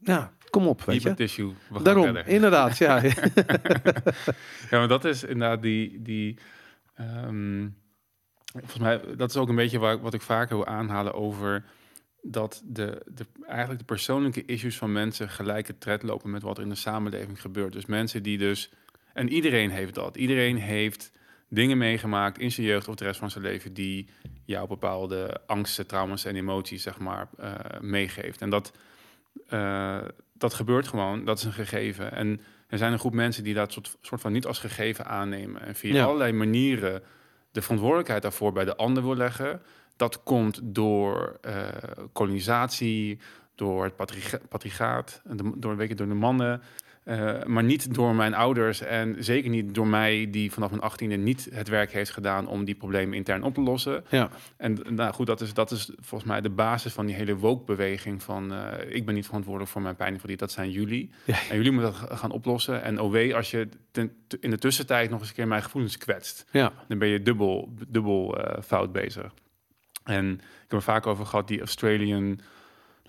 ja, 0.00 0.32
kom 0.50 0.66
op, 0.66 0.82
weet 0.82 1.02
je. 1.02 1.14
tissue. 1.14 1.48
We 1.48 1.74
gaan 1.74 1.84
Daarom, 1.84 2.04
verder. 2.04 2.26
inderdaad, 2.26 2.78
ja. 2.78 3.02
Ja, 4.70 4.78
maar 4.78 4.88
dat 4.88 5.04
is 5.04 5.22
inderdaad 5.22 5.62
die... 5.62 6.02
die 6.02 6.38
ehm, 6.94 7.68
volgens 8.52 8.78
mij, 8.78 9.00
dat 9.16 9.30
is 9.30 9.36
ook 9.36 9.48
een 9.48 9.54
beetje 9.54 9.78
waar, 9.78 10.00
wat 10.00 10.14
ik 10.14 10.22
vaker 10.22 10.56
wil 10.56 10.66
aanhalen 10.66 11.14
over 11.14 11.64
dat 12.22 12.62
de, 12.64 13.02
de, 13.06 13.26
eigenlijk 13.46 13.78
de 13.78 13.86
persoonlijke 13.86 14.44
issues 14.44 14.76
van 14.76 14.92
mensen 14.92 15.28
gelijke 15.28 15.78
tred 15.78 16.02
lopen 16.02 16.30
met 16.30 16.42
wat 16.42 16.56
er 16.56 16.62
in 16.62 16.68
de 16.68 16.74
samenleving 16.74 17.40
gebeurt. 17.40 17.72
Dus 17.72 17.86
mensen 17.86 18.22
die 18.22 18.38
dus... 18.38 18.72
En 19.12 19.28
iedereen 19.28 19.70
heeft 19.70 19.94
dat. 19.94 20.16
Iedereen 20.16 20.56
heeft 20.56 21.12
dingen 21.52 21.78
meegemaakt 21.78 22.38
in 22.38 22.50
zijn 22.52 22.66
jeugd 22.66 22.88
of 22.88 22.94
de 22.94 23.04
rest 23.04 23.18
van 23.18 23.30
zijn 23.30 23.44
leven 23.44 23.72
die 23.74 24.08
jou 24.44 24.68
bepaalde 24.68 25.40
angsten, 25.46 25.86
trauma's 25.86 26.24
en 26.24 26.36
emoties, 26.36 26.82
zeg 26.82 26.98
maar, 26.98 27.28
eh, 27.38 27.54
meegeeft. 27.80 28.40
En 28.40 28.50
dat, 28.50 28.72
eh, 29.48 29.98
dat 30.34 30.54
gebeurt 30.54 30.88
gewoon, 30.88 31.24
dat 31.24 31.38
is 31.38 31.44
een 31.44 31.52
gegeven. 31.52 32.12
En 32.12 32.40
er 32.68 32.78
zijn 32.78 32.92
een 32.92 32.98
groep 32.98 33.14
mensen 33.14 33.44
die 33.44 33.54
dat 33.54 33.72
soort, 33.72 33.96
soort 34.00 34.20
van 34.20 34.32
niet 34.32 34.46
als 34.46 34.58
gegeven 34.58 35.06
aannemen. 35.06 35.62
En 35.62 35.74
via 35.74 35.94
Ja. 35.94 36.04
allerlei 36.04 36.32
manieren 36.32 37.02
de 37.52 37.62
verantwoordelijkheid 37.62 38.22
daarvoor 38.22 38.52
bij 38.52 38.64
de 38.64 38.76
ander 38.76 39.02
wil 39.02 39.16
leggen. 39.16 39.62
Dat 39.96 40.22
komt 40.22 40.60
door 40.62 41.38
eh, 41.40 41.66
kolonisatie, 42.12 43.18
door 43.54 43.84
het 43.84 43.96
patriga- 43.96 44.40
patrigaat, 44.48 45.22
door, 45.56 45.76
weet 45.76 45.88
je, 45.88 45.94
door 45.94 46.08
de 46.08 46.14
mannen. 46.14 46.62
Eh, 47.04 47.44
maar 47.44 47.64
niet 47.64 47.94
door 47.94 48.14
mijn 48.14 48.34
ouders 48.34 48.80
en 48.80 49.16
zeker 49.24 49.50
niet 49.50 49.74
door 49.74 49.86
mij, 49.86 50.28
die 50.30 50.52
vanaf 50.52 50.70
mijn 50.70 50.82
achttiende 50.82 51.16
niet 51.16 51.48
het 51.52 51.68
werk 51.68 51.92
heeft 51.92 52.10
gedaan 52.10 52.48
om 52.48 52.64
die 52.64 52.74
problemen 52.74 53.14
intern 53.14 53.42
op 53.42 53.54
te 53.54 53.60
lossen. 53.60 54.04
ja. 54.08 54.30
En 54.56 54.78
nou 54.88 55.12
goed, 55.12 55.26
dat 55.26 55.40
is, 55.40 55.54
dat 55.54 55.70
is 55.70 55.90
volgens 56.00 56.30
mij 56.30 56.40
de 56.40 56.50
basis 56.50 56.92
van 56.92 57.06
die 57.06 57.14
hele 57.14 57.36
woke-beweging 57.36 58.22
van 58.22 58.52
eh, 58.52 58.94
ik 58.94 59.04
ben 59.06 59.14
niet 59.14 59.26
verantwoordelijk 59.26 59.70
voor 59.72 59.82
mijn 59.82 59.96
pijn 59.96 60.12
en 60.12 60.18
verdriet, 60.18 60.38
dat 60.38 60.52
zijn 60.52 60.70
jullie. 60.70 61.10
Ja. 61.24 61.36
En 61.50 61.56
jullie 61.56 61.72
moeten 61.72 61.92
dat 62.08 62.18
gaan 62.18 62.30
oplossen. 62.30 62.82
En 62.82 63.00
OW, 63.00 63.32
als 63.34 63.50
je 63.50 63.68
ten- 63.90 64.12
in 64.40 64.50
de 64.50 64.58
tussentijd 64.58 65.10
nog 65.10 65.20
eens 65.20 65.28
een 65.28 65.34
keer 65.34 65.48
mijn 65.48 65.62
gevoelens 65.62 65.98
kwetst, 65.98 66.44
ja. 66.50 66.72
dan 66.88 66.98
ben 66.98 67.08
je 67.08 67.22
dubbel, 67.22 67.74
dubbel 67.88 68.38
eh, 68.38 68.62
fout 68.62 68.92
bezig. 68.92 69.32
En 70.04 70.30
ik 70.34 70.40
heb 70.60 70.72
er 70.72 70.82
vaak 70.82 71.06
over 71.06 71.26
gehad, 71.26 71.48
die 71.48 71.58
Australian 71.58 72.40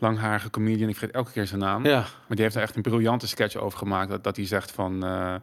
langharige 0.01 0.49
comedian, 0.49 0.89
ik 0.89 0.95
vergeet 0.97 1.15
elke 1.15 1.31
keer 1.31 1.47
zijn 1.47 1.59
naam, 1.59 1.85
Ja, 1.85 1.99
maar 1.99 2.07
die 2.35 2.41
heeft 2.41 2.55
er 2.55 2.61
echt 2.61 2.75
een 2.75 2.81
briljante 2.81 3.27
sketch 3.27 3.55
over 3.55 3.77
gemaakt, 3.77 4.09
dat, 4.09 4.23
dat 4.23 4.35
hij 4.35 4.45
zegt 4.45 4.71
van... 4.71 5.03
eh, 5.05 5.35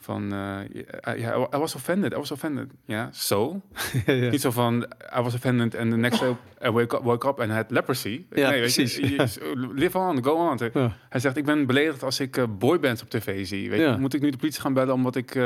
van, 0.00 0.32
eh, 0.32 1.18
ja, 1.18 1.34
I 1.54 1.56
was 1.58 1.74
offended, 1.74 2.12
I 2.12 2.16
was 2.16 2.30
offended. 2.30 2.70
Ja, 2.84 3.08
so? 3.12 3.60
ja. 4.06 4.30
Niet 4.30 4.40
zo 4.40 4.50
van, 4.50 4.86
I 5.18 5.20
was 5.20 5.34
offended 5.34 5.76
and 5.76 5.90
the 5.90 5.96
next 5.96 6.20
day 6.20 6.36
I 6.64 6.70
wake 6.70 6.96
up, 6.96 7.02
woke 7.02 7.28
up 7.28 7.40
and 7.40 7.50
had 7.50 7.70
leprosy. 7.70 8.24
Ja, 8.30 8.50
weet 8.50 8.60
precies. 8.60 8.96
Je, 8.96 9.10
je- 9.10 9.68
live 9.74 9.98
on, 9.98 10.24
go 10.24 10.48
on. 10.50 10.58
Ja. 10.74 10.96
Hij 11.08 11.20
zegt, 11.20 11.36
ik 11.36 11.44
ben 11.44 11.66
beledigd 11.66 12.02
als 12.02 12.20
ik 12.20 12.36
eh, 12.36 12.44
boybands 12.58 13.02
op 13.02 13.10
tv 13.10 13.46
zie. 13.46 13.70
Weet 13.70 13.80
Ja. 13.80 13.90
je, 13.92 13.98
moet 13.98 14.14
ik 14.14 14.20
nu 14.20 14.30
de 14.30 14.36
politie 14.36 14.60
gaan 14.60 14.72
bellen 14.72 14.94
omdat, 14.94 15.16
ik, 15.16 15.38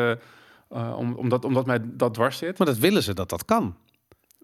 om, 0.68 1.14
omdat, 1.14 1.44
omdat 1.44 1.66
mij 1.66 1.78
dat 1.82 2.14
dwars 2.14 2.38
zit? 2.38 2.58
Maar 2.58 2.66
dat 2.66 2.78
willen 2.78 3.02
ze 3.02 3.14
dat 3.14 3.28
dat 3.28 3.44
kan. 3.44 3.76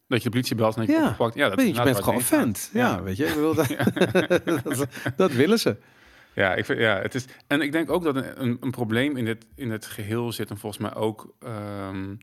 Dat 0.09 0.19
je 0.19 0.25
de 0.25 0.31
politie 0.31 0.57
belt 0.57 0.77
en 0.77 0.87
je 0.87 0.93
Ja. 0.93 1.17
Ja, 1.35 1.49
dat 1.49 1.77
je, 1.77 1.83
bent 1.83 2.03
gewoon 2.05 2.21
vent. 2.21 2.71
Ja, 2.73 2.89
gaat. 2.89 3.03
weet 3.03 3.17
je. 3.17 3.27
Ik 3.27 3.35
bedoel, 3.35 3.55
dat, 4.65 4.87
dat, 5.17 5.33
willen 5.33 5.59
ze. 5.59 5.77
Ja, 6.35 6.55
ik 6.55 6.65
vind, 6.65 6.79
ja, 6.79 7.01
het 7.01 7.15
is. 7.15 7.25
En 7.47 7.61
ik 7.61 7.73
denk 7.73 7.91
ook 7.91 8.05
dat 8.05 8.17
een, 8.17 8.43
een, 8.43 8.57
een 8.61 8.71
probleem 8.71 9.17
in 9.17 9.27
het, 9.27 9.47
in 9.55 9.71
het 9.71 9.87
geheel 9.87 10.33
zit, 10.33 10.51
en 10.51 10.59
volgens 10.59 10.83
mij 10.83 10.95
ook 10.95 11.35
ehm, 11.41 12.15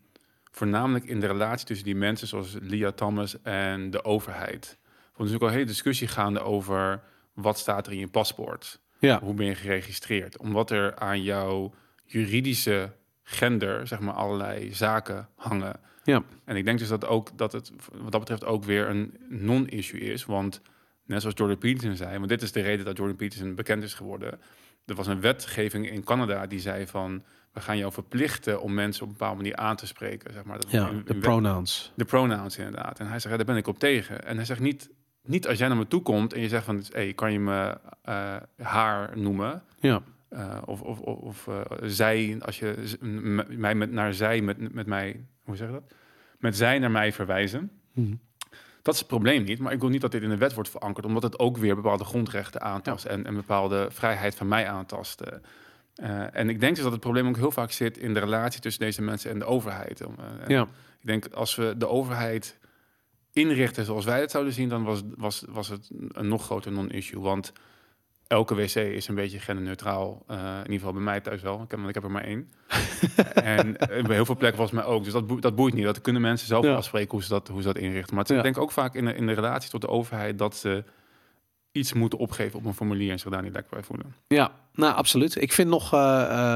voornamelijk 0.52 1.06
in 1.06 1.20
de 1.20 1.28
relatie 1.28 1.66
tussen 1.66 1.86
die 1.86 1.96
mensen, 1.96 2.28
zoals 2.28 2.58
Lia 2.62 2.92
Thomas 2.92 3.42
en 3.42 3.90
de 3.90 4.04
overheid. 4.04 4.78
Want 5.16 5.30
er 5.30 5.36
is 5.36 5.36
ook 5.36 5.42
al 5.42 5.48
een 5.48 5.54
hele 5.54 5.66
discussie 5.66 6.08
gaande 6.08 6.40
over 6.40 7.02
wat 7.34 7.58
staat 7.58 7.88
er 7.88 7.94
in 7.94 8.00
je 8.00 8.08
paspoort. 8.08 8.80
Ja, 9.00 9.20
Hoe 9.20 9.34
ben 9.34 9.46
je 9.46 9.56
geregistreerd? 9.56 10.38
Omdat 10.38 10.72
er 10.72 10.96
aan 10.96 11.24
jouw 11.24 11.74
juridische 12.04 12.92
gender, 13.24 13.88
zeg 13.88 14.00
maar, 14.00 14.14
allerlei 14.14 14.74
zaken 14.74 15.30
hangen. 15.36 15.80
Ja. 16.06 16.24
En 16.46 16.56
ik 16.56 16.66
denk 16.66 16.80
dus 16.80 16.88
dat 16.88 17.06
ook 17.08 17.38
dat 17.38 17.52
het 17.52 17.72
wat 18.02 18.12
dat 18.12 18.20
betreft 18.20 18.46
ook 18.46 18.64
weer 18.64 18.90
een 18.90 19.14
non-issue 19.30 20.00
is. 20.00 20.26
Want 20.26 20.62
net 21.06 21.22
zoals 21.22 21.38
Jordan 21.38 21.58
Peterson 21.58 21.96
zei, 21.96 22.18
want 22.18 22.30
dit 22.30 22.42
is 22.42 22.52
de 22.52 22.62
reden 22.62 22.86
dat 22.86 22.98
Jordan 22.98 23.16
Peterson 23.16 23.56
bekend 23.56 23.84
is 23.84 23.94
geworden. 23.94 24.40
Er 24.86 24.96
was 24.96 25.08
een 25.08 25.22
wetgeving 25.22 25.92
in 25.92 26.04
Canada 26.04 26.48
die 26.48 26.60
zei 26.60 26.88
van 26.88 27.24
we 27.54 27.62
gaan 27.62 27.78
jou 27.78 27.92
verplichten 27.94 28.62
om 28.62 28.74
mensen 28.74 29.04
op 29.04 29.08
een 29.10 29.18
bepaalde 29.18 29.38
manier 29.42 29.56
aan 29.56 29.76
te 29.76 29.88
spreken. 29.88 30.34
Zeg 30.34 30.44
maar. 30.44 30.60
Dat 30.60 30.72
ja 30.72 30.92
de 31.06 31.16
pronouns. 31.16 31.92
de 31.96 32.06
pronouns 32.06 32.58
inderdaad. 32.58 33.00
En 33.00 33.08
hij 33.08 33.20
zegt, 33.20 33.32
ja, 33.32 33.38
daar 33.38 33.46
ben 33.46 33.58
ik 33.58 33.68
op 33.68 33.80
tegen. 33.80 34.26
En 34.26 34.36
hij 34.36 34.46
zegt 34.46 34.60
niet, 34.60 34.90
niet 35.24 35.48
als 35.48 35.58
jij 35.58 35.68
naar 35.68 35.78
me 35.78 35.88
toe 35.88 36.02
komt 36.02 36.34
en 36.34 36.42
je 36.42 36.48
zegt 36.48 36.66
van, 36.66 36.84
hey, 36.92 37.14
kan 37.14 37.32
je 37.32 37.40
me 37.40 37.78
eh, 38.02 38.36
haar 38.58 39.18
noemen? 39.18 39.64
Ja, 39.80 40.02
Eh, 40.30 40.58
of 40.66 40.82
of, 40.82 41.00
of, 41.00 41.18
of 41.18 41.48
eh, 41.48 41.62
zij, 41.84 42.38
als 42.40 42.60
je 42.60 42.98
mij 43.50 43.76
met, 43.76 43.92
naar 43.92 44.14
zij 44.14 44.42
met, 44.42 44.74
met 44.74 44.86
mij, 44.86 45.26
hoe 45.46 45.56
zeg 45.56 45.68
je 45.68 45.74
dat? 45.74 45.94
Met 46.40 46.58
zij 46.58 46.80
naar 46.80 46.92
mij 46.92 47.14
verwijzen. 47.14 47.72
Mhm. 47.94 48.16
Dat 48.82 48.94
is 48.94 49.00
het 49.00 49.10
probleem 49.10 49.44
niet, 49.44 49.60
maar 49.60 49.74
ik 49.74 49.80
wil 49.80 49.90
niet 49.90 50.02
dat 50.02 50.12
dit 50.12 50.22
in 50.22 50.30
de 50.30 50.38
wet 50.38 50.54
wordt 50.54 50.70
verankerd, 50.70 51.06
omdat 51.06 51.24
het 51.24 51.40
ook 51.40 51.58
weer 51.58 51.76
bepaalde 51.76 52.04
grondrechten 52.04 52.62
aantast 52.62 53.06
en 53.06 53.28
een 53.28 53.36
bepaalde 53.36 53.88
vrijheid 53.92 54.36
van 54.36 54.48
mij 54.48 54.68
aantast. 54.68 55.22
Eh, 55.22 55.38
eh, 55.96 56.28
en 56.32 56.50
ik 56.50 56.60
denk 56.60 56.76
dus 56.76 56.84
dat 56.84 56.92
het 56.92 57.02
probleem 57.02 57.28
ook 57.28 57.36
heel 57.36 57.52
vaak 57.52 57.72
zit 57.72 57.98
in 57.98 58.14
de 58.14 58.20
relatie 58.20 58.62
tussen 58.62 58.86
deze 58.86 59.02
mensen 59.02 59.32
en 59.32 59.40
de 59.40 59.46
overheid. 59.46 60.02
Eh, 60.02 60.08
ja. 60.48 60.62
ik 61.00 61.08
denk 61.08 61.28
als 61.28 61.56
we 61.56 61.74
de 61.78 61.88
overheid 61.88 62.60
inrichten 63.32 63.86
zoals 63.86 64.06
wij 64.06 64.20
het 64.20 64.32
zouden 64.32 64.54
zien, 64.54 64.70
dan 64.70 64.84
was, 64.84 65.02
was, 65.16 65.44
was 65.50 65.68
het 65.68 65.90
een 66.08 66.28
nog 66.28 66.44
groter 66.44 66.72
non-issue. 66.72 67.20
Want 67.22 67.54
elke 68.28 68.56
wc 68.56 68.76
is 68.76 69.08
een 69.08 69.16
beetje 69.16 69.40
genderneutraal. 69.40 70.24
eh 70.28 70.38
in 70.38 70.58
ieder 70.62 70.74
geval 70.78 70.94
bij 70.94 71.02
mij 71.02 71.22
thuis 71.22 71.42
wel. 71.42 71.54
Ik 71.62 71.72
heb, 71.72 71.78
want 71.80 71.88
ik 71.90 71.96
heb 71.96 72.04
er 72.04 72.12
maar 72.12 72.24
één. 72.24 72.52
en 73.34 73.78
eh, 73.78 74.04
bij 74.04 74.16
heel 74.16 74.26
veel 74.26 74.36
plekken 74.38 74.56
volgens 74.58 74.72
mij 74.80 74.84
ook. 74.94 75.04
Dus 75.04 75.14
dat, 75.14 75.28
boeit, 75.28 75.42
dat 75.42 75.56
boeit 75.56 75.74
niet. 75.74 75.84
Dat 75.84 76.02
kunnen 76.02 76.22
mensen 76.22 76.48
zelf 76.48 76.66
Ja. 76.66 76.76
afspreken 76.76 77.12
hoe 77.12 77.24
ze 77.24 77.30
dat, 77.30 77.48
hoe 77.48 77.62
ze 77.62 77.68
dat 77.68 77.78
inrichten. 77.78 78.14
Maar 78.16 78.24
het 78.24 78.32
is 78.32 78.38
Ja. 78.38 78.44
denk 78.44 78.56
ik 78.56 78.62
ook 78.62 78.72
vaak 78.72 78.94
in 78.96 79.06
de, 79.06 79.16
in 79.16 79.26
de 79.28 79.34
relatie 79.34 79.70
tot 79.70 79.82
de 79.82 79.88
overheid 79.88 80.38
dat 80.38 80.56
ze 80.56 80.84
iets 81.72 81.94
moeten 81.94 82.20
opgeven 82.20 82.60
op 82.60 82.66
een 82.66 82.74
formulier 82.74 83.12
en 83.12 83.20
zich 83.20 83.32
daar 83.32 83.42
niet 83.42 83.54
lekker 83.54 83.72
bij 83.74 83.84
voelen. 83.84 84.16
Ja, 84.28 84.52
nou 84.74 84.94
absoluut. 84.96 85.42
Ik 85.42 85.54
vind 85.54 85.70
nog 85.70 85.94
eh, 85.94 86.00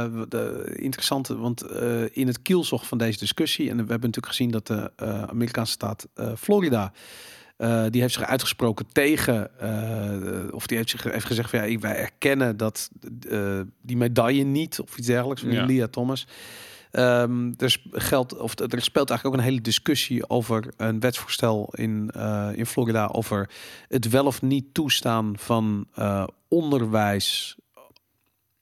eh, 0.06 0.22
de 0.30 0.74
interessante, 0.76 1.38
want 1.38 1.72
in 2.12 2.28
het 2.28 2.42
kielzog 2.42 2.88
van 2.88 2.98
deze 2.98 3.20
discussie, 3.20 3.70
en 3.70 3.76
we 3.76 3.80
hebben 3.92 4.00
natuurlijk 4.00 4.28
gezien 4.28 4.52
dat 4.52 4.68
de 4.68 4.92
Amerikaanse 5.30 5.72
staat 5.72 6.08
Florida, 6.38 6.92
eh, 7.60 7.86
die 7.90 8.02
heeft 8.02 8.14
zich 8.14 8.24
uitgesproken 8.24 8.86
tegen, 8.92 9.60
eh, 9.60 10.54
of 10.54 10.68
die 10.68 10.78
heeft 10.78 10.90
zich 10.90 11.04
heeft 11.04 11.26
gezegd 11.26 11.50
van 11.50 11.72
ja, 11.72 11.80
wij 11.80 11.96
erkennen 11.96 12.58
dat 12.58 12.90
eh, 13.30 13.60
die 13.82 13.98
medaille 13.98 14.44
niet, 14.44 14.80
of 14.80 14.98
iets 14.98 15.08
dergelijks, 15.08 15.42
van 15.42 15.52
Ja. 15.52 15.66
Lia 15.66 15.88
Thomas. 15.88 16.28
Ehm, 16.92 17.52
er, 17.58 17.82
geldt, 17.92 18.38
of 18.38 18.60
er 18.60 18.82
speelt 18.82 19.10
eigenlijk 19.10 19.26
ook 19.26 19.34
een 19.34 19.50
hele 19.50 19.62
discussie 19.62 20.30
over 20.30 20.74
een 20.78 21.00
wetsvoorstel 21.00 21.74
in, 21.76 22.10
in 22.56 22.66
Florida 22.66 23.06
over 23.08 23.50
het 23.88 24.10
wel 24.10 24.26
of 24.26 24.42
niet 24.42 24.74
toestaan 24.74 25.34
van 25.38 25.88
onderwijs 26.48 27.58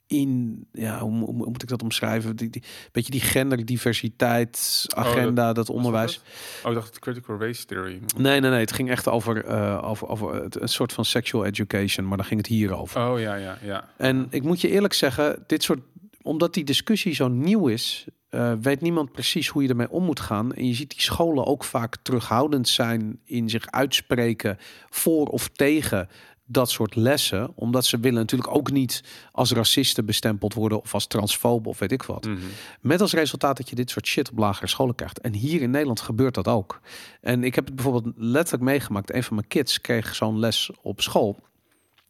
in, 0.08 0.66
ja, 0.72 1.00
hoe, 1.00 1.12
mo- 1.12 1.26
hoe 1.26 1.50
moet 1.50 1.64
ik 1.64 1.70
dat 1.70 1.84
omschrijven? 1.84 2.36
Die, 2.36 2.50
die, 2.50 2.64
beetje 2.92 3.12
die 3.12 3.22
genderdiversiteitsagenda, 3.22 5.54
dat, 5.54 5.70
onderwijs. 5.70 6.22
Oh, 6.64 6.70
ik 6.70 6.76
dacht 6.78 6.88
het 6.88 7.00
critical 7.00 7.40
race 7.40 7.66
theory. 7.66 8.02
Nee, 8.18 8.40
nee, 8.40 8.50
nee. 8.50 8.60
Het 8.60 8.72
ging 8.72 8.90
echt 8.90 9.08
over, 9.08 9.46
eh, 9.46 9.82
over, 9.84 10.08
over 10.08 10.44
het, 10.44 10.62
een 10.62 10.70
soort 10.70 10.94
van 10.94 11.06
sexual 11.06 11.46
education, 11.46 12.08
maar 12.08 12.18
dan 12.18 12.26
ging 12.26 12.40
het 12.40 12.50
hier 12.50 12.78
over. 12.78 13.10
Oh 13.10 13.20
ja, 13.20 13.36
ja, 13.36 13.58
ja. 13.64 13.90
En 13.98 14.28
ik 14.30 14.44
moet 14.44 14.62
je 14.62 14.70
eerlijk 14.70 14.94
zeggen, 14.94 15.44
dit 15.48 15.64
soort, 15.64 15.80
omdat 16.22 16.54
die 16.54 16.64
discussie 16.64 17.14
zo 17.14 17.28
nieuw 17.28 17.68
is, 17.68 18.06
eh, 18.30 18.54
weet 18.62 18.82
niemand 18.82 19.12
precies 19.12 19.48
hoe 19.48 19.64
je 19.64 19.70
ermee 19.70 19.90
om 19.90 20.04
moet 20.04 20.20
gaan. 20.20 20.54
En 20.54 20.68
je 20.68 20.74
ziet 20.74 20.90
die 20.90 21.02
scholen 21.02 21.46
ook 21.46 21.64
vaak 21.64 21.96
terughoudend 22.02 22.68
zijn 22.68 23.20
in 23.24 23.50
zich 23.50 23.72
uitspreken 23.72 24.58
voor 24.90 25.28
of 25.28 25.48
tegen 25.48 26.10
dat 26.48 26.70
soort 26.70 26.96
lessen, 26.96 27.52
omdat 27.56 27.86
ze 27.86 28.00
willen 28.00 28.20
natuurlijk 28.20 28.56
ook 28.56 28.72
niet 28.72 29.04
als 29.32 29.52
racisten 29.52 30.06
bestempeld 30.06 30.54
worden 30.54 30.82
of 30.82 30.94
als 30.94 31.08
transfoben 31.08 31.70
of 31.70 31.80
weet 31.80 31.92
ik 31.92 32.04
wat. 32.04 32.26
Mhm. 32.26 32.38
Met 32.82 33.02
als 33.02 33.14
resultaat 33.14 33.58
dat 33.58 33.70
je 33.70 33.76
dit 33.76 33.90
soort 33.90 34.08
shit 34.08 34.32
op 34.32 34.38
lagere 34.38 34.68
scholen 34.68 34.96
krijgt. 34.96 35.20
En 35.20 35.34
hier 35.34 35.62
in 35.62 35.70
Nederland 35.70 36.00
gebeurt 36.00 36.34
dat 36.34 36.48
ook. 36.48 36.80
En 37.22 37.44
ik 37.44 37.56
heb 37.56 37.66
het 37.66 37.76
bijvoorbeeld 37.76 38.14
letterlijk 38.16 38.64
meegemaakt. 38.64 39.14
Een 39.14 39.24
van 39.24 39.36
mijn 39.36 39.48
kids 39.48 39.82
kreeg 39.82 40.16
zo'n 40.16 40.40
les 40.40 40.70
op 40.82 41.02
school. 41.02 41.40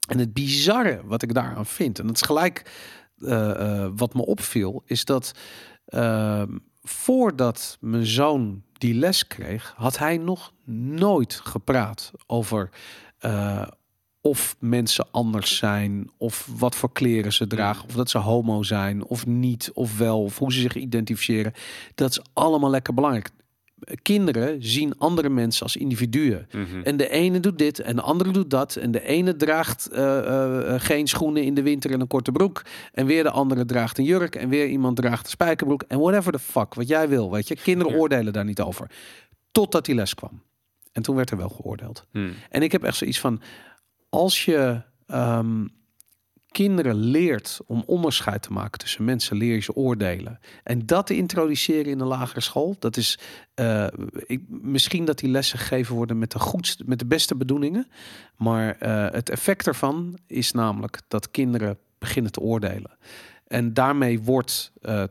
En 0.07 0.19
het 0.19 0.33
bizarre 0.33 1.01
wat 1.05 1.21
ik 1.21 1.33
daaraan 1.33 1.65
vind, 1.65 1.99
en 1.99 2.07
dat 2.07 2.15
is 2.15 2.21
gelijk 2.21 2.71
eh, 3.19 3.83
eh, 3.83 3.91
wat 3.95 4.13
me 4.13 4.25
opviel, 4.25 4.83
is 4.85 5.05
dat 5.05 5.31
ehm, 5.85 6.57
voordat 6.81 7.77
mijn 7.79 8.05
zoon 8.05 8.63
die 8.73 8.93
les 8.93 9.27
kreeg, 9.27 9.73
had 9.75 9.97
hij 9.97 10.17
nog 10.17 10.53
nooit 10.95 11.33
gepraat 11.33 12.11
over 12.27 12.69
eh, 13.17 13.67
of 14.27 14.55
mensen 14.59 15.07
anders 15.11 15.57
zijn, 15.57 16.09
of 16.17 16.49
wat 16.57 16.75
voor 16.75 16.91
kleren 16.91 17.33
ze 17.33 17.47
dragen, 17.47 17.85
of 17.87 17.93
dat 17.93 18.09
ze 18.09 18.17
homo 18.17 18.63
zijn, 18.63 19.05
of 19.05 19.25
niet, 19.25 19.71
of 19.73 19.97
wel, 19.97 20.23
of 20.23 20.37
hoe 20.37 20.53
ze 20.53 20.59
zich 20.59 20.75
identificeren. 20.75 21.53
Dat 21.95 22.09
is 22.09 22.19
allemaal 22.33 22.69
lekker 22.69 22.93
belangrijk. 22.93 23.29
Kinderen 24.01 24.63
zien 24.63 24.97
andere 24.97 25.29
mensen 25.29 25.63
als 25.63 25.75
individuen. 25.75 26.47
Mhm. 26.51 26.81
En 26.83 26.97
de 26.97 27.09
ene 27.09 27.39
doet 27.39 27.57
dit 27.57 27.79
en 27.79 27.95
de 27.95 28.01
andere 28.01 28.31
doet 28.31 28.49
dat. 28.49 28.75
En 28.75 28.91
de 28.91 29.01
ene 29.03 29.35
draagt 29.35 29.87
eh, 29.87 30.17
eh, 30.17 30.73
eh, 30.73 30.81
geen 30.81 31.07
schoenen 31.07 31.43
in 31.43 31.53
de 31.53 31.61
winter 31.61 31.91
en 31.91 32.01
een 32.01 32.07
korte 32.07 32.31
broek. 32.31 32.61
En 32.93 33.05
weer 33.05 33.23
de 33.23 33.31
andere 33.31 33.65
draagt 33.65 33.97
een 33.97 34.03
jurk. 34.03 34.35
En 34.35 34.49
weer 34.49 34.67
iemand 34.67 34.95
draagt 34.95 35.23
een 35.25 35.31
spijkerbroek. 35.31 35.83
En 35.87 35.99
whatever 35.99 36.31
the 36.31 36.39
fuck, 36.39 36.73
wat 36.73 36.87
jij 36.87 37.09
wil. 37.09 37.31
Weet 37.31 37.47
je, 37.47 37.55
kinderen 37.55 37.93
Ja. 37.93 37.99
oordelen 37.99 38.33
daar 38.33 38.45
niet 38.45 38.61
over. 38.61 38.91
Totdat 39.51 39.85
die 39.85 39.95
les 39.95 40.13
kwam. 40.13 40.41
En 40.91 41.03
toen 41.03 41.15
werd 41.15 41.31
er 41.31 41.37
wel 41.37 41.49
geoordeeld. 41.49 42.05
Mhm. 42.11 42.29
En 42.49 42.61
ik 42.61 42.71
heb 42.71 42.83
echt 42.83 42.97
zoiets 42.97 43.19
van: 43.19 43.41
als 44.17 44.45
je 44.45 44.81
ehm, 45.07 45.65
kinderen 46.51 46.95
leert 46.95 47.59
om 47.65 47.83
onderscheid 47.85 48.41
te 48.41 48.53
maken 48.53 48.79
tussen 48.79 49.05
mensen, 49.05 49.37
leer 49.37 49.55
je 49.55 49.75
oordelen. 49.75 50.39
En 50.63 50.85
dat 50.85 51.07
te 51.07 51.15
introduceren 51.15 51.91
in 51.91 51.97
de 51.97 52.03
lagere 52.03 52.41
school, 52.41 52.75
dat 52.79 52.97
is 52.97 53.19
eh, 53.53 53.87
ik, 54.25 54.41
misschien 54.47 55.05
dat 55.05 55.17
die 55.17 55.29
lessen 55.29 55.59
gegeven 55.59 55.95
worden 55.95 56.19
met 56.19 56.31
de 56.31 56.39
goedste, 56.39 56.83
met 56.85 56.99
de 56.99 57.05
beste 57.05 57.35
bedoelingen. 57.35 57.87
Maar 58.35 58.75
eh, 58.79 59.11
het 59.11 59.29
effect 59.29 59.67
ervan 59.67 60.17
is 60.27 60.51
namelijk 60.51 60.99
dat 61.07 61.31
kinderen 61.31 61.77
beginnen 61.97 62.31
te 62.31 62.39
oordelen. 62.39 62.97
En 63.47 63.73
daarmee 63.73 64.21
wordt 64.21 64.71
eh, 64.81 65.03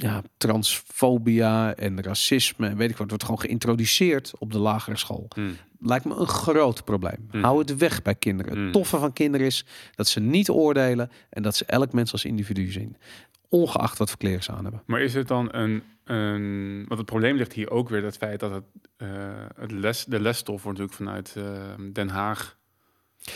ja, 0.00 0.22
transfobia 0.36 1.74
en 1.74 2.02
racisme 2.02 2.66
en 2.68 2.76
weet 2.76 2.90
ik 2.90 2.96
wat, 2.96 3.08
wordt 3.08 3.24
gewoon 3.24 3.40
geïntroduceerd 3.40 4.32
op 4.38 4.52
de 4.52 4.58
lagere 4.58 4.96
school 4.96 5.28
Mhm. 5.36 5.50
lijkt 5.80 6.04
me 6.04 6.14
een 6.14 6.26
groot 6.26 6.84
probleem. 6.84 7.28
Mm. 7.30 7.42
Hou 7.42 7.58
het 7.58 7.76
weg 7.76 8.02
bij 8.02 8.14
kinderen. 8.14 8.56
Mm. 8.58 8.64
Het 8.64 8.72
toffe 8.72 8.98
van 8.98 9.12
kinderen 9.12 9.46
is 9.46 9.64
dat 9.94 10.08
ze 10.08 10.20
niet 10.20 10.50
oordelen 10.50 11.10
en 11.30 11.42
dat 11.42 11.56
ze 11.56 11.64
elk 11.64 11.92
mens 11.92 12.12
als 12.12 12.24
individu 12.24 12.70
zien. 12.70 12.96
Ongeacht 13.48 13.98
wat 13.98 14.08
voor 14.08 14.18
kleren 14.18 14.42
ze 14.42 14.52
aan 14.52 14.62
hebben. 14.62 14.82
Maar 14.86 15.00
is 15.00 15.14
het 15.14 15.28
dan 15.28 15.48
een, 15.54 15.82
een... 16.04 16.84
Want 16.86 17.00
het 17.00 17.06
probleem 17.06 17.36
ligt 17.36 17.52
hier 17.52 17.70
ook 17.70 17.88
weer, 17.88 18.02
dat 18.02 18.16
feit 18.16 18.40
dat 18.40 18.50
het, 18.50 18.64
eh, 18.96 19.08
het 19.56 19.70
les, 19.70 20.04
de 20.04 20.20
lesstof 20.20 20.62
wordt 20.62 20.78
natuurlijk 20.78 21.10
vanuit 21.10 21.34
eh, 21.36 21.84
Den 21.92 22.08
Haag 22.08 22.57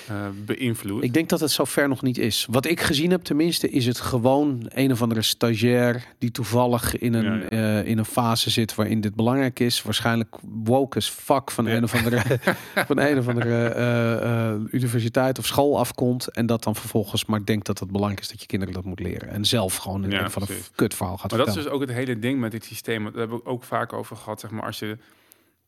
eh, 0.08 0.26
beïnvloed. 0.44 1.02
Ik 1.04 1.12
denk 1.12 1.28
dat 1.28 1.40
het 1.40 1.50
zo 1.50 1.64
ver 1.64 1.88
nog 1.88 2.02
niet 2.02 2.18
is. 2.18 2.46
Wat 2.50 2.66
ik 2.66 2.80
gezien 2.80 3.10
heb 3.10 3.22
tenminste, 3.22 3.70
is 3.70 3.86
het 3.86 4.00
gewoon 4.00 4.66
een 4.68 4.92
of 4.92 5.02
andere 5.02 5.22
stagiair 5.22 6.04
die 6.18 6.30
toevallig 6.30 6.98
in 6.98 7.14
een, 7.14 7.40
Ja, 7.40 7.48
eh, 7.48 7.86
in 7.86 7.98
een 7.98 8.04
fase 8.04 8.50
zit 8.50 8.74
waarin 8.74 9.00
dit 9.00 9.14
belangrijk 9.14 9.60
is. 9.60 9.82
Waarschijnlijk 9.82 10.36
woke 10.64 10.96
as 10.96 11.08
fuck 11.08 11.50
van 11.50 11.64
Ja. 11.66 11.74
een 11.74 11.82
of 11.82 11.94
andere, 11.94 12.22
van 12.88 12.98
een 12.98 13.18
of 13.18 13.28
andere 13.28 13.66
eh, 13.66 14.54
universiteit 14.70 15.38
of 15.38 15.46
school 15.46 15.78
afkomt. 15.78 16.28
En 16.28 16.46
dat 16.46 16.62
dan 16.62 16.74
vervolgens 16.76 17.24
maar 17.24 17.44
denkt 17.44 17.66
dat 17.66 17.78
het 17.78 17.90
belangrijk 17.90 18.20
is 18.22 18.28
dat 18.28 18.40
je 18.40 18.46
kinderen 18.46 18.74
dat 18.74 18.84
moet 18.84 19.00
leren. 19.00 19.28
En 19.28 19.44
zelf 19.44 19.76
gewoon 19.76 20.02
een, 20.02 20.30
van 20.30 20.42
een 20.42 20.48
kutverhaal 20.74 21.18
gaat 21.18 21.30
Maar 21.30 21.38
dat 21.40 21.48
is 21.48 21.54
dus 21.62 21.68
ook 21.68 21.80
het 21.80 21.92
hele 21.92 22.18
ding 22.18 22.40
met 22.40 22.50
dit 22.50 22.64
systeem. 22.64 23.04
Daar 23.04 23.12
hebben 23.14 23.36
we 23.36 23.44
ook 23.46 23.64
vaak 23.64 23.92
over 23.92 24.16
gehad. 24.16 24.40
Zeg 24.40 24.50
maar, 24.50 24.62
als 24.64 24.78
je, 24.78 24.98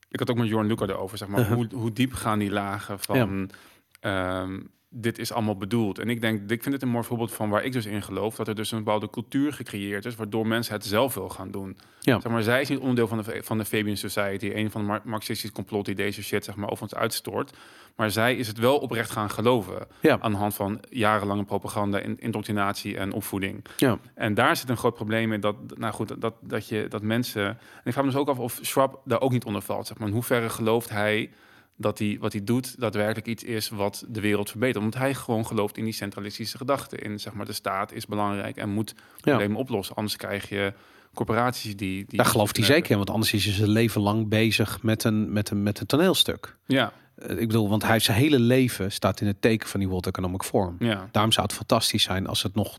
ik 0.09 0.19
had 0.19 0.31
ook 0.31 0.37
met 0.37 0.49
Jorn 0.49 0.67
Luca 0.67 0.87
erover. 0.87 1.19
Zeg 1.19 1.29
maar, 1.29 1.41
Uh-huh. 1.41 1.57
hoe, 1.57 1.69
hoe 1.75 1.93
diep 1.93 2.13
gaan 2.13 2.39
die 2.39 2.51
lagen 2.51 2.99
van... 3.01 3.51
ehm, 4.05 4.61
dit 4.97 5.19
is 5.19 5.33
allemaal 5.33 5.57
bedoeld. 5.57 5.99
En 5.99 6.09
ik 6.09 6.21
denk, 6.21 6.51
ik 6.51 6.63
vind 6.63 6.75
het 6.75 6.83
een 6.83 6.89
mooi 6.89 7.05
voorbeeld 7.05 7.33
van 7.33 7.49
waar 7.51 7.65
ik 7.65 7.73
dus 7.73 7.87
in 7.87 8.03
geloof. 8.03 8.35
Dat 8.35 8.49
er 8.49 8.55
dus 8.55 8.71
een 8.73 8.79
bepaalde 8.79 9.11
cultuur 9.11 9.53
gecreëerd 9.53 10.05
is... 10.05 10.15
waardoor 10.15 10.47
mensen 10.47 10.75
het 10.75 10.85
zelf 10.85 11.15
wil 11.15 11.29
gaan 11.29 11.51
doen. 11.51 11.77
Ja. 12.01 12.21
Zeg 12.21 12.33
maar, 12.33 12.43
zij 12.43 12.61
is 12.61 12.69
niet 12.69 12.79
onderdeel 12.79 13.09
van 13.09 13.19
de, 13.23 13.41
van 13.43 13.59
de 13.59 13.65
Fabian 13.65 13.97
Society. 13.97 14.51
Een 14.55 14.71
van 14.71 14.81
de 14.81 14.87
mar- 14.87 15.01
marxistische 15.05 15.55
complot 15.55 15.85
die 15.85 15.95
deze 15.95 16.23
shit 16.23 16.45
zeg 16.45 16.57
maar, 16.57 16.71
over 16.71 16.83
ons 16.83 16.95
uitstort. 16.95 17.57
Maar 17.97 18.11
zij 18.11 18.37
is 18.37 18.47
het 18.47 18.59
wel 18.59 18.79
oprecht 18.79 19.11
gaan 19.11 19.31
geloven. 19.31 19.87
Ja. 20.01 20.19
Aan 20.21 20.33
de 20.33 20.39
hand 20.39 20.55
van 20.55 20.81
jarenlange 20.91 21.45
propaganda, 21.45 21.99
in- 21.99 22.21
indoctrinatie 22.21 22.97
en 22.97 23.13
opvoeding. 23.13 23.65
Ja. 23.77 23.99
En 24.15 24.35
daar 24.35 24.57
zit 24.57 24.69
een 24.69 24.77
groot 24.77 24.95
probleem 24.95 25.33
in 25.33 25.41
dat, 25.41 25.57
nou 25.77 25.93
goed, 25.93 26.21
dat, 26.21 26.35
dat, 26.41 26.69
je, 26.69 26.87
dat 26.89 27.03
mensen... 27.03 27.47
En 27.47 27.57
ik 27.85 27.93
vraag 27.93 28.05
me 28.05 28.11
dus 28.11 28.21
ook 28.21 28.29
af 28.29 28.39
of 28.39 28.59
Schwab 28.63 29.01
daar 29.05 29.21
ook 29.21 29.33
niet 29.33 29.45
onder 29.45 29.63
valt. 29.63 29.87
Zeg 29.87 29.99
maar. 29.99 30.09
In 30.09 30.15
hoeverre 30.15 30.49
gelooft 30.51 30.91
hij 30.91 31.31
dat 31.77 31.99
hij 31.99 32.17
wat 32.21 32.33
hij 32.33 32.45
doet 32.45 32.81
daadwerkelijk 32.81 33.27
iets 33.27 33.45
is 33.45 33.69
wat 33.69 34.05
de 34.09 34.21
wereld 34.21 34.51
verbetert? 34.51 34.85
Omdat 34.85 35.01
hij 35.01 35.15
gewoon 35.15 35.47
gelooft 35.47 35.77
in 35.79 35.85
die 35.85 35.93
centralistische 35.93 36.57
gedachten. 36.57 36.99
In 36.99 37.21
zeg 37.21 37.33
maar 37.33 37.47
de 37.47 37.53
staat 37.53 37.93
is 37.93 38.07
belangrijk 38.07 38.57
en 38.57 38.69
moet 38.71 38.95
problemen 39.21 39.57
oplossen. 39.57 39.97
Anders 39.97 40.17
krijg 40.17 40.49
je 40.49 40.73
corporaties 41.15 41.77
die... 41.77 42.05
die 42.07 42.17
Daar 42.17 42.27
gelooft 42.27 42.57
hij 42.57 42.67
zeker 42.67 42.91
in, 42.91 42.97
want 42.97 43.11
anders 43.11 43.33
is 43.33 43.45
hij 43.45 43.55
zijn 43.55 43.69
leven 43.69 44.01
lang 44.01 44.29
bezig 44.29 44.83
met 44.83 45.05
een, 45.05 45.33
met 45.33 45.51
een, 45.51 45.63
met 45.63 45.81
een 45.81 45.87
toneelstuk. 45.87 46.57
Ja, 46.67 46.93
Eh, 47.15 47.31
Ik 47.41 47.47
bedoel, 47.47 47.69
want 47.69 47.83
hij 47.83 47.99
zijn 47.99 48.19
hele 48.19 48.39
leven 48.39 48.93
staat 48.93 49.21
in 49.21 49.27
het 49.27 49.41
teken 49.41 49.69
van 49.69 49.81
die 49.81 49.89
World 49.89 50.07
Economic 50.07 50.43
Forum. 50.43 50.77
ja. 50.79 51.09
Daarom 51.13 51.33
zou 51.33 51.47
het 51.47 51.57
fantastisch 51.57 52.03
zijn 52.03 52.27
als 52.27 52.43
het 52.43 52.55
nog 52.55 52.79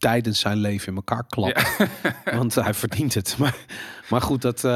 tijdens 0.00 0.40
zijn 0.40 0.56
leven 0.56 0.88
in 0.88 0.94
elkaar 0.94 1.24
klapt. 1.28 1.76
Want 2.38 2.54
hij 2.54 2.74
verdient 2.74 3.14
het. 3.14 3.36
Maar, 3.38 3.56
maar 4.10 4.20
goed, 4.20 4.42
dat... 4.42 4.64
eh, 4.64 4.70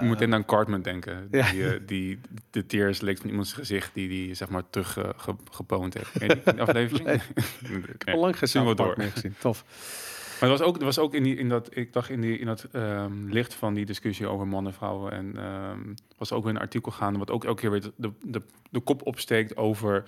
Je 0.00 0.04
moet 0.06 0.20
in 0.20 0.34
aan 0.34 0.44
Cartman 0.44 0.82
denken. 0.82 1.28
Die, 1.30 1.42
eh, 1.42 1.80
die 1.86 2.20
de 2.50 2.66
tears 2.66 3.00
leek 3.00 3.18
van 3.18 3.30
iemands 3.30 3.52
gezicht 3.52 3.90
die 3.94 4.08
die 4.08 4.34
zeg 4.34 4.48
maar 4.48 4.62
terug 4.70 4.96
eh, 4.98 5.08
ge, 5.16 5.34
heeft. 5.90 6.10
Ken 6.18 6.28
je 6.28 6.52
die 6.52 6.62
aflevering? 6.62 7.06
Nee. 7.06 7.20
Nee. 8.04 8.14
al 8.14 8.20
lang 8.20 8.36
Zien 8.40 8.76
door. 8.76 8.96
gezien. 8.98 9.34
Tof. 9.38 9.64
Maar 10.40 10.50
het 10.50 10.58
was 10.58 10.68
ook, 10.68 10.74
het 10.74 10.82
was 10.84 10.98
ook 10.98 11.14
in, 11.14 11.22
die, 11.22 11.36
in 11.36 11.48
dat, 11.48 11.68
ik 11.76 11.92
dacht 11.92 12.08
in, 12.10 12.20
die, 12.20 12.38
in 12.38 12.46
dat 12.46 12.66
ehm, 12.72 13.28
licht 13.28 13.54
van 13.54 13.74
die 13.74 13.84
discussie 13.86 14.26
over 14.26 14.46
mannen 14.46 14.72
en 14.72 14.78
vrouwen. 14.78 15.12
En 15.12 15.36
ehm, 15.36 15.78
was 16.18 16.32
ook 16.32 16.44
weer 16.44 16.54
een 16.54 16.60
artikel 16.60 16.92
gaande, 16.92 17.18
wat 17.18 17.30
ook 17.30 17.44
elke 17.44 17.60
keer 17.60 17.70
weer 17.70 17.90
de, 17.96 18.12
de, 18.24 18.42
de 18.70 18.80
kop 18.80 19.06
opsteekt 19.06 19.56
over 19.56 20.04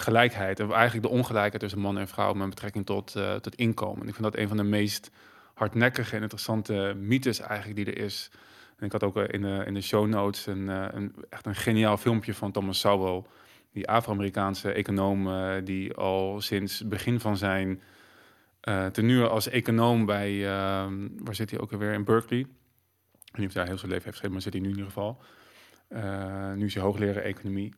gelijkheid. 0.00 0.60
En 0.60 0.72
eigenlijk 0.72 1.06
de 1.06 1.12
ongelijkheid 1.12 1.60
tussen 1.60 1.80
man 1.80 1.98
en 1.98 2.08
vrouw 2.08 2.32
met 2.32 2.48
betrekking 2.48 2.86
tot, 2.86 3.16
eh, 3.16 3.34
tot 3.34 3.54
inkomen. 3.54 4.02
En 4.02 4.08
ik 4.08 4.14
vind 4.14 4.24
dat 4.32 4.36
een 4.36 4.48
van 4.48 4.56
de 4.56 4.62
meest 4.62 5.10
hardnekkige 5.54 6.16
en 6.16 6.22
interessante 6.22 6.94
mythes 6.96 7.40
eigenlijk 7.40 7.84
die 7.84 7.94
er 7.94 8.04
is. 8.04 8.30
En 8.76 8.86
ik 8.86 8.92
had 8.92 9.04
ook 9.04 9.16
eh, 9.16 9.24
in 9.28 9.42
de, 9.42 9.62
in 9.66 9.74
de 9.74 9.80
show 9.80 10.06
notes 10.06 10.46
een, 10.46 10.68
eh, 10.68 10.86
een, 10.90 11.14
echt 11.28 11.46
een 11.46 11.54
geniaal 11.54 11.96
filmpje 11.96 12.34
van 12.34 12.52
Thomas 12.52 12.80
Sowell. 12.80 13.22
Die 13.72 13.88
Afro-Amerikaanse 13.88 14.72
econoom 14.72 15.28
die 15.64 15.94
al 15.94 16.40
sinds 16.40 16.88
begin 16.88 17.20
van 17.20 17.36
zijn 17.36 17.80
eh 18.60 18.86
tenue 18.86 19.28
als 19.28 19.48
econoom 19.48 20.06
bij, 20.06 20.46
ehm, 20.46 21.08
waar 21.18 21.34
zit 21.34 21.50
hij 21.50 21.60
ook 21.60 21.72
alweer, 21.72 21.92
in 21.92 22.04
Berkeley. 22.04 22.40
Ik 22.40 22.46
weet 23.36 23.36
niet 23.36 23.46
of 23.46 23.52
hij 23.52 23.62
daar 23.62 23.66
heel 23.66 23.78
zijn 23.78 23.90
leven 23.90 24.10
heeft 24.10 24.28
maar 24.28 24.40
zit 24.40 24.52
hij 24.52 24.62
nu 24.62 24.68
in 24.68 24.74
ieder 24.74 24.92
geval. 24.92 25.22
Nu 26.54 26.64
is 26.64 26.74
hij 26.74 26.82
hoogleraar 26.82 27.22
economie. 27.22 27.74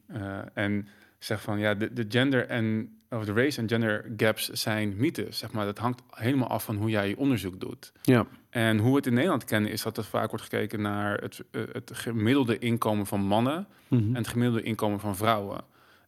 En 0.55 0.89
zegt 1.25 1.43
van, 1.43 1.59
ja, 1.59 1.75
de, 1.75 1.93
de 1.93 2.05
gender 2.09 2.47
en, 2.47 2.97
of 3.11 3.25
de 3.25 3.33
race 3.33 3.61
en 3.61 3.69
gender 3.69 4.05
gaps 4.17 4.49
zijn 4.51 4.95
mythes, 4.97 5.39
zeg 5.39 5.53
maar. 5.53 5.65
Dat 5.65 5.79
hangt 5.79 6.03
helemaal 6.11 6.49
af 6.49 6.65
van 6.65 6.77
hoe 6.77 6.91
jij 6.91 7.09
je 7.09 7.17
onderzoek 7.19 7.61
doet. 7.61 7.93
Ja. 8.03 8.27
En 8.51 8.79
hoe 8.79 8.91
we 8.91 8.97
het 8.97 9.07
in 9.07 9.15
Nederland 9.15 9.45
kennen 9.45 9.71
is 9.71 9.83
dat 9.83 9.97
er 9.97 10.05
vaak 10.05 10.29
wordt 10.31 10.45
gekeken 10.45 10.81
naar 10.81 11.19
het, 11.21 11.41
eh, 11.51 11.63
het 11.73 11.91
gemiddelde 11.95 12.59
inkomen 12.59 13.07
van 13.07 13.21
mannen 13.21 13.67
Mhm. 13.89 14.03
en 14.09 14.15
het 14.15 14.29
gemiddelde 14.29 14.63
inkomen 14.63 15.01
van 15.01 15.17
vrouwen. 15.17 15.61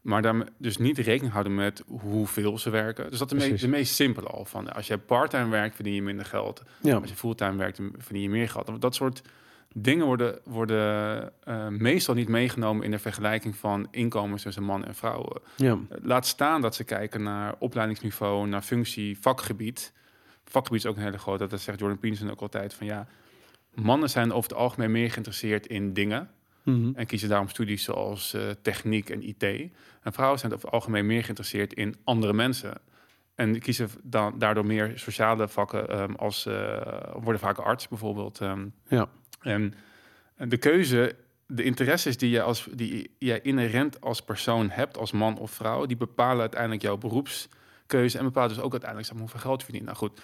Maar 0.03 0.23
daar 0.23 0.35
dus 0.59 0.77
niet 0.77 0.99
rekening 0.99 1.33
houden 1.33 1.55
met 1.55 1.83
hoeveel 1.87 2.59
ze 2.59 2.71
werken. 2.71 3.11
Dus 3.11 3.19
dat 3.19 3.33
is 3.33 3.39
de, 3.39 3.43
me- 3.45 3.49
Precies. 3.51 3.61
de 3.71 3.77
meest 3.77 3.95
simpele 3.95 4.27
al. 4.27 4.45
Van 4.45 4.73
als 4.75 4.87
je 4.87 4.99
parttime 4.99 5.49
werkt, 5.49 5.75
verdien 5.75 5.95
je 5.95 6.03
minder 6.03 6.25
geld. 6.27 6.63
ja. 6.81 6.97
Als 6.97 7.11
je 7.11 7.17
fulltime 7.17 7.57
werkt, 7.57 7.81
verdien 7.99 8.23
je 8.23 8.29
meer 8.29 8.49
geld. 8.49 8.81
Dat 8.81 8.95
soort 8.95 9.23
dingen 9.77 10.07
worden, 10.07 10.39
worden 10.45 11.33
eh, 11.45 11.69
meestal 11.69 12.15
niet 12.15 12.29
meegenomen 12.29 12.85
in 12.85 12.91
de 12.91 12.99
vergelijking 12.99 13.57
van 13.57 13.89
inkomens 13.91 14.43
tussen 14.43 14.63
man 14.63 14.85
en 14.85 14.95
vrouwen. 14.95 15.41
ja. 15.57 15.79
Laat 15.89 16.27
staan 16.27 16.61
dat 16.61 16.75
ze 16.75 16.85
kijken 16.85 17.23
naar 17.23 17.55
opleidingsniveau, 17.59 18.47
naar 18.47 18.63
functie, 18.63 19.19
vakgebied. 19.21 19.93
Vakgebied 20.45 20.85
is 20.85 20.87
ook 20.91 20.97
een 20.97 21.03
hele 21.03 21.19
grote. 21.19 21.47
Dat 21.47 21.61
zegt 21.61 21.79
Jordan 21.79 21.99
Peterson 21.99 22.31
ook 22.31 22.41
altijd 22.41 22.75
van 22.75 22.87
ja. 22.87 23.07
Mannen 23.75 24.11
zijn 24.11 24.33
over 24.33 24.51
het 24.51 24.59
algemeen 24.59 24.91
meer 24.91 25.11
geïnteresseerd 25.11 25.67
in 25.67 25.93
dingen. 25.93 26.31
Mhm. 26.63 26.91
En 26.95 27.07
kiezen 27.07 27.29
daarom 27.29 27.49
studies 27.49 27.85
zoals 27.85 28.35
eh, 28.35 28.43
techniek 28.63 29.11
en 29.11 29.29
IT. 29.29 29.43
En 30.03 30.13
vrouwen 30.13 30.39
zijn 30.39 30.53
over 30.53 30.65
het 30.65 30.75
algemeen 30.75 31.07
meer 31.07 31.23
geïnteresseerd 31.23 31.73
in 31.73 31.97
andere 32.05 32.33
mensen. 32.33 32.81
En 33.35 33.59
kiezen 33.59 33.89
dan, 34.03 34.39
daardoor 34.39 34.67
meer 34.67 34.93
sociale 34.95 35.49
vakken 35.49 35.89
ehm, 35.89 36.13
als 36.15 36.47
eh, 36.47 36.81
worden 37.13 37.41
vaak 37.41 37.59
arts 37.59 37.89
bijvoorbeeld. 37.89 38.41
ehm. 38.41 38.67
Ja. 38.89 39.09
En 39.45 39.75
de 40.37 40.57
keuze 40.57 41.15
de 41.47 41.63
interesses 41.63 42.17
die 42.17 42.31
je 42.31 42.43
als 42.43 42.69
die 42.73 43.11
jij 43.19 43.41
inherent 43.41 44.01
als 44.01 44.23
persoon 44.23 44.71
hebt, 44.71 44.97
als 44.97 45.13
man 45.13 45.39
of 45.39 45.51
vrouw, 45.51 45.87
die 45.87 45.97
bepalen 45.97 46.41
uiteindelijk 46.41 46.83
jouw 46.83 46.97
beroepskeuze 46.97 48.19
en 48.19 48.25
bepalen 48.25 48.49
dus 48.49 48.61
ook 48.61 48.73
uiteindelijk 48.73 49.11
hoeveel 49.19 49.41
geld 49.41 49.59
je 49.59 49.65
verdient. 49.65 49.87
Nou 49.87 49.97
goed, 49.97 50.21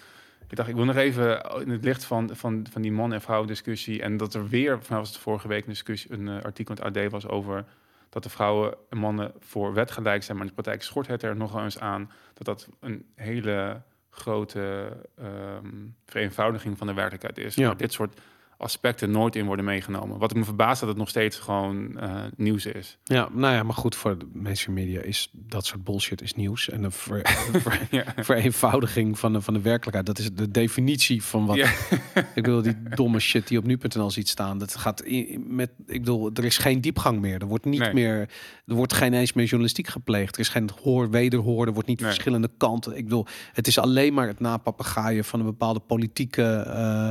ik 0.47 0.55
dacht, 0.55 0.69
ik 0.69 0.75
wil 0.75 0.85
nog 0.85 0.95
even 0.95 1.41
in 1.61 1.69
het 1.69 1.83
licht 1.83 2.03
van, 2.03 2.35
van, 2.35 2.65
van 2.71 2.81
die 2.81 2.91
man- 2.91 3.13
en 3.13 3.21
vrouw 3.21 3.45
discussie 3.45 4.01
en 4.01 4.17
dat 4.17 4.33
er 4.33 4.47
weer, 4.47 4.83
vanaf 4.83 4.99
was 4.99 5.09
het 5.09 5.17
vorige 5.17 5.47
week 5.47 5.63
een 5.63 5.69
discussie, 5.69 6.11
een 6.11 6.27
uh, 6.27 6.41
artikel 6.41 6.75
in 6.75 6.83
het 6.83 6.97
AD 6.97 7.11
was 7.11 7.27
over 7.27 7.65
dat 8.09 8.23
de 8.23 8.29
vrouwen 8.29 8.75
en 8.89 8.97
mannen 8.97 9.31
voor 9.39 9.73
wet 9.73 9.91
gelijk 9.91 10.23
zijn, 10.23 10.37
maar 10.37 10.45
in 10.45 10.53
de 10.55 10.61
praktijk 10.61 10.83
schort 10.83 11.07
het 11.07 11.23
er 11.23 11.35
nog 11.35 11.63
eens 11.63 11.79
aan 11.79 12.11
dat 12.33 12.45
dat 12.45 12.69
een 12.79 13.05
hele 13.15 13.81
grote 14.09 14.97
um, 15.19 15.95
vereenvoudiging 16.05 16.77
van 16.77 16.87
de 16.87 16.93
werkelijkheid 16.93 17.37
is. 17.37 17.55
Ja. 17.55 17.73
Dit 17.73 17.93
soort 17.93 18.19
aspecten 18.61 19.11
nooit 19.11 19.35
in 19.35 19.45
worden 19.45 19.65
meegenomen. 19.65 20.17
Wat 20.17 20.31
ik 20.31 20.37
me 20.37 20.43
verbaast 20.43 20.79
dat 20.79 20.89
het 20.89 20.97
nog 20.97 21.09
steeds 21.09 21.37
gewoon 21.39 21.97
uh, 22.03 22.23
nieuws 22.35 22.65
is. 22.65 22.97
Ja, 23.03 23.29
nou 23.31 23.53
ja, 23.53 23.63
maar 23.63 23.75
goed, 23.75 23.95
voor 23.95 24.17
de 24.17 24.27
mainstream 24.33 24.77
media 24.77 25.01
is 25.01 25.29
dat 25.31 25.65
soort 25.65 25.83
bullshit 25.83 26.21
is 26.21 26.33
nieuws. 26.33 26.69
En 26.69 26.83
een 26.83 26.91
ver, 26.91 27.21
ver, 27.61 27.87
ja. 27.91 28.03
vereenvoudiging 28.15 29.19
van 29.19 29.33
de, 29.33 29.41
van 29.41 29.53
de 29.53 29.61
werkelijkheid. 29.61 30.05
Dat 30.05 30.19
is 30.19 30.33
de 30.33 30.51
definitie 30.51 31.23
van 31.23 31.45
wat... 31.45 31.55
Ja. 31.55 31.69
ik 32.35 32.43
bedoel, 32.43 32.61
die 32.61 32.75
domme 32.95 33.19
shit 33.19 33.47
die 33.47 33.57
op 33.57 33.65
nu.nl 33.65 34.11
ziet 34.11 34.29
staan. 34.29 34.57
Dat 34.57 34.75
gaat 34.75 35.01
in, 35.01 35.43
met... 35.55 35.71
Ik 35.85 35.99
bedoel, 35.99 36.29
er 36.33 36.45
is 36.45 36.57
geen 36.57 36.81
diepgang 36.81 37.19
meer. 37.19 37.41
Er 37.41 37.47
wordt 37.47 37.65
niet 37.65 37.79
Nee. 37.79 37.93
meer... 37.93 38.29
Er 38.65 38.75
wordt 38.75 38.93
geen 38.93 39.13
eens 39.13 39.33
meer 39.33 39.45
journalistiek 39.45 39.87
gepleegd. 39.87 40.33
Er 40.35 40.41
is 40.41 40.49
geen 40.49 40.69
hoor, 40.83 41.09
wederhoor. 41.09 41.67
Er 41.67 41.73
wordt 41.73 41.87
niet 41.87 41.99
Nee. 41.99 42.09
verschillende 42.09 42.49
kanten. 42.57 42.97
Ik 42.97 43.03
bedoel, 43.03 43.25
het 43.53 43.67
is 43.67 43.77
alleen 43.79 44.13
maar 44.13 44.27
het 44.27 44.39
napapagaaien 44.39 45.25
van 45.25 45.39
een 45.39 45.45
bepaalde 45.45 45.79
politieke 45.79 46.43
eh, 46.43 47.07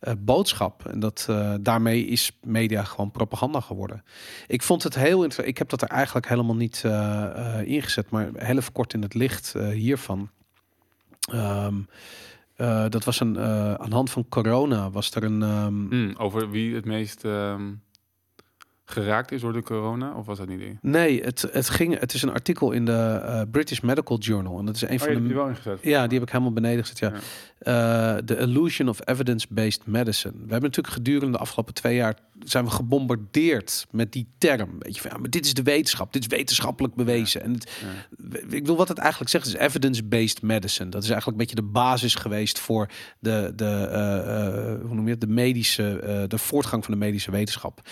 eh, 0.00 0.14
boodschap. 0.18 0.85
En 0.90 1.00
dat, 1.00 1.26
eh, 1.30 1.54
daarmee 1.60 2.06
is 2.06 2.38
media 2.42 2.84
gewoon 2.84 3.10
propaganda 3.10 3.60
geworden. 3.60 4.04
Ik 4.46 4.62
vond 4.62 4.82
het 4.82 4.94
heel 4.94 5.14
interessant. 5.14 5.48
Ik 5.48 5.58
heb 5.58 5.68
dat 5.68 5.82
er 5.82 5.88
eigenlijk 5.88 6.28
helemaal 6.28 6.56
niet 6.56 6.82
eh, 6.84 7.60
eh, 7.60 7.66
ingezet, 7.68 8.10
maar 8.10 8.30
heel 8.34 8.56
even 8.56 8.72
kort 8.72 8.92
in 8.94 9.02
het 9.02 9.14
licht 9.14 9.54
hiervan. 9.72 10.30
Ehm, 11.30 11.74
eh, 12.56 12.84
dat 12.88 13.04
was 13.04 13.20
een 13.20 13.38
aan 13.78 13.88
de 13.88 13.94
hand 13.94 14.10
van 14.10 14.28
corona 14.28 14.90
was 14.90 15.10
er 15.10 15.24
een. 15.24 15.42
ehm, 15.42 15.88
Hmm, 15.88 16.14
over 16.16 16.50
wie 16.50 16.74
het 16.74 16.84
meest 16.84 17.24
ehm, 17.24 17.72
geraakt 18.88 19.32
is 19.32 19.40
door 19.40 19.52
de 19.52 19.62
corona? 19.62 20.14
Of 20.14 20.26
was 20.26 20.38
dat 20.38 20.48
niet? 20.48 20.82
Nee, 20.82 21.22
het, 21.22 21.48
het 21.52 21.68
ging. 21.68 21.98
Het 22.00 22.14
is 22.14 22.22
een 22.22 22.32
artikel 22.32 22.72
in 22.72 22.84
de 22.84 23.20
eh, 23.24 23.40
British 23.50 23.80
Medical 23.80 24.18
Journal 24.18 24.58
en 24.58 24.64
dat 24.66 24.74
is 24.74 24.82
een 24.82 24.90
Oh, 24.90 24.98
van 24.98 25.14
de. 25.14 25.22
die 25.22 25.34
wel 25.34 25.48
ingezet. 25.48 25.78
Ja, 25.82 26.06
die 26.06 26.18
heb 26.18 26.26
ik 26.26 26.32
helemaal 26.32 26.52
beneden 26.52 26.84
gezet. 26.84 26.98
Ja. 26.98 27.12
Eh, 27.58 28.16
The 28.22 28.36
illusion 28.38 28.88
of 28.88 28.98
evidence-based 29.08 29.86
medicine. 29.86 30.32
We 30.32 30.38
hebben 30.52 30.60
natuurlijk 30.62 30.94
gedurende 30.94 31.32
de 31.32 31.38
afgelopen 31.38 31.74
twee 31.74 31.96
jaar 31.96 32.14
zijn 32.44 32.64
we 32.64 32.70
gebombardeerd 32.70 33.86
met 33.90 34.12
die 34.12 34.28
term. 34.38 34.76
Weet 34.78 34.94
je, 34.94 35.00
van, 35.00 35.10
ja, 35.10 35.18
maar 35.18 35.30
dit 35.30 35.46
is 35.46 35.54
de 35.54 35.62
wetenschap, 35.62 36.12
dit 36.12 36.22
is 36.22 36.38
wetenschappelijk 36.38 36.94
bewezen. 36.94 37.42
En 37.42 37.52
het, 37.52 37.70
Ja. 37.80 38.38
ik 38.38 38.48
bedoel, 38.50 38.76
wat 38.76 38.88
het 38.88 38.98
eigenlijk 38.98 39.30
zegt 39.30 39.46
is 39.46 39.54
evidence-based 39.54 40.42
medicine. 40.42 40.90
Dat 40.90 41.02
is 41.02 41.10
eigenlijk 41.10 41.40
een 41.40 41.46
beetje 41.46 41.62
de 41.62 41.72
basis 41.72 42.14
geweest 42.14 42.58
voor 42.58 42.90
de, 43.18 43.52
de, 43.56 43.64
eh, 43.64 44.18
eh, 44.18 44.80
hoe 44.80 44.94
noem 44.94 45.04
je 45.04 45.10
het, 45.10 45.20
de 45.20 45.26
medische, 45.26 45.98
eh, 45.98 46.22
de 46.28 46.38
voortgang 46.38 46.84
van 46.84 46.94
de 46.94 47.00
medische 47.00 47.30
wetenschap. 47.30 47.88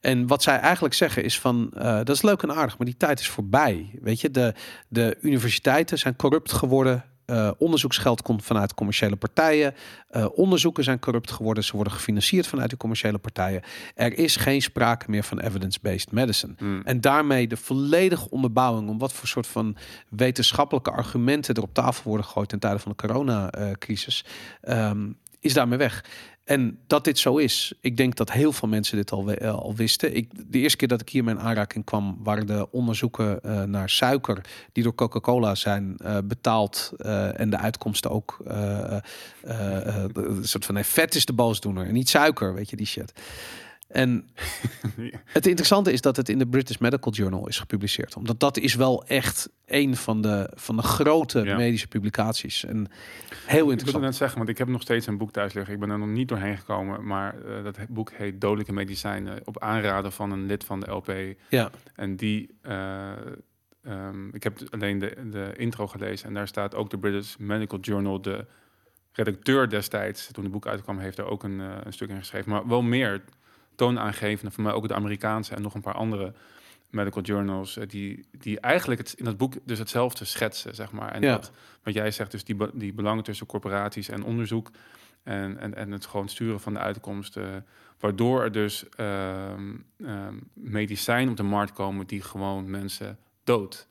En 0.00 0.26
wat 0.26 0.42
zij 0.42 0.58
eigenlijk 0.58 0.94
zeggen 0.94 1.24
is 1.24 1.38
van, 1.38 1.70
dat 1.78 2.08
is 2.10 2.22
leuk 2.22 2.42
en 2.42 2.54
aardig, 2.54 2.78
maar 2.78 2.86
die 2.86 2.96
tijd 2.96 3.20
is 3.20 3.28
voorbij. 3.28 3.98
Weet 4.02 4.20
je, 4.20 4.30
de, 4.30 4.54
de 4.88 5.16
universiteiten 5.20 5.98
zijn 5.98 6.16
corrupt 6.16 6.52
geworden. 6.52 7.04
Eh, 7.26 7.50
onderzoeksgeld 7.58 8.22
komt 8.22 8.44
vanuit 8.44 8.74
commerciële 8.74 9.16
partijen. 9.16 9.74
Eh, 10.08 10.26
onderzoeken 10.34 10.84
zijn 10.84 10.98
corrupt 10.98 11.30
geworden. 11.30 11.64
Ze 11.64 11.72
worden 11.72 11.92
gefinancierd 11.92 12.46
vanuit 12.46 12.68
die 12.68 12.78
commerciële 12.78 13.18
partijen. 13.18 13.62
Er 13.94 14.18
is 14.18 14.36
geen 14.36 14.62
sprake 14.62 15.10
meer 15.10 15.22
van 15.22 15.40
evidence-based 15.40 16.12
medicine. 16.12 16.54
Hmm. 16.58 16.82
En 16.84 17.00
daarmee 17.00 17.48
de 17.48 17.56
volledige 17.56 18.30
onderbouwing 18.30 18.88
om 18.88 18.98
wat 18.98 19.12
voor 19.12 19.28
soort 19.28 19.46
van 19.46 19.76
wetenschappelijke 20.08 20.90
argumenten 20.90 21.54
er 21.54 21.62
op 21.62 21.74
tafel 21.74 22.02
worden 22.04 22.26
gegooid 22.26 22.48
ten 22.48 22.58
tijde 22.58 22.78
van 22.78 22.92
de 22.96 23.06
coronacrisis, 23.06 24.24
ehm, 24.60 25.08
is 25.40 25.52
daarmee 25.52 25.78
weg. 25.78 26.04
En 26.44 26.78
dat 26.86 27.04
dit 27.04 27.18
zo 27.18 27.36
is, 27.36 27.72
ik 27.80 27.96
denk 27.96 28.16
dat 28.16 28.32
heel 28.32 28.52
veel 28.52 28.68
mensen 28.68 28.96
dit 28.96 29.10
al, 29.12 29.30
eh, 29.30 29.54
al 29.54 29.74
wisten. 29.74 30.16
Ik, 30.16 30.28
de 30.52 30.58
eerste 30.58 30.76
keer 30.76 30.88
dat 30.88 31.00
ik 31.00 31.08
hier 31.08 31.24
mijn 31.24 31.40
aanraking 31.40 31.84
kwam, 31.84 32.18
waren 32.22 32.46
de 32.46 32.70
onderzoeken 32.70 33.42
eh, 33.42 33.62
naar 33.62 33.90
suiker 33.90 34.40
die 34.72 34.82
door 34.82 34.94
Coca-Cola 34.94 35.54
zijn 35.54 35.96
eh, 35.96 36.18
betaald 36.24 36.92
en 37.34 37.50
de 37.50 37.56
uitkomsten 37.56 38.10
ook 38.10 38.38
een 39.42 40.44
soort 40.44 40.64
van 40.64 40.74
nee, 40.74 40.84
vet 40.84 41.14
is 41.14 41.24
de 41.24 41.32
boosdoener 41.32 41.86
en 41.86 41.92
niet 41.92 42.08
suiker, 42.08 42.54
weet 42.54 42.70
je 42.70 42.76
die 42.76 42.86
shit. 42.86 43.12
En 43.94 44.28
het 45.38 45.46
interessante 45.46 45.92
is 45.92 46.00
dat 46.00 46.16
het 46.16 46.28
in 46.28 46.38
de 46.38 46.46
British 46.46 46.76
Medical 46.76 47.12
Journal 47.12 47.48
is 47.48 47.58
gepubliceerd. 47.58 48.16
Omdat 48.16 48.40
dat 48.40 48.56
is 48.56 48.74
wel 48.74 49.04
echt 49.06 49.48
een 49.66 49.96
van 49.96 50.20
de, 50.22 50.50
van 50.54 50.76
de 50.76 50.82
grote 50.82 51.40
Ja. 51.44 51.56
medische 51.56 51.88
publicaties. 51.88 52.64
En 52.64 52.76
heel 52.76 52.86
Ik 53.46 53.50
wilde 53.54 53.70
interessant. 53.70 54.04
net 54.04 54.14
zeggen, 54.16 54.36
want 54.38 54.48
ik 54.50 54.58
heb 54.58 54.68
nog 54.68 54.82
steeds 54.82 55.06
een 55.06 55.18
boek 55.18 55.30
thuis 55.32 55.52
liggen. 55.52 55.74
Ik 55.74 55.80
ben 55.80 55.90
er 55.90 55.98
nog 55.98 56.08
niet 56.08 56.28
doorheen 56.28 56.56
gekomen, 56.56 57.06
maar 57.06 57.34
eh, 57.44 57.64
dat 57.64 57.78
boek 57.88 58.12
heet 58.12 58.40
Dodelijke 58.40 58.72
Medicijnen. 58.72 59.40
Op 59.44 59.60
aanraden 59.60 60.12
van 60.12 60.30
een 60.30 60.46
lid 60.46 60.64
van 60.64 60.80
de 60.80 60.90
LP. 60.90 61.12
Ja, 61.48 61.70
En 61.94 62.16
die, 62.16 62.50
eh, 62.62 63.10
ehm, 63.82 64.28
ik 64.32 64.42
heb 64.42 64.58
alleen 64.70 64.98
de, 64.98 65.16
de 65.30 65.52
intro 65.56 65.86
gelezen 65.86 66.28
en 66.28 66.34
daar 66.34 66.48
staat 66.48 66.74
ook 66.74 66.90
de 66.90 66.98
British 66.98 67.36
Medical 67.36 67.78
Journal, 67.80 68.20
de 68.22 68.46
redacteur 69.12 69.68
destijds, 69.68 70.28
toen 70.32 70.44
het 70.44 70.52
boek 70.52 70.66
uitkwam, 70.66 70.98
heeft 70.98 71.18
er 71.18 71.26
ook 71.26 71.42
een, 71.42 71.60
eh, 71.60 71.66
een 71.84 71.92
stuk 71.92 72.08
in 72.08 72.18
geschreven. 72.18 72.50
Maar 72.50 72.68
wel 72.68 72.82
meer 72.82 73.22
toonaangevende, 73.74 74.50
voor 74.50 74.64
mij 74.64 74.72
ook 74.72 74.88
de 74.88 74.94
Amerikaanse 74.94 75.54
en 75.54 75.62
nog 75.62 75.74
een 75.74 75.80
paar 75.80 75.94
andere 75.94 76.32
medical 76.90 77.22
journals, 77.22 77.76
eh, 77.76 77.88
die, 77.88 78.24
die 78.38 78.60
eigenlijk 78.60 79.00
het, 79.00 79.14
in 79.16 79.24
dat 79.24 79.36
boek 79.36 79.54
dus 79.64 79.78
hetzelfde 79.78 80.24
schetsen, 80.24 80.74
zeg 80.74 80.92
maar. 80.92 81.12
En 81.12 81.22
Ja. 81.22 81.32
dat, 81.32 81.52
wat 81.82 81.94
jij 81.94 82.10
zegt, 82.10 82.30
dus 82.30 82.44
die, 82.44 82.56
die 82.72 82.92
belangen 82.92 83.24
tussen 83.24 83.46
corporaties 83.46 84.08
en 84.08 84.24
onderzoek 84.24 84.70
en, 85.22 85.58
en, 85.58 85.74
en 85.74 85.90
het 85.90 86.06
gewoon 86.06 86.28
sturen 86.28 86.60
van 86.60 86.72
de 86.72 86.78
uitkomsten, 86.78 87.66
waardoor 88.00 88.42
er 88.42 88.52
dus 88.52 88.88
ehm 88.96 89.74
ehm, 90.04 90.34
medicijnen 90.52 91.30
op 91.30 91.36
de 91.36 91.42
markt 91.42 91.72
komen 91.72 92.06
die 92.06 92.22
gewoon 92.22 92.70
mensen 92.70 93.18
dood. 93.44 93.86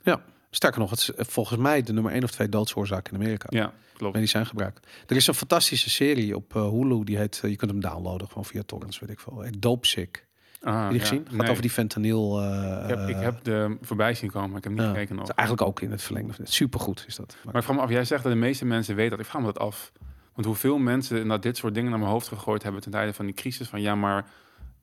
Sterker 0.56 0.80
nog, 0.80 0.90
het 0.90 1.00
is 1.00 1.14
eh, 1.14 1.26
volgens 1.28 1.60
mij 1.60 1.82
de 1.82 1.94
nummer 1.94 2.12
één 2.12 2.24
of 2.24 2.32
twee 2.32 2.50
doodsoorzaak 2.50 3.08
in 3.10 3.16
Amerika. 3.16 3.48
Ja, 3.50 3.74
klopt. 3.98 4.14
Medicijngebruik. 4.16 4.80
Er 5.08 5.16
is 5.16 5.28
een 5.28 5.34
fantastische 5.34 5.90
serie 5.90 6.36
op 6.36 6.56
eh, 6.56 6.70
Hulu, 6.70 7.04
die 7.04 7.18
heet, 7.18 7.40
eh, 7.44 7.50
je 7.50 7.56
kunt 7.56 7.72
hem 7.72 7.80
downloaden 7.82 8.28
gewoon 8.28 8.46
via 8.46 8.62
torrents, 8.66 9.00
weet 9.00 9.10
ik 9.10 9.20
veel. 9.20 9.42
Heet 9.42 9.62
Dope 9.62 9.88
Sick. 9.88 10.26
Ah, 10.62 10.90
die 10.90 10.98
ja. 11.00 11.06
gezien? 11.06 11.26
Gaat 11.30 11.38
Nee. 11.42 11.50
over 11.50 11.62
die 11.62 11.72
fentanyl. 11.72 12.42
eh, 12.42 12.84
Ik 12.84 12.90
heb, 12.98 13.08
ik 13.10 13.16
heb 13.16 13.44
de 13.44 13.78
voorbij 13.82 14.14
zien 14.14 14.32
komen, 14.32 14.50
maar 14.50 14.58
ik 14.58 14.64
heb 14.64 14.74
niet 14.74 14.82
Ja. 14.82 14.88
gekeken 14.88 15.16
nog. 15.16 15.28
het 15.28 15.32
is 15.32 15.38
eigenlijk 15.38 15.68
ook 15.70 15.82
in 15.82 15.92
het 15.92 16.02
verlengde. 16.02 16.34
Supergoed 16.44 17.04
is 17.08 17.16
dat. 17.16 17.36
Maar 17.46 17.56
ik 17.56 17.64
vraag 17.64 17.76
me 17.76 17.82
af, 17.82 17.90
jij 17.90 18.06
zegt 18.06 18.24
dat 18.24 18.32
de 18.32 18.38
meeste 18.38 18.66
mensen 18.66 18.96
weten 18.96 19.12
dat. 19.12 19.20
Ik 19.20 19.26
vraag 19.26 19.42
me 19.42 19.48
dat 19.48 19.60
af. 19.60 19.92
Want 20.34 20.46
hoeveel 20.48 20.78
mensen 20.78 21.16
inderdaad 21.16 21.42
dit 21.44 21.58
soort 21.58 21.74
dingen 21.74 21.90
naar 21.90 22.00
mijn 22.00 22.12
hoofd 22.12 22.28
gegooid 22.28 22.64
hebben 22.64 22.82
ten 22.82 22.92
tijde 22.92 23.14
van 23.14 23.26
die 23.26 23.34
crisis. 23.36 23.68
Van 23.68 23.82
ja, 23.82 23.96
maar 23.96 24.26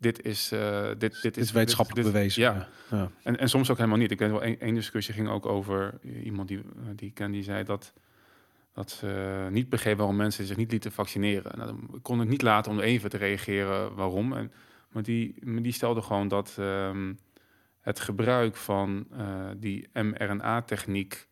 dit 0.01 0.22
is... 0.24 0.53
eh, 0.53 0.88
dit, 0.88 0.98
dit, 0.98 1.22
Het 1.22 1.36
is 1.36 1.53
wetenschappelijk 1.53 2.05
dit- 2.05 2.12
bewezen. 2.12 2.42
Ja. 2.42 2.68
ja. 2.90 3.11
En, 3.22 3.38
en 3.38 3.48
soms 3.48 3.70
ook 3.70 3.76
helemaal 3.76 3.98
niet. 3.98 4.11
Ik 4.11 4.18
weet 4.18 4.30
wel, 4.30 4.42
één 4.42 4.74
discussie 4.74 5.14
ging 5.14 5.28
ook 5.28 5.46
over 5.46 5.98
iemand 6.24 6.48
die, 6.48 6.61
die 6.94 7.09
ik 7.09 7.14
ken, 7.14 7.30
die 7.30 7.42
zei 7.42 7.64
dat, 7.64 7.92
dat 8.72 8.90
ze 8.90 9.46
niet 9.51 9.68
begreep 9.68 9.96
waarom 9.96 10.16
mensen 10.16 10.44
zich 10.46 10.57
niet 10.57 10.70
lieten 10.70 10.92
vaccineren. 10.92 11.59
Nou, 11.59 11.68
dan 11.70 12.01
kon 12.03 12.22
ik 12.22 12.28
niet 12.28 12.42
laten 12.42 12.72
om 12.72 12.80
even 12.80 13.11
te 13.11 13.16
reageren 13.16 13.94
waarom. 13.94 14.32
En, 14.32 14.53
maar, 14.90 15.03
die, 15.03 15.34
maar 15.44 15.62
die 15.62 15.72
stelde 15.72 16.03
gewoon 16.03 16.28
dat 16.28 16.57
ehm, 16.59 17.12
het 17.80 18.01
gebruik 18.01 18.57
van 18.57 19.07
eh, 19.16 19.26
die 19.57 19.88
mRNA-techniek 19.92 21.28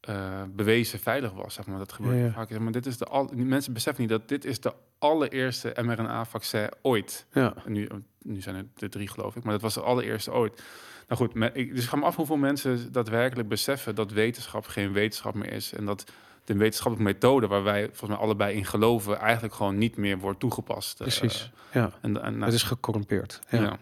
eh, 0.00 0.42
bewezen 0.48 0.98
veilig 0.98 1.32
was. 1.32 1.54
Zeg 1.54 1.66
maar. 1.66 1.78
Dat 1.78 1.92
gebeurt 1.92 2.16
Ja, 2.18 2.24
ja. 2.24 2.32
vaak. 2.32 2.48
Zeg 2.48 2.58
maar 2.58 2.72
dit 2.72 2.86
is 2.86 2.98
de 2.98 3.04
al, 3.04 3.30
mensen 3.34 3.72
beseffen 3.72 4.02
niet 4.02 4.10
dat 4.10 4.28
dit 4.28 4.44
is 4.44 4.60
de 4.60 4.74
allereerste 4.98 5.74
mRNA-vaccin 5.82 6.68
ooit. 6.82 7.26
ja. 7.32 7.54
En 7.64 7.72
nu, 7.72 7.88
nu 8.22 8.40
zijn 8.40 8.56
het 8.56 8.66
de 8.78 8.88
drie, 8.88 9.08
geloof 9.08 9.36
ik. 9.36 9.42
Maar 9.42 9.52
dat 9.52 9.62
was 9.62 9.74
de 9.74 9.80
allereerste 9.80 10.32
ooit. 10.32 10.62
Nou 11.08 11.20
goed, 11.22 11.34
me- 11.34 11.50
ik, 11.52 11.74
dus 11.74 11.84
ik 11.84 11.88
ga 11.90 11.96
me 11.96 12.04
af 12.04 12.16
hoeveel 12.16 12.36
mensen 12.36 12.92
daadwerkelijk 12.92 13.48
beseffen 13.48 13.94
dat 13.94 14.10
wetenschap 14.12 14.66
geen 14.66 14.92
wetenschap 14.92 15.34
meer 15.34 15.52
is. 15.52 15.72
En 15.72 15.84
dat 15.84 16.12
de 16.52 16.58
wetenschappelijke 16.58 17.12
methode 17.12 17.46
waar 17.46 17.62
wij 17.62 17.86
volgens 17.86 18.10
mij 18.10 18.18
allebei 18.18 18.56
in 18.56 18.64
geloven, 18.64 19.18
eigenlijk 19.18 19.54
gewoon 19.54 19.78
niet 19.78 19.96
meer 19.96 20.18
wordt 20.18 20.40
toegepast. 20.40 21.00
Eh, 21.00 21.06
Precies. 21.06 21.50
Ja. 21.72 21.92
en, 22.00 22.22
en, 22.22 22.32
nou, 22.32 22.44
Het 22.44 22.54
is 22.54 22.62
gecorrumpeerd. 22.62 23.40
Ja. 23.50 23.58
ja. 23.58 23.64
Nou, 23.64 23.78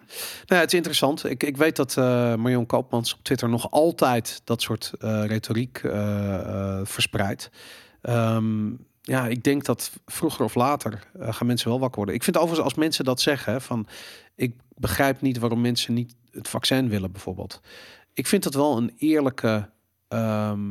ja, 0.47 0.57
het 0.57 0.69
is 0.69 0.74
interessant. 0.74 1.24
Ik, 1.24 1.43
ik 1.43 1.57
weet 1.57 1.77
dat 1.77 1.97
eh 1.97 2.35
Marion 2.35 2.66
Koopmans 2.66 3.15
op 3.15 3.19
Twitter 3.23 3.49
nog 3.49 3.70
altijd 3.70 4.40
dat 4.45 4.62
soort 4.62 4.93
eh, 4.99 5.24
retoriek 5.27 5.81
verspreidt. 6.82 7.51
Ehm, 8.01 8.70
ja, 9.03 9.27
ik 9.27 9.45
denk 9.45 9.65
dat 9.65 9.90
vroeger 10.07 10.45
of 10.45 10.55
later 10.55 11.07
gaan 11.19 11.47
mensen 11.47 11.69
wel 11.69 11.81
wakker 11.81 11.97
worden. 11.97 12.15
Ik 12.15 12.23
vind 12.23 12.36
overigens 12.36 12.65
als 12.65 12.74
mensen 12.74 13.05
dat 13.05 13.20
zeggen, 13.20 13.62
van 13.62 13.86
ik 14.35 14.57
begrijp 14.74 15.20
niet 15.20 15.39
waarom 15.39 15.61
mensen 15.61 15.95
niet 15.95 16.15
het 16.31 16.49
vaccin 16.49 16.89
willen 16.89 17.12
bijvoorbeeld. 17.12 17.61
Ik 18.15 18.27
vind 18.27 18.43
dat 18.43 18.55
wel 18.55 18.77
een 18.77 18.93
eerlijke, 18.97 19.70
ehm, 20.09 20.70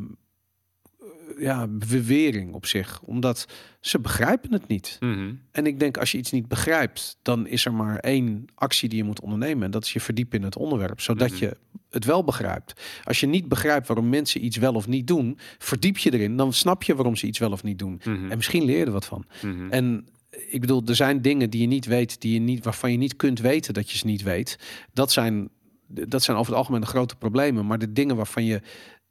ja, 1.38 1.68
bewering 1.68 2.54
op 2.54 2.66
zich. 2.66 3.02
Omdat 3.02 3.48
ze 3.82 4.00
begrijpen 4.00 4.54
het 4.54 4.68
niet. 4.68 4.98
Mhm. 5.00 5.34
En 5.52 5.66
ik 5.66 5.80
denk, 5.80 5.98
als 5.98 6.12
je 6.12 6.18
iets 6.18 6.32
niet 6.32 6.48
begrijpt, 6.48 7.18
dan 7.22 7.48
is 7.48 7.66
er 7.66 7.74
maar 7.74 7.98
één 7.98 8.46
actie 8.56 8.90
die 8.90 8.98
je 8.98 9.04
moet 9.04 9.22
ondernemen. 9.22 9.64
En 9.64 9.72
dat 9.72 9.84
is 9.84 9.94
je 9.94 10.00
verdiepen 10.00 10.40
in 10.40 10.46
het 10.46 10.58
onderwerp, 10.58 11.02
zodat 11.02 11.30
Mhm. 11.32 11.40
je 11.40 11.58
het 11.90 12.06
wel 12.06 12.24
begrijpt. 12.24 12.82
Als 13.04 13.20
je 13.20 13.28
niet 13.28 13.48
begrijpt 13.48 13.88
waarom 13.88 14.10
mensen 14.10 14.46
iets 14.46 14.58
wel 14.58 14.74
of 14.74 14.88
niet 14.88 15.08
doen, 15.08 15.38
verdiep 15.58 15.98
je 15.98 16.14
erin. 16.14 16.36
Dan 16.38 16.54
snap 16.54 16.84
je 16.84 16.96
waarom 16.96 17.16
ze 17.16 17.28
iets 17.28 17.40
wel 17.40 17.52
of 17.52 17.64
niet 17.64 17.80
doen. 17.80 18.02
Mhm. 18.06 18.32
En 18.32 18.38
misschien 18.38 18.64
leer 18.64 18.78
je 18.78 18.86
er 18.86 18.92
wat 18.92 19.06
van. 19.06 19.26
En 19.70 20.08
ik 20.50 20.62
bedoel, 20.62 20.82
er 20.86 20.96
zijn 20.96 21.22
dingen 21.22 21.50
die 21.50 21.62
je 21.62 21.68
niet 21.68 21.86
weet, 21.86 22.22
die 22.22 22.34
je 22.34 22.40
niet, 22.40 22.64
waarvan 22.64 22.92
je 22.92 22.98
niet 22.98 23.16
kunt 23.16 23.40
weten 23.40 23.74
dat 23.74 23.92
je 23.92 23.98
ze 23.98 24.06
niet 24.06 24.22
weet. 24.24 24.60
Dat 24.94 25.12
zijn, 25.12 25.50
dat 25.88 26.24
zijn 26.24 26.38
over 26.38 26.52
het 26.52 26.60
algemeen 26.60 26.82
de 26.82 26.88
grote 26.88 27.16
problemen. 27.16 27.66
Maar 27.66 27.80
de 27.80 27.94
dingen 27.94 28.16
waarvan 28.16 28.44
je 28.46 28.62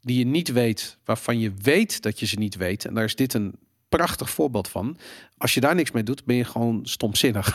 die 0.06 0.18
je 0.18 0.26
niet 0.26 0.52
weet, 0.52 0.98
waarvan 1.04 1.38
je 1.38 1.52
weet 1.62 2.02
dat 2.02 2.20
je 2.20 2.26
ze 2.26 2.38
niet 2.38 2.56
weet. 2.56 2.84
En 2.84 2.94
daar 2.94 3.04
is 3.04 3.14
dit 3.14 3.34
een 3.34 3.54
prachtig 3.88 4.30
voorbeeld 4.30 4.68
van. 4.68 4.96
Als 5.38 5.54
je 5.54 5.60
daar 5.60 5.74
niks 5.74 5.90
mee 5.90 6.02
doet, 6.02 6.24
ben 6.24 6.36
je 6.36 6.44
gewoon 6.44 6.86
stomzinnig. 6.86 7.48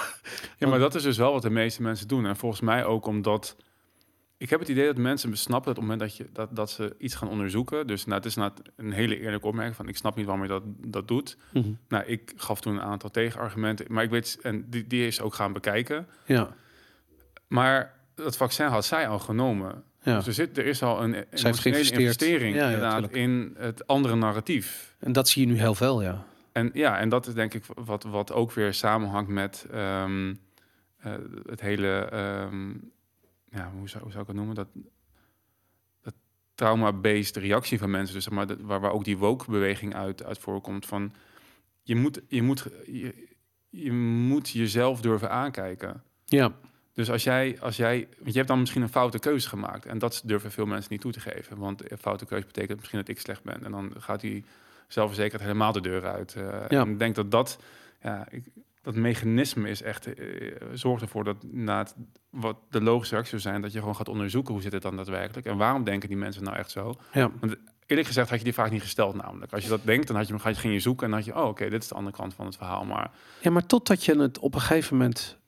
Ja, 0.57 0.67
maar 0.67 0.79
dat 0.79 0.95
is 0.95 1.03
dus 1.03 1.17
wel 1.17 1.31
wat 1.31 1.41
de 1.41 1.49
meeste 1.49 1.81
mensen 1.81 2.07
doen. 2.07 2.25
En 2.25 2.37
volgens 2.37 2.61
mij 2.61 2.85
ook 2.85 3.05
omdat... 3.05 3.55
Ik 4.37 4.49
heb 4.49 4.59
het 4.59 4.69
idee 4.69 4.85
dat 4.85 4.97
mensen 4.97 5.37
snappen 5.37 5.73
dat 5.73 5.83
op 5.83 5.89
het 5.89 5.91
moment 5.91 5.99
dat, 5.99 6.17
je, 6.17 6.33
dat, 6.33 6.55
dat 6.55 6.71
ze 6.71 6.95
iets 6.97 7.15
gaan 7.15 7.29
onderzoeken... 7.29 7.87
Dus 7.87 8.05
nou, 8.05 8.17
het 8.17 8.25
is 8.25 8.35
nou 8.35 8.51
een 8.75 8.91
hele 8.91 9.19
eerlijke 9.19 9.47
opmerking 9.47 9.75
van... 9.75 9.87
ik 9.87 9.97
snap 9.97 10.15
niet 10.15 10.25
waarom 10.25 10.43
je 10.43 10.49
dat, 10.49 10.63
dat 10.87 11.07
doet. 11.07 11.37
Nou, 11.87 12.05
ik 12.05 12.33
gaf 12.35 12.61
toen 12.61 12.73
een 12.73 12.81
aantal 12.81 13.09
tegenargumenten. 13.09 13.85
Maar 13.89 14.03
ik 14.03 14.09
weet... 14.09 14.39
En 14.41 14.69
die, 14.69 14.87
die 14.87 15.07
is 15.07 15.21
ook 15.21 15.33
gaan 15.33 15.53
bekijken. 15.53 16.07
Ja, 16.25 16.55
Maar 17.47 17.99
dat 18.15 18.37
vaccin 18.37 18.67
had 18.67 18.85
zij 18.85 19.07
al 19.07 19.19
genomen. 19.19 19.83
Ja. 20.03 20.15
Dus 20.17 20.27
er, 20.27 20.33
zit, 20.33 20.57
er 20.57 20.65
is 20.65 20.83
al 20.83 21.03
een 21.03 21.13
emotionele 21.31 21.91
investering 21.91 22.55
Ja, 22.55 23.07
in 23.11 23.55
het 23.57 23.87
andere 23.87 24.15
narratief. 24.15 24.95
En 24.99 25.11
dat 25.11 25.29
zie 25.29 25.47
je 25.47 25.53
nu 25.53 25.59
heel 25.59 25.75
veel, 25.75 26.01
ja. 26.01 26.25
En 26.51 26.69
ja, 26.73 26.99
en 26.99 27.09
dat 27.09 27.27
is 27.27 27.33
denk 27.33 27.53
ik 27.53 27.63
wat, 27.75 28.03
wat 28.03 28.31
ook 28.31 28.51
weer 28.51 28.73
samenhangt 28.73 29.29
met 29.29 29.65
ehm, 29.71 30.33
eh, 30.97 31.13
het 31.45 31.61
hele, 31.61 31.99
ehm, 32.11 32.69
ja, 33.51 33.71
hoe 33.77 33.89
zou, 33.89 34.03
hoe 34.03 34.11
zou 34.11 34.21
ik 34.21 34.27
het 34.27 34.35
noemen? 34.35 34.55
Dat, 34.55 34.67
dat 36.01 36.13
trauma-based 36.55 37.35
reactie 37.37 37.79
van 37.79 37.89
mensen, 37.91 38.15
dus 38.15 38.23
zeg 38.23 38.33
maar, 38.33 38.47
dat- 38.47 38.61
waar, 38.61 38.79
waar 38.79 38.91
ook 38.91 39.03
die 39.03 39.17
woke-beweging 39.17 39.95
uit, 39.95 40.23
uit 40.23 40.37
voorkomt 40.39 40.85
van 40.85 41.13
je 41.83 41.95
moet, 41.95 42.21
je, 42.27 42.41
moet, 42.43 42.67
je, 42.85 43.27
je 43.69 43.91
moet 43.91 44.49
jezelf 44.49 45.01
durven 45.01 45.29
aankijken. 45.31 46.03
Ja, 46.25 46.51
Dus 47.01 47.11
als 47.11 47.23
jij, 47.23 47.57
als 47.61 47.77
jij, 47.77 48.07
want 48.19 48.31
je 48.31 48.35
hebt 48.37 48.47
dan 48.47 48.59
misschien 48.59 48.81
een 48.81 48.89
foute 48.89 49.19
keuze 49.19 49.47
gemaakt 49.49 49.85
en 49.85 49.97
dat 49.99 50.21
durven 50.25 50.51
veel 50.51 50.65
mensen 50.65 50.91
niet 50.91 51.01
toe 51.01 51.11
te 51.11 51.19
geven, 51.19 51.57
want 51.57 51.91
een 51.91 51.97
foute 51.97 52.25
keuze 52.25 52.45
betekent 52.45 52.77
misschien 52.79 52.99
dat 52.99 53.07
ik 53.07 53.19
slecht 53.19 53.43
ben 53.43 53.63
en 53.65 53.71
dan 53.71 53.93
gaat 53.97 54.19
die 54.21 54.45
zelfverzekerd 54.87 55.41
helemaal 55.41 55.71
de 55.71 55.81
deur 55.81 56.05
uit. 56.07 56.35
eh, 56.35 56.43
Ja. 56.69 56.81
En 56.81 56.89
ik 56.89 56.99
denk 56.99 57.15
dat 57.15 57.31
dat, 57.31 57.59
ja, 58.01 58.27
ik, 58.29 58.43
dat 58.81 58.95
mechanisme 58.95 59.69
is 59.69 59.81
echt, 59.81 60.13
eh, 60.13 60.51
zorgt 60.73 61.01
ervoor 61.01 61.23
dat 61.23 61.35
na 61.51 61.77
het, 61.77 61.95
wat 62.29 62.57
de 62.69 62.81
logische 62.81 63.13
reactie 63.13 63.39
zou 63.39 63.51
zijn, 63.51 63.61
dat 63.61 63.71
je 63.71 63.79
gewoon 63.79 63.95
gaat 63.95 64.09
onderzoeken 64.09 64.53
hoe 64.53 64.61
zit 64.63 64.71
het 64.71 64.81
dan 64.81 64.95
daadwerkelijk 64.95 65.47
en 65.47 65.57
waarom 65.57 65.83
denken 65.83 66.09
die 66.09 66.17
mensen 66.17 66.43
nou 66.43 66.57
echt 66.57 66.71
zo. 66.71 66.93
ja. 67.13 67.31
Eerlijk 67.85 68.09
gezegd 68.09 68.29
had 68.29 68.37
je 68.37 68.43
die 68.43 68.53
vraag 68.53 68.71
niet 68.71 68.81
gesteld 68.81 69.15
namelijk. 69.15 69.53
Als 69.53 69.63
je 69.63 69.69
dat 69.69 69.79
denkt, 69.83 70.07
dan 70.07 70.15
had 70.15 70.27
je, 70.27 70.39
ga 70.39 70.49
je, 70.49 70.55
ging 70.55 70.73
je 70.73 70.79
zoeken 70.79 71.05
en 71.05 71.11
dan 71.11 71.19
had 71.19 71.27
je, 71.29 71.41
oh 71.41 71.47
oké, 71.47 71.69
dit 71.69 71.81
is 71.81 71.87
de 71.87 71.95
andere 71.95 72.15
kant 72.15 72.33
van 72.33 72.45
het 72.45 72.55
verhaal. 72.55 72.83
Maar 72.85 73.11
Ja, 73.41 73.51
maar 73.51 73.65
totdat 73.65 74.05
je 74.05 74.19
het 74.19 74.39
op 74.39 74.53
een 74.53 74.61
gegeven 74.61 74.97
moment 74.97 75.39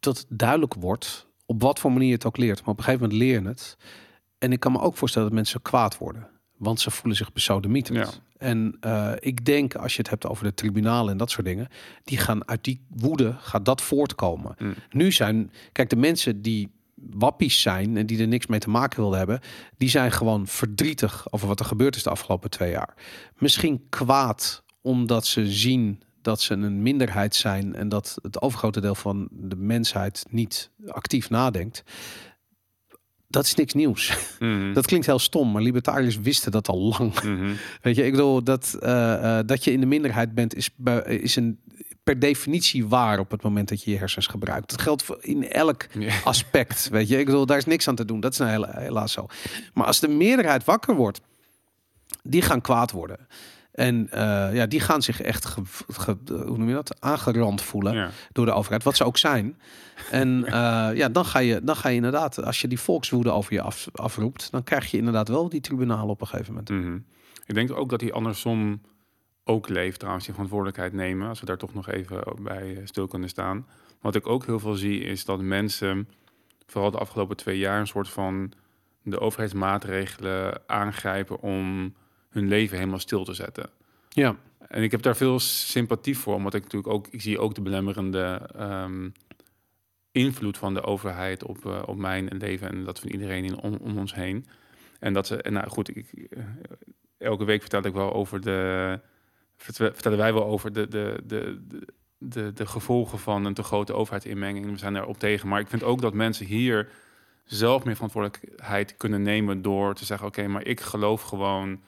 dat 0.00 0.18
het 0.18 0.26
duidelijk 0.28 0.74
wordt, 0.74 1.26
op 1.46 1.62
wat 1.62 1.78
voor 1.78 1.92
manier 1.92 2.08
je 2.08 2.14
het 2.14 2.26
ook 2.26 2.36
leert, 2.36 2.60
maar 2.60 2.68
op 2.68 2.78
een 2.78 2.84
gegeven 2.84 3.08
moment 3.08 3.22
leer 3.22 3.40
je 3.40 3.48
het. 3.48 3.76
En 4.38 4.52
ik 4.52 4.60
kan 4.60 4.72
me 4.72 4.80
ook 4.80 4.96
voorstellen 4.96 5.28
dat 5.28 5.36
mensen 5.36 5.62
kwaad 5.62 5.98
worden, 5.98 6.28
want 6.56 6.80
ze 6.80 6.90
voelen 6.90 7.16
zich 7.16 7.32
besodemieterd. 7.32 7.96
Ja. 7.96 8.24
En 8.38 8.76
eh, 8.80 9.12
ik 9.18 9.44
denk, 9.44 9.74
als 9.74 9.92
je 9.92 9.98
het 9.98 10.10
hebt 10.10 10.26
over 10.26 10.44
de 10.44 10.54
tribunalen 10.54 11.12
en 11.12 11.18
dat 11.18 11.30
soort 11.30 11.46
dingen, 11.46 11.68
die 12.04 12.18
gaan 12.18 12.48
uit 12.48 12.64
die 12.64 12.84
woede, 12.88 13.34
gaat 13.38 13.64
dat 13.64 13.82
voortkomen. 13.82 14.54
Mm. 14.58 14.74
Nu 14.90 15.12
zijn, 15.12 15.50
kijk, 15.72 15.90
de 15.90 15.96
mensen 15.96 16.42
die 16.42 16.74
wappies 16.94 17.62
zijn 17.62 17.96
en 17.96 18.06
die 18.06 18.20
er 18.20 18.28
niks 18.28 18.46
mee 18.46 18.60
te 18.60 18.70
maken 18.70 19.00
wilden 19.00 19.18
hebben, 19.18 19.40
die 19.76 19.88
zijn 19.88 20.12
gewoon 20.12 20.46
verdrietig 20.46 21.32
over 21.32 21.48
wat 21.48 21.60
er 21.60 21.66
gebeurd 21.66 21.96
is 21.96 22.02
de 22.02 22.10
afgelopen 22.10 22.50
twee 22.50 22.70
jaar. 22.70 22.94
Misschien 23.38 23.86
kwaad 23.88 24.64
omdat 24.80 25.26
ze 25.26 25.52
zien 25.52 26.02
dat 26.26 26.40
ze 26.40 26.54
een 26.54 26.82
minderheid 26.82 27.34
zijn 27.34 27.74
en 27.74 27.88
dat 27.88 28.18
het 28.22 28.40
overgrote 28.40 28.80
deel 28.80 28.94
van 28.94 29.28
de 29.30 29.56
mensheid 29.56 30.24
niet 30.30 30.70
actief 30.86 31.30
nadenkt. 31.30 31.82
Dat 33.28 33.44
is 33.44 33.54
niks 33.54 33.72
nieuws. 33.72 34.16
Mhm. 34.38 34.72
Dat 34.74 34.86
klinkt 34.86 35.06
heel 35.06 35.18
stom, 35.18 35.52
maar 35.52 35.62
libertariërs 35.62 36.18
wisten 36.20 36.52
dat 36.52 36.68
al 36.68 36.78
lang. 36.78 37.22
Mhm. 37.22 37.52
Weet 37.82 37.96
je, 37.96 38.04
ik 38.04 38.10
bedoel 38.10 38.42
dat, 38.44 38.76
eh, 38.80 39.38
eh, 39.38 39.46
dat 39.46 39.64
je 39.64 39.72
in 39.72 39.80
de 39.80 39.86
minderheid 39.86 40.34
bent, 40.34 40.54
is, 40.54 40.70
is 41.04 41.36
een 41.36 41.58
per 42.02 42.18
definitie 42.18 42.86
waar 42.86 43.18
op 43.18 43.30
het 43.30 43.42
moment 43.42 43.68
dat 43.68 43.82
je 43.82 43.90
je 43.90 43.98
hersens 43.98 44.26
gebruikt. 44.26 44.70
Dat 44.70 44.82
geldt 44.82 45.02
voor 45.02 45.18
in 45.20 45.50
elk 45.50 45.86
Ja. 45.98 46.14
aspect. 46.24 46.88
Weet 46.88 47.08
je, 47.08 47.18
ik 47.18 47.24
bedoel, 47.26 47.46
daar 47.46 47.56
is 47.58 47.64
niks 47.64 47.88
aan 47.88 47.94
te 47.94 48.04
doen. 48.04 48.20
Dat 48.20 48.32
is 48.32 48.38
nou 48.38 48.50
hela- 48.50 48.78
helaas 48.78 49.12
zo. 49.12 49.26
Maar 49.74 49.86
als 49.86 50.00
de 50.00 50.08
meerderheid 50.08 50.64
wakker 50.64 50.94
wordt, 50.94 51.20
die 52.22 52.42
gaan 52.42 52.60
kwaad 52.60 52.90
worden. 52.90 53.18
En 53.76 54.10
eh, 54.10 54.54
ja, 54.54 54.66
die 54.66 54.80
gaan 54.80 55.02
zich 55.02 55.20
echt, 55.20 55.44
ge, 55.44 55.60
ge- 55.92 56.16
hoe 56.26 56.58
noem 56.58 56.68
je 56.68 56.74
dat, 56.74 57.00
aangerand 57.00 57.62
voelen 57.62 57.94
Ja. 57.94 58.10
door 58.32 58.46
de 58.46 58.52
overheid, 58.52 58.82
wat 58.82 58.96
ze 58.96 59.04
ook 59.04 59.16
zijn. 59.16 59.58
En 60.10 60.44
eh, 60.46 60.52
ja, 60.94 61.08
dan 61.08 61.24
ga, 61.24 61.38
je, 61.38 61.60
dan 61.64 61.76
ga 61.76 61.88
je 61.88 61.96
inderdaad, 61.96 62.42
als 62.44 62.60
je 62.60 62.68
die 62.68 62.80
volkswoede 62.80 63.30
over 63.30 63.52
je 63.52 63.60
af, 63.60 63.88
afroept, 63.92 64.50
dan 64.50 64.62
krijg 64.62 64.90
je 64.90 64.96
inderdaad 64.96 65.28
wel 65.28 65.48
die 65.48 65.60
tribunalen 65.60 66.08
op 66.08 66.20
een 66.20 66.26
gegeven 66.26 66.52
moment. 66.52 66.68
Mhm. 66.70 66.98
Ik 67.46 67.54
denk 67.54 67.72
ook 67.72 67.90
dat 67.90 68.00
hij 68.00 68.12
andersom 68.12 68.80
ook 69.44 69.68
leeft, 69.68 69.96
trouwens, 69.98 70.24
die 70.24 70.34
verantwoordelijkheid 70.34 70.92
nemen. 70.92 71.28
Als 71.28 71.40
we 71.40 71.46
daar 71.46 71.58
toch 71.58 71.74
nog 71.74 71.88
even 71.88 72.22
bij 72.42 72.76
eh, 72.76 72.80
stil 72.84 73.06
kunnen 73.06 73.28
staan. 73.28 73.66
Wat 74.00 74.14
ik 74.14 74.26
ook 74.26 74.46
heel 74.46 74.58
veel 74.58 74.74
zie, 74.74 75.00
is 75.00 75.24
dat 75.24 75.40
mensen, 75.40 76.08
vooral 76.66 76.90
de 76.90 76.98
afgelopen 76.98 77.36
twee 77.36 77.58
jaar, 77.58 77.80
een 77.80 77.86
soort 77.86 78.08
van 78.08 78.52
de 79.02 79.20
overheidsmaatregelen 79.20 80.60
aangrijpen 80.66 81.40
om 81.40 81.94
hun 82.28 82.48
leven 82.48 82.76
helemaal 82.76 82.98
stil 82.98 83.24
te 83.24 83.34
zetten. 83.34 83.70
Ja, 84.08 84.36
En 84.68 84.82
ik 84.82 84.90
heb 84.90 85.02
daar 85.02 85.16
veel 85.16 85.38
sympathie 85.38 86.18
voor, 86.18 86.34
omdat 86.34 86.54
ik 86.54 86.62
natuurlijk 86.62 86.92
ook, 86.92 87.06
ik 87.10 87.20
zie 87.20 87.38
ook 87.38 87.54
de 87.54 87.60
belemmerende 87.60 88.50
ehm, 88.56 89.08
invloed 90.12 90.58
van 90.58 90.74
de 90.74 90.82
overheid 90.82 91.44
op, 91.44 91.66
eh, 91.66 91.82
op 91.86 91.96
mijn 91.96 92.28
leven 92.38 92.68
en 92.68 92.84
dat 92.84 92.98
van 93.00 93.08
iedereen 93.08 93.44
in, 93.44 93.60
om, 93.60 93.74
om 93.74 93.98
ons 93.98 94.14
heen. 94.14 94.46
En 95.00 95.12
dat 95.12 95.26
ze, 95.26 95.42
en 95.42 95.52
nou 95.52 95.68
goed, 95.68 95.96
ik, 95.96 96.12
eh, 96.12 96.44
elke 97.18 97.44
week 97.44 97.60
vertel 97.60 97.84
ik 97.84 97.92
wel 97.92 98.12
over 98.12 98.40
de, 98.40 99.00
vertel- 99.56 99.92
vertellen 99.92 100.18
wij 100.18 100.32
wel 100.32 100.44
over 100.44 100.72
de, 100.72 100.88
de, 100.88 101.22
de, 101.24 101.64
de, 101.68 101.86
de, 102.18 102.52
de 102.52 102.66
gevolgen 102.66 103.18
van 103.18 103.44
een 103.44 103.54
te 103.54 103.62
grote 103.62 103.92
overheidsinmenging. 103.92 104.70
We 104.70 104.78
zijn 104.78 104.92
daarop 104.92 105.18
tegen, 105.18 105.48
maar 105.48 105.60
ik 105.60 105.68
vind 105.68 105.82
ook 105.82 106.00
dat 106.00 106.14
mensen 106.14 106.46
hier 106.46 106.88
zelf 107.44 107.84
meer 107.84 107.94
verantwoordelijkheid 107.94 108.96
kunnen 108.96 109.22
nemen 109.22 109.62
door 109.62 109.94
te 109.94 110.04
zeggen, 110.04 110.26
oké, 110.26 110.46
maar 110.46 110.64
ik 110.64 110.80
geloof 110.80 111.22
gewoon 111.22 111.80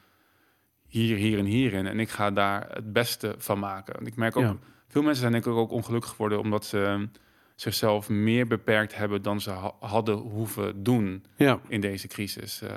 hier, 0.89 1.17
hier 1.17 1.39
en 1.39 1.45
hierin. 1.45 1.87
En 1.87 2.01
ik 2.01 2.09
ga 2.09 2.31
daar 2.31 2.67
het 2.71 2.93
beste 2.93 3.35
van 3.39 3.59
maken. 3.59 3.95
En 3.95 4.07
ik 4.07 4.17
merk 4.17 4.37
ook, 4.37 4.43
Ja. 4.43 4.57
veel 4.89 5.03
mensen 5.03 5.21
zijn 5.21 5.33
denk 5.33 5.47
ik 5.47 5.53
ook 5.53 5.71
ongelukkig 5.71 6.11
geworden 6.11 6.39
omdat 6.41 6.65
ze 6.65 6.85
ehm, 6.85 7.07
zichzelf 7.55 8.09
meer 8.09 8.47
beperkt 8.47 8.97
hebben 8.97 9.23
dan 9.23 9.41
ze 9.41 9.51
ha- 9.51 9.73
hadden 9.81 10.17
hoeven 10.17 10.83
doen 10.83 11.25
ja, 11.37 11.61
in 11.69 11.81
deze 11.81 12.09
crisis. 12.09 12.63
Eh, 12.63 12.71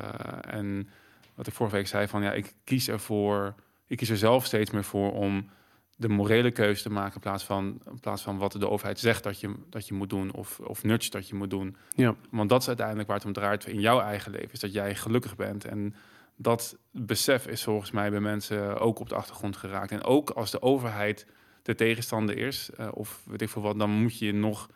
en 0.48 0.90
wat 1.36 1.48
ik 1.48 1.54
vorige 1.54 1.76
week 1.76 1.88
zei 1.88 2.08
van 2.08 2.22
ja, 2.24 2.32
ik 2.34 2.54
kies 2.64 2.88
ervoor, 2.88 3.56
ik 3.88 3.98
kies 3.98 4.10
er 4.10 4.18
zelf 4.18 4.46
steeds 4.46 4.72
meer 4.72 4.84
voor 4.84 5.12
om 5.14 5.50
de 5.96 6.10
morele 6.10 6.52
keuze 6.52 6.84
te 6.84 6.90
maken 6.90 7.14
in 7.16 7.20
plaats 7.22 7.44
van, 7.44 7.82
in 7.92 8.00
plaats 8.00 8.22
van 8.22 8.38
wat 8.38 8.52
de 8.52 8.70
overheid 8.70 9.00
zegt 9.00 9.24
dat 9.24 9.40
je, 9.40 9.54
dat 9.70 9.88
je 9.88 9.94
moet 9.94 10.10
doen 10.10 10.34
of, 10.34 10.60
of 10.60 10.84
nudge 10.84 11.10
dat 11.10 11.28
je 11.28 11.36
moet 11.36 11.50
doen. 11.50 11.76
ja. 11.96 12.16
Want 12.32 12.50
dat 12.50 12.62
is 12.62 12.68
uiteindelijk 12.68 13.08
waar 13.08 13.18
het 13.18 13.26
om 13.26 13.34
draait 13.34 13.66
in 13.68 13.80
jouw 13.80 14.00
eigen 14.00 14.32
leven, 14.32 14.52
is 14.52 14.60
dat 14.60 14.74
jij 14.74 14.96
gelukkig 14.96 15.36
bent. 15.36 15.66
En 15.66 15.96
dat 16.42 16.78
besef 16.92 17.48
is 17.48 17.64
volgens 17.64 17.92
mij 17.92 18.10
bij 18.10 18.20
mensen 18.20 18.80
ook 18.80 19.00
op 19.00 19.10
de 19.10 19.16
achtergrond 19.16 19.58
geraakt. 19.58 19.92
En 19.92 20.04
ook 20.04 20.30
als 20.30 20.52
de 20.52 20.62
overheid 20.62 21.26
de 21.62 21.76
tegenstander 21.76 22.38
is, 22.38 22.70
eh, 22.78 22.88
of 22.94 23.22
weet 23.26 23.42
ik 23.42 23.50
veel 23.50 23.62
wat, 23.62 23.80
dan 23.80 23.90
moet 23.90 24.20
je 24.20 24.34
nog 24.34 24.70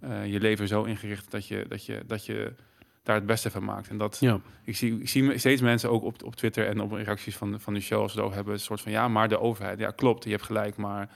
eh, 0.00 0.26
je 0.26 0.40
leven 0.40 0.68
zo 0.68 0.82
ingericht 0.82 1.30
dat 1.30 1.46
je, 1.46 1.64
dat, 1.68 1.86
je, 1.86 2.02
dat 2.06 2.26
je 2.26 2.54
daar 3.02 3.16
het 3.16 3.26
beste 3.26 3.50
van 3.50 3.64
maakt. 3.64 3.88
En 3.88 3.98
dat, 3.98 4.16
ja. 4.20 4.40
ik 4.64 4.76
zie, 4.76 5.00
ik 5.00 5.08
zie 5.08 5.38
steeds 5.38 5.60
mensen 5.60 5.90
ook 5.90 6.02
op, 6.02 6.24
op 6.24 6.36
Twitter 6.36 6.66
en 6.66 6.80
op 6.80 6.92
reacties 6.92 7.36
van, 7.36 7.60
van 7.60 7.74
de 7.74 7.80
show 7.80 8.02
als 8.02 8.18
over 8.18 8.34
hebben, 8.34 8.54
een 8.54 8.60
soort 8.60 8.80
van 8.80 8.92
ja, 8.92 9.08
maar 9.08 9.28
de 9.28 9.40
overheid, 9.40 9.78
ja 9.78 9.90
klopt, 9.90 10.24
je 10.24 10.30
hebt 10.30 10.42
gelijk, 10.42 10.76
maar 10.76 11.10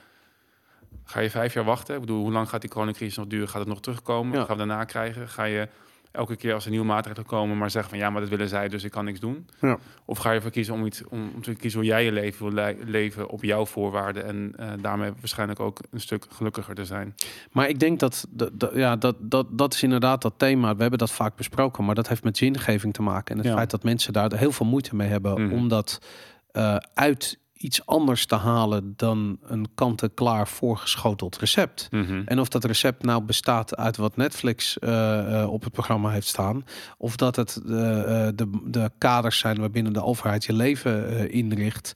ga 1.03 1.19
je 1.19 1.29
vijf 1.29 1.53
jaar 1.53 1.63
wachten? 1.63 1.95
Ik 1.95 2.01
bedoel, 2.01 2.21
hoe 2.21 2.31
lang 2.31 2.49
gaat 2.49 2.61
die 2.61 2.69
coronacrisis 2.69 3.17
nog 3.17 3.27
duren? 3.27 3.49
Gaat 3.49 3.59
het 3.59 3.67
nog 3.67 3.81
terugkomen? 3.81 4.37
Ja. 4.37 4.45
Gaan 4.45 4.57
we 4.57 4.65
daarna 4.65 4.83
krijgen? 4.83 5.29
Ga 5.29 5.43
je 5.43 5.67
elke 6.13 6.35
keer 6.35 6.53
als 6.53 6.63
er 6.63 6.69
nieuwe 6.69 6.85
maatregelen 6.85 7.27
komen, 7.27 7.57
maar 7.57 7.71
zeggen 7.71 7.89
van 7.89 7.99
ja, 7.99 8.09
maar 8.09 8.21
dat 8.21 8.29
willen 8.29 8.47
zij, 8.49 8.67
dus 8.69 8.83
ik 8.83 8.91
kan 8.91 9.05
niks 9.05 9.19
doen? 9.19 9.47
Ja. 9.61 9.77
Of 10.05 10.17
ga 10.17 10.29
je 10.29 10.35
ervoor 10.35 10.51
kiezen 10.51 10.73
om, 10.73 10.85
iets, 10.85 11.03
om, 11.07 11.31
om 11.35 11.41
te 11.41 11.53
kiezen 11.55 11.79
hoe 11.79 11.89
jij 11.89 12.03
je 12.05 12.11
leven 12.11 12.45
wil 12.45 12.53
le- 12.53 12.75
leven 12.85 13.29
op 13.29 13.43
jouw 13.43 13.65
voorwaarden 13.65 14.25
en 14.25 14.53
eh, 14.57 14.71
daarmee 14.81 15.11
waarschijnlijk 15.19 15.59
ook 15.59 15.79
een 15.91 15.99
stuk 16.01 16.25
gelukkiger 16.29 16.75
te 16.75 16.85
zijn? 16.85 17.15
Maar 17.51 17.69
ik 17.69 17.79
denk 17.79 17.99
dat, 17.99 18.27
dat, 18.29 18.71
ja, 18.73 18.95
dat, 18.95 19.15
dat, 19.19 19.47
dat 19.57 19.73
is 19.73 19.83
inderdaad 19.83 20.21
dat 20.21 20.33
thema. 20.37 20.75
We 20.75 20.81
hebben 20.81 20.99
dat 20.99 21.11
vaak 21.11 21.35
besproken, 21.35 21.85
maar 21.85 21.95
dat 21.95 22.07
heeft 22.07 22.23
met 22.23 22.37
zingeving 22.37 22.93
te 22.93 23.01
maken. 23.01 23.31
En 23.31 23.37
het 23.41 23.47
Ja. 23.49 23.55
feit 23.55 23.71
dat 23.71 23.83
mensen 23.83 24.13
daar 24.13 24.33
heel 24.37 24.51
veel 24.51 24.65
moeite 24.65 24.95
mee 24.95 25.09
hebben 25.09 25.41
Mhm. 25.45 25.53
om 25.53 25.67
dat 25.67 25.99
eh, 26.51 26.75
uit 26.93 27.39
iets 27.63 27.85
anders 27.85 28.25
te 28.25 28.35
halen 28.35 28.93
dan 28.95 29.37
een 29.41 29.67
kant-en-klaar 29.75 30.47
voorgeschoteld 30.47 31.37
recept. 31.37 31.87
Mhm. 31.91 32.21
En 32.25 32.39
of 32.39 32.47
dat 32.47 32.63
recept 32.63 33.03
nou 33.03 33.21
bestaat 33.23 33.75
uit 33.75 33.97
wat 33.97 34.15
Netflix 34.15 34.79
eh, 34.79 35.41
eh, 35.41 35.51
op 35.51 35.63
het 35.63 35.73
programma 35.73 36.09
heeft 36.09 36.27
staan, 36.27 36.65
of 36.97 37.15
dat 37.15 37.35
het 37.35 37.55
eh, 37.55 37.71
de, 38.35 38.49
de 38.63 38.91
kaders 38.97 39.37
zijn 39.39 39.59
waarbinnen 39.59 39.93
de 39.93 40.03
overheid 40.03 40.45
je 40.45 40.53
leven 40.53 41.31
inricht. 41.31 41.93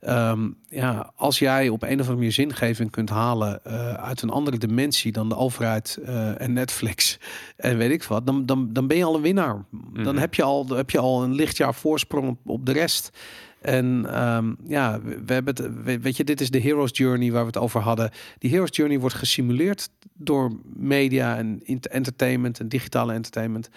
Ehm, 0.00 0.48
ja, 0.68 1.12
als 1.16 1.38
jij 1.38 1.68
op 1.68 1.82
een 1.82 1.88
of 1.88 1.98
andere 1.98 2.14
manier 2.14 2.32
zingeving 2.32 2.90
kunt 2.90 3.10
halen 3.10 3.62
uit 3.96 4.22
een 4.22 4.30
andere 4.30 4.58
dimensie 4.58 5.12
dan 5.12 5.28
de 5.28 5.36
overheid 5.36 5.98
en 6.36 6.52
Netflix 6.52 7.18
en 7.56 7.76
weet 7.76 7.90
ik 7.90 8.04
wat, 8.04 8.26
dan, 8.26 8.46
dan, 8.46 8.72
dan 8.72 8.86
ben 8.86 8.96
je 8.96 9.04
al 9.04 9.14
een 9.14 9.20
winnaar. 9.20 9.64
Dan 9.92 10.14
Mhm. 10.14 10.16
heb 10.16 10.34
je 10.34 10.42
al, 10.42 10.68
heb 10.68 10.90
je 10.90 10.98
al 10.98 11.22
een 11.22 11.34
lichtjaar 11.34 11.74
voorsprong 11.74 12.28
op, 12.28 12.38
op 12.44 12.66
de 12.66 12.72
rest. 12.72 13.10
En 13.60 14.06
ehm, 14.08 14.52
ja, 14.66 15.00
we, 15.02 15.32
hebben 15.32 15.54
het, 15.54 15.82
we- 15.84 16.00
weet 16.00 16.16
je, 16.16 16.24
dit 16.24 16.40
is 16.40 16.50
de 16.50 16.60
hero's 16.60 16.90
journey 16.92 17.32
waar 17.32 17.40
we 17.40 17.46
het 17.46 17.56
over 17.58 17.80
hadden. 17.80 18.10
Die 18.38 18.50
hero's 18.50 18.76
journey 18.76 18.98
wordt 18.98 19.14
gesimuleerd 19.14 19.88
door 20.14 20.52
media 20.76 21.36
en 21.36 21.60
entertainment 21.82 22.60
en 22.60 22.68
digitale 22.68 23.12
entertainment. 23.12 23.68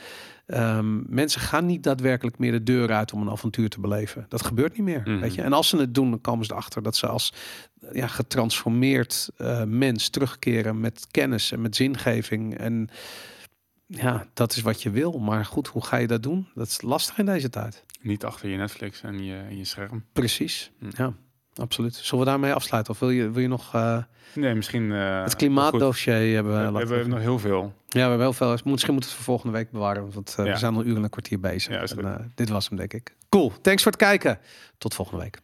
Ehm, 0.45 1.13
mensen 1.15 1.41
gaan 1.41 1.65
niet 1.65 1.83
daadwerkelijk 1.83 2.37
meer 2.37 2.51
de 2.51 2.63
deur 2.63 2.91
uit 2.91 3.13
om 3.13 3.21
een 3.21 3.29
avontuur 3.29 3.69
te 3.69 3.79
beleven. 3.79 4.25
Dat 4.29 4.45
gebeurt 4.45 4.73
niet 4.73 4.85
meer. 4.85 5.01
Mhm. 5.05 5.19
Weet 5.19 5.33
je? 5.35 5.41
En 5.41 5.53
als 5.53 5.69
ze 5.69 5.77
het 5.77 5.93
doen, 5.95 6.09
dan 6.09 6.21
komen 6.21 6.45
ze 6.45 6.51
erachter 6.51 6.83
dat 6.83 6.95
ze 6.95 7.07
als 7.07 7.33
ja, 7.93 8.07
getransformeerd 8.07 9.29
eh, 9.37 9.63
mens 9.63 10.09
terugkeren 10.09 10.79
met 10.79 11.07
kennis 11.11 11.51
en 11.51 11.61
met 11.61 11.75
zingeving. 11.75 12.57
En 12.57 12.89
ja, 13.91 14.25
dat 14.33 14.55
is 14.55 14.61
wat 14.61 14.81
je 14.81 14.89
wil. 14.89 15.19
Maar 15.19 15.45
goed, 15.45 15.67
hoe 15.67 15.85
ga 15.85 15.97
je 15.97 16.07
dat 16.07 16.23
doen? 16.23 16.47
Dat 16.55 16.67
is 16.67 16.81
lastig 16.81 17.17
in 17.17 17.25
deze 17.25 17.49
tijd. 17.49 17.83
Niet 18.01 18.25
achter 18.25 18.49
je 18.49 18.57
Netflix 18.57 19.01
en 19.01 19.23
je, 19.25 19.35
en 19.49 19.57
je 19.57 19.65
scherm. 19.65 20.05
Precies. 20.13 20.71
Hm. 20.79 20.89
Ja, 20.95 21.13
absoluut. 21.55 21.95
Zullen 21.95 22.25
we 22.25 22.29
daarmee 22.31 22.53
afsluiten? 22.53 22.93
Of 22.93 22.99
wil 22.99 23.09
je, 23.09 23.29
wil 23.31 23.41
je 23.41 23.47
nog 23.47 23.73
eh, 23.75 23.97
Nee, 24.35 24.55
misschien... 24.55 24.91
eh, 24.91 25.23
het 25.23 25.35
klimaatdossier 25.35 26.33
hebben 26.33 26.65
we, 26.65 26.71
We, 26.71 26.77
hebben 26.77 27.09
nog 27.09 27.19
heel 27.19 27.39
veel. 27.39 27.61
Ja, 27.61 27.73
we 27.87 27.99
hebben 27.99 28.19
heel 28.19 28.33
veel. 28.33 28.49
Misschien 28.49 28.71
moeten 28.73 28.93
we 28.93 28.95
het 28.99 29.05
voor 29.13 29.23
volgende 29.23 29.57
week 29.57 29.71
bewaren. 29.71 30.11
Want 30.11 30.35
eh, 30.37 30.45
Ja. 30.45 30.51
we 30.51 30.57
zijn 30.57 30.75
al 30.75 30.83
uren 30.83 30.95
en 30.97 31.03
een 31.03 31.09
kwartier 31.09 31.39
bezig. 31.39 31.95
Ja, 31.95 32.03
En, 32.03 32.31
dit 32.35 32.49
was 32.49 32.69
hem, 32.69 32.77
denk 32.77 32.93
ik. 32.93 33.15
Cool. 33.29 33.51
Thanks 33.61 33.83
voor 33.83 33.91
het 33.91 34.01
kijken. 34.01 34.39
Tot 34.77 34.93
volgende 34.93 35.21
week. 35.23 35.39